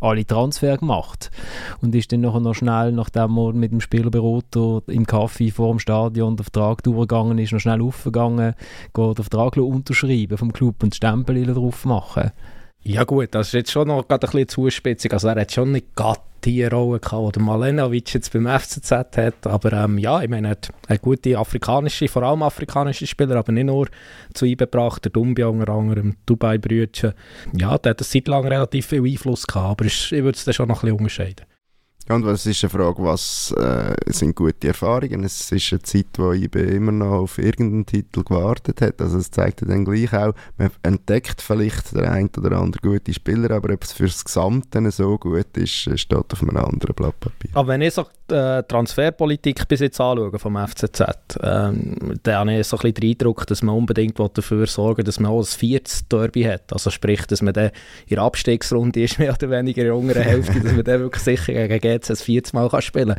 alle 0.00 0.26
Transfer 0.26 0.78
gemacht 0.78 1.30
und 1.82 1.94
ist 1.94 2.12
dann 2.12 2.22
noch 2.22 2.54
schnell, 2.54 2.92
nachdem 2.92 3.36
er 3.36 3.52
mit 3.52 3.72
dem 3.72 3.80
Spielerberater 3.80 4.82
im 4.86 5.06
Kaffee 5.06 5.50
vor 5.50 5.70
dem 5.70 5.78
Stadion 5.78 6.36
der 6.36 6.44
Vertrag 6.44 6.82
durchgegangen 6.82 7.38
ist, 7.38 7.52
noch 7.52 7.60
schnell 7.60 7.82
aufgegangen, 7.82 8.54
geht 8.94 9.18
den 9.18 9.24
Vertrag 9.24 9.56
unterschreiben 9.56 10.38
vom 10.38 10.52
Club 10.52 10.82
und 10.82 10.94
Stempel 10.94 11.44
drauf 11.46 11.84
machen. 11.84 12.32
Ja 12.82 13.04
gut, 13.04 13.28
das 13.32 13.48
ist 13.48 13.52
jetzt 13.52 13.72
schon 13.72 13.88
noch 13.88 14.08
gerade 14.08 14.26
ein 14.26 14.30
bisschen 14.30 14.48
Zuspitzung. 14.48 15.12
Also 15.12 15.28
er 15.28 15.40
hat 15.40 15.52
schon 15.52 15.72
nicht 15.72 15.94
gerade 15.94 16.20
die 16.44 16.64
Rolle 16.64 16.98
gehabt, 16.98 17.36
die 17.36 17.40
Malenovic 17.40 18.14
jetzt 18.14 18.32
beim 18.32 18.46
FCZ 18.46 18.90
hat. 18.90 19.46
Aber 19.46 19.72
ähm, 19.72 19.98
ja, 19.98 20.22
ich 20.22 20.28
meine, 20.28 20.48
er 20.48 20.56
hat 20.88 21.02
gute 21.02 21.38
afrikanische, 21.38 22.08
vor 22.08 22.22
allem 22.22 22.42
afrikanische 22.42 23.06
Spieler, 23.06 23.36
aber 23.36 23.52
nicht 23.52 23.66
nur 23.66 23.88
zu 24.32 24.46
eingebracht. 24.46 25.04
Der 25.04 25.12
Dumbia 25.12 25.48
unter 25.48 25.70
anderem, 25.72 26.16
Dubai-Brütchen. 26.26 27.12
Ja, 27.52 27.76
der 27.76 27.90
hat 27.90 28.00
eine 28.00 28.06
Zeit 28.06 28.28
lang 28.28 28.46
relativ 28.46 28.86
viel 28.86 29.04
Einfluss 29.04 29.46
gehabt, 29.46 29.80
aber 29.80 29.84
ich 29.84 30.10
würde 30.12 30.30
es 30.30 30.44
dann 30.44 30.54
schon 30.54 30.68
noch 30.68 30.82
ein 30.82 30.86
bisschen 30.86 30.98
unterscheiden. 30.98 31.49
Und 32.08 32.26
es 32.26 32.44
ist 32.44 32.64
eine 32.64 32.70
Frage, 32.70 33.02
was 33.04 33.52
äh, 33.52 33.94
sind 34.06 34.34
gute 34.34 34.68
Erfahrungen? 34.68 35.22
Es 35.22 35.52
ist 35.52 35.72
eine 35.72 35.82
Zeit, 35.82 36.06
wo 36.16 36.32
IB 36.32 36.58
immer 36.58 36.90
noch 36.90 37.20
auf 37.20 37.38
irgendeinen 37.38 37.86
Titel 37.86 38.24
gewartet 38.24 38.80
hat. 38.80 39.00
Also 39.00 39.18
es 39.18 39.30
zeigt 39.30 39.62
dann 39.62 39.84
gleich 39.84 40.12
auch, 40.12 40.34
man 40.58 40.70
entdeckt 40.82 41.40
vielleicht 41.40 41.94
der 41.94 42.10
ein 42.10 42.28
oder 42.36 42.58
andere 42.58 42.80
gute 42.82 43.14
Spieler, 43.14 43.52
aber 43.52 43.72
ob 43.72 43.84
es 43.84 43.92
fürs 43.92 44.24
Gesamte 44.24 44.90
so 44.90 45.18
gut 45.18 45.56
ist, 45.56 45.72
steht 46.00 46.32
auf 46.32 46.42
einem 46.42 46.56
anderen 46.56 46.94
Blatt 46.96 47.20
Papier. 47.20 47.50
Aber 47.54 47.68
wenn 47.68 47.82
ich 47.82 47.94
so 47.94 48.06
äh, 48.30 48.62
Transferpolitik 48.62 49.66
bis 49.68 49.80
jetzt 49.80 50.00
anschaue 50.00 50.38
vom 50.38 50.56
FCZ, 50.56 51.02
ähm, 51.42 52.18
dann 52.22 52.34
habe 52.34 52.52
ich 52.54 52.66
so 52.66 52.76
ein 52.76 52.80
bisschen 52.80 52.94
den 52.94 53.10
Eindruck, 53.10 53.46
dass 53.46 53.62
man 53.62 53.74
unbedingt 53.74 54.18
dafür 54.18 54.66
sorgen 54.66 55.04
dass 55.04 55.20
man 55.20 55.30
auch 55.30 55.40
ein 55.40 55.44
viertes 55.44 56.06
Derby 56.08 56.44
hat. 56.44 56.72
Also 56.72 56.90
sprich, 56.90 57.26
dass 57.26 57.42
man 57.42 57.54
dann 57.54 57.70
in 58.06 58.16
der 58.16 58.22
Abstiegsrunde 58.22 59.02
ist, 59.02 59.18
mehr 59.18 59.32
oder 59.32 59.50
weniger 59.50 59.82
in 59.82 59.86
der 59.88 59.96
unteren 59.96 60.22
Hälfte, 60.22 60.60
dass 60.60 60.72
man 60.72 60.84
dann 60.84 61.00
wirklich 61.00 61.22
sicher 61.22 61.68
gegen 61.68 61.86
jetzt 61.86 62.10
ein 62.10 62.16
viertes 62.16 62.52
Mal 62.52 62.68
kann 62.68 62.82
spielen 62.82 63.08
kann. 63.08 63.18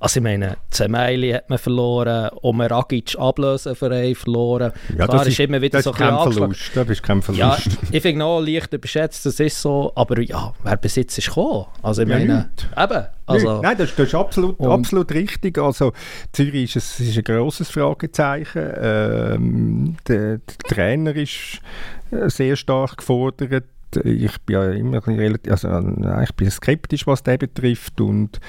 Also 0.00 0.20
ich 0.20 0.24
meine, 0.24 0.56
Zemeili 0.70 1.32
hat 1.32 1.48
man 1.48 1.58
verloren, 1.58 2.30
Omer 2.42 2.72
Agic 2.72 3.16
Ablöseverein 3.18 4.14
verloren. 4.14 4.72
Ja, 4.90 5.06
Klar, 5.06 5.18
das 5.18 5.28
ist, 5.28 5.40
immer 5.40 5.60
wieder 5.60 5.78
das 5.78 5.84
so 5.84 5.90
ist 5.90 5.98
kein 5.98 6.32
Verlust. 6.32 6.70
Das 6.74 6.88
ist 6.88 7.02
kein 7.02 7.22
Verlust. 7.22 7.66
Ja, 7.66 7.72
ich 7.90 8.02
finde 8.02 8.20
noch 8.20 8.40
leicht 8.40 8.72
überschätzt, 8.72 9.26
das 9.26 9.40
ist 9.40 9.60
so, 9.60 9.92
aber 9.94 10.20
ja, 10.20 10.52
wer 10.62 10.76
Besitz 10.76 11.18
ist 11.18 11.28
gekommen. 11.28 11.66
Also 11.82 12.02
ich 12.02 12.08
ja, 12.08 12.18
meine, 12.18 12.50
nicht. 12.56 12.68
eben. 12.76 13.06
Also, 13.26 13.62
Nein, 13.62 13.76
das, 13.78 13.94
das 13.94 14.08
ist 14.08 14.14
absolut, 14.14 14.60
absolut 14.60 15.12
richtig. 15.12 15.58
Also 15.58 15.92
Zürich 16.32 16.76
ist 16.76 17.00
ein, 17.00 17.06
ist 17.06 17.16
ein 17.16 17.24
grosses 17.24 17.70
Fragezeichen. 17.70 18.72
Ähm, 18.76 19.96
der, 20.08 20.38
der 20.38 20.58
Trainer 20.68 21.14
ist 21.14 21.60
äh, 22.10 22.28
sehr 22.28 22.56
stark 22.56 22.98
gefordert 22.98 23.64
ich 24.04 24.40
bin 24.42 24.54
ja 24.54 24.70
immer 24.70 25.06
relativ, 25.06 25.52
also, 25.52 25.68
ich 26.22 26.32
bin 26.34 26.50
skeptisch, 26.50 27.06
was 27.06 27.22
das 27.22 27.38
betrifft 27.38 28.00
und 28.00 28.40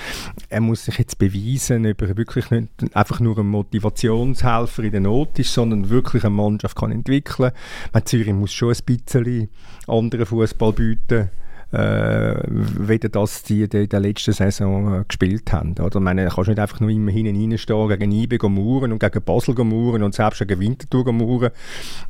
er 0.50 0.62
muss 0.62 0.86
sich 0.86 0.98
jetzt 0.98 1.18
beweisen, 1.18 1.86
ob 1.86 2.02
er 2.02 2.18
wirklich 2.18 2.50
nicht 2.52 2.70
einfach 2.94 3.20
nur 3.20 3.38
ein 3.38 3.48
Motivationshelfer 3.48 4.84
in 4.84 4.92
der 4.92 5.02
Not 5.02 5.40
ist, 5.40 5.54
sondern 5.54 5.90
wirklich 5.90 6.24
eine 6.24 6.34
Mannschaft 6.34 6.78
kann 6.78 6.92
entwickeln. 6.92 7.52
Man 7.92 8.06
Zürich 8.06 8.34
muss 8.34 8.54
schon 8.54 8.74
ein 8.74 8.86
bisschen 8.86 9.50
anderen 9.88 10.26
Fußball 10.26 10.74
bieten 10.74 11.30
äh, 11.74 12.36
weder 12.48 13.10
das 13.10 13.44
die, 13.44 13.64
in 13.64 13.90
der 13.90 14.00
letzten 14.00 14.34
Saison 14.34 15.02
äh, 15.02 15.04
gespielt 15.08 15.52
haben. 15.52 15.72
Oder? 15.72 15.96
Ich 15.96 16.02
meine, 16.02 16.26
du 16.26 16.34
kannst 16.34 16.50
nicht 16.50 16.60
einfach 16.60 16.80
nur 16.80 16.92
immer 16.92 17.12
hinten 17.12 17.36
reinstehen, 17.36 17.90
gegen 17.90 18.12
IBE 18.12 18.50
mauern 18.50 18.92
und 18.92 19.00
gegen 19.00 19.24
Basel 19.24 19.56
mauern 19.56 20.04
und 20.04 20.14
selbst 20.14 20.40
gegen 20.40 20.60
Winterthur 20.60 21.12
mauern 21.12 21.52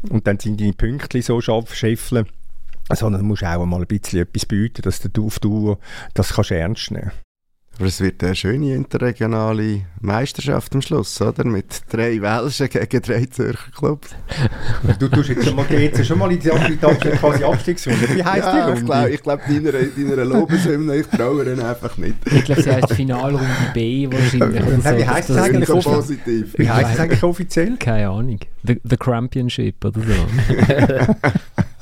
und 0.09 0.27
dann 0.27 0.39
sind 0.39 0.59
die 0.59 0.73
Punkte 0.73 1.21
so 1.21 1.39
scharf 1.41 1.73
scheffeln 1.73 2.25
sondern 2.91 3.21
du 3.21 3.27
musst 3.27 3.45
auch 3.45 3.65
mal 3.65 3.79
ein 3.79 3.87
bisschen 3.87 4.23
etwas 4.23 4.45
bieten, 4.45 4.81
dass 4.81 4.99
du 4.99 5.25
auf 5.25 5.39
Dauer 5.39 5.79
das 6.13 6.33
kannst 6.33 6.51
ernst 6.51 6.91
nehmen 6.91 7.11
aber 7.77 7.87
es 7.87 7.99
wird 7.99 8.23
eine 8.23 8.35
schöne 8.35 8.75
interregionale 8.75 9.81
Meisterschaft 9.99 10.75
am 10.75 10.81
Schluss, 10.81 11.19
oder? 11.21 11.43
Mit 11.43 11.81
drei 11.89 12.21
Welschen 12.21 12.69
gegen 12.69 13.01
drei 13.01 13.25
Zürcher 13.25 13.71
Clubs. 13.75 14.09
du 14.99 15.07
tust 15.07 15.29
jetzt 15.29 15.45
schon 15.45 15.55
mal, 15.55 15.65
jetzt 15.71 16.05
schon 16.05 16.19
mal 16.19 16.31
in 16.31 16.39
die, 16.39 16.49
die 16.49 16.77
quasi 16.77 17.43
Abstiegsrunde. 17.43 18.15
Wie 18.15 18.23
heisst 18.23 18.47
ja, 18.47 18.71
die 18.71 18.79
Ich 19.13 19.23
glaube, 19.23 19.41
glaub, 19.47 19.47
deiner, 19.47 19.71
deiner 19.71 20.25
Lobeshymne, 20.25 20.97
ich 20.97 21.07
traue 21.07 21.43
ihnen 21.43 21.61
einfach 21.61 21.97
nicht. 21.97 22.15
Ich 22.25 22.43
glaube, 22.43 22.61
sie 22.61 22.71
heisst 22.71 22.93
Finalrunde 22.93 23.47
B 23.73 24.07
wahrscheinlich. 24.11 24.83
so, 24.83 24.97
wie 24.97 25.07
heisst 25.07 25.29
es 25.31 25.37
eigentlich, 25.37 25.67
so 25.67 25.79
positiv. 25.79 26.53
Wie 26.57 26.69
heisst 26.69 26.93
es 26.93 26.99
eigentlich 26.99 27.23
offiziell? 27.23 27.77
Keine 27.77 28.09
Ahnung. 28.09 28.39
The, 28.63 28.79
the 28.83 28.97
Championship 29.03 29.83
oder 29.83 29.99
so. 29.99 31.15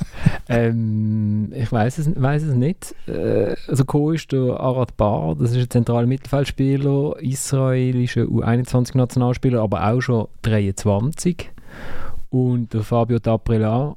Ähm, 0.52 1.52
ich 1.56 1.72
weiß 1.72 1.98
es, 2.00 2.22
weiss 2.22 2.44
es 2.44 2.56
nicht. 2.56 2.96
Äh, 3.08 3.56
also 3.68 3.86
Co 3.86 4.12
ist 4.12 4.32
der 4.32 4.60
Arad 4.60 4.98
Bar, 4.98 5.36
das 5.36 5.52
ist 5.52 5.58
ein 5.58 5.70
zentraler 5.70 6.08
Mittelfeldspieler, 6.08 7.16
israelischer 7.20 8.24
U21-Nationalspieler, 8.24 9.62
aber 9.62 9.88
auch 9.88 10.02
schon 10.02 10.28
23. 10.42 11.50
Und 12.30 12.74
der 12.74 12.84
Fabio 12.84 13.18
D'Aprela, 13.18 13.96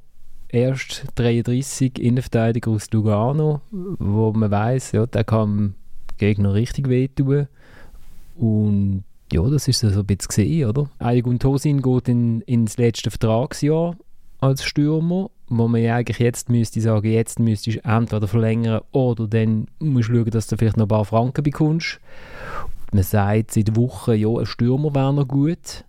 erst 0.48 1.04
33, 1.16 1.98
Innenverteidiger 1.98 2.70
aus 2.70 2.90
Lugano, 2.92 3.60
wo 3.70 4.32
man 4.32 4.50
weiß, 4.50 4.92
ja, 4.92 5.06
der 5.06 5.24
kann 5.24 5.74
Gegner 6.18 6.54
richtig 6.54 6.88
wehtun. 6.88 7.48
Und 8.36 9.04
ja, 9.32 9.42
das 9.48 9.68
ist 9.68 9.80
so 9.80 9.86
ein 9.88 10.06
bisschen 10.06 10.28
gesehen, 10.28 10.68
oder? 10.68 10.88
Aygun 10.98 11.38
Tosin 11.38 11.82
geht 11.82 12.08
in, 12.08 12.40
ins 12.42 12.76
letzte 12.76 13.10
Vertragsjahr 13.10 13.96
als 14.44 14.64
Stürmer 14.64 15.30
wo 15.48 15.68
man 15.68 15.82
ja 15.82 15.96
eigentlich 15.96 16.18
jetzt 16.18 16.48
müsste 16.48 16.80
sagen, 16.80 17.10
jetzt 17.10 17.38
müsstest 17.38 17.78
du 17.78 17.88
entweder 17.88 18.26
verlängern 18.26 18.80
oder 18.92 19.26
dann 19.26 19.66
musst 19.78 20.08
du 20.08 20.14
schauen, 20.14 20.30
dass 20.30 20.46
du 20.46 20.56
vielleicht 20.56 20.76
noch 20.76 20.86
ein 20.86 20.88
paar 20.88 21.04
Franken 21.04 21.42
bekommst. 21.42 22.00
Man 22.92 23.02
sagt 23.02 23.52
seit 23.52 23.76
Wochen, 23.76 24.14
ja, 24.14 24.28
ein 24.28 24.46
Stürmer 24.46 24.94
wäre 24.94 25.12
noch 25.12 25.28
gut. 25.28 25.84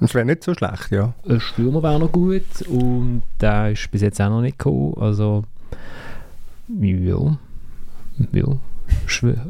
Das 0.00 0.14
wäre 0.14 0.24
nicht 0.24 0.44
so 0.44 0.54
schlecht, 0.54 0.90
ja. 0.90 1.14
Ein 1.28 1.40
Stürmer 1.40 1.82
wäre 1.82 1.98
noch 1.98 2.12
gut 2.12 2.62
und 2.68 3.22
der 3.40 3.72
ist 3.72 3.90
bis 3.90 4.02
jetzt 4.02 4.20
auch 4.20 4.28
noch 4.28 4.42
nicht 4.42 4.58
gekommen. 4.58 4.94
Also, 4.98 5.44
ja. 6.68 7.38
Ja 8.32 8.58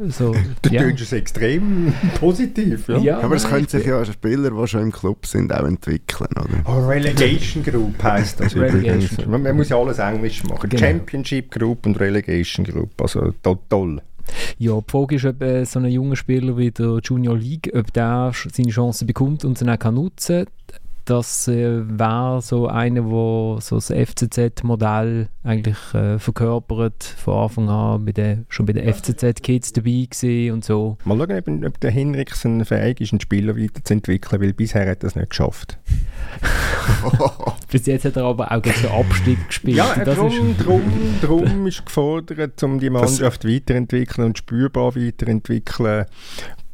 so, 0.09 0.35
du 0.63 0.71
ja. 0.71 0.83
tönst 0.83 1.03
es 1.03 1.13
extrem 1.13 1.93
positiv. 2.19 2.89
Ja. 2.89 2.99
ja 2.99 3.21
aber 3.21 3.37
es 3.37 3.49
könnte 3.49 3.79
sich 3.79 3.87
ja 3.87 4.05
Spieler, 4.05 4.51
die 4.51 4.69
schon 4.69 4.83
im 4.83 4.93
Club 4.93 5.27
sind, 5.27 5.53
auch 5.53 5.67
entwickeln. 5.67 6.31
Oder? 6.33 6.63
Oh, 6.65 6.87
Relegation 6.87 7.63
Group 7.63 8.03
heisst 8.03 8.41
das 8.41 8.55
übrigens. 8.55 9.27
Man, 9.27 9.43
man, 9.43 9.57
muss 9.57 9.69
ja 9.69 9.77
alles 9.77 9.99
Englisch 9.99 10.45
machen. 10.45 10.69
Genau. 10.69 10.81
Championship 10.81 11.51
Group 11.51 11.87
und 11.87 11.99
Relegation 12.01 12.65
Group. 12.65 13.01
Also 13.01 13.33
to 13.43 13.59
toll. 13.69 14.01
Ja, 14.59 14.79
die 14.79 14.91
Frage 14.91 15.17
ist, 15.17 15.25
ob 15.25 15.43
äh, 15.43 15.65
so 15.65 15.79
ein 15.79 15.87
junger 15.87 16.17
Spieler 16.17 16.57
wie 16.57 16.71
der 16.71 17.01
Junior 17.03 17.37
League, 17.37 17.71
ob 17.75 17.93
der 17.93 18.33
seine 18.53 18.71
Chancen 18.71 19.07
bekommt 19.07 19.45
und 19.45 19.57
sie 19.57 19.69
auch 19.69 19.79
kann 19.79 19.95
nutzen 19.95 20.45
kann 20.45 20.79
das 21.09 21.49
äh, 21.49 21.83
wäre 21.99 22.43
so 22.43 22.67
einer, 22.67 23.05
wo 23.07 23.59
so 23.61 23.77
das 23.77 23.87
FCZ-Modell 23.87 25.29
eigentlich 25.43 25.95
äh, 25.95 26.19
verkörpert, 26.19 27.03
von 27.03 27.45
Anfang 27.45 27.69
an 27.71 28.05
bei 28.05 28.13
der, 28.13 28.45
schon 28.49 28.67
bei 28.67 28.75
den 28.75 28.93
FCZ-Kids 28.93 29.73
dabei 29.73 30.07
gewesen 30.11 30.53
und 30.53 30.65
so. 30.65 30.99
Mal 31.05 31.17
schauen, 31.17 31.63
ob, 31.63 31.67
ob 31.67 31.81
der 31.81 31.91
Hinrichsen 31.91 32.65
fähig 32.65 33.01
ist, 33.01 33.13
einen 33.13 33.21
Spieler 33.21 33.57
weiterzuentwickeln, 33.57 34.43
weil 34.43 34.53
bisher 34.53 34.89
hat 34.89 35.03
er 35.03 35.07
es 35.07 35.17
nicht 35.17 35.31
geschafft. 35.31 35.79
Bis 37.71 37.87
jetzt 37.87 38.05
hat 38.05 38.17
er 38.17 38.25
aber 38.25 38.53
auch 38.53 38.61
gegen 38.61 38.83
den 38.83 38.91
Abstieg 38.91 39.47
gespielt. 39.47 39.77
Ja, 39.79 39.95
darum, 40.05 40.29
ist 40.29 40.65
drum, 40.65 40.83
drum 41.23 41.67
ist 41.67 41.87
gefordert, 41.87 42.63
um 42.63 42.79
die 42.79 42.91
Mannschaft 42.91 43.47
weiterentwickeln 43.47 44.27
und 44.27 44.39
spürbar 44.39 44.95
weiterentwickeln 44.95 46.05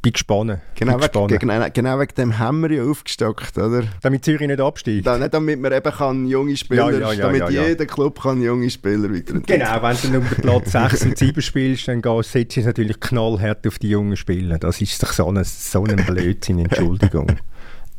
bin 0.05 0.13
gespannt. 0.13 0.61
Genau, 0.77 0.93
bin 0.93 1.01
gespannt. 1.01 1.31
Wegen, 1.33 1.49
genau, 1.49 1.67
genau 1.73 1.99
wegen 1.99 2.15
dem 2.15 2.39
haben 2.39 2.63
wir 2.63 2.71
ja 2.71 2.85
aufgestockt, 2.85 3.59
oder? 3.59 3.85
Damit 4.03 4.25
Zürich 4.25 4.47
nicht 4.47 4.61
absteigt. 4.61 5.07
Da, 5.07 5.19
nicht 5.19 5.35
damit 5.35 5.61
man 5.61 5.73
eben 5.73 5.93
kann 5.93 6.27
junge 6.27 6.57
Spieler, 6.57 6.93
ja, 6.93 6.99
ja, 6.99 7.13
ja, 7.13 7.27
damit 7.27 7.51
jeder 7.51 7.87
Club 7.87 8.23
kann 8.23 8.41
junge 8.43 8.71
Spieler 8.71 9.11
weiterentwickeln. 9.11 9.61
Genau, 9.61 9.83
wenn 9.83 10.13
du 10.13 10.19
um 10.19 10.29
den 10.29 10.41
Platz 10.41 10.73
6 10.73 11.07
und 11.07 11.19
7 11.19 11.43
spielst, 11.43 11.89
dann 11.89 12.03
setzt 12.23 12.57
du 12.57 12.61
natürlich 12.61 13.01
knallhart 13.01 13.67
auf 13.67 13.79
die 13.79 13.89
jungen 13.89 14.17
Spieler. 14.17 14.59
Das 14.59 14.81
ist 14.81 15.03
doch 15.03 15.13
so 15.13 15.27
ein, 15.29 15.43
so 15.43 15.85
ein 15.85 15.97
Blödsinn, 16.07 16.61
Entschuldigung. 16.61 17.37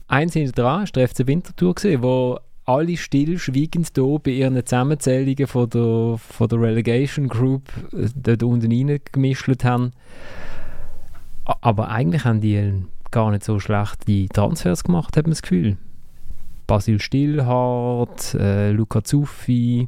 Eins 0.08 0.34
hinter 0.34 0.62
dran 0.62 0.82
war 0.82 0.86
der 0.86 1.08
FC 1.08 1.26
Winterthur, 1.26 1.74
gewesen, 1.74 2.03
wo 2.03 2.39
alle 2.66 2.97
stillschweigend 2.97 3.91
hier 3.95 4.20
bei 4.24 4.32
ihren 4.32 4.66
Zusammenzählungen 4.66 5.47
von 5.47 5.70
der, 5.70 6.18
von 6.18 6.47
der 6.47 6.62
Relegation 6.62 7.28
Group 7.28 7.64
äh, 7.93 8.08
dort 8.16 8.43
unten 8.43 8.72
reingemischt 8.72 9.64
haben. 9.64 9.91
Aber 11.46 11.89
eigentlich 11.89 12.26
haben 12.26 12.41
die 12.41 12.84
gar 13.12 13.32
nicht 13.32 13.43
so 13.43 13.60
schlechte 13.60 14.28
Transfers 14.30 14.84
gemacht, 14.84 15.16
hat 15.16 15.26
man 15.26 15.32
das 15.32 15.41
Gefühl. 15.41 15.78
Basil 16.67 17.00
Stillhardt, 17.00 18.34
äh, 18.34 18.72
Luca 18.72 19.04
Zuffi, 19.04 19.88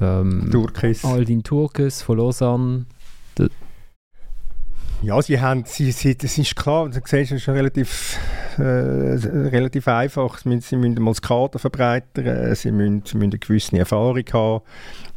ähm, 0.00 0.48
Turkis. 0.50 1.04
Aldin 1.04 1.42
Turkes 1.42 2.02
von 2.02 2.18
Lausanne. 2.18 2.84
Ja, 5.06 5.22
sie 5.22 5.40
haben, 5.40 5.62
sie, 5.66 5.92
sie, 5.92 6.18
das 6.18 6.36
ist 6.36 6.56
klar, 6.56 6.88
du 6.88 6.94
siehst, 6.94 7.30
es 7.30 7.42
ist 7.42 7.48
relativ, 7.48 8.18
äh, 8.58 8.62
relativ 8.62 9.86
einfach. 9.86 10.38
Sie 10.38 10.48
müssen, 10.48 10.62
sie 10.62 10.76
müssen 10.76 11.00
mal 11.00 11.12
das 11.12 11.22
Kader 11.22 11.60
verbreitern, 11.60 12.52
sie 12.56 12.72
müssen, 12.72 13.02
sie 13.04 13.16
müssen 13.16 13.30
eine 13.30 13.38
gewisse 13.38 13.78
Erfahrung 13.78 14.24
haben. 14.32 14.62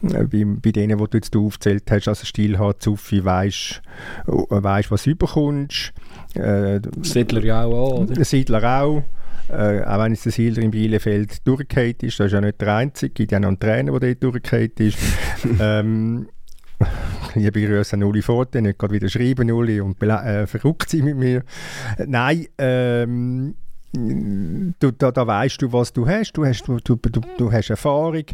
Äh, 0.03 0.25
bei, 0.25 0.45
bei 0.45 0.71
denen, 0.71 0.99
die 0.99 1.03
du 1.03 1.17
jetzt 1.17 1.35
aufgezählt 1.35 1.89
hast, 1.89 2.07
also 2.07 2.23
Stilhard, 2.23 2.83
Zuffi, 2.83 3.25
weisst, 3.25 3.81
äh, 4.27 4.31
weisst 4.31 4.91
was 4.91 5.05
du 5.05 5.09
überkommst. 5.09 5.91
Äh, 6.35 6.81
Siedler 7.01 7.43
ja 7.43 7.63
auch, 7.63 8.01
oder? 8.01 8.23
Siedler 8.23 8.81
auch. 8.81 9.03
Äh, 9.49 9.83
auch 9.85 10.03
wenn 10.03 10.11
es 10.11 10.21
der 10.21 10.31
Siedler 10.31 10.61
im 10.61 10.69
Bielefeld 10.69 11.47
durchgefallen 11.47 11.95
ist, 12.03 12.19
das 12.19 12.27
ist 12.27 12.33
ja 12.33 12.41
nicht 12.41 12.61
der 12.61 12.75
Einzige, 12.75 13.11
es 13.11 13.15
gibt 13.15 13.31
ja 13.31 13.39
noch 13.39 13.47
einen 13.47 13.59
Trainer, 13.59 13.99
der 13.99 14.13
dort 14.13 14.23
durchgefallen 14.35 14.71
ist. 14.77 14.99
ähm, 15.59 16.27
liebe 17.35 17.61
Grüße 17.61 17.95
an 17.95 18.03
Uli 18.03 18.21
Forte, 18.21 18.61
nicht 18.61 18.79
gerade 18.79 18.93
wieder 18.93 19.09
schreiben, 19.09 19.51
Uli, 19.51 19.81
und 19.81 20.01
äh, 20.01 20.47
verrückt 20.47 20.89
sein 20.89 21.03
mit 21.03 21.17
mir. 21.17 21.43
Nein, 22.05 22.47
ähm, 22.57 23.55
du, 23.91 24.91
da, 24.91 25.11
da 25.11 25.25
weißt 25.25 25.61
du, 25.61 25.71
was 25.73 25.93
du 25.93 26.07
hast. 26.07 26.33
Du 26.33 26.45
hast, 26.45 26.67
du, 26.67 26.77
du, 26.77 26.95
du, 26.95 27.21
du 27.37 27.51
hast 27.51 27.69
Erfahrung. 27.69 28.25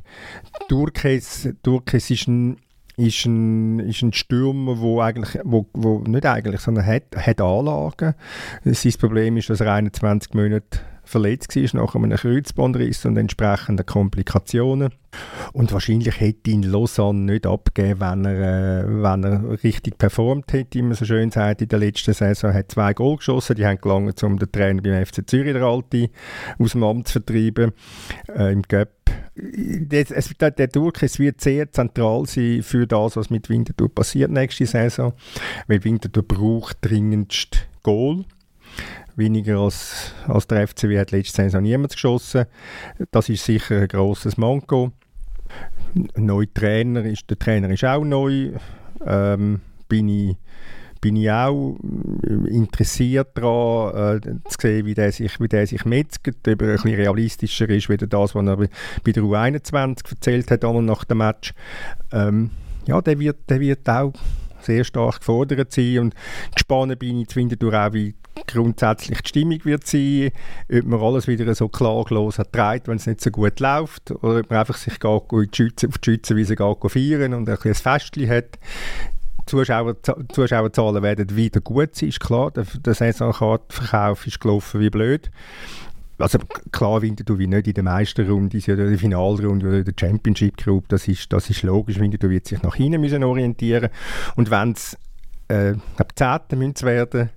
Durkes, 0.68 1.50
Durkes 1.64 2.10
ist 2.10 2.28
ein 2.28 2.58
ist 2.98 3.26
ein, 3.26 3.80
ist 3.80 4.02
ein 4.04 4.14
Stürmer, 4.14 4.80
wo 4.80 5.02
eigentlich, 5.02 5.42
wo, 5.44 5.68
wo 5.74 6.00
nicht 6.00 6.26
eigentlich, 6.26 6.62
sondern 6.62 6.86
hat, 6.86 7.04
hat 7.16 7.42
Anlagen. 7.42 8.16
Sein 8.64 8.94
Problem 9.00 9.36
ist, 9.36 9.50
dass 9.50 9.60
er 9.60 9.74
21 9.74 10.34
Monate 10.34 10.80
verletzt 11.06 11.56
war 11.56 11.82
nach 11.82 11.96
einem 11.96 12.12
Kreuzbandriss 12.12 13.06
und 13.06 13.18
entsprechenden 13.18 13.86
Komplikationen. 13.86 14.90
Und 15.54 15.72
wahrscheinlich 15.72 16.20
hätte 16.20 16.52
ihn 16.52 16.64
Lausanne 16.64 17.34
nicht 17.34 17.48
abgegeben, 17.48 18.02
wenn 18.02 18.26
er, 18.26 18.84
äh, 18.84 18.88
wenn 18.88 19.24
er 19.24 19.64
richtig 19.64 19.98
performt 19.98 20.52
hätte, 20.52 20.80
wie 20.80 20.82
man 20.82 20.96
so 20.96 21.06
schön 21.06 21.32
sagt, 21.32 21.62
in 21.62 21.70
der 21.70 21.80
letzten 21.80 22.14
Saison. 22.14 22.54
Hat 22.54 22.72
zwei 22.72 22.94
Goal 22.94 23.18
geschossen, 23.18 23.56
die 23.56 23.66
haben 23.66 23.80
gelangt, 23.80 24.22
um 24.24 24.38
den 24.38 24.52
Trainer 24.52 24.82
beim 24.82 25.06
FC 25.06 25.28
Zürich, 25.28 25.54
der 25.54 25.64
Alte, 25.64 26.10
aus 26.60 26.74
dem 26.74 26.84
Amt 26.84 27.08
zu 27.08 27.14
vertreiben, 27.14 27.72
äh, 28.28 28.52
im 28.52 28.62
Göpp. 28.64 28.92
Der, 29.38 30.06
der 30.52 30.68
Durchriss 30.68 31.20
wird 31.20 31.42
sehr 31.42 31.72
zentral 31.72 32.26
sein 32.26 32.64
für 32.64 32.88
das, 32.88 33.18
was 33.18 33.30
mit 33.30 33.50
Winterthur 33.50 33.94
passiert 33.94 34.32
nächste 34.32 34.66
Saison, 34.66 35.14
weil 35.68 35.84
Winterthur 35.84 36.24
braucht 36.24 36.78
dringendst 36.82 37.68
Goal 37.84 38.26
weniger 39.16 39.60
als, 39.60 40.14
als 40.28 40.48
der 40.48 40.68
FCW 40.68 41.00
hat 41.00 41.12
letzte 41.12 41.44
Saison 41.44 41.62
niemand 41.62 41.94
geschossen. 41.94 42.46
Das 43.12 43.30
ist 43.30 43.46
sicher 43.46 43.82
ein 43.82 43.88
grosses 43.88 44.38
Manko. 44.38 44.92
Neuer 46.16 46.54
Trainer 46.54 47.06
ist, 47.06 47.30
der 47.30 47.40
Trainer 47.40 47.70
ist 47.70 47.86
auch 47.86 48.04
neu. 48.04 48.52
Ähm, 49.06 49.62
bin 49.88 50.10
ich 50.10 50.38
bin 51.06 51.18
ich 51.18 51.30
auch 51.30 51.78
interessiert 52.48 53.38
daran, 53.38 54.18
äh, 54.18 54.50
zu 54.50 54.58
sehen, 54.60 54.88
wie 54.88 54.96
der 54.96 55.12
sich, 55.12 55.40
wie 55.40 55.48
der 55.48 55.68
sich 55.68 55.86
metzgt, 55.86 56.28
ob 56.28 56.48
er 56.48 56.52
ein 56.54 56.58
bisschen 56.58 56.96
realistischer 56.96 57.70
ist, 57.70 57.90
wie 57.90 57.98
das, 57.98 58.34
was 58.34 58.48
er 58.48 58.58
bei 58.58 59.12
der 59.12 59.22
U21 59.22 60.10
erzählt 60.10 60.50
hat, 60.50 60.64
nach 60.64 61.04
dem 61.04 61.20
Match. 61.20 61.54
Ähm, 62.12 62.50
ja, 62.88 63.00
der 63.04 63.20
wird, 63.20 63.38
der 63.48 63.60
wird 63.60 63.88
auch 63.88 64.14
sehr 64.66 64.84
stark 64.84 65.20
gefordert 65.20 65.72
sein 65.72 66.00
und 66.00 66.16
gespannt 66.54 66.98
bin 67.00 67.22
ich 67.22 67.28
zwischendurch 67.30 67.76
auch, 67.76 67.94
wie 67.94 68.16
grundsätzlich 68.48 69.22
die 69.22 69.30
Stimmung 69.30 69.64
wird 69.64 69.88
sein, 69.88 70.32
ob 70.72 70.86
man 70.86 71.00
alles 71.00 71.28
wieder 71.28 71.54
so 71.56 71.70
klaglos 71.70 72.40
treibt, 72.52 72.88
wenn 72.88 72.98
es 72.98 73.08
nicht 73.08 73.22
so 73.22 73.32
gut 73.32 73.60
läuft, 73.60 74.12
oder 74.12 74.40
ob 74.40 74.50
man 74.50 74.60
einfach 74.60 74.78
sich 74.78 75.00
geht, 75.00 75.32
in 75.32 75.52
die 75.52 75.56
Schütze, 75.56 75.88
auf 75.88 75.98
die 75.98 76.12
Schützenwiese 76.12 76.56
feiern 76.56 77.34
und 77.34 77.50
ein, 77.50 77.58
ein 77.64 77.74
Festchen 77.74 78.30
hat. 78.30 78.60
Zuschauer, 79.46 79.96
Zuschauerzahlen 80.34 81.04
werden 81.04 81.36
wieder 81.36 81.62
gut 81.62 81.96
sein, 81.96 82.10
ist 82.10 82.20
klar. 82.20 82.50
Der, 82.52 82.66
der 82.66 82.96
Saisonkartenverkauf 82.96 84.26
ist 84.26 84.40
gelaufen 84.40 84.82
wie 84.82 84.90
blöd. 84.90 85.30
Also 86.18 86.40
klar 86.72 87.02
Winterthur 87.02 87.40
wie 87.40 87.48
nicht 87.48 87.68
in 87.68 87.74
der 87.74 87.84
Meisterrunde, 87.84 88.58
in 88.58 88.78
der 88.78 88.98
Finalrunde 88.98 89.68
oder 89.68 89.78
in 89.80 89.86
der 89.86 89.94
Championship 90.00 90.58
Group, 90.58 90.88
das 90.88 91.08
ist, 91.08 91.32
das 91.34 91.50
ist 91.50 91.64
logisch. 91.64 92.00
Winterthur 92.00 92.30
wird 92.30 92.48
sich 92.48 92.62
nach 92.62 92.76
hinten 92.76 93.02
müssen 93.02 93.24
orientieren 93.24 93.90
Und 94.36 94.50
wenn 94.50 94.72
es 94.72 94.98
äh, 95.50 95.74
ab 95.98 96.14
10. 96.16 96.58
müssen 96.58 96.86
werden 96.86 97.30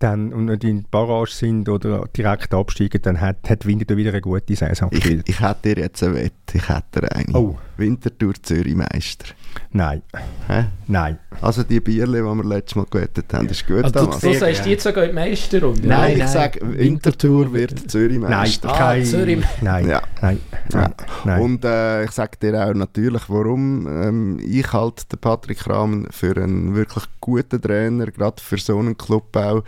dann, 0.00 0.32
und 0.32 0.46
nicht 0.46 0.64
in 0.64 0.84
Barrage 0.90 1.30
sind 1.30 1.68
oder 1.68 2.06
direkt 2.16 2.54
absteigen, 2.54 3.02
dann 3.02 3.20
hat, 3.20 3.48
hat 3.48 3.66
Winterthur 3.66 3.98
wieder 3.98 4.10
eine 4.10 4.22
gute 4.22 4.56
Saison 4.56 4.88
gespielt. 4.88 5.28
Ich, 5.28 5.34
ich 5.36 5.40
hätte 5.40 5.74
dir 5.74 5.82
jetzt 5.82 6.02
eine 6.02 6.14
Wette, 6.14 6.34
ich 6.54 6.68
hätte 6.68 7.10
eine. 7.12 7.34
Oh. 7.34 7.58
Winterthur 7.80 8.34
Zürich 8.42 8.74
Meister. 8.74 9.26
Nein. 9.72 10.02
Hä? 10.46 10.66
Nein. 10.86 11.18
Also 11.40 11.62
die 11.62 11.80
Bierle, 11.80 12.18
die 12.18 12.24
wir 12.24 12.44
letztes 12.44 12.76
Mal 12.76 12.86
gewettet 12.90 13.32
haben, 13.32 13.48
ist 13.48 13.66
gut. 13.66 13.84
Also 13.84 14.06
du, 14.06 14.18
du 14.18 14.34
sagst 14.34 14.66
jetzt 14.66 14.84
sogar 14.84 15.06
die 15.06 15.12
Meisterrunde? 15.12 15.86
Nein, 15.86 16.18
nein, 16.18 16.26
ich 16.26 16.26
sage, 16.26 16.60
Winterthur 16.62 17.52
wird 17.52 17.90
Zürich 17.90 18.18
Meister. 18.18 18.68
Nein, 18.68 19.02
ah, 19.02 19.04
Zürich. 19.04 19.44
Nein. 19.62 19.88
Ja. 19.88 20.02
Nein. 20.20 20.40
Nein. 20.72 20.94
Nein. 21.24 21.40
Und 21.40 21.64
äh, 21.64 22.04
ich 22.04 22.10
sage 22.10 22.36
dir 22.40 22.66
auch 22.66 22.74
natürlich, 22.74 23.22
warum. 23.28 23.86
Ähm, 23.86 24.40
ich 24.44 24.72
halte 24.72 25.06
den 25.06 25.18
Patrick 25.18 25.66
Rahmen 25.68 26.08
für 26.10 26.36
einen 26.36 26.74
wirklich 26.74 27.04
guten 27.20 27.62
Trainer, 27.62 28.06
gerade 28.06 28.42
für 28.42 28.58
so 28.58 28.78
einen 28.78 28.96
Club 28.96 29.34
auch. 29.36 29.62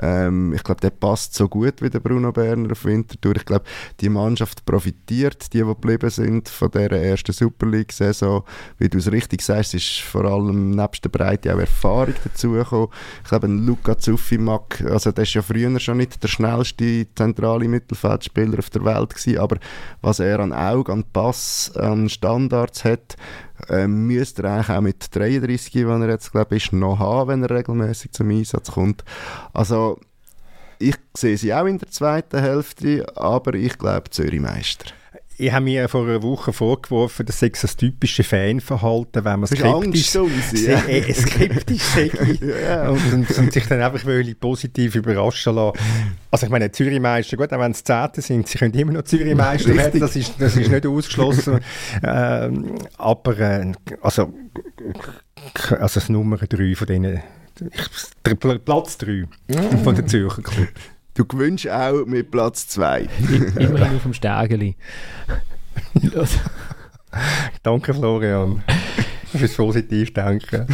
Ähm, 0.00 0.52
ich 0.54 0.62
glaube, 0.62 0.80
der 0.80 0.90
passt 0.90 1.34
so 1.34 1.48
gut 1.48 1.82
wie 1.82 1.90
der 1.90 2.00
Bruno 2.00 2.30
Berner 2.30 2.72
auf 2.72 2.84
Winterthur. 2.84 3.36
Ich 3.36 3.44
glaube, 3.44 3.64
die 4.00 4.08
Mannschaft 4.08 4.64
profitiert, 4.64 5.52
die, 5.52 5.58
die 5.58 5.64
geblieben 5.64 6.10
sind, 6.10 6.25
von 6.48 6.70
dieser 6.70 6.92
ersten 6.92 7.32
Super 7.32 7.66
League-Saison. 7.66 8.42
Wie 8.78 8.88
du 8.88 8.98
es 8.98 9.10
richtig 9.10 9.42
sagst, 9.42 9.74
ist 9.74 10.00
vor 10.00 10.24
allem 10.24 10.70
nebst 10.70 11.04
der 11.04 11.10
Breite 11.10 11.54
auch 11.54 11.58
Erfahrung 11.58 12.14
dazugekommen. 12.22 12.88
Ich 13.22 13.28
glaube, 13.28 13.46
Luca 13.46 13.96
Zuffimak, 13.98 14.82
also 14.82 15.12
der 15.12 15.24
ist 15.24 15.34
ja 15.34 15.42
früher 15.42 15.78
schon 15.80 15.98
nicht 15.98 16.22
der 16.22 16.28
schnellste 16.28 17.06
zentrale 17.14 17.68
Mittelfeldspieler 17.68 18.58
auf 18.58 18.70
der 18.70 18.84
Welt 18.84 19.14
gewesen, 19.14 19.38
aber 19.38 19.56
was 20.02 20.20
er 20.20 20.40
an 20.40 20.52
Auge, 20.52 20.92
an 20.92 21.04
Pass, 21.12 21.72
an 21.76 22.08
Standards 22.08 22.84
hat, 22.84 23.16
ähm, 23.68 24.06
müsste 24.06 24.42
er 24.42 24.54
eigentlich 24.54 24.76
auch 24.76 24.80
mit 24.80 25.16
33, 25.16 25.86
wenn 25.86 26.02
er 26.02 26.10
jetzt 26.10 26.32
glaube 26.32 26.56
ist, 26.56 26.72
noch 26.72 26.98
haben, 26.98 27.28
wenn 27.28 27.42
er 27.42 27.50
regelmäßig 27.50 28.12
zum 28.12 28.30
Einsatz 28.30 28.72
kommt. 28.72 29.04
Also 29.52 29.98
ich 30.78 30.96
sehe 31.16 31.36
sie 31.36 31.54
auch 31.54 31.66
in 31.66 31.78
der 31.78 31.90
zweiten 31.90 32.40
Hälfte, 32.40 33.06
aber 33.16 33.54
ich 33.54 33.78
glaube 33.78 34.10
Zürich 34.10 34.40
Meister 34.40 34.92
ich 35.38 35.52
habe 35.52 35.64
mir 35.64 35.88
vor 35.88 36.04
einer 36.04 36.22
Woche 36.22 36.52
vorgeworfen, 36.52 37.26
das 37.26 37.40
sei 37.40 37.50
das 37.50 37.76
typische 37.76 38.24
Fanverhalten, 38.24 39.24
wenn 39.24 39.40
man 39.40 39.46
skeptisch, 39.46 40.16
Angst, 40.16 40.66
ja. 40.66 40.78
äh, 40.86 41.12
skeptisch 41.12 41.82
sei 41.82 42.10
ja. 42.62 42.88
und, 42.88 43.12
und, 43.12 43.38
und, 43.38 43.52
sich 43.52 43.66
dann 43.66 43.82
einfach 43.82 44.02
positiv 44.40 44.94
überraschen 44.94 45.54
lassen. 45.54 45.78
Also 46.30 46.46
ich 46.46 46.52
meine, 46.52 46.70
Zürich-Meister, 46.70 47.36
gut, 47.36 47.52
auch 47.52 47.60
wenn 47.60 47.72
es 47.72 47.84
Zehnte 47.84 48.22
sind, 48.22 48.48
sie 48.48 48.58
können 48.58 48.74
immer 48.74 48.92
noch 48.92 49.02
Zürich-Meister 49.02 49.76
werden, 49.76 50.00
das 50.00 50.16
ist, 50.16 50.34
das 50.38 50.56
ist 50.56 50.70
nicht 50.70 50.86
ausgeschlossen. 50.86 51.60
ähm, 52.02 52.74
aber 52.96 53.38
äh, 53.38 53.72
also, 54.00 54.32
also 55.70 56.00
das 56.00 56.08
Nummer 56.08 56.38
drei 56.38 56.74
von 56.74 56.86
denen, 56.86 57.20
Platz 58.64 58.98
3 58.98 59.26
von 59.82 59.94
der 59.94 60.06
Zürcher 60.06 60.42
Club. 60.42 60.68
Du 61.16 61.24
gewünschst 61.24 61.68
auch 61.70 62.04
mit 62.04 62.30
Platz 62.30 62.68
2. 62.68 63.08
Immerhin 63.58 63.96
auf 63.96 64.02
dem 64.02 64.12
Stägeli. 64.12 64.76
Danke, 67.62 67.94
Florian, 67.94 68.62
fürs 69.24 69.54
positiv 69.54 70.12
Denken. 70.12 70.66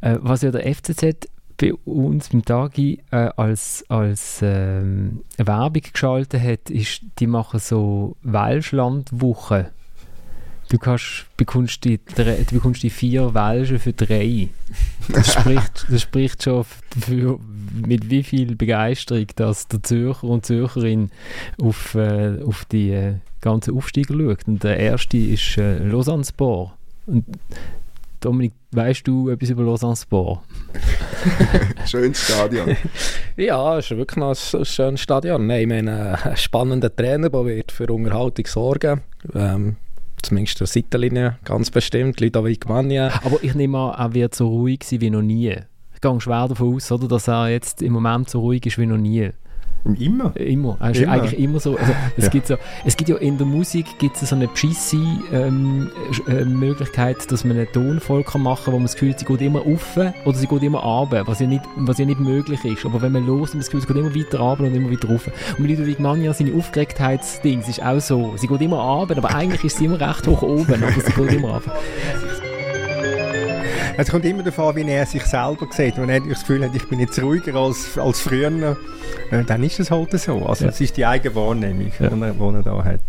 Äh, 0.00 0.18
was 0.20 0.42
ja 0.42 0.52
der 0.52 0.72
FCZ 0.72 1.28
bei 1.60 1.74
uns 1.84 2.28
beim 2.28 2.44
Tagi 2.44 3.02
äh, 3.10 3.30
als, 3.36 3.84
als 3.88 4.38
ähm, 4.42 5.24
Werbung 5.36 5.82
geschaltet 5.92 6.42
hat, 6.42 6.70
ist, 6.70 7.00
die 7.18 7.26
machen 7.26 7.58
so 7.58 8.16
Welschlandwochen. 8.22 9.66
Du 10.70 10.76
kannst, 10.76 11.24
bekommst, 11.38 11.84
die, 11.84 11.98
du 11.98 12.44
bekommst 12.52 12.82
die 12.82 12.90
vier 12.90 13.32
Welschen 13.32 13.78
für 13.78 13.94
drei. 13.94 14.48
Das 15.08 15.32
spricht, 15.40 15.86
das 15.88 16.02
spricht 16.02 16.42
schon 16.42 16.66
dafür, 16.94 17.38
mit 17.86 18.10
wie 18.10 18.22
viel 18.22 18.54
Begeisterung 18.54 19.26
dass 19.36 19.68
der 19.68 19.82
Zürcher 19.82 20.24
und 20.24 20.44
Zürcherin 20.44 21.10
auf, 21.60 21.94
äh, 21.94 22.42
auf 22.42 22.66
die 22.66 22.90
äh, 22.90 23.14
ganzen 23.40 23.76
Aufsteiger 23.76 24.14
schaut. 24.14 24.46
Und 24.46 24.62
der 24.62 24.78
erste 24.78 25.16
ist 25.16 25.56
äh, 25.56 25.78
Lausanne 25.78 26.24
Sport. 26.24 26.72
Und 27.06 27.24
Dominik, 28.20 28.52
weißt 28.72 29.06
du 29.06 29.30
etwas 29.30 29.48
über 29.48 29.62
Lausanne 29.62 29.96
Sport? 29.96 30.40
Schönes 31.86 32.22
Stadion. 32.24 32.76
ja, 33.36 33.78
es 33.78 33.90
ist 33.90 33.96
wirklich 33.96 34.16
noch 34.16 34.30
ein, 34.30 34.64
schönes 34.66 35.00
Stadion. 35.00 35.46
Nein, 35.46 35.60
ich 35.62 35.66
meine, 35.66 36.22
ein 36.22 36.36
spannender 36.36 36.94
Trainer, 36.94 37.30
der 37.30 37.44
wird 37.46 37.72
für 37.72 37.86
Unterhaltung 37.86 38.46
sorgen. 38.46 39.00
Ähm, 39.34 39.76
Zumindest 40.22 40.60
der 40.60 40.66
Seitenlinie, 40.66 41.38
ganz 41.44 41.70
bestimmt. 41.70 42.20
Ludovic 42.20 42.68
Magna. 42.68 43.10
Aber 43.24 43.42
ich 43.42 43.54
nehme 43.54 43.78
an, 43.78 43.98
er 43.98 44.14
wird 44.14 44.34
so 44.34 44.48
ruhig 44.48 44.84
sein 44.84 45.00
wie 45.00 45.10
noch 45.10 45.22
nie. 45.22 45.56
Ich 45.94 46.00
gehe 46.00 46.20
schwer 46.20 46.48
davon 46.48 46.76
aus, 46.76 46.92
oder, 46.92 47.08
dass 47.08 47.28
er 47.28 47.48
jetzt 47.48 47.82
im 47.82 47.92
Moment 47.92 48.30
so 48.30 48.40
ruhig 48.40 48.64
ist 48.66 48.78
wie 48.78 48.86
noch 48.86 48.98
nie. 48.98 49.30
Immer? 49.98 50.36
Immer. 50.36 50.76
Also 50.80 51.02
Immer. 51.02 51.12
eigentlich 51.12 51.38
immer 51.38 51.60
so. 51.60 51.76
Also 51.76 51.92
es, 52.16 52.24
Ja. 52.24 52.30
gibt 52.30 52.46
so, 52.46 52.56
es 52.84 52.96
gibt 52.96 53.08
ja 53.08 53.16
in 53.16 53.38
der 53.38 53.46
Musik 53.46 53.86
gibt's 53.98 54.20
so 54.20 54.34
eine 54.34 54.48
beschisse 54.48 54.96
ähm, 55.32 55.90
äh, 56.28 56.44
Möglichkeit, 56.44 57.30
dass 57.30 57.44
man 57.44 57.56
einen 57.56 57.72
Ton 57.72 58.00
voll 58.00 58.22
kann 58.24 58.42
machen 58.42 58.64
kann, 58.66 58.74
wo 58.74 58.78
man 58.78 58.84
das 58.86 58.94
Gefühl 58.94 59.10
hat, 59.10 59.18
sie 59.20 59.24
geht 59.24 59.40
immer 59.40 59.60
rauf 59.60 59.96
oder 60.24 60.36
sie 60.36 60.46
geht 60.46 60.62
immer 60.62 60.80
runter, 60.80 61.26
was 61.26 61.40
ja 61.40 61.46
nicht, 61.46 61.62
was 61.76 61.98
ja 61.98 62.04
nicht 62.04 62.20
möglich 62.20 62.64
ist. 62.64 62.84
Aber 62.84 63.00
wenn 63.00 63.12
man 63.12 63.26
los, 63.26 63.50
man 63.50 63.60
das 63.60 63.70
Gefühl, 63.70 63.80
sie 63.80 63.86
geht 63.86 63.96
immer 63.96 64.14
weiter 64.14 64.38
runter 64.40 64.64
und 64.64 64.74
immer 64.74 64.90
wieder 64.90 65.08
rauf. 65.08 65.28
Und 65.56 65.60
mit 65.66 65.78
Ludwig 65.78 65.98
Manja, 66.00 66.32
seine 66.32 66.54
Aufgeregtheitsdings 66.54 67.68
ist 67.68 67.82
auch 67.82 68.00
so. 68.00 68.34
Sie 68.36 68.46
geht 68.46 68.60
immer 68.60 68.78
runter, 68.78 69.16
aber 69.16 69.34
eigentlich 69.34 69.64
ist 69.64 69.78
sie 69.78 69.86
immer 69.86 70.00
recht 70.00 70.26
hoch 70.26 70.42
oben, 70.42 70.82
aber 70.82 70.92
sie 70.92 71.12
geht 71.12 71.32
immer 71.32 71.54
runter. 71.54 71.72
Es 73.96 74.10
kommt 74.10 74.24
immer 74.24 74.42
davon, 74.42 74.76
wie 74.76 74.88
er 74.90 75.06
sich 75.06 75.24
selber 75.24 75.66
sieht. 75.70 75.96
Wenn 75.98 76.08
er 76.08 76.20
das 76.20 76.40
Gefühl 76.40 76.64
hat, 76.64 76.74
ich 76.74 76.88
bin 76.88 77.00
jetzt 77.00 77.20
ruhiger 77.20 77.54
als, 77.56 77.98
als 77.98 78.20
früher, 78.20 78.76
äh, 79.30 79.44
dann 79.44 79.62
ist 79.64 79.80
es 79.80 79.90
halt 79.90 80.12
so. 80.18 80.44
Also 80.46 80.64
Ja. 80.64 80.70
es 80.70 80.80
ist 80.80 80.96
die 80.96 81.04
eigene 81.06 81.34
Wahrnehmung, 81.34 81.90
Ja. 81.98 82.08
die, 82.10 82.20
er, 82.22 82.32
die 82.32 82.56
er 82.56 82.62
da 82.62 82.84
hat. 82.84 83.00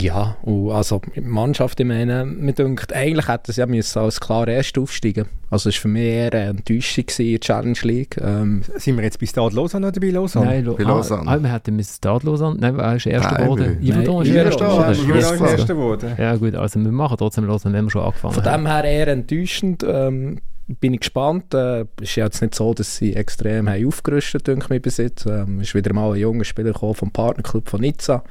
Ja, 0.00 0.36
und 0.42 0.72
also 0.72 1.00
die 1.14 1.20
Mannschaft, 1.20 1.78
ich 1.78 1.86
meine, 1.86 2.24
mir 2.24 2.52
denkt, 2.52 2.92
eigentlich 2.92 3.28
hätte 3.28 3.52
es 3.52 3.56
ja 3.56 3.66
müssen 3.66 3.98
als 4.00 4.18
klar 4.20 4.48
erst 4.48 4.76
aufsteigen 4.78 5.26
Also 5.48 5.68
es 5.68 5.76
war 5.76 5.82
für 5.82 5.88
mich 5.88 6.02
eher 6.02 6.32
eine 6.32 6.44
Enttäuschung 6.50 7.04
in 7.18 7.30
der 7.32 7.40
Challenge 7.40 7.78
League. 7.82 8.16
Ähm, 8.20 8.62
Sind 8.76 8.96
wir 8.96 9.04
jetzt 9.04 9.20
bei 9.20 9.26
Stade 9.26 9.54
Lausanne 9.54 9.86
oder 9.86 10.00
bei 10.00 10.08
Lausanne? 10.10 10.46
Nein, 10.46 10.64
Lo 10.64 10.74
Bei 10.74 10.82
Lausanne. 10.82 11.30
Ah, 11.30 11.34
ah, 11.34 11.42
wir 11.42 11.52
hätten 11.52 11.76
müssen 11.76 11.94
Stade 11.94 12.26
Lausanne. 12.26 12.56
Nein, 12.58 12.76
er 12.80 12.96
ist 12.96 13.06
Erster 13.06 13.36
geworden. 13.36 13.76
wir- 13.80 13.94
Yverdon 13.94 14.22
ist 14.26 14.34
Erster 14.34 15.74
geworden. 15.74 16.12
ja, 16.18 16.34
gut, 16.36 16.54
also 16.56 16.80
wir 16.80 16.90
machen 16.92 17.16
trotzdem 17.16 17.44
Lausanne, 17.46 17.76
wenn 17.76 17.84
wir 17.84 17.90
schon 17.90 18.02
angefangen 18.02 18.34
Von 18.34 18.44
haben. 18.44 18.64
dem 18.64 18.70
her 18.72 18.84
eher 18.84 19.08
enttäuschend. 19.08 19.84
Ähm, 19.88 20.38
bin 20.80 20.94
ich 20.94 21.00
gespannt. 21.00 21.54
Äh, 21.54 21.82
Es 22.00 22.08
ist 22.08 22.16
ja 22.16 22.24
jetzt 22.24 22.42
nicht 22.42 22.56
so, 22.56 22.74
dass 22.74 22.96
sie 22.96 23.14
extrem 23.14 23.68
haben 23.70 23.86
aufgerüstet 23.86 24.48
haben, 24.48 24.64
mich 24.68 24.82
bis 24.82 24.96
jetzt. 24.96 25.26
Ähm, 25.26 25.60
ist 25.60 25.76
wieder 25.76 25.92
mal 25.94 26.10
ein 26.12 26.18
junger 26.18 26.42
Spieler 26.44 26.72
gekommen 26.72 26.94
vom 26.94 27.12
Partnerclub 27.12 27.68
von 27.68 27.80
Nizza. 27.80 28.24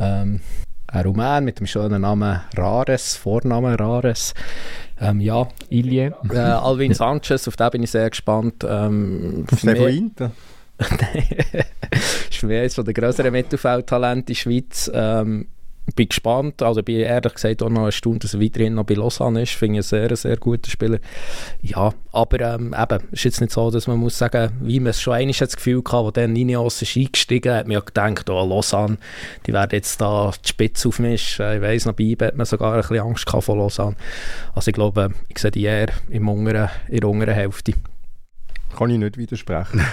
Ähm, 0.00 0.40
ein 0.94 1.04
Rumän 1.06 1.44
mit 1.44 1.58
dem 1.58 1.66
schönen 1.66 2.02
Namen 2.02 2.40
Rares, 2.56 3.16
Vornamen 3.16 3.74
Rares. 3.74 4.32
Ähm, 5.00 5.20
ja, 5.20 5.48
Ilie. 5.68 6.14
äh, 6.30 6.38
Alvin 6.38 6.94
Sanchez, 6.94 7.48
auf 7.48 7.56
den 7.56 7.70
bin 7.70 7.82
ich 7.82 7.90
sehr 7.90 8.08
gespannt. 8.08 8.64
Ähm, 8.68 9.44
Ist 9.50 9.64
der 9.64 9.76
für 9.76 9.76
von 9.76 9.86
mich- 9.86 9.96
Inter? 9.98 10.30
ist 12.28 12.36
für 12.38 12.46
mich 12.46 12.58
eines 12.58 12.74
der 12.74 12.94
grösseren 12.94 13.32
Mittelfeldtalente 13.32 14.20
in 14.20 14.26
der 14.26 14.34
Schweiz. 14.34 14.90
Ähm, 14.94 15.48
bin 15.92 16.08
gespannt, 16.08 16.62
also 16.62 16.82
bin 16.82 17.00
ehrlich 17.00 17.34
gesagt 17.34 17.62
auch 17.62 17.68
noch 17.68 17.84
erstaunt, 17.84 18.24
dass 18.24 18.34
er 18.34 18.40
weiterhin 18.40 18.74
noch 18.74 18.84
bei 18.84 18.94
Lausanne 18.94 19.42
ist. 19.42 19.52
Finde 19.52 19.80
ich 19.80 19.92
einen 19.92 20.08
sehr, 20.08 20.16
sehr 20.16 20.36
guten 20.38 20.70
Spieler. 20.70 20.98
Ja, 21.60 21.92
aber 22.12 22.40
ähm, 22.40 22.74
eben, 22.76 23.04
ist 23.12 23.24
jetzt 23.24 23.40
nicht 23.40 23.52
so, 23.52 23.70
dass 23.70 23.86
man 23.86 23.98
muss 23.98 24.16
sagen, 24.16 24.52
wie 24.62 24.80
man 24.80 24.90
es 24.90 25.00
schon 25.00 25.14
einmal 25.14 25.34
das 25.38 25.56
Gefühl 25.56 25.82
hatte, 25.84 26.04
wo 26.04 26.10
dann 26.10 26.36
Ineos 26.36 26.80
ist 26.80 26.96
eingestiegen 26.96 27.52
hat, 27.52 27.66
man 27.66 27.74
ja 27.74 27.80
gedacht, 27.80 28.30
oh, 28.30 28.46
Lausanne, 28.46 28.96
die 29.46 29.52
werden 29.52 29.70
jetzt 29.72 30.00
da 30.00 30.32
die 30.42 30.48
Spitze 30.48 30.88
aufmischen. 30.88 31.56
Ich 31.56 31.62
weiss 31.62 31.84
noch, 31.84 31.94
bei 31.94 32.04
IBE 32.04 32.26
hat 32.26 32.36
man 32.36 32.46
sogar 32.46 32.74
ein 32.74 32.80
bisschen 32.80 33.00
Angst 33.00 33.26
gehabt 33.26 33.44
vor 33.44 33.56
Lausanne. 33.56 33.96
Also 34.54 34.68
ich 34.68 34.74
glaube, 34.74 35.10
ich 35.28 35.38
sehe 35.38 35.50
die 35.50 35.64
eher 35.64 35.88
im 36.08 36.28
unteren, 36.28 36.70
in 36.88 37.00
der 37.00 37.08
unteren 37.10 37.34
Hälfte. 37.34 37.74
Kann 38.76 38.90
ich 38.90 38.98
nicht 38.98 39.18
widersprechen. 39.18 39.80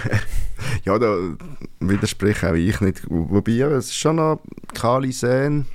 Ja, 0.85 0.97
da 0.99 1.17
widerspreche 1.79 2.51
auch 2.51 2.53
ich 2.53 2.81
nicht. 2.81 3.01
Wobei, 3.09 3.53
es 3.53 3.85
ist 3.85 3.95
schon 3.95 4.17
noch 4.17 4.39
Kali 4.73 5.11
sehen. 5.11 5.65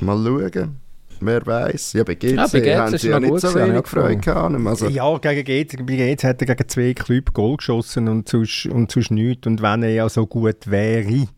Mal 0.00 0.24
schauen. 0.24 0.80
Wer 1.24 1.46
weiß. 1.46 1.92
Ja, 1.92 2.02
bei 2.04 2.16
GC, 2.16 2.34
Ja, 2.34 2.46
bei 2.48 2.60
GC 2.60 2.76
haben 2.76 2.98
sie 2.98 3.08
ja 3.08 3.20
nicht 3.20 3.38
so 3.38 3.48
gewesen, 3.48 3.72
wenig 3.72 3.86
Freude 3.86 4.16
gehabt. 4.16 4.66
Also, 4.66 4.88
ja, 4.88 5.18
gegen 5.18 5.44
GC, 5.44 5.86
bei 5.86 5.96
GC 5.96 6.24
hat 6.24 6.42
er 6.42 6.54
gegen 6.54 6.68
zwei 6.68 6.94
Clubs 6.94 7.32
Goal 7.32 7.56
geschossen 7.56 8.08
und 8.08 8.28
sonst, 8.28 8.66
und 8.66 8.90
sonst 8.90 9.12
nichts. 9.12 9.46
Und 9.46 9.62
wenn 9.62 9.84
er 9.84 9.90
ja 9.90 10.08
so 10.08 10.26
gut 10.26 10.68
wäre, 10.68 11.28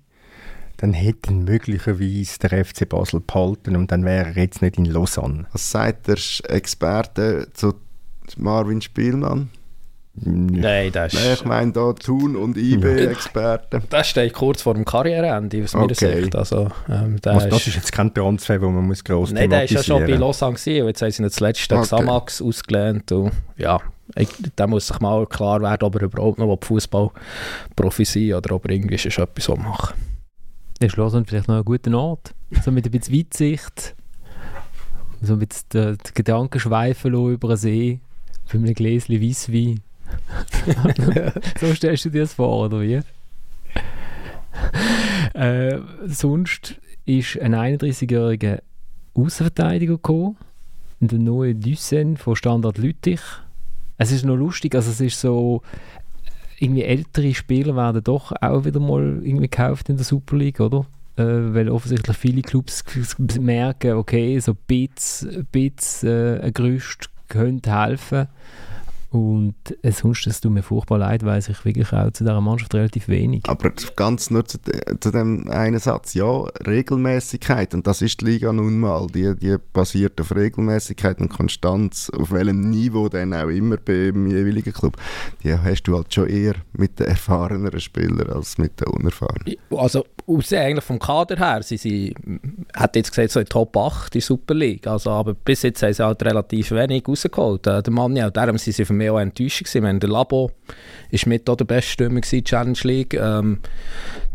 dann 0.78 0.92
hätte 0.94 1.30
ihn 1.32 1.44
möglicherweise 1.44 2.38
der 2.38 2.64
FC 2.64 2.88
Basel 2.88 3.20
behalten 3.20 3.76
und 3.76 3.92
dann 3.92 4.04
wäre 4.04 4.32
er 4.34 4.42
jetzt 4.42 4.62
nicht 4.62 4.78
in 4.78 4.86
Lausanne. 4.86 5.46
Was 5.52 5.70
sagt 5.70 6.08
der 6.08 6.18
Experte 6.50 7.48
zu 7.52 7.74
Marvin 8.36 8.80
Spielmann? 8.80 9.50
Nein, 10.16 10.92
das 10.92 11.12
Nein, 11.12 11.22
ich 11.34 11.44
meine 11.44 11.72
da 11.72 11.92
Thun- 11.92 12.36
und 12.36 12.56
IB-Experten. 12.56 13.82
Das 13.90 14.08
steht 14.08 14.32
kurz 14.32 14.62
vor 14.62 14.74
dem 14.74 14.84
Karriereende 14.84 15.64
aus 15.64 15.74
meiner 15.74 15.86
Okay. 15.86 16.22
Sicht. 16.22 16.36
Also, 16.36 16.68
ähm, 16.88 17.16
Also, 17.24 17.48
das 17.48 17.60
ist, 17.62 17.68
ist 17.68 17.74
jetzt 17.76 17.92
kein 17.92 18.14
Transfer, 18.14 18.60
wo 18.62 18.70
man 18.70 18.86
muss 18.86 19.02
gross 19.02 19.32
Nein, 19.32 19.50
der 19.50 19.64
ist 19.64 19.72
ja 19.72 19.82
schon 19.82 20.06
bei. 20.06 20.12
Lausanne 20.14 20.54
gewesen, 20.54 20.86
jetzt 20.86 21.02
haben 21.02 21.10
sie 21.10 21.22
ihn 21.22 21.30
zuletzt 21.30 21.68
den 21.70 21.78
Okay. 21.78 21.86
Xamax 21.86 22.40
ausgelernt 22.40 23.10
und 23.10 23.32
ja, 23.56 23.80
ich, 24.14 24.28
da 24.54 24.66
muss 24.68 24.86
sich 24.86 25.00
mal 25.00 25.26
klar 25.26 25.60
werden, 25.62 25.82
ob 25.82 25.96
er 25.96 26.02
überhaupt 26.02 26.38
noch 26.38 26.58
Fußballprofi 26.62 28.04
sein 28.04 28.34
oder 28.34 28.54
ob 28.54 28.66
er 28.66 28.70
irgendwie 28.72 28.98
schon 28.98 29.24
etwas 29.24 29.44
so 29.44 29.56
machen 29.56 29.94
Ist 30.78 30.96
Lausanne 30.96 31.24
vielleicht 31.26 31.48
noch 31.48 31.56
ein 31.56 31.64
guter 31.64 31.92
Ort? 31.98 32.34
So 32.64 32.70
mit 32.70 32.84
ein 32.86 32.90
bisschen 32.92 33.18
Weitsicht. 33.18 33.96
So 35.22 35.32
ein 35.32 35.38
bisschen 35.40 35.64
den, 35.72 35.98
Gedanken 36.14 36.60
schweifen 36.60 37.14
über 37.14 37.48
den 37.48 37.56
See. 37.56 38.00
Für 38.46 38.58
ein 38.58 38.74
Gläschen 38.74 39.20
Weisswein. 39.20 39.80
so 41.60 41.74
stellst 41.74 42.04
du 42.06 42.10
dir 42.10 42.22
das 42.22 42.34
vor, 42.34 42.66
oder 42.66 42.80
wie? 42.80 43.00
äh, 45.34 45.78
sonst 46.06 46.76
ist 47.06 47.38
ein 47.40 47.54
31-jähriger 47.54 48.60
Außenverteidiger 49.14 49.94
gekommen. 49.94 50.36
Der 51.00 51.18
neue 51.18 51.54
Düssen 51.54 52.16
von 52.16 52.36
Standard 52.36 52.78
Lüttich. 52.78 53.20
Es 53.98 54.10
ist 54.10 54.24
noch 54.24 54.36
lustig, 54.36 54.74
also 54.74 54.90
es 54.90 55.00
ist 55.00 55.20
so 55.20 55.62
irgendwie 56.58 56.82
ältere 56.82 57.34
Spieler 57.34 57.76
werden 57.76 58.02
doch 58.02 58.32
auch 58.40 58.64
wieder 58.64 58.80
mal 58.80 59.20
irgendwie 59.22 59.48
gekauft 59.48 59.88
in 59.88 59.96
der 59.96 60.04
Super 60.04 60.36
League, 60.36 60.60
oder? 60.60 60.86
Äh, 61.16 61.54
weil 61.54 61.68
offensichtlich 61.68 62.16
viele 62.16 62.42
Clubs 62.42 62.84
merken, 63.38 63.92
okay, 63.92 64.38
so 64.40 64.54
Bits, 64.54 65.26
Bits 65.52 66.02
äh, 66.02 66.40
ein 66.40 66.54
Gerüst 66.54 67.10
könnte 67.28 67.72
helfen. 67.72 68.28
Und 69.14 69.54
äh, 69.82 69.92
sonst, 69.92 70.26
es 70.26 70.40
tut 70.40 70.50
mir 70.50 70.64
furchtbar 70.64 70.98
leid, 70.98 71.24
weiß 71.24 71.48
ich 71.48 71.64
wirklich 71.64 71.92
auch 71.92 72.10
zu 72.10 72.24
dieser 72.24 72.40
Mannschaft 72.40 72.74
relativ 72.74 73.06
wenig. 73.06 73.42
Aber 73.46 73.70
ganz 73.94 74.28
nur 74.28 74.44
zu, 74.44 74.58
de- 74.58 74.98
zu 74.98 75.12
dem 75.12 75.48
einen 75.50 75.78
Satz, 75.78 76.14
ja, 76.14 76.26
Regelmäßigkeit, 76.66 77.74
und 77.74 77.86
das 77.86 78.02
ist 78.02 78.20
die 78.20 78.24
Liga 78.24 78.52
nun 78.52 78.80
mal, 78.80 79.06
die, 79.06 79.36
die 79.36 79.56
basiert 79.72 80.20
auf 80.20 80.34
Regelmäßigkeit 80.34 81.20
und 81.20 81.28
Konstanz, 81.28 82.10
auf 82.10 82.32
welchem 82.32 82.70
Niveau 82.70 83.08
dann 83.08 83.34
auch 83.34 83.48
immer 83.48 83.76
beim 83.76 84.26
jeweiligen 84.26 84.72
Club, 84.72 84.96
die 85.44 85.54
hast 85.54 85.84
du 85.84 85.96
halt 85.96 86.12
schon 86.12 86.26
eher 86.28 86.54
mit 86.72 86.98
den 86.98 87.06
erfahreneren 87.06 87.78
Spielern 87.80 88.30
als 88.30 88.58
mit 88.58 88.80
den 88.80 88.88
unerfahrenen. 88.88 89.54
Also, 89.70 90.04
aus, 90.26 90.52
eigentlich 90.52 90.84
vom 90.84 90.98
Kader 90.98 91.36
her, 91.36 91.62
sie 91.62 91.76
sind, 91.76 92.14
hat 92.74 92.96
jetzt 92.96 93.10
gesagt, 93.10 93.30
so 93.30 93.38
in 93.40 93.46
Top 93.46 93.76
8 93.76 94.06
in 94.14 94.18
der 94.18 94.26
Super 94.26 94.54
League. 94.54 94.86
Also, 94.86 95.10
aber 95.10 95.34
bis 95.34 95.62
jetzt 95.62 95.82
haben 95.82 95.92
sie 95.92 96.04
halt 96.04 96.22
relativ 96.24 96.70
wenig 96.72 97.06
rausgeholt. 97.06 97.66
Äh, 97.66 97.82
der 97.82 97.92
Mann, 97.92 98.16
ja, 98.16 98.30
darum 98.30 98.56
sind 98.58 98.72
sie 98.74 98.84
für 98.84 98.92
mich 98.94 99.03
auch 99.10 99.18
enttäuscht 99.18 99.60
gewesen. 99.60 99.82
Meine, 99.82 99.98
der 99.98 100.10
Labo 100.10 100.50
ist 101.10 101.26
mit 101.26 101.46
der 101.46 101.54
beste 101.56 101.90
Stürmer 101.90 102.20
der 102.20 102.44
Challenge 102.44 102.78
League. 102.82 103.14
Ähm, 103.14 103.60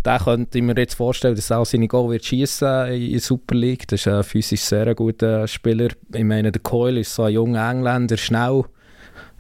der 0.06 0.20
könnte 0.20 0.58
ich 0.58 0.64
mir 0.64 0.76
jetzt 0.78 0.96
vorstellen, 0.96 1.36
dass 1.36 1.50
er 1.50 1.60
auch 1.60 1.66
seine 1.66 1.88
Goal 1.88 2.12
wird 2.12 2.26
schießen 2.26 2.88
in 2.94 3.12
der 3.12 3.20
Super 3.20 3.56
League. 3.56 3.88
Das 3.88 4.02
ist 4.02 4.08
ein 4.08 4.24
physisch 4.24 4.62
sehr 4.62 4.96
guter 4.96 5.48
Spieler. 5.48 5.90
Ich 6.14 6.24
meine, 6.24 6.52
der 6.52 6.62
Coyle 6.62 7.02
ist 7.02 7.14
so 7.14 7.24
ein 7.24 7.34
junger 7.34 7.70
Engländer, 7.70 8.18
schnell. 8.18 8.64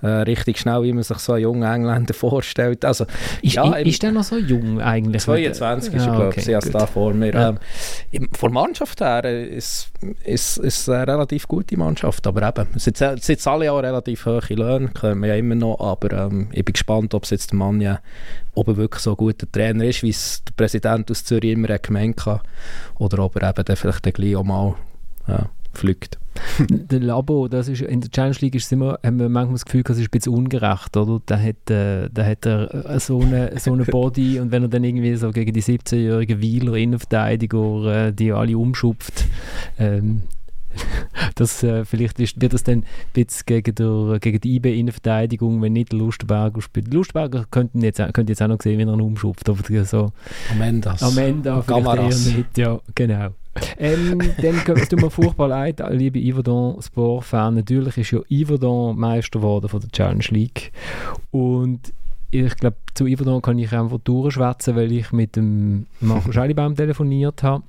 Äh, 0.01 0.07
richtig 0.07 0.59
schnell, 0.59 0.83
wie 0.83 0.93
man 0.93 1.03
sich 1.03 1.17
so 1.17 1.33
einen 1.33 1.41
jungen 1.43 1.63
Engländer 1.63 2.13
vorstellt. 2.15 2.85
Also, 2.85 3.05
Ist, 3.41 3.55
ja, 3.55 3.77
i- 3.77 3.89
ist 3.89 4.01
der 4.01 4.11
noch 4.13 4.23
so 4.23 4.37
jung 4.37 4.79
eigentlich? 4.79 5.21
22 5.23 5.93
ist 5.93 6.01
er, 6.01 6.07
Ja, 6.07 6.15
glaube 6.15 6.27
okay, 6.27 6.55
ich, 6.57 6.63
gut. 6.63 6.75
da 6.75 6.85
vor 6.85 7.13
mir. 7.13 7.33
Ja. 7.33 7.49
Ähm, 7.49 8.29
von 8.33 8.51
der 8.53 8.61
Mannschaft 8.61 9.01
her 9.01 9.25
ist 9.25 9.91
es 10.23 10.57
ist 10.57 10.89
eine 10.89 11.05
relativ 11.07 11.47
gute 11.47 11.75
Mannschaft, 11.77 12.25
aber 12.27 12.47
eben, 12.47 12.67
es 12.75 12.85
sind, 12.85 13.47
alle 13.47 13.71
auch 13.71 13.79
relativ 13.79 14.25
hohe 14.25 14.39
Löhne, 14.49 14.87
können 14.89 15.19
wir 15.21 15.27
ja 15.29 15.35
immer 15.35 15.55
noch, 15.55 15.79
aber 15.79 16.11
ähm, 16.27 16.47
ich 16.53 16.63
bin 16.63 16.73
gespannt, 16.73 17.13
ob 17.13 17.25
es 17.25 17.31
jetzt 17.31 17.51
der 17.51 17.57
Mann 17.57 17.81
ja, 17.81 17.99
ob 18.55 18.69
er 18.69 18.77
wirklich 18.77 19.01
so 19.03 19.11
ein 19.11 19.17
guter 19.17 19.51
Trainer 19.51 19.83
ist, 19.83 20.01
wie 20.03 20.09
es 20.09 20.41
der 20.45 20.53
Präsident 20.55 21.11
aus 21.11 21.25
Zürich 21.25 21.51
immer 21.51 21.77
gemeint 21.77 22.25
hat, 22.25 22.41
oder 22.97 23.19
ob 23.25 23.35
er 23.35 23.49
eben 23.49 23.65
dann 23.65 23.75
vielleicht 23.75 24.05
dann 24.05 24.13
gleich 24.13 24.35
auch 24.37 24.43
mal 24.45 24.75
ja, 25.27 25.49
fliegt. 25.79 26.17
der 26.69 26.99
Labo, 26.99 27.47
das 27.47 27.67
ist, 27.67 27.81
in 27.81 28.01
der 28.01 28.09
Challenge 28.11 28.35
League 28.39 28.55
ist 28.55 28.71
immer, 28.71 28.99
haben 29.03 29.19
wir 29.19 29.27
manchmal 29.29 29.55
das 29.55 29.65
Gefühl, 29.65 29.83
das 29.83 29.97
ist 29.97 30.05
ein 30.05 30.11
bisschen 30.11 30.33
ungerecht, 30.33 30.95
oder? 30.95 31.21
Da 31.25 31.37
hat, 31.39 31.69
äh, 31.69 32.09
da 32.13 32.25
hat 32.25 32.45
er 32.45 32.85
äh, 32.89 32.99
so 32.99 33.19
eine, 33.21 33.51
so 33.59 33.73
eine 33.73 33.83
Body 33.85 34.39
und 34.41 34.51
wenn 34.51 34.63
er 34.63 34.69
dann 34.69 34.83
irgendwie 34.83 35.15
so 35.15 35.31
gegen 35.31 35.51
die 35.53 35.61
17-jährigen 35.63 36.41
Wieler 36.41 36.75
Innenverteidiger, 36.75 38.07
äh, 38.07 38.13
die 38.13 38.31
alle 38.31 38.57
umschupft, 38.57 39.25
ähm, 39.77 40.21
das, 41.35 41.63
äh, 41.63 41.83
vielleicht 41.83 42.19
ist, 42.19 42.39
wird 42.39 42.53
das 42.53 42.63
dann 42.63 42.79
ein 42.79 42.83
bisschen 43.13 43.43
gegen, 43.47 43.75
der, 43.75 44.19
gegen 44.19 44.39
die 44.39 44.55
IB-Innenverteidigung, 44.55 45.61
wenn 45.61 45.73
nicht 45.73 45.91
der 45.91 45.99
Lustenberger 45.99 46.61
spielt. 46.61 46.93
Lustenberger 46.93 47.45
könnten 47.49 47.81
jetzt, 47.81 47.99
auch- 47.99 48.13
könnt 48.13 48.29
jetzt 48.29 48.41
auch 48.41 48.47
noch 48.47 48.61
sehen, 48.61 48.77
wie 48.77 48.83
er 48.83 48.93
ihn 48.93 49.01
umschupft, 49.01 49.49
aber 49.49 49.63
so 49.85 50.11
Am 50.51 50.61
Ende. 50.61 50.95
am 51.01 51.17
Ende 51.17 51.51
vielleicht 51.51 51.67
Gamaras. 51.67 52.27
eher 52.27 52.37
nicht, 52.37 52.57
ja, 52.57 52.79
genau. 52.95 53.29
Ähm, 53.77 54.19
dann 54.41 54.77
es 54.77 54.89
tut 54.89 55.01
mir 55.01 55.09
furchtbar 55.09 55.47
leid, 55.47 55.81
liebe 55.89 56.19
Yverdon 56.19 56.81
Sport-Fan. 56.81 57.55
Natürlich 57.55 57.97
ist 57.97 58.11
ja 58.11 58.19
Yverdon 58.29 58.97
Meister 58.97 59.39
geworden 59.39 59.69
von 59.69 59.79
der 59.79 59.91
Challenge 59.91 60.25
League. 60.29 60.71
Und 61.31 61.93
ich 62.31 62.55
glaube, 62.57 62.77
zu 62.93 63.07
Iverdon 63.07 63.41
kann 63.41 63.57
ich 63.57 63.71
einfach 63.73 63.99
durchschwätzen, 64.03 64.75
weil 64.75 64.91
ich 64.91 65.11
mit 65.11 65.35
dem 65.35 65.87
Marco 65.99 66.31
Scheilibaum 66.31 66.75
telefoniert 66.75 67.41
habe 67.43 67.63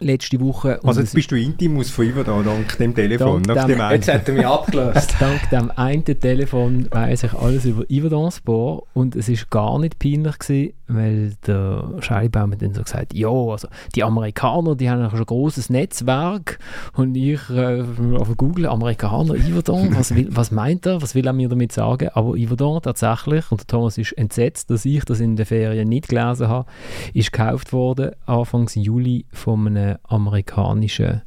letzte 0.00 0.40
Woche. 0.40 0.78
Also 0.82 1.00
jetzt 1.00 1.14
bist 1.14 1.30
du 1.30 1.36
Intimus 1.36 1.90
von 1.90 2.06
Iverdon 2.06 2.44
dank 2.44 2.76
dem 2.78 2.94
Telefon. 2.94 3.42
Dank 3.42 3.66
dem, 3.66 3.80
jetzt 3.90 4.12
hat 4.12 4.28
er 4.28 4.34
mich 4.34 4.46
abgelöst. 4.46 5.14
dank 5.20 5.48
dem 5.50 5.70
einen 5.70 6.04
Telefon 6.04 6.86
weiß 6.90 7.24
ich 7.24 7.32
alles 7.32 7.64
über 7.64 7.84
Iverdon 7.90 8.30
Sport 8.30 8.84
und 8.94 9.16
es 9.16 9.28
ist 9.28 9.50
gar 9.50 9.78
nicht 9.78 9.98
peinlich 9.98 10.38
gewesen, 10.38 10.72
weil 10.88 11.34
der 11.46 11.94
Scheibaum 12.00 12.52
hat 12.52 12.62
dann 12.62 12.74
so 12.74 12.82
gesagt, 12.82 13.14
ja, 13.14 13.28
also 13.28 13.68
die 13.94 14.04
Amerikaner, 14.04 14.76
die 14.76 14.88
haben 14.88 15.08
schon 15.10 15.18
ein 15.18 15.26
großes 15.26 15.70
Netzwerk 15.70 16.58
und 16.94 17.16
ich 17.16 17.50
äh, 17.50 17.82
auf 18.16 18.36
Google 18.36 18.66
Amerikaner 18.66 19.34
Iverdon, 19.34 19.96
was, 19.96 20.12
was 20.14 20.50
meint 20.50 20.86
er, 20.86 21.02
was 21.02 21.14
will 21.14 21.26
er 21.26 21.32
mir 21.32 21.48
damit 21.48 21.72
sagen? 21.72 22.10
Aber 22.14 22.36
Iverdon 22.36 22.80
tatsächlich, 22.82 23.50
und 23.50 23.60
der 23.60 23.66
Thomas 23.66 23.98
ist 23.98 24.12
entsetzt, 24.12 24.70
dass 24.70 24.84
ich 24.84 25.04
das 25.04 25.20
in 25.20 25.36
den 25.36 25.46
Ferien 25.46 25.88
nicht 25.88 26.08
gelesen 26.08 26.48
habe, 26.48 26.68
ist 27.14 27.32
gekauft 27.32 27.72
worden 27.72 28.12
Anfang 28.26 28.68
Juli 28.74 29.26
von 29.32 29.66
einem 29.66 29.96
amerikanischen 30.04 31.22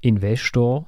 Investor. 0.00 0.86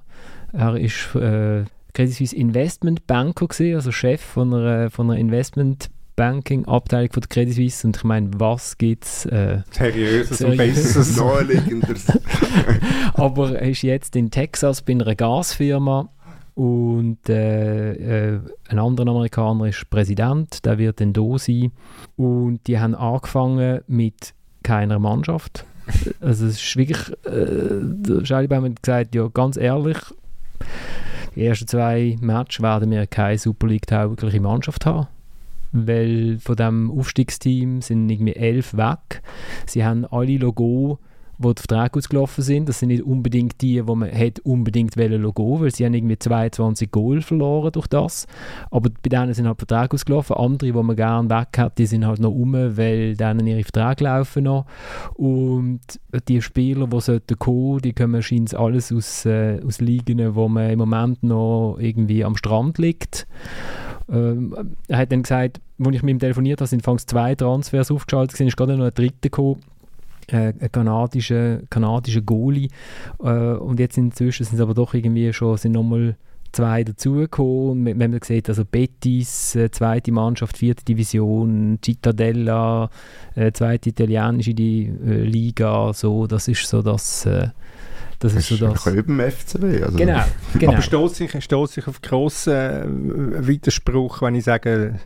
Er 0.53 0.77
ist 0.77 1.15
äh, 1.15 1.65
Credit 1.93 2.15
Suisse 2.15 2.37
Investment 2.37 3.07
Banker 3.07 3.47
gewesen, 3.47 3.75
also 3.75 3.93
Chef 3.93 4.21
von 4.21 4.53
einer, 4.55 4.91
von 4.91 5.11
einer 5.11 5.19
Investment 5.19 5.91
Banking 6.21 6.67
Abteilung 6.67 7.13
von 7.13 7.23
der 7.23 7.29
Credit 7.29 7.55
Suisse 7.55 7.87
und 7.87 7.97
ich 7.97 8.05
meine, 8.05 8.31
was 8.37 8.77
gibt 8.77 9.05
es 9.05 9.25
äh, 9.27 9.63
seriöses 9.71 10.43
und 10.43 10.57
besseres, 10.57 11.17
naheliegendes. 11.17 12.07
Aber 13.15 13.59
er 13.59 13.71
ist 13.71 13.83
jetzt 13.83 14.15
in 14.17 14.31
Texas 14.31 14.83
bei 14.83 14.93
einer 14.93 15.15
Gasfirma 15.15 16.11
und 16.55 17.29
äh, 17.29 18.35
äh, 18.35 18.41
ein 18.69 18.79
anderer 18.79 19.09
Amerikaner 19.09 19.67
ist 19.67 19.89
Präsident, 19.89 20.65
der 20.67 20.77
wird 20.77 21.01
dann 21.01 21.15
da 21.15 21.39
sein 21.39 21.73
und 22.17 22.67
die 22.67 22.79
haben 22.79 22.95
angefangen 22.95 23.81
mit 23.87 24.35
keiner 24.63 24.99
Mannschaft 24.99 25.65
also 26.21 26.47
es 26.47 26.63
ist 26.63 26.77
wirklich, 26.77 27.11
äh, 27.25 27.81
der 27.81 28.25
Schellibaum 28.25 28.65
hat 28.65 28.83
gesagt, 28.83 29.15
ja 29.15 29.27
ganz 29.29 29.57
ehrlich, 29.57 29.99
die 31.35 31.47
ersten 31.47 31.67
zwei 31.67 32.17
Matches 32.21 32.63
werden 32.63 32.91
wir 32.91 33.07
keine 33.07 33.39
Super 33.39 33.67
League-taugliche 33.67 34.41
Mannschaft 34.41 34.87
haben. 34.87 35.09
Weil 35.73 36.39
von 36.39 36.57
dem 36.57 36.91
Aufstiegsteam 36.91 37.81
sind 37.81 38.09
irgendwie 38.11 38.37
elf 38.37 38.77
weg. 38.77 39.23
Sie 39.67 39.85
haben 39.85 40.05
alle 40.05 40.37
Logo 40.37 40.99
wo 41.41 41.55
die 41.55 41.63
Verträge 41.63 41.99
ausgelaufen 41.99 42.45
sind. 42.45 42.69
Das 42.69 42.79
sind 42.79 42.91
nicht 42.91 43.03
unbedingt 43.03 43.61
die, 43.63 43.87
wo 43.87 43.95
man 43.95 44.13
hat 44.13 44.41
unbedingt 44.41 44.95
Logo, 44.95 45.61
weil 45.61 45.75
sie 45.75 45.87
haben 45.87 45.95
irgendwie 45.95 46.19
22 46.19 46.91
Goal 46.91 47.23
verloren 47.23 47.73
durch 47.73 47.87
das. 47.87 48.27
Aber 48.71 48.91
bei 48.91 49.09
denen 49.09 49.33
sind 49.33 49.47
halt 49.47 49.59
Verträge 49.59 49.95
ausgelaufen. 49.95 50.37
Andere, 50.37 50.73
die 50.73 50.83
man 50.83 50.97
gerne 50.97 51.31
weg 51.31 51.57
hat, 51.57 51.79
die 51.79 51.87
sind 51.87 52.07
halt 52.07 52.21
noch 52.21 52.33
um, 52.33 52.53
weil 52.53 53.17
denen 53.17 53.47
ihre 53.47 53.65
Verträge 53.65 54.05
laufen 54.05 54.45
noch. 54.45 54.67
Und 55.15 55.81
die 56.29 56.43
Spieler, 56.43 56.87
die 56.87 57.01
sollten 57.01 57.39
kommen, 57.39 57.81
die 57.81 57.95
kommen 57.95 58.15
wahrscheinlich 58.15 58.59
alles 58.59 58.93
aus, 58.93 59.25
äh, 59.25 59.61
aus 59.67 59.81
Ligen, 59.81 60.35
wo 60.35 60.47
man 60.47 60.71
im 60.71 60.79
Moment 60.79 61.23
noch 61.23 61.79
irgendwie 61.81 62.23
am 62.23 62.37
Strand 62.37 62.77
liegt. 62.77 63.27
Ähm, 64.11 64.77
er 64.89 64.99
hat 64.99 65.13
dann 65.13 65.23
gesagt, 65.23 65.61
als 65.79 65.95
ich 65.95 66.03
mit 66.03 66.11
ihm 66.11 66.19
telefoniert 66.19 66.61
habe, 66.61 66.69
sind 66.69 66.83
fangs 66.83 67.07
zwei 67.07 67.35
Transfers 67.35 67.91
aufgeschaltet, 67.91 68.41
ist 68.41 68.57
gerade 68.57 68.77
noch 68.77 68.87
ein 68.87 68.95
dritter 68.95 69.29
gekommen 69.29 69.61
äh, 70.33 70.53
ein 70.59 70.73
kanadischer, 70.73 71.61
kanadischer 71.71 72.21
Goalie. 72.21 72.69
Äh, 73.23 73.55
und 73.55 73.81
jetzt 73.81 73.99
inzwischen 73.99 74.45
sind 74.45 74.57
es 74.57 74.61
aber 74.61 74.75
doch 74.75 74.95
irgendwie 74.95 75.33
schon 75.33 75.57
sind 75.57 75.73
nochmal 75.73 76.17
zwei 76.53 76.85
dazugekommen. 76.85 77.99
Wenn 77.99 78.11
man 78.11 78.21
sieht, 78.23 78.49
also 78.49 78.65
Betis, 78.65 79.55
äh, 79.55 79.71
zweite 79.71 80.13
Mannschaft, 80.13 80.57
vierte 80.57 80.85
Division, 80.85 81.79
Cittadella, 81.85 82.91
äh, 83.35 83.53
zweite 83.53 83.91
italienische 83.91 84.53
Liga, 84.53 85.93
so, 85.93 86.27
das 86.27 86.49
ist 86.49 86.67
so 86.67 86.83
das. 86.83 87.29
Das, 88.21 88.35
das 88.35 88.51
ist 88.51 88.59
so 88.59 88.69
das. 88.69 88.85
dem 88.85 89.19
FCB. 89.19 89.83
Also. 89.83 89.97
Genau, 89.97 90.23
genau. 90.59 90.73
Aber 90.73 90.83
stoße 90.83 91.25
ich, 91.25 91.45
stoß 91.45 91.79
ich 91.79 91.89
auf 91.89 92.03
grossen 92.03 92.53
äh, 92.53 93.47
Widerspruch, 93.47 94.21
wenn 94.23 94.35
ich 94.35 94.45
sage, 94.45 95.01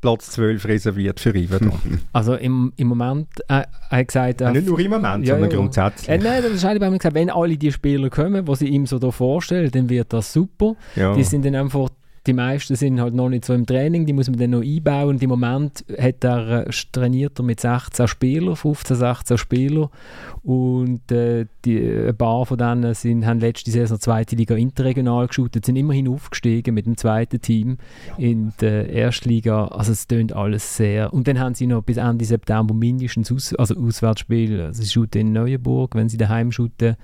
Platz 0.00 0.30
12 0.30 0.64
reserviert 0.66 1.20
für 1.20 1.36
Iverdon. 1.36 1.78
Also 2.12 2.34
im, 2.34 2.72
im 2.76 2.88
Moment, 2.88 3.28
äh, 3.48 3.64
er 3.90 3.98
hat 3.98 4.08
gesagt... 4.08 4.40
Äh, 4.40 4.52
nicht 4.52 4.66
nur 4.66 4.78
im 4.80 4.90
Moment, 4.90 5.26
ja, 5.26 5.34
sondern 5.34 5.50
ja. 5.50 5.56
grundsätzlich. 5.56 6.08
Äh, 6.08 6.18
nein, 6.18 6.42
das 6.42 6.52
ist 6.52 6.64
eigentlich 6.64 6.98
gesagt, 6.98 7.14
wenn 7.14 7.28
alle 7.28 7.56
die 7.56 7.70
Spieler 7.70 8.08
kommen, 8.08 8.44
die 8.46 8.56
sie 8.56 8.68
ihm 8.68 8.86
so 8.86 8.98
da 8.98 9.10
vorstellen, 9.10 9.70
dann 9.70 9.90
wird 9.90 10.12
das 10.12 10.32
super. 10.32 10.74
Ja. 10.96 11.14
Die 11.14 11.24
sind 11.24 11.44
dann 11.44 11.54
einfach 11.54 11.90
die 12.26 12.34
meisten 12.34 12.76
sind 12.76 13.00
halt 13.00 13.14
noch 13.14 13.30
nicht 13.30 13.46
so 13.46 13.54
im 13.54 13.64
Training, 13.64 14.04
die 14.04 14.12
muss 14.12 14.28
man 14.28 14.38
dann 14.38 14.50
noch 14.50 14.62
einbauen. 14.62 15.08
Und 15.08 15.22
im 15.22 15.30
Moment 15.30 15.84
hat 15.98 16.22
er, 16.22 16.66
äh, 16.66 16.70
trainiert 16.92 17.38
er 17.38 17.44
mit 17.44 17.60
16 17.60 18.08
Spielern, 18.08 18.56
15, 18.56 18.96
16 18.96 19.38
Spielern. 19.38 19.88
Und 20.42 21.10
äh, 21.10 21.46
die, 21.64 21.78
ein 21.78 22.16
paar 22.16 22.44
von 22.44 22.58
denen 22.58 22.94
sind, 22.94 23.24
haben 23.24 23.40
letzte 23.40 23.70
Saison 23.70 23.98
zweite 23.98 24.36
Liga 24.36 24.54
interregional 24.54 25.28
geschaut, 25.28 25.52
sind 25.64 25.76
immerhin 25.76 26.08
aufgestiegen 26.08 26.74
mit 26.74 26.86
dem 26.86 26.98
zweiten 26.98 27.40
Team 27.40 27.78
in 28.18 28.52
der 28.60 28.90
Erstliga. 28.90 29.68
Also 29.68 29.92
es 29.92 30.06
tönt 30.06 30.34
alles 30.34 30.76
sehr. 30.76 31.14
Und 31.14 31.26
dann 31.26 31.38
haben 31.38 31.54
sie 31.54 31.66
noch 31.66 31.82
bis 31.82 31.96
Ende 31.96 32.26
September 32.26 32.74
mindestens 32.74 33.32
Aus, 33.32 33.54
also 33.54 33.76
Auswärtsspiel. 33.76 34.60
Also 34.60 34.82
sie 34.82 34.90
shooten 34.90 35.20
in 35.20 35.32
Neuenburg, 35.32 35.94
wenn 35.94 36.10
sie 36.10 36.18
daheim 36.18 36.52
shooten 36.52 36.96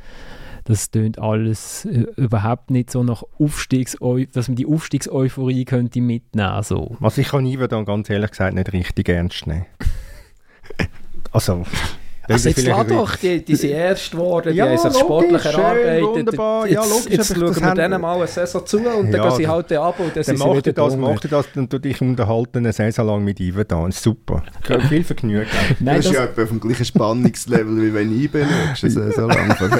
das 0.66 0.90
tönt 0.90 1.18
alles 1.18 1.84
äh, 1.84 2.06
überhaupt 2.16 2.70
nicht 2.70 2.90
so 2.90 3.02
nach 3.02 3.22
Aufstiegs 3.38 3.96
dass 4.32 4.48
man 4.48 4.56
die 4.56 4.66
Aufstiegseuphorie 4.66 5.64
könnte 5.64 6.00
mitnehmen 6.00 6.62
so. 6.62 6.96
Was 7.00 7.18
ich 7.18 7.28
kann 7.28 7.46
Ivan 7.46 7.68
dann 7.68 7.84
ganz 7.84 8.10
ehrlich 8.10 8.30
gesagt 8.30 8.54
nicht 8.54 8.72
richtig 8.72 9.08
ernst 9.08 9.46
nehmen. 9.46 9.66
also 11.32 11.64
also 12.28 12.48
jetzt 12.48 12.66
lass 12.66 12.86
doch, 12.86 13.16
die, 13.16 13.44
die 13.44 13.56
sind 13.56 13.70
erst 13.70 14.10
geworden, 14.10 14.52
die 14.52 14.58
ja, 14.58 14.66
haben 14.66 14.78
sich 14.78 15.00
sportlich 15.00 15.44
erarbeitet. 15.44 16.02
Wunderbar. 16.02 16.66
Ja, 16.66 16.84
logisch, 16.84 17.06
jetzt 17.10 17.34
schauen 17.34 17.60
wir 17.60 17.74
denen 17.74 18.00
mal 18.00 18.16
eine 18.16 18.26
Saison 18.26 18.66
zu 18.66 18.78
und 18.78 18.84
dann 18.84 19.12
ja, 19.12 19.28
gehen 19.28 19.36
sie 19.36 19.48
halt 19.48 19.72
ab 19.72 19.94
und 19.98 20.08
dann, 20.08 20.14
dann 20.14 20.24
sind 20.24 20.38
sie 20.38 20.56
wieder 20.56 20.72
das, 20.72 20.96
Mach 20.96 21.20
das 21.20 21.46
und 21.54 21.72
du 21.72 21.78
dich 21.78 22.00
unterhalten 22.00 22.58
eine 22.58 22.72
Saison 22.72 23.06
lang 23.06 23.24
mit 23.24 23.40
Ivan 23.40 23.64
da. 23.68 23.90
Super. 23.90 24.42
Viel 24.88 25.04
Vergnügen. 25.04 25.46
Nein, 25.80 25.96
das 25.96 26.06
ist 26.06 26.12
ja 26.12 26.24
etwa 26.24 26.42
auf 26.42 26.48
dem 26.48 26.60
gleichen 26.60 26.84
Spannungslevel, 26.84 27.82
wie 27.82 27.94
wenn 27.94 28.20
ich 28.20 28.30
bin, 28.30 28.44
eine 28.44 28.74
Saison 28.90 29.28
lang 29.28 29.56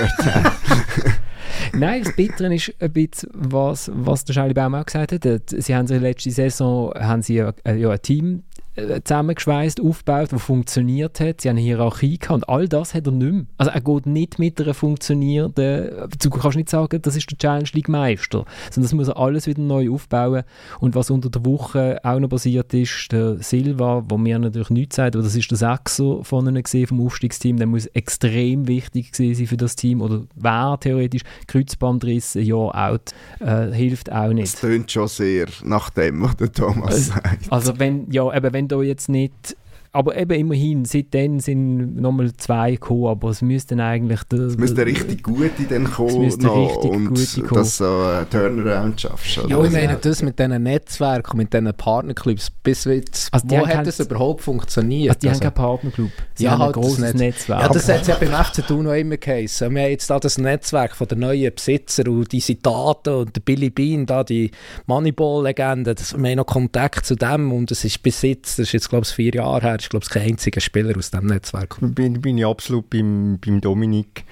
Nein, 1.72 2.02
das 2.04 2.14
Bittere 2.14 2.54
ist 2.54 2.72
ein 2.78 2.92
bisschen, 2.92 3.30
was, 3.32 3.90
was 3.92 4.24
der 4.24 4.34
Charlie 4.34 4.54
Baum 4.54 4.74
auch 4.74 4.84
gesagt 4.84 5.12
hat. 5.12 5.42
Sie 5.46 5.74
haben 5.74 5.86
sich 5.86 6.00
letzte 6.00 6.30
Saison 6.30 6.92
haben 6.94 7.22
sie 7.22 7.36
ja, 7.36 7.52
ja 7.66 7.90
ein 7.90 8.02
Team 8.02 8.42
äh, 8.42 8.45
zusammengeschweißt, 8.76 9.80
aufgebaut, 9.80 10.32
das 10.32 10.42
funktioniert 10.42 11.20
hat. 11.20 11.40
Sie 11.40 11.48
haben 11.48 11.56
eine 11.56 11.64
Hierarchie 11.64 12.18
gehabt 12.18 12.34
und 12.34 12.48
all 12.48 12.68
das 12.68 12.94
hat 12.94 13.06
er 13.06 13.12
nicht 13.12 13.32
mehr. 13.32 13.46
Also 13.58 13.72
er 13.72 13.80
geht 13.80 14.06
nicht 14.06 14.38
mit 14.38 14.60
einer 14.60 14.74
funktionierenden, 14.74 16.08
du 16.22 16.30
kannst 16.30 16.56
nicht 16.56 16.68
sagen, 16.68 17.00
das 17.00 17.16
ist 17.16 17.30
der 17.30 17.38
Challenge 17.38 17.68
League 17.72 17.88
Meister, 17.88 18.44
sondern 18.70 18.82
das 18.82 18.92
muss 18.92 19.08
er 19.08 19.16
alles 19.16 19.46
wieder 19.46 19.62
neu 19.62 19.90
aufbauen. 19.90 20.42
Und 20.80 20.94
was 20.94 21.10
unter 21.10 21.30
der 21.30 21.44
Woche 21.44 21.98
auch 22.02 22.18
noch 22.18 22.28
passiert 22.28 22.72
ist, 22.74 23.12
der 23.12 23.36
Silva, 23.38 24.04
wo 24.08 24.18
mir 24.18 24.38
natürlich 24.38 24.70
nichts 24.70 24.96
sagt, 24.96 25.16
aber 25.16 25.24
das 25.24 25.34
ist 25.34 25.50
der 25.50 25.58
Sechser 25.58 26.22
von 26.22 26.46
ihnen 26.46 26.62
gesehen, 26.62 26.86
vom 26.86 27.04
Aufstiegsteam, 27.04 27.56
der 27.56 27.66
muss 27.66 27.86
extrem 27.86 28.68
wichtig 28.68 29.14
sein 29.14 29.34
für 29.34 29.56
das 29.56 29.76
Team 29.76 30.00
oder 30.00 30.22
wäre 30.34 30.78
theoretisch 30.80 31.22
Kreuzbandriss, 31.46 32.36
ein 32.36 32.44
Jahr 32.44 32.90
out, 32.90 33.14
äh, 33.40 33.72
hilft 33.72 34.12
auch 34.12 34.32
nicht. 34.32 34.52
Das 34.52 34.60
tönt 34.60 34.90
schon 34.90 35.08
sehr 35.08 35.46
nach 35.64 35.90
dem, 35.90 36.22
was 36.22 36.36
der 36.36 36.52
Thomas 36.52 36.94
also, 36.94 37.12
sagt. 37.12 37.52
Also 37.52 37.78
wenn, 37.78 38.10
ja, 38.10 38.34
eben 38.34 38.52
wenn 38.52 38.65
jetzt 38.82 39.08
nicht 39.08 39.56
aber 39.96 40.14
eben 40.18 40.32
immerhin, 40.32 40.84
seitdem 40.84 41.40
sind 41.40 41.96
nochmal 41.96 42.30
zwei 42.36 42.72
gekommen, 42.72 43.06
aber 43.06 43.30
es 43.30 43.40
müssten 43.40 43.80
eigentlich... 43.80 44.20
es 44.30 44.58
müsste 44.58 44.84
richtig 44.84 45.22
gute 45.22 45.50
dann 45.70 45.90
kommen 45.90 46.24
es 46.24 46.36
noch 46.36 46.54
richtig 46.54 46.90
und 46.90 47.08
gute 47.14 47.42
kommen. 47.42 47.62
dass 47.62 47.78
so 47.78 48.02
ein 48.02 48.28
Turnaround 48.28 49.00
schaffst. 49.00 49.40
Ja, 49.48 49.64
ich 49.64 49.72
meine, 49.72 49.96
das 49.98 50.22
mit 50.22 50.38
diesen 50.38 50.62
Netzwerken, 50.62 51.38
mit 51.38 51.54
diesen 51.54 51.72
Partnerclubs, 51.72 52.50
bis 52.62 52.84
jetzt, 52.84 53.32
also 53.32 53.48
wo 53.48 53.66
hat 53.66 53.86
das 53.86 53.98
überhaupt 53.98 54.42
funktioniert? 54.42 55.16
Also 55.16 55.20
die 55.20 55.28
also, 55.28 55.40
haben 55.40 55.54
keinen 55.54 55.64
Partnerclub, 55.64 56.10
sie 56.34 56.44
ja, 56.44 56.50
haben 56.50 56.58
halt 56.58 56.76
ein 56.76 56.82
grosses 56.82 56.98
Netz 56.98 57.14
Netzwerk. 57.14 57.62
Ja, 57.62 57.68
das 57.68 57.88
hat 57.88 58.02
es 58.02 58.08
ja 58.08 58.16
beim 58.16 58.44
FC 58.44 58.66
Thun 58.66 58.84
noch 58.84 58.92
immer 58.92 59.16
geheißen. 59.16 59.74
Wir 59.74 59.82
haben 59.82 59.90
jetzt 59.90 60.10
da 60.10 60.20
das 60.20 60.36
Netzwerk 60.36 60.94
von 60.94 61.08
den 61.08 61.20
neuen 61.20 61.54
Besitzer 61.54 62.06
und 62.06 62.32
die 62.32 62.62
Daten 62.62 63.14
und 63.14 63.34
der 63.34 63.40
Billy 63.40 63.70
Bean, 63.70 64.04
da 64.04 64.24
die 64.24 64.50
Moneyball-Legende, 64.84 65.94
wir 65.96 66.30
haben 66.30 66.36
noch 66.36 66.44
Kontakt 66.44 67.06
zu 67.06 67.14
dem 67.14 67.50
und 67.50 67.70
es 67.70 67.82
ist 67.82 68.02
bis 68.02 68.20
jetzt, 68.20 68.58
das 68.58 68.66
ist 68.66 68.72
jetzt 68.72 68.90
glaube 68.90 69.06
ich 69.06 69.14
vier 69.14 69.34
Jahre 69.34 69.62
her, 69.62 69.78
ist, 69.86 69.90
glaube 69.90 70.04
ich, 70.04 70.10
kein 70.10 70.30
einziger 70.30 70.60
Spieler 70.60 70.96
aus 70.96 71.10
diesem 71.10 71.26
Netzwerk. 71.26 71.76
Bin, 71.80 72.20
bin 72.20 72.38
ich 72.38 72.46
absolut 72.46 72.90
beim, 72.90 73.38
beim 73.44 73.60
Dominik. 73.60 74.24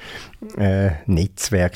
Äh, 0.59 0.91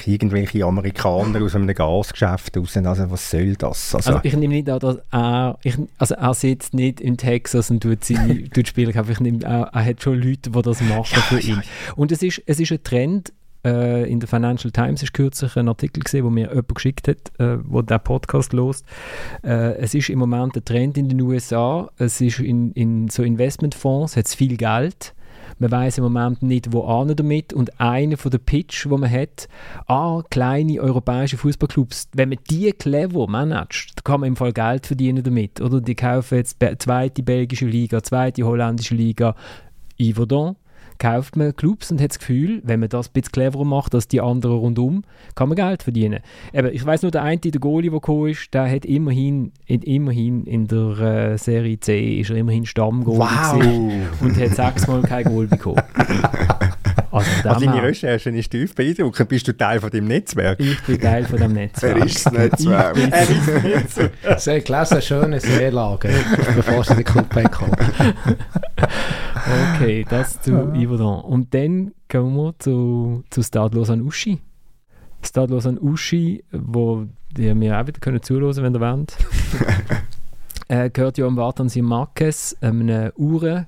irgendwelche 0.07 0.65
Amerikaner 0.65 1.43
aus 1.43 1.55
einem 1.55 1.73
Gasgeschäft 1.73 2.57
raus. 2.57 2.77
Also 2.77 3.11
was 3.11 3.31
soll 3.31 3.57
das? 3.57 3.95
Also, 3.95 4.11
also 4.11 4.21
ich 4.25 4.37
nehme 4.37 4.55
nicht 4.55 4.69
an, 4.69 4.79
dass 4.81 4.99
er, 5.11 5.59
ich, 5.63 5.77
also 5.97 6.15
er 6.15 6.35
sitzt 6.35 6.75
nicht 6.75 7.01
in 7.01 7.17
Texas 7.17 7.71
und 7.71 7.83
tut, 7.83 8.05
seine, 8.05 8.45
tut 8.51 8.75
kaufen. 8.75 9.13
Ich 9.13 9.21
nehme, 9.21 9.43
er, 9.45 9.71
er 9.73 9.85
hat 9.85 10.03
schon 10.03 10.21
Leute, 10.21 10.51
die 10.51 10.63
das 10.63 10.81
machen 10.83 11.07
ja, 11.13 11.21
für 11.23 11.41
ihn. 11.41 11.57
Ja. 11.57 11.93
Und 11.97 12.13
es 12.13 12.23
ist, 12.23 12.43
es 12.47 12.61
ist 12.61 12.73
ein 12.73 12.83
Trend, 12.83 13.33
Äh, 13.65 14.11
in 14.11 14.21
der 14.21 14.29
Financial 14.29 14.71
Times 14.71 15.03
ist 15.03 15.13
kürzlich 15.13 15.57
ein 15.57 15.69
Artikel 15.69 16.03
gesehen, 16.03 16.25
wo 16.25 16.31
mir 16.31 16.49
jemand 16.49 16.75
geschickt 16.75 17.09
hat, 17.09 17.33
äh, 17.39 17.59
wo 17.65 17.83
der 17.83 17.99
Podcast 17.99 18.53
lost. 18.53 18.85
Äh, 19.43 19.77
es 19.77 19.95
ist 19.95 20.11
im 20.11 20.19
Moment 20.19 20.57
ein 20.57 20.65
Trend 20.65 20.97
in 20.97 21.09
den 21.09 21.21
USA. 21.21 21.91
Es 21.97 22.21
ist 22.21 22.39
in, 22.41 22.73
in 22.73 23.09
so 23.09 23.23
Investmentfonds 23.23 24.17
hat 24.17 24.27
es 24.27 24.35
viel 24.35 24.57
Geld. 24.57 25.15
Man 25.59 25.73
weiß 25.73 25.99
im 25.99 26.05
Moment 26.05 26.43
nicht, 26.43 26.73
wo 26.73 26.85
an 26.85 27.15
damit. 27.17 27.53
Und 27.53 27.81
einer 27.81 28.17
von 28.17 28.31
den 28.31 28.41
Pitch, 28.41 28.89
wo 28.89 28.97
man 28.97 29.11
hat, 29.11 29.49
ah, 29.87 30.23
kleine 30.31 30.81
europäische 30.81 31.37
Fußballclubs, 31.37 32.11
wenn 32.15 32.29
man 32.29 32.39
die 32.49 32.71
clever 32.73 33.27
managt, 33.27 34.05
kann 34.05 34.21
man 34.21 34.29
im 34.29 34.37
Fall 34.37 34.53
Geld 34.53 34.87
verdienen 34.87 35.25
damit. 35.25 35.61
Oder 35.61 35.81
die 35.81 35.97
kaufen 35.97 36.37
jetzt 36.37 36.59
zweite 36.79 37.23
belgische 37.23 37.67
Liga, 37.67 38.03
zweite 38.03 38.45
holländische 38.45 38.95
Liga, 38.95 39.35
Yverdon 40.01 40.55
kauft 40.99 41.37
man 41.37 41.55
Clubs 41.55 41.91
und 41.91 42.01
hat 42.01 42.11
das 42.11 42.19
Gefühl, 42.19 42.61
wenn 42.65 42.81
man 42.81 42.89
das 42.89 43.09
ein 43.09 43.13
bisschen 43.13 43.33
cleverer 43.33 43.65
macht 43.65 43.95
als 43.95 44.09
die 44.09 44.21
anderen 44.21 44.59
rundum, 44.59 45.05
kann 45.35 45.49
man 45.49 45.57
Geld 45.57 45.83
verdienen. 45.83 46.21
Eben, 46.53 46.73
ich 46.73 46.85
weiß 46.85 47.03
nur, 47.03 47.11
der 47.11 47.23
eine, 47.23 47.39
der 47.39 47.61
Goalie, 47.61 47.91
der 47.91 48.01
gekommen 48.01 48.29
ist, 48.29 48.53
der 48.53 48.71
hat 48.71 48.85
immerhin, 48.85 49.53
in, 49.67 49.83
immerhin 49.83 50.45
in 50.45 50.67
der 50.67 50.99
äh, 50.99 51.39
Serie 51.39 51.79
C 51.81 52.21
ist 52.21 52.31
er 52.31 52.37
immerhin 52.37 52.67
Stammgoalie 52.67 53.21
wow. 53.21 54.23
und 54.23 54.37
hat 54.37 54.55
sechsmal 54.55 55.03
kein 55.03 55.25
Goal 55.25 55.47
bekommen. 55.47 55.83
Also, 57.19 57.49
also 57.49 57.67
deine 57.67 57.83
Recherche 57.83 58.31
ist 58.31 58.51
tief 58.51 58.75
beeindruckend. 58.75 59.29
Bist 59.29 59.49
du 59.49 59.57
Teil 59.57 59.81
von 59.81 59.91
dem 59.91 60.07
Netzwerk? 60.07 60.61
Ich 60.61 60.81
bin 60.83 61.01
Teil 61.01 61.25
von 61.25 61.39
dem 61.39 61.53
Netzwerk. 61.53 61.99
er 61.99 62.07
ist 62.07 62.27
das 62.27 62.33
Netzwerk. 62.33 62.97
er 62.97 63.23
ist 63.23 63.49
das 63.49 63.63
Netzwerk. 63.63 64.13
Haben 64.25 64.65
gelesen, 64.65 65.03
schöne 65.03 65.41
Seelage, 65.41 66.11
bevor 66.55 66.85
sie 66.85 66.91
in 66.93 66.97
den 66.99 67.05
Club 67.05 67.53
kommen. 67.53 67.77
okay, 69.75 70.07
das 70.09 70.41
zu 70.41 70.53
Yverdon. 70.75 71.21
Und 71.21 71.55
dann 71.55 71.93
kommen 72.09 72.37
wir 72.37 72.55
zu, 72.59 73.25
zu 73.31 73.43
Stade 73.43 73.77
Lausanne 73.77 74.03
Uschi. 74.03 74.41
Stade 75.23 75.53
Lausanne 75.53 75.81
Uschi, 75.81 76.45
wo 76.53 77.07
die 77.37 77.53
mir 77.55 77.79
auch 77.79 77.87
wieder 77.87 78.01
können 78.01 78.23
zuhören 78.23 78.57
wenn 78.57 78.75
ihr 78.75 78.81
wollt. 78.81 79.17
äh, 80.69 80.91
gehört 80.91 81.19
ja 81.19 81.27
am 81.27 81.37
Wartan 81.37 81.71
Marquez, 81.83 82.57
einem 82.61 83.13
Uhren. 83.17 83.67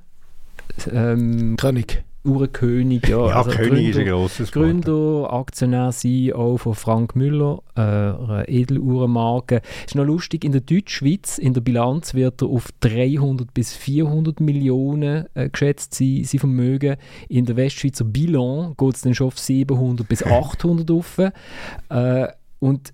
Ähm, 0.93 1.56
König. 1.56 2.05
Uhrenkönig, 2.24 3.09
ja. 3.09 3.28
ja 3.28 3.36
also 3.36 3.51
König 3.51 3.70
Gründer, 3.70 3.88
ist 3.90 3.98
ein 3.98 4.06
grosses 4.06 4.52
Gründer, 4.52 5.32
Aktionär, 5.32 5.90
CEO 5.90 6.59
von 6.59 6.74
Frank 6.74 7.16
Müller, 7.16 7.62
äh, 7.76 7.80
eine 7.80 8.44
Edeluhrenmarke. 8.47 9.62
Ist 9.86 9.94
noch 9.94 10.05
lustig, 10.05 10.44
in 10.44 10.52
der 10.52 10.60
Deutschschweiz, 10.60 11.38
in 11.38 11.55
der 11.55 11.62
Bilanz 11.62 12.14
wird 12.14 12.42
er 12.42 12.48
auf 12.48 12.68
300 12.80 13.55
bis 13.55 13.74
400 13.74 14.40
Millionen 14.40 15.26
äh, 15.34 15.48
geschätzt 15.48 15.94
sein, 15.94 16.22
sein 16.24 16.40
Vermögen. 16.40 16.97
In 17.28 17.47
der 17.47 17.56
Westschweizer 17.56 18.05
Bilan 18.05 18.74
geht 18.76 18.94
es 18.94 19.01
dann 19.01 19.14
schon 19.14 19.28
auf 19.28 19.38
700 19.38 20.06
bis 20.06 20.22
800 20.24 20.90
auf. 20.90 21.18
Äh, 21.18 22.28
und 22.59 22.92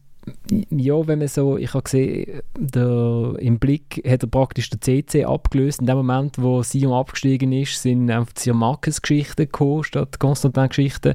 ja, 0.70 1.06
wenn 1.06 1.20
man 1.20 1.28
so, 1.28 1.56
ich 1.56 1.72
habe 1.74 1.84
gesehen, 1.84 2.40
der, 2.58 3.34
im 3.38 3.58
Blick 3.58 4.02
hat 4.08 4.22
er 4.22 4.28
praktisch 4.28 4.70
den 4.70 4.80
CC 4.80 5.24
abgelöst. 5.24 5.80
In 5.80 5.86
dem 5.86 5.96
Moment, 5.96 6.40
wo 6.40 6.62
Sion 6.62 6.92
abgestiegen 6.92 7.52
ist, 7.52 7.80
sind 7.80 8.10
einfach 8.10 8.32
die 8.32 8.52
Marcus-Geschichten 8.52 9.44
gekommen, 9.44 9.84
statt 9.84 10.18
Konstantin-Geschichten. 10.18 11.14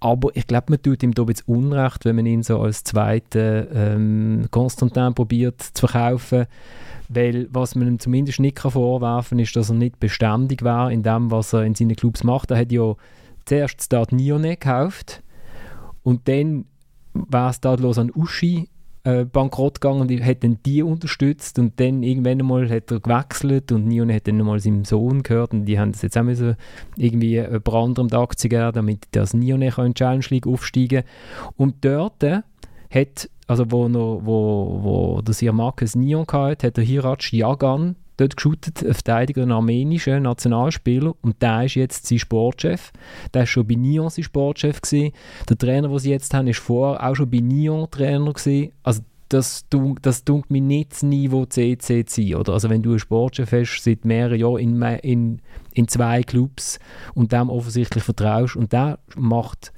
Aber 0.00 0.30
ich 0.34 0.46
glaube, 0.46 0.66
man 0.68 0.82
tut 0.82 1.02
ihm 1.02 1.14
da 1.14 1.24
bisschen 1.24 1.46
Unrecht, 1.46 2.04
wenn 2.04 2.16
man 2.16 2.26
ihn 2.26 2.42
so 2.42 2.60
als 2.60 2.84
zweiten 2.84 3.66
ähm, 3.72 4.46
Konstantin 4.50 5.14
probiert 5.14 5.60
zu 5.60 5.86
verkaufen. 5.86 6.46
Weil 7.08 7.48
was 7.50 7.74
man 7.74 7.86
ihm 7.86 7.98
zumindest 7.98 8.40
nicht 8.40 8.58
vorwerfen 8.58 9.38
kann, 9.38 9.44
ist, 9.44 9.54
dass 9.56 9.68
er 9.68 9.76
nicht 9.76 10.00
beständig 10.00 10.62
war 10.62 10.90
in 10.90 11.02
dem, 11.02 11.30
was 11.30 11.52
er 11.52 11.64
in 11.64 11.74
seinen 11.74 11.96
Clubs 11.96 12.24
macht. 12.24 12.50
Er 12.50 12.58
hat 12.58 12.72
ja 12.72 12.94
zuerst 13.44 13.82
Start 13.82 14.12
Nione 14.12 14.56
gekauft 14.56 15.22
und 16.02 16.28
dann 16.28 16.66
war 17.14 17.50
es 17.50 17.60
tatlos 17.60 17.98
an 17.98 18.12
Uschi 18.14 18.68
äh, 19.04 19.24
bankrott 19.24 19.80
gegangen 19.80 20.00
und 20.00 20.24
hat 20.24 20.42
dann 20.42 20.58
die 20.64 20.82
unterstützt 20.82 21.58
und 21.58 21.78
dann 21.78 22.02
irgendwann 22.02 22.40
einmal 22.40 22.68
hat 22.68 22.90
er 22.90 23.00
gewechselt 23.00 23.70
und 23.70 23.86
Nion 23.86 24.12
hat 24.12 24.26
dann 24.26 24.38
mal 24.38 24.58
seinem 24.58 24.84
Sohn 24.84 25.22
gehört 25.22 25.52
und 25.52 25.66
die 25.66 25.78
haben 25.78 25.92
das 25.92 26.02
jetzt 26.02 26.16
auch 26.16 26.22
müssen 26.22 26.56
irgendwie 26.96 27.34
jemand 27.34 27.68
anderem 27.68 28.08
die 28.08 28.16
Aktie 28.16 28.48
geben, 28.48 28.72
damit 28.72 29.00
das 29.12 29.34
Nion 29.34 29.62
in 29.62 29.94
Challenge 29.94 30.24
League 30.30 30.46
aufsteigen. 30.46 31.04
Und 31.56 31.84
dort 31.84 32.22
hat, 32.22 33.30
also 33.46 33.70
wo, 33.70 33.88
noch, 33.88 34.22
wo, 34.24 34.80
wo 34.82 35.22
der 35.22 35.34
Sir 35.34 35.52
Marcus 35.52 35.94
Nion 35.94 36.26
hatte, 36.32 36.66
hat 36.66 36.76
der 36.76 36.84
Hirac 36.84 37.32
Jagan 37.32 37.96
dort 38.16 38.36
geshootet, 38.36 38.84
ein 38.84 38.94
Verteidiger, 38.94 39.42
ein 39.42 39.52
armenischer 39.52 40.20
Nationalspieler 40.20 41.14
und 41.22 41.40
der 41.42 41.64
ist 41.64 41.74
jetzt 41.74 42.06
sein 42.06 42.18
Sportchef. 42.18 42.92
Der 43.32 43.42
war 43.42 43.46
schon 43.46 43.66
bei 43.66 43.74
Nyon 43.74 44.10
sein 44.10 44.24
Sportchef. 44.24 44.80
Gewesen. 44.80 45.12
Der 45.48 45.58
Trainer, 45.58 45.88
den 45.88 45.98
sie 45.98 46.10
jetzt 46.10 46.32
haben, 46.34 46.46
ist 46.46 46.60
vorher 46.60 47.08
auch 47.08 47.14
schon 47.14 47.30
bei 47.30 47.40
Nyon 47.40 47.90
Trainer. 47.90 48.32
Gewesen. 48.32 48.72
Also 48.82 49.02
das, 49.28 49.66
das 50.02 50.24
tut 50.24 50.50
mir 50.50 50.60
nicht 50.60 50.92
das 50.92 51.02
Niveau 51.02 51.44
CC 51.46 52.04
sein. 52.06 52.34
Oder? 52.34 52.52
Also 52.52 52.70
wenn 52.70 52.82
du 52.82 52.90
einen 52.90 52.98
Sportchef 52.98 53.50
hast 53.52 53.82
seit 53.82 54.04
mehreren 54.04 54.38
Jahren 54.38 54.58
in, 54.58 54.82
in, 54.82 55.42
in 55.72 55.88
zwei 55.88 56.22
Clubs 56.22 56.78
und 57.14 57.32
dem 57.32 57.50
offensichtlich 57.50 58.04
vertraust 58.04 58.56
und 58.56 58.72
der 58.72 58.98
macht 59.16 59.72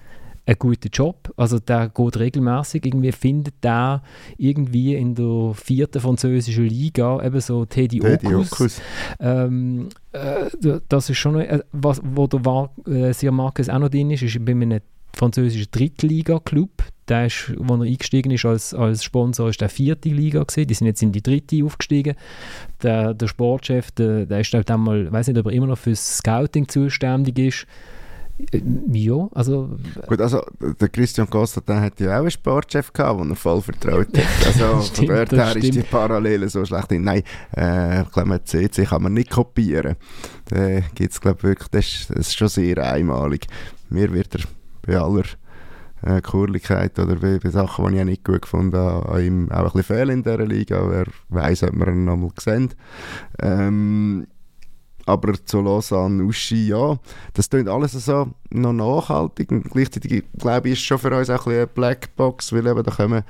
einen 0.47 0.59
guten 0.59 0.89
Job. 0.93 1.33
Also 1.37 1.59
der 1.59 1.89
geht 1.89 2.19
regelmäßig 2.19 2.87
irgendwie 2.87 3.13
findet 3.13 3.55
der 3.63 4.03
irgendwie 4.39 4.95
in 4.95 5.15
der 5.15 5.53
vierten 5.55 6.01
französischen 6.01 6.67
Liga 6.67 7.25
eben 7.25 7.41
so 7.41 7.65
Teddy, 7.65 7.99
Teddy 7.99 8.35
Okus. 8.35 8.81
Ähm, 9.19 9.89
äh, 10.13 10.51
das 10.89 11.11
ist 11.11 11.19
schon 11.19 11.41
äh, 11.41 11.61
was, 11.73 12.01
wo 12.03 12.27
der 12.27 12.45
war, 12.45 12.71
äh, 12.87 13.13
Sir 13.13 13.33
Marcus 13.33 13.69
auch 13.69 13.79
noch 13.79 13.89
drin 13.89 14.11
ist, 14.11 14.23
ist 14.23 14.45
bei 14.45 14.53
einem 14.53 14.81
französischen 15.13 15.71
Drittliga-Club. 15.71 16.71
Der 17.09 17.27
ist, 17.27 17.53
wo 17.57 17.75
er 17.77 17.83
eingestiegen 17.83 18.33
ist 18.33 18.45
als, 18.45 18.75
als 18.75 19.03
Sponsor, 19.03 19.49
ist 19.49 19.61
der 19.61 19.69
vierte 19.69 20.09
Liga 20.09 20.43
gewesen. 20.43 20.67
Die 20.67 20.75
sind 20.75 20.87
jetzt 20.89 21.03
in 21.03 21.13
die 21.13 21.23
dritte 21.23 21.65
aufgestiegen. 21.65 22.17
Der, 22.83 23.15
der 23.15 23.29
Sportchef, 23.29 23.93
der, 23.93 24.27
der 24.27 24.41
ist 24.41 24.53
halt 24.53 24.71
einmal, 24.71 25.11
weiß 25.11 25.29
nicht, 25.29 25.39
ob 25.39 25.47
er 25.47 25.53
immer 25.53 25.69
noch 25.69 25.79
fürs 25.79 26.19
Scouting 26.19 26.69
zuständig 26.69 27.39
ist 27.39 27.67
ja, 28.93 29.29
also... 29.33 29.79
Gut, 30.07 30.21
also 30.21 30.43
der 30.61 30.89
Christian 30.89 31.29
Costa 31.29 31.61
der 31.61 31.81
hat 31.81 32.01
ja 32.01 32.17
auch 32.17 32.21
einen 32.21 32.31
Sportchef 32.31 32.93
gehabt, 32.93 33.21
den 33.21 33.31
er 33.31 33.37
voll 33.37 33.63
vertraut 33.63 34.09
hat. 34.17 34.25
Also 34.47 34.83
stimmt, 34.83 35.09
von 35.09 35.17
dort 35.17 35.33
her 35.33 35.57
ist 35.57 35.75
die 35.75 35.83
Parallele 35.83 36.49
so 36.49 36.65
schlecht. 36.65 36.91
Nein, 36.93 37.23
äh, 37.57 38.03
ich 38.03 38.11
glaube, 38.13 38.45
CC 38.45 38.85
kann 38.85 39.03
man 39.03 39.15
nicht 39.15 39.31
kopieren. 39.31 39.97
Da 40.47 40.81
gibt 40.95 41.13
es, 41.13 41.21
glaube 41.21 41.43
wirklich, 41.43 41.69
das 41.69 41.87
ist, 41.87 42.11
das 42.11 42.19
ist 42.19 42.37
schon 42.37 42.49
sehr 42.49 42.79
einmalig. 42.79 43.47
Mir 43.89 44.13
wird 44.13 44.35
er 44.35 44.43
bei 44.83 44.99
aller 44.99 45.25
äh, 46.03 46.21
Kurligkeit 46.21 46.99
oder 46.99 47.17
bei, 47.17 47.39
bei 47.39 47.51
Sachen, 47.51 47.93
die 47.93 47.99
ich 47.99 48.05
nicht 48.05 48.25
gut 48.25 48.43
gefunden 48.43 48.77
habe, 48.77 49.09
an 49.09 49.25
ihm 49.25 49.51
auch 49.51 49.59
ein 49.59 49.65
bisschen 49.65 49.83
fehlen 49.83 50.11
in 50.11 50.23
dieser 50.23 50.47
Liga. 50.47 50.89
Wer 50.89 51.07
weiß, 51.31 51.65
ob 51.65 51.77
wir 51.77 51.89
ihn 51.89 52.05
noch 52.05 52.17
mal 52.17 52.31
sehen. 52.39 52.75
Ähm, 53.41 54.27
aber 55.07 55.35
zu 55.45 55.61
Lausanne, 55.61 56.25
Uschi, 56.25 56.69
ja, 56.69 56.99
das 57.33 57.49
klingt 57.49 57.69
alles 57.69 57.93
so 57.93 58.29
noch 58.51 58.73
nachhaltig 58.73 59.51
und 59.51 59.71
gleichzeitig, 59.71 60.25
glaube 60.39 60.69
ich, 60.69 60.75
ist 60.75 60.85
schon 60.85 60.99
für 60.99 61.17
uns 61.17 61.31
auch 61.31 61.47
ein 61.47 61.57
eine 61.57 61.67
Blackbox, 61.67 62.53
weil 62.53 62.67
eben 62.67 62.83
da 62.83 62.91
kommen 62.91 63.23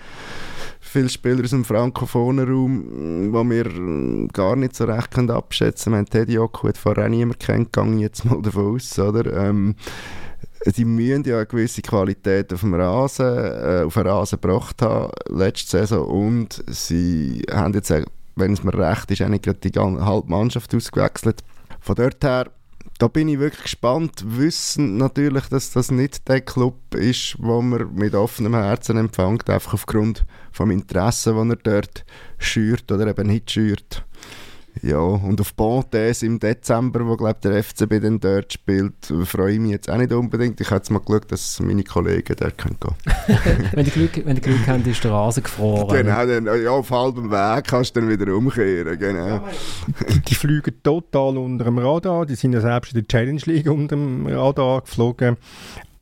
viele 0.80 1.08
Spieler 1.08 1.44
aus 1.44 1.50
dem 1.50 1.64
frankophonen 1.64 2.48
Raum, 2.48 3.32
wo 3.32 3.44
wir 3.44 4.28
gar 4.32 4.56
nicht 4.56 4.76
so 4.76 4.84
recht 4.84 5.10
können 5.10 5.30
abschätzen 5.30 5.92
können. 5.92 6.06
Teddy 6.06 6.38
Oku 6.38 6.68
hat 6.68 6.78
vorher 6.78 7.04
auch 7.04 7.08
niemand 7.08 7.40
kennengelernt, 7.40 8.00
jetzt 8.00 8.24
mal 8.24 8.40
davon 8.40 8.76
aus, 8.76 8.98
oder? 8.98 9.32
Ähm, 9.32 9.74
die 10.64 10.84
müssen 10.84 11.24
ja 11.24 11.36
eine 11.36 11.46
gewisse 11.46 11.82
Qualität 11.82 12.52
auf 12.52 12.60
dem 12.60 12.74
Rasen, 12.74 13.26
äh, 13.26 13.82
auf 13.84 13.94
den 13.94 14.06
Rasen 14.06 14.40
gebracht 14.40 14.82
haben, 14.82 15.12
letzte 15.28 15.78
Saison, 15.78 16.06
und 16.06 16.64
sie 16.66 17.42
haben 17.50 17.74
jetzt, 17.74 17.92
wenn 18.34 18.52
es 18.52 18.64
mir 18.64 18.74
recht 18.74 19.10
ist, 19.10 19.18
gerade 19.18 19.70
die 19.70 19.78
halbe 19.78 20.28
Mannschaft 20.28 20.74
ausgewechselt. 20.74 21.42
Von 21.86 21.94
dort 21.94 22.24
her, 22.24 22.50
da 22.98 23.06
bin 23.06 23.28
ich 23.28 23.38
wirklich 23.38 23.62
gespannt, 23.62 24.24
wissen 24.26 24.96
natürlich, 24.96 25.46
dass 25.46 25.70
das 25.70 25.92
nicht 25.92 26.26
der 26.26 26.40
Club 26.40 26.96
ist, 26.96 27.36
wo 27.38 27.62
man 27.62 27.94
mit 27.94 28.12
offenem 28.12 28.56
Herzen 28.56 28.96
empfängt, 28.96 29.48
einfach 29.48 29.74
aufgrund 29.74 30.26
vom 30.50 30.72
Interesse, 30.72 31.32
das 31.34 31.48
er 31.48 31.56
dort 31.56 32.04
schürt 32.38 32.90
oder 32.90 33.06
eben 33.06 33.28
nicht 33.28 33.52
schürt. 33.52 34.04
Ja, 34.82 34.98
und 34.98 35.40
auf 35.40 35.54
Bontes 35.54 36.22
im 36.22 36.38
Dezember, 36.38 37.06
wo 37.06 37.16
glaub, 37.16 37.40
der 37.40 37.62
FCB 37.62 38.00
dann 38.02 38.20
dort 38.20 38.52
spielt, 38.52 38.94
freue 39.24 39.54
ich 39.54 39.60
mich 39.60 39.70
jetzt 39.72 39.90
auch 39.90 39.96
nicht 39.96 40.12
unbedingt. 40.12 40.60
Ich 40.60 40.68
habe 40.68 40.76
jetzt 40.76 40.90
mal 40.90 41.00
geschaut, 41.00 41.32
dass 41.32 41.60
meine 41.60 41.82
Kollegen 41.82 42.36
dort 42.38 42.58
gehen 42.58 42.76
können. 42.78 43.70
wenn 43.72 43.84
du 43.84 43.90
Glück, 43.90 44.22
wenn 44.24 44.36
du 44.36 44.42
Glück 44.42 44.66
hast, 44.66 44.86
ist 44.86 45.04
der 45.04 45.10
Rasen 45.12 45.42
gefroren. 45.42 46.04
Genau, 46.04 46.26
dann, 46.26 46.62
ja, 46.62 46.70
auf 46.70 46.90
halbem 46.90 47.30
Weg 47.30 47.64
kannst 47.64 47.96
du 47.96 48.00
dann 48.00 48.10
wieder 48.10 48.32
umkehren. 48.34 48.98
Genau. 48.98 49.46
Die, 50.08 50.20
die 50.20 50.34
fliegen 50.34 50.74
total 50.82 51.38
unter 51.38 51.64
dem 51.64 51.78
Radar. 51.78 52.26
Die 52.26 52.34
sind 52.34 52.52
ja 52.52 52.60
selbst 52.60 52.92
in 52.92 53.00
der 53.00 53.08
Challenge 53.08 53.42
League 53.46 53.70
unter 53.70 53.96
dem 53.96 54.26
Radar 54.26 54.82
geflogen. 54.82 55.36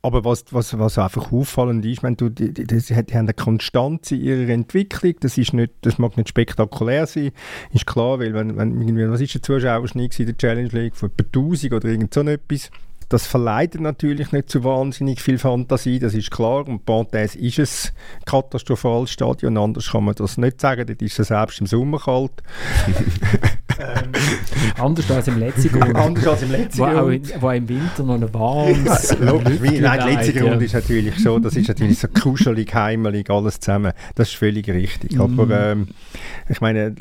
Aber 0.05 0.23
was, 0.23 0.45
was, 0.51 0.77
was 0.77 0.99
einfach 0.99 1.31
auffallend 1.31 1.83
ist, 1.83 2.03
wenn 2.03 2.15
du, 2.15 2.29
die, 2.29 2.53
die, 2.53 2.67
die, 2.67 2.77
die 2.77 2.93
haben 2.93 3.09
eine 3.11 3.33
Konstanz 3.33 4.11
in 4.11 4.21
ihrer 4.21 4.49
Entwicklung, 4.49 5.15
das, 5.19 5.35
ist 5.35 5.51
nicht, 5.51 5.73
das 5.81 5.97
mag 5.97 6.15
nicht 6.15 6.29
spektakulär 6.29 7.07
sein, 7.07 7.31
ist 7.73 7.87
klar, 7.87 8.19
weil 8.19 8.35
wenn, 8.35 8.55
wenn 8.55 8.79
irgendwie, 8.79 9.09
was 9.09 9.19
ist 9.19 9.33
der 9.33 9.41
Zuschauerschnitt 9.41 10.19
in 10.19 10.27
der 10.27 10.37
Challenge 10.37 10.69
League? 10.69 10.95
Von 10.95 11.09
etwa 11.09 11.23
1000 11.23 11.73
oder 11.73 11.89
irgend 11.89 12.13
so 12.13 12.21
etwas, 12.21 12.69
das 13.09 13.27
verleitet 13.27 13.81
natürlich 13.81 14.31
nicht 14.31 14.49
zu 14.49 14.63
wahnsinnig 14.63 15.21
viel 15.21 15.37
Fantasie, 15.37 15.99
das 15.99 16.13
ist 16.13 16.31
klar. 16.31 16.67
Und 16.67 16.85
Pontes 16.85 17.35
ist 17.35 17.59
ein 17.59 18.25
katastrophales 18.25 19.11
Stadion, 19.11 19.57
anders 19.57 19.91
kann 19.91 20.05
man 20.05 20.15
das 20.15 20.37
nicht 20.37 20.61
sagen. 20.61 20.85
Dort 20.87 21.01
ist 21.01 21.19
es 21.19 21.27
selbst 21.27 21.59
im 21.59 21.67
Sommer 21.67 21.99
kalt. 21.99 22.31
ähm, 23.79 24.11
anders 24.77 25.09
als 25.11 25.27
im 25.27 25.39
letzten 25.39 25.69
Grund. 25.69 25.95
anders 25.95 26.27
als 26.27 26.43
im 26.43 26.51
letzten 26.51 26.79
wo, 26.79 26.85
auch, 26.85 27.41
wo 27.41 27.49
im 27.51 27.69
Winter 27.69 28.03
noch 28.03 28.15
ein 28.15 28.33
warmes 28.33 29.15
Nein, 29.19 29.81
der 29.81 30.05
letzte 30.05 30.33
Grund 30.33 30.61
ist 30.61 30.73
natürlich 30.73 31.17
so, 31.19 31.39
das 31.39 31.55
ist 31.55 31.67
natürlich 31.67 31.99
so 31.99 32.07
kuschelig, 32.07 32.73
heimelig, 32.73 33.29
alles 33.29 33.59
zusammen. 33.59 33.93
Das 34.15 34.29
ist 34.29 34.35
völlig 34.35 34.67
richtig. 34.69 35.13
Mm. 35.13 35.21
Aber 35.21 35.71
ähm, 35.71 35.87
ich 36.49 36.61
meine, 36.61 36.95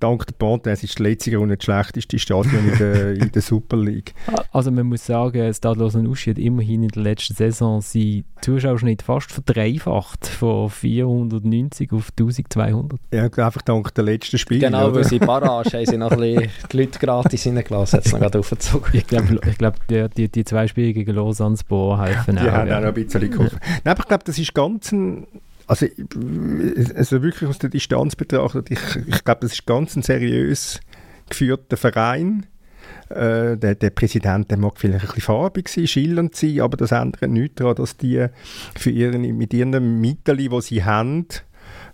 dank 0.00 0.26
der 0.26 0.34
Pontes 0.34 0.82
ist 0.82 0.98
der 0.98 1.10
letzte 1.10 1.30
Grund 1.30 1.52
das 1.52 1.64
schlechteste 1.64 2.18
Stadion 2.18 2.68
in 2.68 2.78
der, 2.78 3.10
in 3.14 3.32
der 3.32 3.42
Super 3.42 3.76
League. 3.76 4.14
Also 4.52 4.63
man 4.70 4.86
muss 4.86 5.06
sagen, 5.06 5.52
Stadlos 5.52 5.94
Uschi 5.94 6.30
hat 6.30 6.38
immerhin 6.38 6.82
in 6.82 6.88
der 6.88 7.02
letzten 7.02 7.34
Saison 7.34 7.80
seinen 7.80 8.24
Zuschauerschnitt 8.40 9.02
fast 9.02 9.32
verdreifacht, 9.32 10.26
von 10.26 10.70
490 10.70 11.92
auf 11.92 12.10
1200. 12.18 12.98
Ja, 13.12 13.24
einfach 13.24 13.62
dank 13.62 13.94
der 13.94 14.04
letzten 14.04 14.38
Spiele. 14.38 14.60
Genau, 14.60 14.86
oder? 14.86 14.96
weil 14.96 15.04
sie 15.04 15.18
Barrage 15.20 15.76
haben 15.76 15.86
sie 15.86 15.96
noch 15.96 16.10
ein 16.12 16.18
bisschen 16.18 16.50
die 16.72 16.76
Leute 16.76 16.98
gratis 16.98 17.46
reingelassen, 17.46 17.96
hat 17.98 18.06
es 18.06 18.12
noch 18.12 18.20
gerade 18.20 18.38
aufgezogen. 18.38 18.90
Ich 18.92 19.06
glaube, 19.06 19.40
ich 19.46 19.58
glaub, 19.58 19.74
die, 19.88 20.28
die, 20.28 20.44
zwei 20.44 20.66
Spiele 20.66 20.92
gegen 20.92 21.14
Lausanne 21.14 21.56
Spor 21.56 22.02
helfen 22.02 22.36
die 22.36 22.40
auch. 22.40 22.44
Die 22.44 22.50
haben 22.50 22.68
ja. 22.68 22.76
auch 22.76 22.82
noch 22.82 22.88
ein 22.88 22.94
bisschen 22.94 23.30
geholfen. 23.30 23.58
Nein, 23.62 23.92
aber 23.92 24.00
ich 24.00 24.08
glaube, 24.08 24.24
das 24.24 24.38
ist 24.38 24.54
ganz 24.54 24.92
ein 24.92 25.26
also, 25.66 25.86
also 26.94 27.22
wirklich 27.22 27.48
aus 27.48 27.58
der 27.58 27.70
Distanz 27.70 28.16
betrachtet, 28.16 28.70
ich, 28.70 28.96
ich 29.06 29.24
glaube, 29.24 29.40
das 29.40 29.52
ist 29.52 29.66
ganz 29.66 29.96
ein 29.96 30.02
seriös 30.02 30.80
geführter 31.28 31.76
Verein. 31.76 32.46
Äh, 33.14 33.56
der, 33.56 33.76
der, 33.76 33.90
Präsident 33.90 34.50
der 34.50 34.58
mag 34.58 34.78
vielleicht 34.78 35.04
ein 35.04 35.06
bisschen 35.06 35.22
farbig 35.22 35.68
sein, 35.68 35.86
schillernd 35.86 36.34
sein, 36.34 36.60
aber 36.60 36.76
das 36.76 36.90
ändert 36.90 37.30
nichts 37.30 37.56
daran, 37.56 37.76
dass 37.76 37.96
die 37.96 38.26
für 38.76 38.90
ihre, 38.90 39.18
mit 39.18 39.54
ihren 39.54 40.00
Mitteln, 40.00 40.38
die 40.38 40.60
sie 40.60 40.84
haben, 40.84 41.26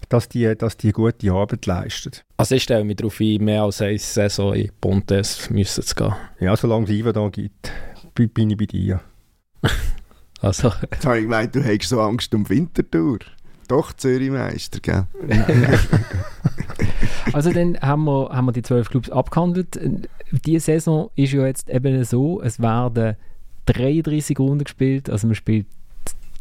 dass 0.08 0.28
die, 0.28 0.56
dass 0.56 0.78
die 0.78 0.92
gute 0.92 1.30
Arbeit 1.30 1.66
leisten. 1.66 2.12
Also 2.38 2.54
ich 2.54 2.62
stelle 2.62 2.84
mich 2.84 2.96
darauf 2.96 3.20
ein, 3.20 3.44
mehr 3.44 3.62
als 3.62 3.82
eine 3.82 3.98
Saison 3.98 4.54
in 4.54 4.70
Pontes 4.80 5.50
müssen 5.50 5.84
zu 5.84 5.94
gehen. 5.94 6.14
Ja, 6.40 6.56
solange 6.56 6.84
es 6.84 6.90
Iva 6.90 7.12
da 7.12 7.28
gibt, 7.28 7.70
bin 8.14 8.50
ich 8.50 8.56
bei 8.56 8.66
dir. 8.66 9.00
also. 10.40 10.72
Jetzt 10.90 11.04
habe 11.04 11.18
ich 11.18 11.24
gemeint, 11.24 11.54
du 11.54 11.62
hättest 11.62 11.90
so 11.90 12.00
Angst 12.00 12.34
um 12.34 12.48
Wintertour. 12.48 13.18
Doch, 13.68 13.92
Zürich-Meister, 13.92 14.80
gell? 14.80 15.06
also 17.32 17.52
dann 17.52 17.78
haben 17.80 18.04
wir, 18.04 18.30
haben 18.30 18.46
wir 18.46 18.52
die 18.52 18.62
zwölf 18.62 18.90
Clubs 18.90 19.10
abgehandelt. 19.10 19.78
Diese 20.32 20.66
Saison 20.66 21.10
ist 21.16 21.32
ja 21.32 21.46
jetzt 21.46 21.68
eben 21.68 22.04
so, 22.04 22.40
es 22.40 22.60
werden 22.60 23.16
33 23.66 24.38
Runden 24.38 24.64
gespielt, 24.64 25.10
also 25.10 25.26
man 25.26 25.34
spielt 25.34 25.66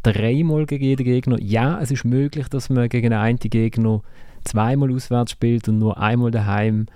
dreimal 0.02 0.66
gegen 0.66 0.84
jeden 0.84 1.04
Gegner. 1.04 1.40
Ja, 1.40 1.80
es 1.80 1.90
ist 1.90 2.04
möglich, 2.04 2.48
dass 2.48 2.70
man 2.70 2.88
gegen 2.88 3.12
einen 3.12 3.38
Gegner 3.38 4.02
zweimal 4.44 4.92
auswärts 4.92 5.32
spielt 5.32 5.68
und 5.68 5.78
nur 5.78 5.98
einmal 5.98 6.30
daheim. 6.30 6.86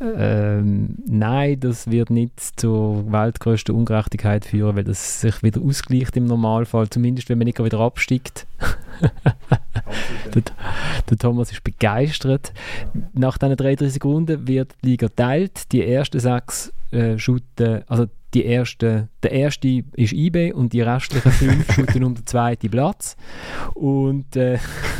Ähm, 0.00 0.96
nein, 1.06 1.60
das 1.60 1.90
wird 1.90 2.08
nicht 2.08 2.58
zur 2.58 3.12
weltgrößten 3.12 3.74
Ungerechtigkeit 3.74 4.46
führen, 4.46 4.74
weil 4.76 4.84
das 4.84 5.20
sich 5.20 5.42
wieder 5.42 5.60
ausgleicht 5.60 6.16
im 6.16 6.24
Normalfall, 6.24 6.88
zumindest 6.88 7.28
wenn 7.28 7.36
man 7.36 7.44
nicht 7.44 7.62
wieder 7.62 7.80
absteigt. 7.80 8.46
der, 10.34 10.42
der, 11.10 11.18
Thomas 11.18 11.52
ist 11.52 11.62
begeistert. 11.62 12.54
Nach 13.12 13.36
diesen 13.36 13.56
33 13.56 14.02
Runden 14.02 14.48
wird 14.48 14.74
die 14.82 14.90
Liga 14.90 15.08
geteilt. 15.08 15.70
Die 15.72 15.86
ersten 15.86 16.18
sechs 16.18 16.72
äh, 16.92 17.18
shooten, 17.18 17.82
also 17.86 18.06
die 18.32 18.44
erste, 18.44 19.08
der 19.22 19.32
erste 19.32 19.84
ist 19.96 20.12
IB 20.12 20.52
und 20.52 20.72
die 20.72 20.80
restlichen 20.82 21.32
fünf 21.32 21.72
shooten 21.74 22.04
um 22.04 22.14
den 22.14 22.26
zweiten 22.26 22.70
Platz. 22.70 23.16
Und, 23.74 24.34
äh, 24.36 24.58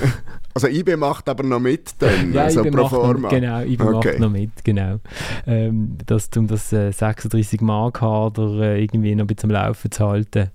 also 0.65 0.79
IB 0.79 0.97
macht 0.97 1.29
aber 1.29 1.45
noch 1.45 1.61
mit 1.61 1.95
dann, 1.99 2.33
ja, 2.33 2.45
also 2.45 2.65
IB 2.65 2.71
pro 2.71 2.89
forma. 2.89 3.21
Noch, 3.21 3.29
genau, 3.31 3.61
IB 3.61 3.83
okay. 3.83 4.09
macht 4.09 4.19
noch 4.19 4.31
mit, 4.31 4.65
genau. 4.65 5.01
Ähm, 5.47 5.97
das, 6.07 6.29
um 6.37 6.47
das 6.47 6.73
äh, 6.73 6.93
36 6.93 7.61
Mark 7.61 8.01
Kader 8.01 8.61
äh, 8.61 8.83
irgendwie 8.83 9.15
noch 9.15 9.25
ein 9.25 9.27
bisschen 9.27 9.51
am 9.51 9.55
Laufen 9.55 9.91
zu 9.91 10.07
halten. 10.07 10.51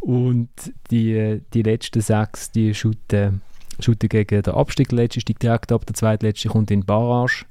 Und 0.00 0.48
die, 0.90 1.40
die 1.54 1.62
letzten 1.62 2.00
sechs, 2.00 2.50
die 2.50 2.74
shooten, 2.74 3.40
shooten 3.80 4.08
gegen 4.08 4.42
den 4.42 4.54
Abstieg. 4.54 4.88
Der 4.90 4.98
letzte 4.98 5.20
steigt 5.20 5.42
direkt 5.42 5.72
ab, 5.72 5.86
der 5.86 5.94
zweitletzte 5.94 6.48
kommt 6.48 6.70
in 6.70 6.80
die 6.80 6.86
Barrage. 6.86 7.44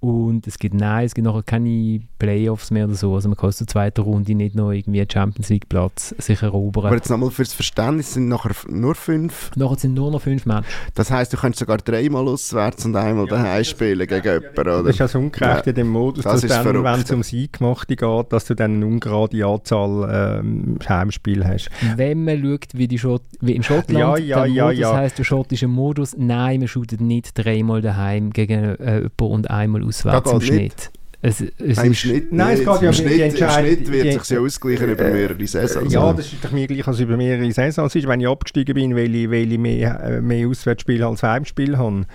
Und 0.00 0.46
es 0.46 0.58
gibt, 0.58 0.74
nein, 0.74 1.04
es 1.04 1.14
gibt 1.14 1.26
nachher 1.26 1.42
keine 1.42 2.00
Playoffs 2.18 2.70
mehr 2.70 2.86
oder 2.86 2.94
so. 2.94 3.14
Also 3.14 3.28
man 3.28 3.36
kann 3.36 3.48
aus 3.48 3.58
der 3.58 3.66
zweiten 3.66 4.00
Runde 4.00 4.34
nicht 4.34 4.54
noch 4.54 4.72
irgendwie 4.72 5.00
einen 5.00 5.10
Champions 5.10 5.50
League 5.50 5.68
Platz 5.68 6.14
sich 6.16 6.42
erobern. 6.42 6.86
Aber 6.86 6.96
jetzt 6.96 7.10
nochmal 7.10 7.30
fürs 7.30 7.52
Verständnis, 7.52 8.14
sind 8.14 8.28
nachher 8.28 8.52
nur 8.68 8.94
fünf? 8.94 9.50
Nachher 9.56 9.78
sind 9.78 9.92
nur 9.92 10.10
noch 10.10 10.22
fünf 10.22 10.46
Matches. 10.46 10.72
Das 10.94 11.10
heisst, 11.10 11.34
du 11.34 11.36
kannst 11.36 11.58
sogar 11.58 11.76
dreimal 11.76 12.26
auswärts 12.28 12.86
und 12.86 12.96
einmal 12.96 13.26
ja, 13.26 13.32
daheim 13.32 13.62
spielen 13.62 14.06
gegen 14.06 14.24
jemanden, 14.24 14.58
oder? 14.58 14.82
Das 14.84 14.94
ist 14.94 15.02
also 15.02 15.18
ungerecht 15.18 15.66
ja. 15.66 15.70
in 15.70 15.74
dem 15.74 15.88
Modus, 15.90 16.24
das 16.24 16.40
dass 16.40 16.62
dann, 16.64 16.82
wenn 16.82 17.00
es 17.00 17.10
ums 17.10 17.34
Eingemachte 17.34 17.94
geht, 17.94 18.32
dass 18.32 18.46
du 18.46 18.54
dann 18.54 18.76
eine 18.76 18.86
ungerade 18.86 19.44
Anzahl 19.44 20.40
ähm, 20.40 20.78
Heimspiele 20.88 21.46
hast. 21.46 21.70
Wenn 21.96 22.24
man 22.24 22.40
schaut, 22.40 22.68
wie, 22.72 22.88
die 22.88 22.98
Schott 22.98 23.22
wie 23.42 23.54
in 23.54 23.62
Schottland 23.62 23.98
ja, 23.98 24.16
ja, 24.16 24.46
ja, 24.46 24.64
Modus 24.64 24.78
ja. 24.78 24.96
heisst, 24.96 25.18
der 25.18 25.24
schottische 25.24 25.68
Modus, 25.68 26.16
nein, 26.16 26.60
man 26.60 26.68
shootet 26.68 27.02
nicht 27.02 27.32
dreimal 27.34 27.82
daheim 27.82 28.30
gegen 28.30 28.76
äh, 28.76 29.10
jemanden 29.18 29.34
und 29.34 29.50
einmal 29.50 29.89
auswärts 29.90 30.32
im 30.32 30.40
Schnitt. 30.40 30.90
Es, 31.22 31.42
es 31.42 31.76
Nein, 31.76 31.86
im 31.88 31.94
Schnitt, 31.94 32.32
Nein, 32.32 32.54
es 32.54 32.58
geht 32.60 32.66
ja 32.66 32.88
im 32.88 32.92
Schnitt, 32.94 33.40
Im 33.40 33.50
Schnitt 33.50 33.92
wird 33.92 34.24
sich 34.24 34.30
ja 34.30 34.40
ausgleichen 34.40 34.88
äh, 34.88 34.92
über 34.92 35.10
mehrere 35.10 35.46
Saisons. 35.46 35.92
Ja, 35.92 36.12
das 36.14 36.32
ist 36.32 36.42
doch 36.42 36.50
mir 36.50 36.66
gleich 36.66 36.86
als 36.86 36.98
über 36.98 37.18
mehrere 37.18 37.52
Saisons 37.52 37.94
ist, 37.94 38.08
wenn 38.08 38.20
ich 38.20 38.28
abgestiegen 38.28 38.74
bin, 38.74 38.96
weil 38.96 39.14
ich, 39.14 39.30
weil 39.30 39.52
ich 39.52 39.58
mehr, 39.58 40.00
äh, 40.02 40.20
mehr 40.22 40.48
Auswärtsspiele 40.48 41.06
als 41.06 41.22
Heimspiele 41.22 41.76
habe. 41.76 42.06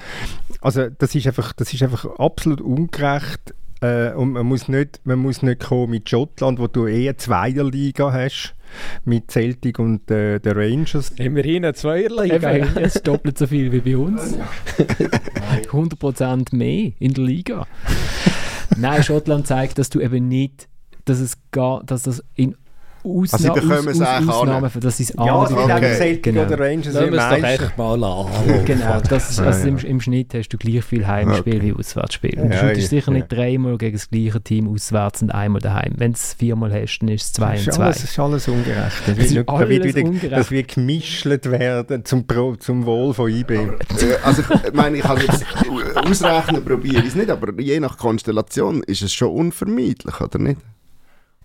Also 0.60 0.90
das 0.90 1.14
ist 1.14 1.28
einfach, 1.28 1.54
das 1.54 1.72
ist 1.72 1.84
einfach 1.84 2.06
absolut 2.18 2.62
ungerecht 2.62 3.54
äh, 3.82 4.12
und 4.14 4.32
man 4.32 4.48
muss, 4.48 4.68
nicht, 4.68 5.02
man 5.04 5.20
muss 5.20 5.44
nicht 5.44 5.62
kommen 5.62 5.92
mit 5.92 6.10
Schottland, 6.10 6.58
wo 6.58 6.66
du 6.66 6.88
eher 6.88 7.16
Zweierliga 7.16 8.12
hast 8.12 8.55
mit 9.04 9.32
Celtic 9.32 9.80
und 9.80 10.10
äh, 10.12 10.40
den 10.40 10.54
Rangers. 10.54 11.12
Immerhin 11.18 11.66
eine 11.66 11.74
Zweierliga. 11.74 12.52
Es 12.76 12.96
ist 12.96 13.08
doppelt 13.08 13.38
so 13.38 13.48
viel 13.48 13.72
wie 13.72 13.82
bei 13.82 13.98
uns. 13.98 14.38
100% 15.72 16.48
mehr 16.56 16.92
in 17.00 17.14
der 17.14 17.24
Liga. 17.24 17.68
Nein, 18.78 19.04
Schottland 19.04 19.48
zeigt, 19.48 19.78
dass 19.78 19.90
du 19.90 20.00
eben 20.00 20.28
nicht, 20.28 20.68
dass 21.06 21.20
es 21.20 21.38
gar, 21.52 21.84
dass 21.84 22.04
das 22.04 22.24
in 22.36 22.56
Ausna 23.06 23.38
also 23.49 23.53
sie 23.53 23.68
bekommen 23.68 23.88
aus, 23.88 23.95
es 23.95 24.02
eigentlich 24.02 24.36
Ausnahmen, 24.36 24.69
für 24.69 24.80
das 24.80 24.99
ist 24.99 25.14
Ja, 25.18 25.40
also 25.40 25.57
okay. 25.57 25.73
okay. 25.73 25.95
Celtic 25.95 26.23
genau. 26.23 26.41
oder 26.44 26.60
Rangers 26.60 26.94
Lassen 26.94 27.11
wir 27.11 27.19
es 27.19 27.30
doch 27.30 27.48
echt 27.48 27.77
mal 27.77 28.03
an. 28.03 28.27
genau, 28.65 28.99
das 29.02 29.32
ist, 29.32 29.40
also 29.40 29.68
im, 29.68 29.77
im, 29.77 30.02
Schnitt 30.02 30.34
hast 30.34 30.49
du 30.49 30.57
gleich 30.57 30.84
viel 30.84 31.07
Heimspiel 31.07 31.57
okay. 31.57 31.61
wie 31.64 31.73
Auswärtsspiel. 31.73 32.40
Und 32.40 32.49
du 32.49 32.56
ja, 32.56 32.72
ja, 32.72 32.76
sicher 32.76 33.11
ja. 33.11 33.18
nicht 33.18 33.32
dreimal 33.32 33.77
gegen 33.77 33.95
das 33.95 34.10
gleiche 34.10 34.41
Team 34.41 34.68
auswärts 34.68 35.22
und 35.22 35.32
einmal 35.32 35.61
daheim. 35.61 35.94
Wenn 35.98 36.11
du 36.11 36.18
es 36.18 36.34
viermal 36.34 36.73
hast, 36.73 36.99
dann 36.99 37.10
ist 37.10 37.23
es 37.23 37.34
zwei 37.34 37.57
und 37.57 37.73
zwei. 37.73 37.88
Das 37.88 38.03
ist 38.03 38.19
alles 38.19 38.48
ungerecht. 38.48 39.02
Das, 39.06 39.18
wird, 39.18 39.32
nicht, 39.32 39.49
alles 39.49 39.69
wieder, 39.69 40.03
ungerecht. 40.03 40.32
das 40.32 40.52
wird 40.52 40.68
gemischt 40.73 41.26
werden 41.26 42.06
zum, 42.06 42.27
Pro, 42.27 42.56
zum 42.56 42.86
Wohl 42.86 43.14
von 43.14 43.30
IB. 43.30 43.57
also 44.23 44.41
ich 44.41 44.73
meine, 44.73 44.98
ich 44.98 45.03
habe 45.03 45.22
jetzt 45.22 45.45
ausrechnen 45.95 46.64
probiere 46.64 47.02
ich 47.02 47.10
es 47.10 47.15
nicht, 47.15 47.30
aber 47.30 47.60
je 47.60 47.80
nach 47.80 47.98
Konstellation 47.98 48.84
ist 48.84 49.02
es 49.02 49.14
schon 49.14 49.30
unvermeidlich, 49.30 50.19
oder 50.22 50.40
nicht? 50.40 50.60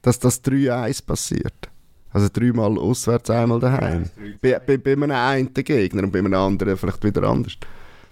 Dass 0.02 0.18
das 0.18 0.42
3-1 0.44 1.04
passiert. 1.04 1.68
Also 2.12 2.28
dreimal 2.32 2.76
auswärts, 2.76 3.30
einmal 3.30 3.60
daheim. 3.60 4.10
Bei, 4.42 4.58
bei, 4.58 4.76
bei 4.78 4.92
einem 4.92 5.10
einen 5.12 5.54
Gegner 5.54 6.02
und 6.02 6.10
bei 6.10 6.18
einem 6.18 6.34
anderen 6.34 6.76
vielleicht 6.76 7.04
wieder 7.04 7.22
anders. 7.22 7.56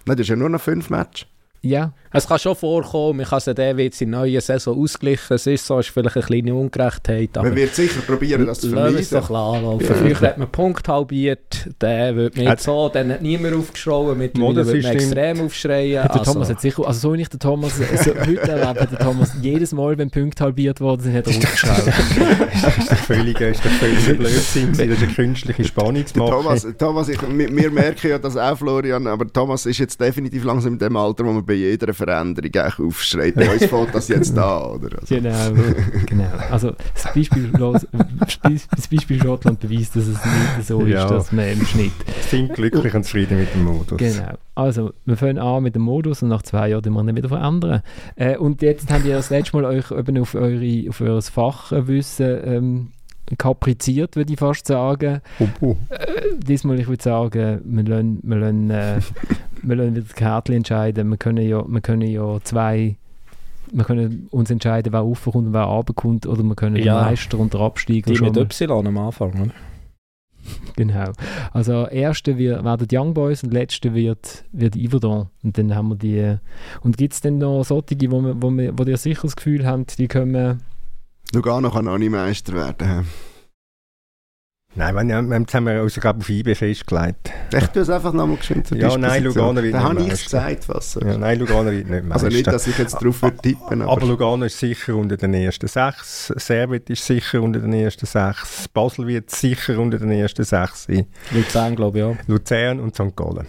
Nein, 0.06 0.16
das 0.16 0.24
ist 0.24 0.31
ja 0.31 0.36
nur 0.36 0.48
noch 0.48 0.60
fünf 0.60 0.89
Matches. 0.89 1.27
Ja. 1.62 1.93
Es 2.12 2.26
kann 2.26 2.39
schon 2.39 2.56
vorkommen, 2.56 3.18
man 3.18 3.26
kann 3.26 3.39
es 3.39 3.44
dann 3.44 3.76
wird 3.76 4.01
in 4.01 4.10
der 4.10 4.20
neuen 4.20 4.40
Saison 4.40 4.80
ausgleichen. 4.82 5.35
Es 5.35 5.47
ist 5.47 5.66
so, 5.66 5.78
ist 5.78 5.90
vielleicht 5.90 6.16
eine 6.16 6.24
kleine 6.24 6.55
Ungerechtheit. 6.55 7.36
man 7.36 7.55
wird 7.55 7.74
sicher 7.74 8.01
probieren, 8.01 8.47
das 8.47 8.60
zu 8.60 8.70
vermeiden. 8.70 8.94
Lass 8.94 9.02
es 9.02 9.10
doch 9.10 9.30
laufen. 9.30 9.85
Ja. 9.85 9.94
Früher 9.94 10.20
hat 10.20 10.39
man 10.39 10.51
Punkt 10.51 10.89
halbiert, 10.89 11.68
dann 11.78 12.16
wird 12.16 12.36
man 12.36 12.47
jetzt 12.47 12.64
so, 12.64 12.89
dann 12.89 13.12
hat 13.12 13.22
niemand 13.22 13.55
aufgeschraubt, 13.55 14.16
mittlerweile 14.16 14.66
wird 14.66 14.82
man 14.82 14.93
extrem 14.93 15.40
aufschreien. 15.43 16.02
Der 16.02 16.10
also. 16.10 16.32
Thomas 16.32 16.48
hat 16.48 16.60
sicher, 16.60 16.86
also 16.86 17.01
so 17.01 17.14
ich 17.14 17.28
den 17.28 17.40
Thomas 17.40 17.76
so 17.76 17.85
heute 17.85 18.51
erlebe, 18.51 18.86
der 18.86 18.98
Thomas 18.98 19.32
jedes 19.43 19.72
Mal, 19.72 19.98
wenn 19.98 20.10
Punkte 20.10 20.44
halbiert 20.44 20.80
worden 20.80 21.02
sind, 21.02 21.14
hat 21.14 21.26
er 21.26 21.36
aufgeschraubt. 21.36 21.86
das 21.86 22.78
ist 22.78 22.90
doch 22.90 22.97
völlig, 22.97 23.40
ist 23.40 23.64
doch 23.64 23.70
völlig 23.70 24.18
Blödsinn 24.18 24.72
das 24.72 24.80
ist 24.80 25.02
eine 25.02 25.12
künstliche 25.12 25.64
Spannung 25.64 26.06
zu 26.06 26.18
machen. 26.18 26.30
Thomas, 26.30 26.66
Thomas 26.78 27.09
ich, 27.09 27.20
wir 27.20 27.70
merken 27.70 28.09
ja 28.09 28.18
das 28.18 28.36
auch, 28.36 28.56
Florian, 28.56 29.06
aber 29.06 29.30
Thomas 29.30 29.66
ist 29.66 29.78
jetzt 29.78 30.01
definitiv 30.01 30.44
langsam 30.44 30.74
in 30.74 30.78
dem 30.78 30.97
Alter, 30.97 31.24
wo 31.24 31.32
man 31.32 31.44
bei 31.44 31.55
jeder 31.55 31.93
Veränderung 31.98 32.50
eigentlich 32.54 32.78
aufschreit. 32.78 33.34
Bei 33.34 33.50
uns 33.52 33.64
fällt 33.66 33.94
das 33.94 34.08
jetzt 34.08 34.36
da, 34.36 34.64
oder? 34.66 34.98
Also. 35.00 35.14
Genau, 35.14 35.38
genau. 36.06 36.30
Also 36.50 36.72
das 36.94 37.12
Beispiel, 37.14 37.50
das 37.52 38.88
Beispiel 38.88 39.20
Schottland 39.22 39.60
beweist, 39.60 39.96
dass 39.96 40.06
es 40.06 40.18
nicht 40.24 40.66
so 40.66 40.80
ist, 40.80 40.88
Ja. 40.92 41.06
dass 41.08 41.32
man 41.32 41.48
im 41.48 41.64
Schnitt... 41.66 41.92
Sind 42.28 42.54
glücklich 42.54 42.94
und 42.94 43.04
zufrieden 43.04 43.38
mit 43.38 43.52
dem 43.54 43.64
Modus. 43.64 43.98
Genau. 43.98 44.32
Also, 44.54 44.92
wir 45.04 45.16
fangen 45.16 45.38
an 45.38 45.62
mit 45.62 45.74
dem 45.76 45.82
Modus 45.82 46.22
und 46.22 46.30
nach 46.30 46.42
zwei 46.42 46.70
Jahren 46.70 46.92
wir 46.92 47.00
ihn 47.02 47.16
wieder 47.16 47.28
verändern. 47.28 47.82
Äh, 48.16 48.36
und 48.36 48.60
jetzt 48.62 48.90
habt 48.92 49.04
ihr 49.04 49.14
das 49.14 49.30
letzte 49.30 49.56
Mal 49.56 49.64
euch 49.66 49.90
eben 49.92 50.18
auf, 50.18 50.34
eure, 50.34 50.88
auf 50.88 51.00
euer 51.00 51.22
Fachwissen 51.22 52.40
ähm, 52.44 52.88
kapriziert, 53.36 54.16
würde 54.16 54.32
ich 54.32 54.38
fast 54.38 54.66
sagen. 54.66 55.20
Hubu. 55.38 55.76
Diesmal, 56.38 56.80
ich 56.80 56.88
würde 56.88 57.02
sagen, 57.02 57.60
wir 57.64 57.84
lassen, 57.84 58.20
wir 58.22 58.36
lassen, 58.36 58.70
äh, 58.70 58.98
wir 59.62 59.76
lassen 59.76 59.97
wieder 59.97 60.06
die 60.06 60.14
Kärtchen 60.14 60.55
entscheiden. 60.56 61.09
Wir 61.10 61.16
können 61.16 61.47
ja, 61.47 61.64
wir 61.66 61.80
können 61.80 62.02
ja 62.09 62.39
zwei... 62.43 62.97
Wir 63.70 63.85
können 63.85 64.28
uns 64.30 64.51
entscheiden, 64.51 64.93
wer 64.94 65.01
raufkommt 65.01 65.47
und 65.48 65.52
wer 65.52 65.64
runterkommt. 65.64 66.26
Oder 66.26 66.43
wir 66.43 66.55
können 66.55 66.76
Ja. 66.76 67.01
den 67.01 67.10
Meister 67.10 67.39
und 67.39 67.52
den 67.52 67.60
Absteiger 67.60 68.10
Die 68.10 68.16
schon 68.16 68.28
mit 68.28 68.36
Y 68.36 68.86
am 68.86 68.97
Anfang, 68.98 69.30
oder? 69.43 69.51
Genau. 70.76 71.12
Also 71.52 71.86
erste 71.89 72.39
wird, 72.39 72.64
werden 72.64 72.89
die 72.89 72.97
Young 72.97 73.12
Boys 73.12 73.43
und 73.44 73.52
letzte 73.52 73.93
wird, 73.93 74.44
wird 74.52 74.76
Yverdon. 74.76 75.26
Und 75.43 75.59
dann 75.59 75.74
haben 75.74 75.89
wir 75.90 75.97
die. 75.97 76.36
Und 76.80 76.97
gibt 76.97 77.12
es 77.12 77.20
dann 77.20 77.39
noch 77.39 77.64
solche, 77.64 77.97
wo, 78.10 78.22
wir, 78.22 78.40
wo, 78.40 78.51
wir, 78.51 78.78
wo 78.78 78.85
ihr 78.85 78.97
sicher 78.97 79.22
das 79.22 79.36
Gefühl 79.36 79.66
habt, 79.66 79.98
die 79.98 80.09
können. 80.09 80.62
Lugano 81.35 81.70
kann 81.70 81.89
auch 81.89 81.98
nicht 81.98 82.10
Meister 82.10 82.55
werden. 82.55 83.06
Nein, 84.78 84.94
wir, 85.09 85.16
haben- 85.16 85.32
jetzt 85.32 85.55
haben 85.55 85.66
wir 85.66 85.82
uns 85.82 85.94
gerade 85.96 86.20
auf 86.20 86.28
IB 86.28 86.55
festgelegt. 86.55 87.32
Ich 87.52 87.66
tue 87.66 87.82
es 87.82 87.90
einfach 87.90 88.12
nochmal 88.12 88.36
geschwind 88.36 88.68
zur 88.68 88.78
Ja, 88.78 88.96
nein. 88.96 89.24
Lugano 89.24 89.60
wird 89.60 89.74
Da 89.74 89.78
nicht 89.78 89.88
habe 89.88 90.00
ich 90.02 90.09
Meister. 90.09 90.24
gesagt, 90.24 90.68
was. 90.68 90.94
Ja, 91.05 91.18
nein, 91.18 91.38
Lugano 91.40 91.70
wird 91.72 91.90
nicht 91.90 92.05
Also 92.10 92.28
nicht, 92.28 92.46
dass 92.46 92.66
ich 92.68 92.78
jetzt 92.78 92.94
drauf 92.94 93.20
würde 93.22 93.38
tippen, 93.38 93.82
aber, 93.82 93.90
Aber 93.92 94.06
Lugano 94.06 94.44
ist 94.44 94.56
sicher 94.56 94.94
unter 94.94 95.16
den 95.16 95.34
ersten 95.34 95.66
sechs. 95.66 96.32
Servet 96.36 96.88
ist 96.90 97.05
sicher 97.05 97.42
unter 97.42 97.59
den 97.59 97.72
ersten 97.72 98.06
sechs. 98.06 98.68
Basel 98.68 99.09
wird 99.09 99.30
sicher 99.30 99.80
unter 99.80 99.98
den 99.98 100.12
ersten 100.12 100.44
sechs 100.44 100.84
sein. 100.84 101.06
Luzern, 101.32 101.74
glaube 101.74 101.98
ich, 101.98 102.05
auch. 102.05 102.16
Luzern 102.28 102.78
und 102.78 102.94
St. 102.94 103.16
Gallen. 103.16 103.48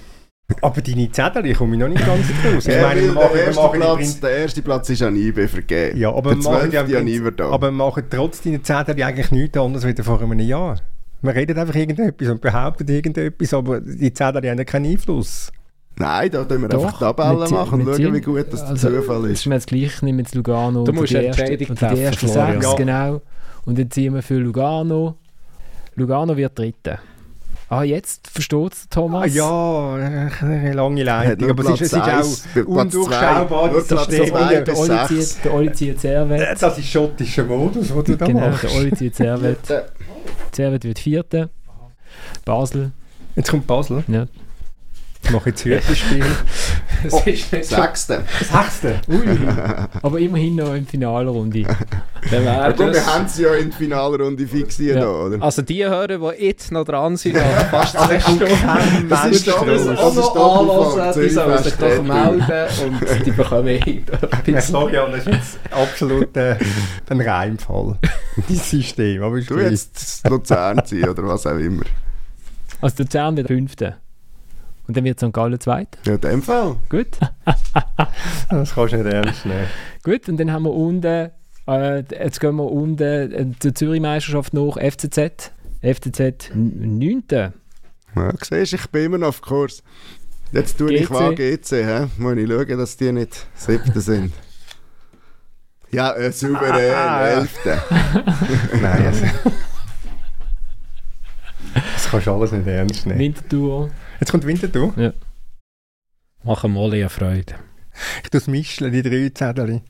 Aber 0.64 0.82
deine 0.82 1.12
Zettel, 1.12 1.44
die 1.44 1.54
komme 1.54 1.76
ich 1.76 1.80
noch 1.80 1.90
nicht 1.90 2.04
ganz 2.08 2.26
raus. 2.44 2.66
Ich 2.66 2.74
Ja, 2.74 2.82
meine, 2.88 3.02
wir 3.04 3.12
machen, 3.12 3.28
der, 3.34 3.36
wir 3.36 3.44
erste 3.46 3.62
machen 3.62 3.76
im 3.76 3.82
Platz, 3.82 4.20
der 4.20 4.30
erste 4.32 4.62
Platz 4.64 4.90
ist 4.90 5.04
an 5.04 5.16
IB 5.16 5.48
vergeben. 5.48 5.96
Ja, 6.00 6.10
aber 6.12 6.34
der 6.34 6.40
wir 6.44 6.50
machen 6.52 6.72
ja, 6.72 7.46
aber 7.46 7.68
wir 7.68 7.72
machen 7.72 8.04
trotz 8.10 8.42
deiner 8.42 8.64
Zettel 8.64 9.04
eigentlich 9.04 9.30
nichts 9.30 9.56
anderes 9.60 9.86
als 9.86 10.02
vor 10.02 10.20
einem 10.20 10.40
Jahr. 10.40 10.80
Wir 11.22 11.36
reden 11.36 11.58
einfach 11.58 11.76
irgendetwas 11.76 12.30
und 12.30 12.42
behaupten 12.42 12.88
irgendetwas, 12.88 13.54
aber 13.54 13.82
die 13.82 14.12
die 14.14 14.24
haben 14.24 14.44
ja 14.58 14.64
keinen 14.64 14.92
Einfluss. 14.92 15.52
Nein, 15.98 16.32
da 16.32 16.46
tun 16.46 16.62
wir 16.62 16.70
Doch, 16.70 16.86
einfach 16.86 17.00
Tabellen 17.00 17.52
machen 17.52 17.82
und 17.86 17.96
schauen, 17.98 18.14
wie 18.14 18.22
gut 18.22 18.46
das 18.52 18.62
der 18.62 18.70
Also, 18.70 18.90
Zufall 18.90 19.22
Das 19.24 19.32
ist. 19.32 19.40
ist 19.40 19.46
mir 19.48 19.56
jetzt 19.56 19.68
gleich, 19.68 19.84
ich 19.84 20.02
nehme 20.02 20.22
jetzt 20.22 20.34
Lugano. 20.34 20.86
Du 20.86 20.92
und 20.92 20.98
musst 20.98 21.12
die 21.12 21.18
Entscheidung 21.18 21.68
und 21.70 21.82
die 21.82 21.86
ersten 22.02 22.28
sechs, 22.28 22.64
Ja. 22.64 22.74
genau. 22.76 23.22
Und 23.66 23.78
dann 23.78 23.92
ziehen 23.92 24.14
wir 24.14 24.22
für 24.22 24.36
Lugano. 24.38 25.18
Lugano 25.96 26.38
wird 26.38 26.58
Dritter. 26.58 27.00
Ah, 27.72 27.84
jetzt 27.84 28.28
versteht 28.28 28.74
es 28.74 28.84
Ah, 28.86 28.88
Thomas. 28.90 29.34
ja, 29.34 29.94
eine 30.42 30.74
lange 30.74 31.04
Leitung, 31.04 31.52
aber 31.52 31.64
es 31.66 31.82
ist, 31.82 31.82
es 31.82 31.94
ist 31.94 32.02
eins, 32.02 32.44
auch 32.56 32.66
undurchschaubar, 32.68 33.70
das 33.70 33.88
System. 33.88 34.34
der, 34.34 35.54
Oli 35.54 35.72
zieht, 35.74 36.00
Servet. 36.02 36.62
Das 36.62 36.78
ist 36.80 36.88
schottischer 36.88 37.44
Modus, 37.44 37.90
den 37.90 38.04
du 38.04 38.16
da 38.18 38.26
Genau, 38.26 38.40
machst. 38.50 38.64
der 38.64 38.74
Oli 38.76 38.92
zieht 38.94 39.16
Servet. 39.16 39.60
Servet 40.52 40.84
wird 40.84 40.98
Vierter. 41.00 41.50
Basel. 42.44 42.92
Jetzt 43.36 43.52
kommt 43.52 43.68
Basel. 43.68 44.04
Ja. 44.08 44.26
Ich 45.30 45.34
mache 45.36 45.50
jetzt 45.50 45.64
Hüttenspiel. 45.64 46.26
Es 47.02 47.14
Oh. 47.14 47.22
ist 47.26 47.54
nicht 47.54 47.64
so. 47.64 47.76
Sechste. 47.78 48.24
Sechste. 48.42 49.00
Ui. 49.08 49.20
Aber 50.02 50.20
immerhin 50.20 50.56
noch 50.56 50.74
in 50.74 50.86
Finalrunde. 50.86 51.64
Dann 52.32 52.44
Ja, 52.44 52.64
wäre 52.64 52.70
gut, 52.74 52.80
wir 52.88 52.92
das- 52.92 53.08
haben 53.16 53.26
sie 53.26 53.44
ja 53.44 53.54
in 53.56 53.70
die 53.70 53.76
Finalrunde 53.78 54.46
fixiert, 54.46 54.98
Ja. 54.98 55.08
oder? 55.08 55.42
Also 55.42 55.62
die 55.62 55.86
Hörer, 55.86 56.08
die 56.34 56.44
jetzt 56.46 56.74
noch 56.74 56.84
dran 56.84 57.16
sind, 57.16 57.36
nach 57.36 57.70
fast 57.70 57.96
Also, 57.96 58.10
zwei 58.10 58.20
Stunden, 58.20 59.08
Das 59.08 59.26
ist 59.28 59.48
doch- 59.48 59.66
das 59.66 59.86
das 59.86 60.10
ist 60.18 60.18
doch 60.18 61.14
von 61.14 61.22
die 61.24 61.30
sollen 61.30 61.64
sich 61.64 61.74
doch 61.76 62.04
melden 62.04 62.68
und 62.86 63.26
die 63.26 63.32
bekommen 63.32 63.68
etwas. 63.68 64.66
Florian, 64.66 65.12
das 65.14 65.20
ist 65.22 65.28
jetzt 65.28 65.60
absolut 65.72 66.36
äh, 66.36 66.58
ein 67.10 67.22
Reimfall. 67.22 67.98
Dein 68.46 68.58
System. 68.58 69.24
Aber 69.24 69.40
Du 69.40 69.58
jetzt 69.58 70.28
Luzern 70.28 70.84
ziehen 70.86 71.08
oder 71.08 71.24
was 71.28 71.46
auch 71.48 71.52
immer. 71.58 71.84
Also 72.82 73.04
Luzern 73.04 73.38
wird 73.38 73.48
Fünfter. 73.48 73.96
Und 74.90 74.98
dann 74.98 75.04
wird 75.04 75.20
St. 75.20 75.32
Gallen 75.32 75.60
Zweiter. 75.60 76.00
Ja, 76.04 76.16
in 76.16 76.22
dem 76.22 76.42
Fall. 76.42 76.76
Gut. 76.90 77.10
Das 78.50 78.74
kannst 78.74 78.94
du 78.94 78.98
nicht 78.98 79.14
ernst 79.14 79.46
nehmen. 79.46 79.68
Gut, 80.04 80.28
und 80.28 80.38
dann 80.40 80.52
haben 80.52 80.64
wir 80.64 80.74
unten, 80.74 81.30
äh, 81.68 82.04
jetzt 82.10 82.40
gehen 82.40 82.56
wir 82.56 82.72
unten 82.72 83.04
äh, 83.32 83.46
zur 83.60 83.76
Zürich-Meisterschaft 83.76 84.56
nach, 84.56 84.78
FCZ. 84.78 85.52
FCZ 85.84 86.50
9. 86.56 87.24
Ja, 87.30 87.52
siehst, 88.42 88.74
ich 88.74 88.88
bin 88.90 89.06
immer 89.06 89.20
noch 89.20 89.28
auf 89.28 89.42
Kurs. 89.42 89.84
Jetzt 90.52 90.80
tue 90.80 90.92
ich 90.92 91.04
GC. 91.04 91.12
mal 91.12 91.36
GC, 91.36 91.72
hä? 91.72 92.08
Muss 92.18 92.36
ich 92.38 92.50
schauen, 92.50 92.78
dass 92.80 92.98
die 92.98 93.12
nicht 93.12 93.46
siebte 93.54 94.02
sind. 94.02 94.34
Ja, 95.92 96.14
äh, 96.14 96.32
souverän, 96.32 96.96
Ah, 96.96 97.28
elfte. 97.28 97.80
Nein, 98.82 99.06
also. 99.06 99.26
Das 101.94 102.10
kannst 102.10 102.26
du 102.26 102.32
alles 102.34 102.52
nicht 102.54 102.66
ernst 102.68 103.06
nehmen. 103.06 103.20
Winterthur. 103.20 103.92
Jetzt 104.20 104.32
kommt 104.32 104.46
Winterthur. 104.46 105.14
Machen 106.44 106.72
Molly 106.72 107.02
eine 107.02 107.10
Freude. 107.10 107.56
Ich 108.24 108.30
tue 108.30 108.40
es 108.40 108.48
mischen, 108.48 108.92
die 108.92 109.02
drei 109.02 109.30
Zettel. 109.34 109.82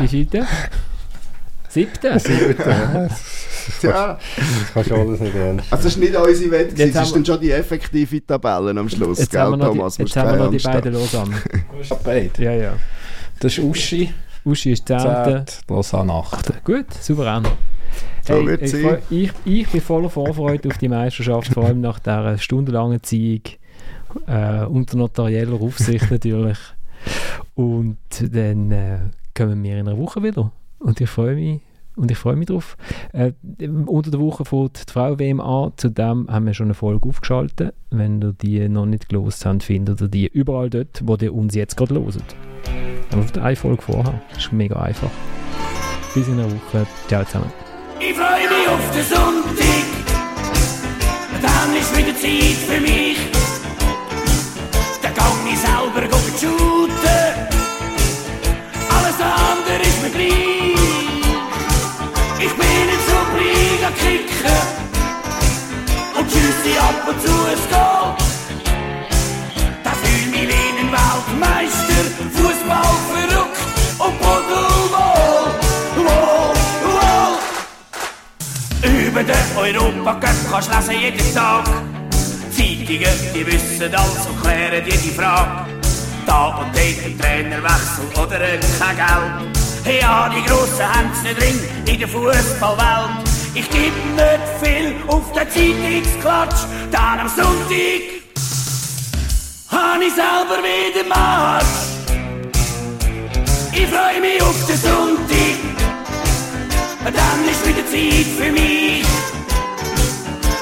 Wie 0.00 0.08
vielte? 0.08 0.46
Siebte. 1.68 2.18
Siebte. 2.18 3.08
Tja, 3.80 4.18
Das 4.18 4.72
kannst 4.74 4.90
du 4.90 4.94
alles 4.96 5.20
nicht 5.20 5.34
ernst 5.34 5.72
also 5.72 5.84
das 5.84 5.92
ist 5.92 5.98
nicht 5.98 6.16
unsere 6.16 6.50
Wette, 6.50 6.70
Jetzt 6.70 6.76
gewesen, 6.76 6.94
haben 6.96 7.02
es 7.02 7.08
ist 7.08 7.14
dann 7.16 7.24
schon 7.26 7.40
die 7.40 7.50
effektive 7.52 8.26
Tabelle 8.26 8.80
am 8.80 8.88
Schluss, 8.88 9.18
Jetzt 9.18 9.30
gell, 9.30 9.40
haben 9.40 9.52
wir 9.52 9.56
noch 9.58 9.66
Thomas? 9.68 9.96
die, 9.96 10.02
jetzt 10.02 10.16
haben 10.16 10.30
wir 10.38 10.44
noch 10.46 10.50
die 10.50 10.58
beiden. 10.58 10.96
Beide. 12.02 12.30
Ja, 12.42 12.52
ja. 12.52 12.72
Das 13.38 13.52
ist 13.52 13.62
Uschi, 13.64 14.12
Uschi 14.44 14.72
ist 14.72 14.86
10. 14.86 14.98
Zert, 14.98 15.60
Lausanne 15.68 16.12
8. 16.12 16.64
Gut, 16.64 16.92
souverän. 16.94 17.46
So 18.22 18.46
wird's 18.46 18.72
ich, 18.72 18.86
ich, 19.10 19.32
ich 19.44 19.68
bin 19.68 19.80
voller 19.80 20.10
Vorfreude 20.10 20.68
auf 20.68 20.78
die 20.78 20.88
Meisterschaft, 20.88 21.52
vor 21.52 21.64
allem 21.64 21.80
nach 21.80 21.98
dieser 21.98 22.38
stundenlangen 22.38 23.02
Ziehung 23.02 23.42
äh, 24.26 24.64
unter 24.64 24.96
notarieller 24.96 25.60
Aufsicht 25.60 26.10
natürlich. 26.10 26.58
Und 27.54 27.98
dann 28.20 28.70
äh, 28.70 28.98
kommen 29.34 29.62
wir 29.62 29.78
in 29.78 29.88
einer 29.88 29.98
Woche 29.98 30.22
wieder. 30.22 30.52
Und 30.78 31.00
ich 31.00 31.10
freue 31.10 31.34
mich. 31.34 31.60
Und 31.96 32.10
ich 32.10 32.18
freue 32.18 32.36
mich 32.36 32.46
drauf. 32.46 32.76
Äh, 33.12 33.32
unter 33.86 34.10
der 34.10 34.20
Woche 34.20 34.44
fängt 34.44 34.88
die 34.88 34.92
Frau-WM 34.92 35.40
an. 35.40 35.72
Zudem 35.76 36.28
haben 36.30 36.46
wir 36.46 36.54
schon 36.54 36.68
eine 36.68 36.74
Folge 36.74 37.08
aufgeschaltet. 37.08 37.74
Wenn 37.90 38.22
ihr 38.22 38.32
die 38.32 38.68
noch 38.68 38.86
nicht 38.86 39.08
gelost 39.08 39.44
habt, 39.44 39.62
findet 39.62 40.00
ihr 40.00 40.08
die 40.08 40.26
überall 40.28 40.70
dort, 40.70 41.02
wo 41.04 41.16
ihr 41.16 41.34
uns 41.34 41.54
jetzt 41.54 41.76
gerade 41.76 41.94
loset. 41.94 42.24
Aber 43.12 43.42
eine 43.42 43.56
Folge 43.56 43.82
vorher. 43.82 44.22
Ist 44.36 44.52
mega 44.52 44.80
einfach. 44.80 45.10
Bis 46.14 46.28
in 46.28 46.34
einer 46.34 46.50
Woche. 46.50 46.86
Ciao 47.08 47.24
zusammen. 47.24 47.52
Ich 48.00 48.14
freu 48.14 48.24
mich 48.24 48.68
auf 48.68 48.90
den 48.92 49.04
Sonntag, 49.04 49.84
dann 51.42 51.76
ist 51.76 51.96
wieder 51.96 52.16
Zeit 52.16 52.56
für 52.66 52.80
mich. 52.80 53.39
Und 66.18 66.30
schüsse 66.30 66.80
ab 66.80 67.08
und 67.08 67.20
zu 67.20 67.28
ein 67.28 67.62
Goal. 67.70 68.16
Da 69.84 69.90
fühl 70.02 70.26
mich 70.30 70.48
wie 70.48 70.68
ein 70.80 70.88
Weltmeister, 70.90 72.04
Fußball 72.34 72.94
verrückt 73.12 73.60
und 73.98 74.14
Pudelwohl. 74.20 75.48
Wohl, 75.96 76.54
wohl. 78.82 79.00
Über 79.08 79.22
den 79.22 79.48
Europacup 79.56 80.38
kannst 80.50 80.88
du 80.88 80.92
jeden 80.92 81.34
Tag. 81.34 81.64
Zeitungen, 82.50 83.16
die 83.34 83.46
wissen 83.46 83.94
alles 83.94 84.26
und 84.26 84.42
klären 84.42 84.84
jede 84.84 85.14
Frage. 85.14 85.66
Da 86.26 86.46
und 86.48 86.74
dort 86.74 86.76
ein 86.76 87.18
Trainerwechsel 87.18 88.04
oder 88.22 88.40
ein 88.40 88.60
kein 88.78 88.96
Geld. 88.96 90.00
Ja, 90.00 90.28
die 90.28 90.42
Grossen 90.46 90.86
haben's 90.86 91.22
drin 91.22 91.58
in 91.86 91.98
der 91.98 92.08
Fußballwelt. 92.08 93.29
Ich 93.52 93.68
geb 93.68 93.92
nicht 94.14 94.40
viel 94.62 94.94
auf 95.08 95.32
den 95.32 95.50
Zeitungsklatsch, 95.50 96.66
dann 96.92 97.20
am 97.20 97.28
Sonntag 97.28 98.02
hab 99.68 100.00
ich 100.00 100.14
selber 100.14 100.62
wieder 100.62 101.04
Marsch. 101.08 101.64
Ich 103.72 103.86
freu 103.88 104.20
mich 104.20 104.40
auf 104.40 104.66
den 104.66 104.76
Sonntag, 104.76 105.58
dann 107.04 107.48
ist 107.48 107.66
wieder 107.66 107.86
Zeit 107.86 108.26
für 108.38 108.52
mich. 108.52 109.04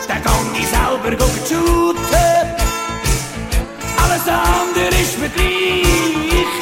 Dann 0.06 0.22
gang 0.22 0.56
ich 0.58 0.68
selber 0.68 1.10
shooten, 1.46 2.02
alles 4.02 4.28
andere 4.28 5.00
ist 5.00 5.18
mir 5.18 5.28
gleich. 5.28 6.52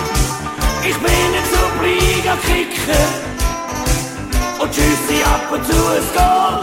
Ich 0.89 0.97
bin 0.97 1.31
nicht 1.33 1.49
so 1.53 1.59
Obliga-Kicker. 1.79 3.36
Und 4.67 4.73
tschüssi 4.73 5.23
ab 5.23 5.49
und 5.53 5.65
zu 5.65 5.73
ein 5.73 6.03
Goal. 6.13 6.61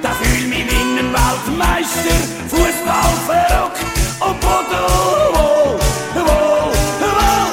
Da 0.00 0.10
fühl 0.12 0.48
mich 0.48 0.64
wie 0.70 0.98
ein 0.98 1.12
Weltmeister, 1.12 2.16
Fußball 2.48 3.12
verrückt 3.26 3.84
und 4.20 4.40
Bodo. 4.40 4.86
Wow, 5.34 5.80
wow, 6.14 6.74
wow. 7.02 7.48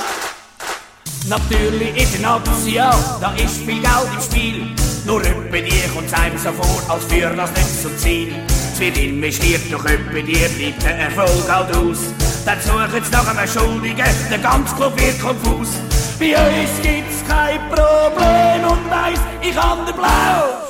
Natürlich 1.28 2.02
in 2.02 2.12
der 2.14 2.40
Nation, 2.40 3.20
da 3.20 3.34
ist 3.34 3.58
viel 3.58 3.82
Geld 3.82 4.10
im 4.16 4.22
Spiel. 4.22 4.76
Nur 5.06 5.20
öppe 5.20 5.62
die 5.62 5.82
kommt's 5.94 6.14
einem 6.14 6.38
so 6.38 6.54
vor, 6.54 6.82
als 6.88 7.04
führt 7.06 7.38
das 7.38 7.52
nicht 7.52 7.82
zum 7.82 7.98
Ziel. 7.98 8.36
Es 8.72 8.80
wird 8.80 8.98
investiert, 8.98 9.64
doch 9.70 9.84
öppe 9.84 10.24
die 10.24 10.32
bleibt 10.32 10.84
der 10.84 10.98
Erfolg 10.98 11.46
halt 11.50 11.76
aus. 11.76 11.98
Dann 12.46 12.62
suchen 12.62 13.04
sie 13.04 13.12
nach 13.12 13.36
einem 13.36 13.52
Schuldigen, 13.52 14.06
der 14.32 14.40
ganze 14.40 14.74
Club 14.76 14.98
wird 14.98 15.20
konfus. 15.20 15.72
Bei 16.20 16.36
uns 16.36 16.82
gibt's 16.82 17.24
kein 17.28 17.60
Problem 17.70 18.72
und 18.72 18.90
weiss, 18.90 19.20
ich 19.40 19.56
hab 19.56 19.86
den 19.86 19.96
Blau. 19.96 20.66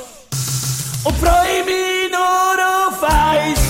Und 1.04 1.16
freu 1.16 1.64
mich 1.64 2.10
nur 2.12 2.58
auf 2.68 3.02
eins. 3.02 3.60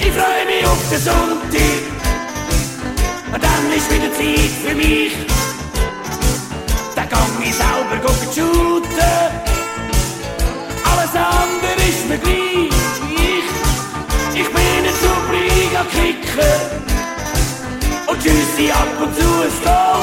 Ich 0.00 0.12
freu 0.12 0.44
mich 0.46 0.66
auf 0.66 0.88
den 0.90 1.00
Sonntag. 1.00 1.82
Und 3.32 3.40
dann 3.40 3.72
ist 3.76 3.88
wieder 3.92 4.12
Zeit 4.14 4.52
für 4.66 4.74
mich. 4.74 5.12
Dann 6.96 7.08
gang 7.08 7.40
ich 7.40 7.54
selber 7.54 7.98
gucken 8.04 8.28
shooten. 8.34 8.88
Alles 10.90 11.14
andere 11.14 11.88
ist 11.88 12.08
mir 12.08 12.18
gleich. 12.18 12.72
Ich 14.34 14.48
bin 14.48 14.84
ein 14.86 14.96
Superliga-Kicker. 15.02 16.97
Und 18.08 18.18
tschüssi 18.22 18.70
ab 18.70 18.88
und 19.02 19.14
zu 19.14 19.22
ein 19.22 19.52
Goal. 19.62 20.02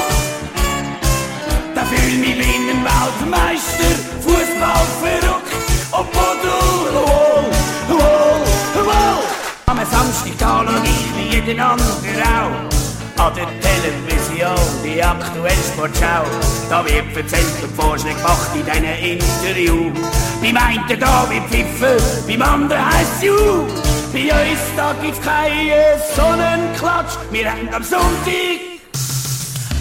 Da 1.74 1.84
fühl 1.84 2.18
mich 2.18 2.38
wie 2.38 2.70
ein 2.70 2.84
Weltmeister, 2.84 3.96
Fußball 4.22 4.86
verrückt. 5.02 5.52
Und 5.90 6.12
Bodo, 6.12 6.56
wow, 6.94 7.44
wow, 7.88 8.84
wow. 8.84 9.24
Am 9.66 9.78
Samstag 9.78 10.38
da 10.38 10.64
schau 10.64 10.82
ich 10.84 11.16
wie 11.16 11.34
jeden 11.34 11.58
anderen 11.58 12.22
auch. 12.22 13.24
An 13.24 13.32
der 13.34 13.48
Television, 13.60 14.54
die 14.84 15.02
aktuelle 15.02 15.56
Sportschau. 15.72 16.22
Da 16.70 16.84
wird 16.84 17.16
erzählt 17.16 17.60
und 17.60 17.74
Vorschläge 17.74 18.14
gemacht 18.14 18.50
in 18.54 18.64
diesen 18.64 19.18
Interview. 19.18 19.90
Beim 20.40 20.56
einen 20.56 21.00
da 21.00 21.26
wird 21.28 21.44
pfiffen, 21.48 21.96
beim 22.28 22.42
anderen 22.42 22.86
heisst 22.86 23.22
Ju. 23.22 23.66
Bei 24.16 24.22
uns 24.22 24.60
da 24.74 24.94
gibt's 25.02 25.20
keinen 25.20 26.00
Sonnenklatsch. 26.16 27.18
Wir 27.30 27.52
haben 27.52 27.68
am 27.70 27.82
Sonntag 27.82 28.60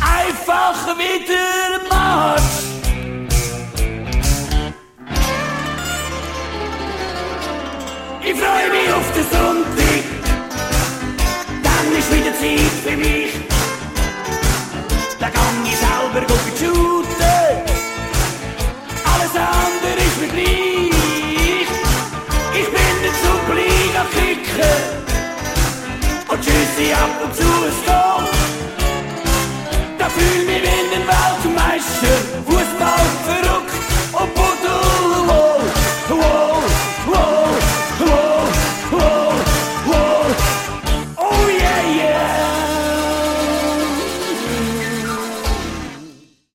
einfach 0.02 0.98
wieder 0.98 1.80
Marsch. 1.90 2.42
Ich 8.26 8.34
freu 8.34 8.64
mich 8.76 8.94
auf 8.94 9.10
den 9.14 9.24
Sonntag, 9.32 10.04
dann 11.64 11.98
ist 11.98 12.12
wieder 12.12 12.34
Zeit 12.34 12.76
für 12.84 12.98
mich. 12.98 13.32
Da 15.18 15.30
kann 15.30 15.64
ich 15.64 15.78
selber 15.78 16.28
gucken, 16.28 17.25
the 26.76 26.92
apple 26.92 27.34
to 27.34 27.68
a 27.68 27.72
stone. 27.72 28.05